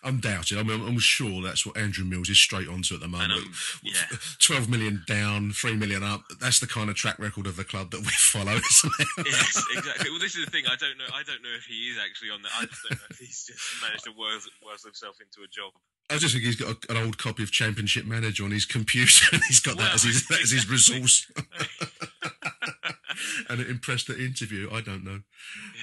Undoubted. 0.04 0.58
I 0.58 0.62
mean, 0.62 0.80
I'm, 0.80 0.98
sure 0.98 1.42
that's 1.42 1.66
what 1.66 1.76
Andrew 1.76 2.04
Mills 2.04 2.28
is 2.28 2.38
straight 2.38 2.68
onto 2.68 2.94
at 2.94 3.00
the 3.00 3.08
moment. 3.08 3.32
um, 3.32 3.54
yeah. 3.82 3.94
12 4.42 4.68
million 4.68 5.02
down, 5.06 5.52
3 5.52 5.76
million 5.76 6.02
up. 6.02 6.24
That's 6.40 6.58
the 6.60 6.66
kind 6.66 6.90
of 6.90 6.96
track 6.96 7.18
record 7.18 7.46
of 7.46 7.56
the 7.56 7.64
club 7.64 7.90
that 7.92 8.00
we 8.00 8.06
follow, 8.10 8.52
isn't 8.52 8.92
it? 8.98 9.08
yes, 9.26 9.64
exactly. 9.76 10.10
Well, 10.10 10.18
this 10.18 10.36
is 10.36 10.44
the 10.44 10.50
thing. 10.50 10.64
I 10.66 10.76
don't 10.76 10.98
know. 10.98 11.06
I 11.14 11.22
don't 11.22 11.42
know 11.42 11.54
if 11.56 11.64
he 11.64 11.88
is 11.90 11.96
actually 12.04 12.30
on 12.30 12.42
that. 12.42 12.50
I 12.58 12.66
just 12.66 12.82
don't 12.82 12.98
know 12.98 13.06
if 13.10 13.18
he's 13.18 13.44
just 13.46 13.60
managed 13.80 14.04
to 14.04 14.12
worse, 14.18 14.48
worse 14.64 14.84
himself 14.84 15.16
into 15.20 15.42
a 15.44 15.48
job. 15.48 15.72
I 16.10 16.18
just 16.18 16.34
think 16.34 16.44
he's 16.44 16.56
got 16.56 16.84
a, 16.84 16.92
an 16.92 16.96
old 17.04 17.18
copy 17.18 17.42
of 17.42 17.52
Championship 17.52 18.04
Manager 18.04 18.44
on 18.44 18.50
his 18.50 18.66
computer 18.66 19.24
and 19.32 19.42
he's 19.48 19.60
got 19.60 19.78
that 19.78 19.94
as 19.94 20.02
his, 20.02 20.26
that 20.28 20.42
as 20.42 20.50
his 20.50 20.68
resource. 20.70 21.30
and 23.48 23.60
it 23.60 23.70
impressed 23.70 24.08
the 24.08 24.18
interview. 24.18 24.68
I 24.72 24.80
don't 24.80 25.04
know. 25.04 25.20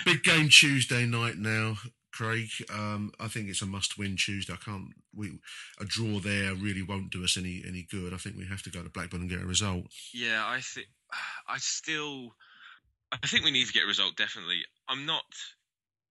Big 0.06 0.24
game 0.24 0.50
Tuesday 0.50 1.06
night 1.06 1.38
now, 1.38 1.76
Craig. 2.20 2.50
Um, 2.70 3.14
I 3.18 3.30
think 3.30 3.48
it's 3.48 3.62
a 3.62 3.66
must-win 3.66 4.18
Tuesday. 4.18 4.52
I 4.52 4.58
can't. 4.58 4.90
We 5.16 5.40
a 5.80 5.86
draw 5.86 6.20
there 6.20 6.54
really 6.54 6.82
won't 6.82 7.12
do 7.12 7.24
us 7.24 7.38
any 7.38 7.64
any 7.66 7.88
good. 7.90 8.14
I 8.14 8.18
think 8.18 8.36
we 8.36 8.46
have 8.46 8.62
to 8.64 8.70
go 8.70 8.84
to 8.84 8.90
Blackburn 8.90 9.22
and 9.22 9.30
get 9.30 9.42
a 9.42 9.46
result. 9.46 9.86
Yeah, 10.14 10.44
I 10.46 10.60
think 10.60 10.88
I 11.48 11.58
still 11.60 12.36
I 13.14 13.26
think 13.26 13.46
we 13.46 13.52
need 13.52 13.68
to 13.68 13.74
get 13.74 13.86
a 13.86 13.88
result 13.88 14.18
definitely. 14.18 14.64
I'm 14.90 15.06
not 15.06 15.24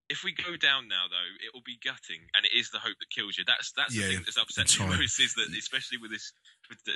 if 0.09 0.25
we 0.25 0.33
go 0.33 0.57
down 0.57 0.89
now 0.89 1.05
though, 1.11 1.31
it 1.45 1.53
will 1.53 1.65
be 1.67 1.79
gutting 1.85 2.21
and 2.35 2.45
it 2.47 2.53
is 2.57 2.71
the 2.71 2.79
hope 2.79 2.97
that 3.01 3.11
kills 3.11 3.37
you. 3.37 3.45
That's 3.47 3.73
that's 3.77 3.95
Yeah, 3.95 4.07
the 4.07 4.13
thing 4.15 4.23
that's 4.25 4.39
upset 4.39 4.69
me 4.81 4.87
most 4.97 5.21
is 5.21 5.35
that 5.35 5.49
especially 5.59 5.99
with 5.99 6.11
this 6.11 6.33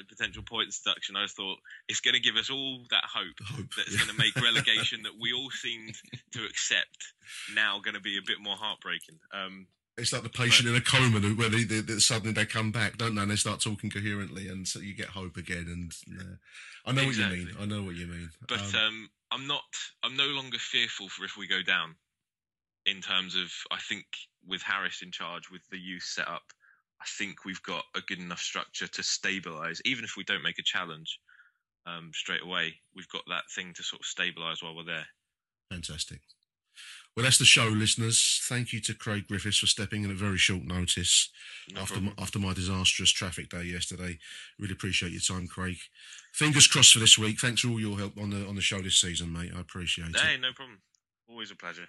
potential 0.08 0.42
point 0.42 0.74
deduction, 0.84 1.16
I 1.16 1.24
just 1.24 1.36
thought 1.36 1.58
it's 1.88 2.00
going 2.00 2.14
to 2.14 2.20
give 2.20 2.36
us 2.36 2.50
all 2.50 2.84
that 2.90 3.04
hope, 3.04 3.36
Hope, 3.44 3.66
that's 3.76 3.92
yeah. 3.92 3.98
going 4.04 4.10
to 4.16 4.18
make 4.18 4.36
relegation 4.42 5.02
that 5.04 5.12
we 5.20 5.32
all 5.32 5.50
seemed 5.50 5.94
to 6.32 6.44
accept 6.44 7.12
now 7.54 7.80
going 7.80 7.94
to 7.94 8.00
be 8.00 8.18
a 8.18 8.22
bit 8.26 8.40
more 8.40 8.56
heartbreaking. 8.56 9.18
Um, 9.32 9.66
It's 9.96 10.12
like 10.12 10.22
the 10.22 10.28
patient 10.30 10.68
in 10.68 10.74
a 10.74 10.80
coma 10.80 11.20
where 11.20 11.48
they, 11.48 11.64
they, 11.64 11.80
they- 11.80 11.98
suddenly 11.98 12.32
they 12.32 12.46
come 12.46 12.72
back, 12.72 12.96
don't 12.98 13.14
they? 13.14 13.22
And 13.22 13.30
they 13.30 13.36
start 13.36 13.60
talking 13.60 13.90
coherently, 13.90 14.48
and 14.48 14.66
so 14.66 14.80
you 14.80 14.94
get 14.94 15.08
hope 15.08 15.36
again. 15.36 15.66
And 15.68 15.92
uh, 16.18 16.36
I 16.86 16.92
know 16.92 17.04
what 17.06 17.16
you 17.16 17.26
mean. 17.26 17.48
I 17.60 17.64
know 17.66 17.82
what 17.82 17.96
you 17.96 18.06
mean. 18.06 18.30
But 18.48 18.60
Um, 18.60 18.74
um, 18.74 19.10
I'm 19.30 19.46
not. 19.46 19.64
I'm 20.02 20.16
no 20.16 20.26
longer 20.26 20.58
fearful 20.58 21.08
for 21.08 21.24
if 21.24 21.36
we 21.36 21.46
go 21.46 21.62
down. 21.62 21.94
In 22.86 23.00
terms 23.00 23.36
of, 23.36 23.50
I 23.70 23.78
think 23.78 24.04
with 24.46 24.62
Harris 24.62 25.02
in 25.02 25.12
charge, 25.12 25.50
with 25.50 25.62
the 25.70 25.78
youth 25.78 26.02
set 26.02 26.28
up, 26.28 26.42
I 27.00 27.04
think 27.18 27.44
we've 27.44 27.62
got 27.62 27.84
a 27.94 28.00
good 28.00 28.18
enough 28.18 28.40
structure 28.40 28.86
to 28.88 29.02
stabilise. 29.02 29.80
Even 29.84 30.04
if 30.04 30.16
we 30.16 30.24
don't 30.24 30.42
make 30.42 30.58
a 30.58 30.64
challenge 30.64 31.18
um, 31.86 32.10
straight 32.12 32.42
away, 32.42 32.74
we've 32.94 33.08
got 33.08 33.22
that 33.28 33.44
thing 33.54 33.72
to 33.74 33.82
sort 33.82 34.00
of 34.02 34.06
stabilise 34.06 34.62
while 34.62 34.74
we're 34.76 34.84
there. 34.84 35.06
Fantastic. 35.70 36.20
Well, 37.16 37.24
that's 37.24 37.38
the 37.38 37.44
show, 37.44 37.66
listeners. 37.66 38.40
Thank 38.44 38.72
you 38.72 38.80
to 38.80 38.94
Craig 38.94 39.26
Griffiths 39.28 39.58
for 39.58 39.66
stepping 39.66 40.02
in 40.02 40.10
at 40.10 40.16
very 40.16 40.38
short 40.38 40.64
notice 40.64 41.30
No 41.74 41.82
after 41.82 42.00
my, 42.00 42.12
after 42.18 42.38
my 42.38 42.54
disastrous 42.54 43.10
traffic 43.10 43.50
day 43.50 43.64
yesterday. 43.64 44.18
Really 44.58 44.72
appreciate 44.72 45.12
your 45.12 45.20
time, 45.20 45.46
Craig. 45.46 45.76
Fingers 46.32 46.66
crossed 46.66 46.94
for 46.94 47.00
this 47.00 47.18
week. 47.18 47.38
Thanks 47.38 47.60
for 47.60 47.68
all 47.68 47.80
your 47.80 47.98
help 47.98 48.16
on 48.16 48.30
the 48.30 48.46
on 48.48 48.54
the 48.54 48.62
show 48.62 48.80
this 48.80 48.96
season, 48.98 49.30
mate. 49.32 49.52
I 49.54 49.60
appreciate 49.60 50.16
Hey, 50.16 50.34
it. 50.34 50.40
no 50.40 50.52
problem. 50.54 50.80
Always 51.28 51.50
a 51.50 51.56
pleasure. 51.56 51.86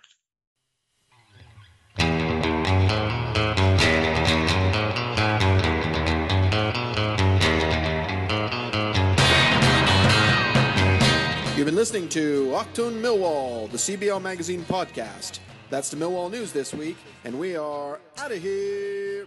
You've 11.55 11.67
been 11.67 11.75
listening 11.75 12.09
to 12.09 12.47
Octone 12.47 12.99
Millwall, 13.01 13.71
the 13.71 13.77
CBL 13.77 14.21
Magazine 14.21 14.63
podcast. 14.63 15.39
That's 15.69 15.89
the 15.89 15.95
Millwall 15.95 16.29
News 16.29 16.51
this 16.51 16.73
week, 16.73 16.97
and 17.23 17.39
we 17.39 17.55
are 17.55 18.01
out 18.17 18.33
of 18.33 18.41
here. 18.41 19.25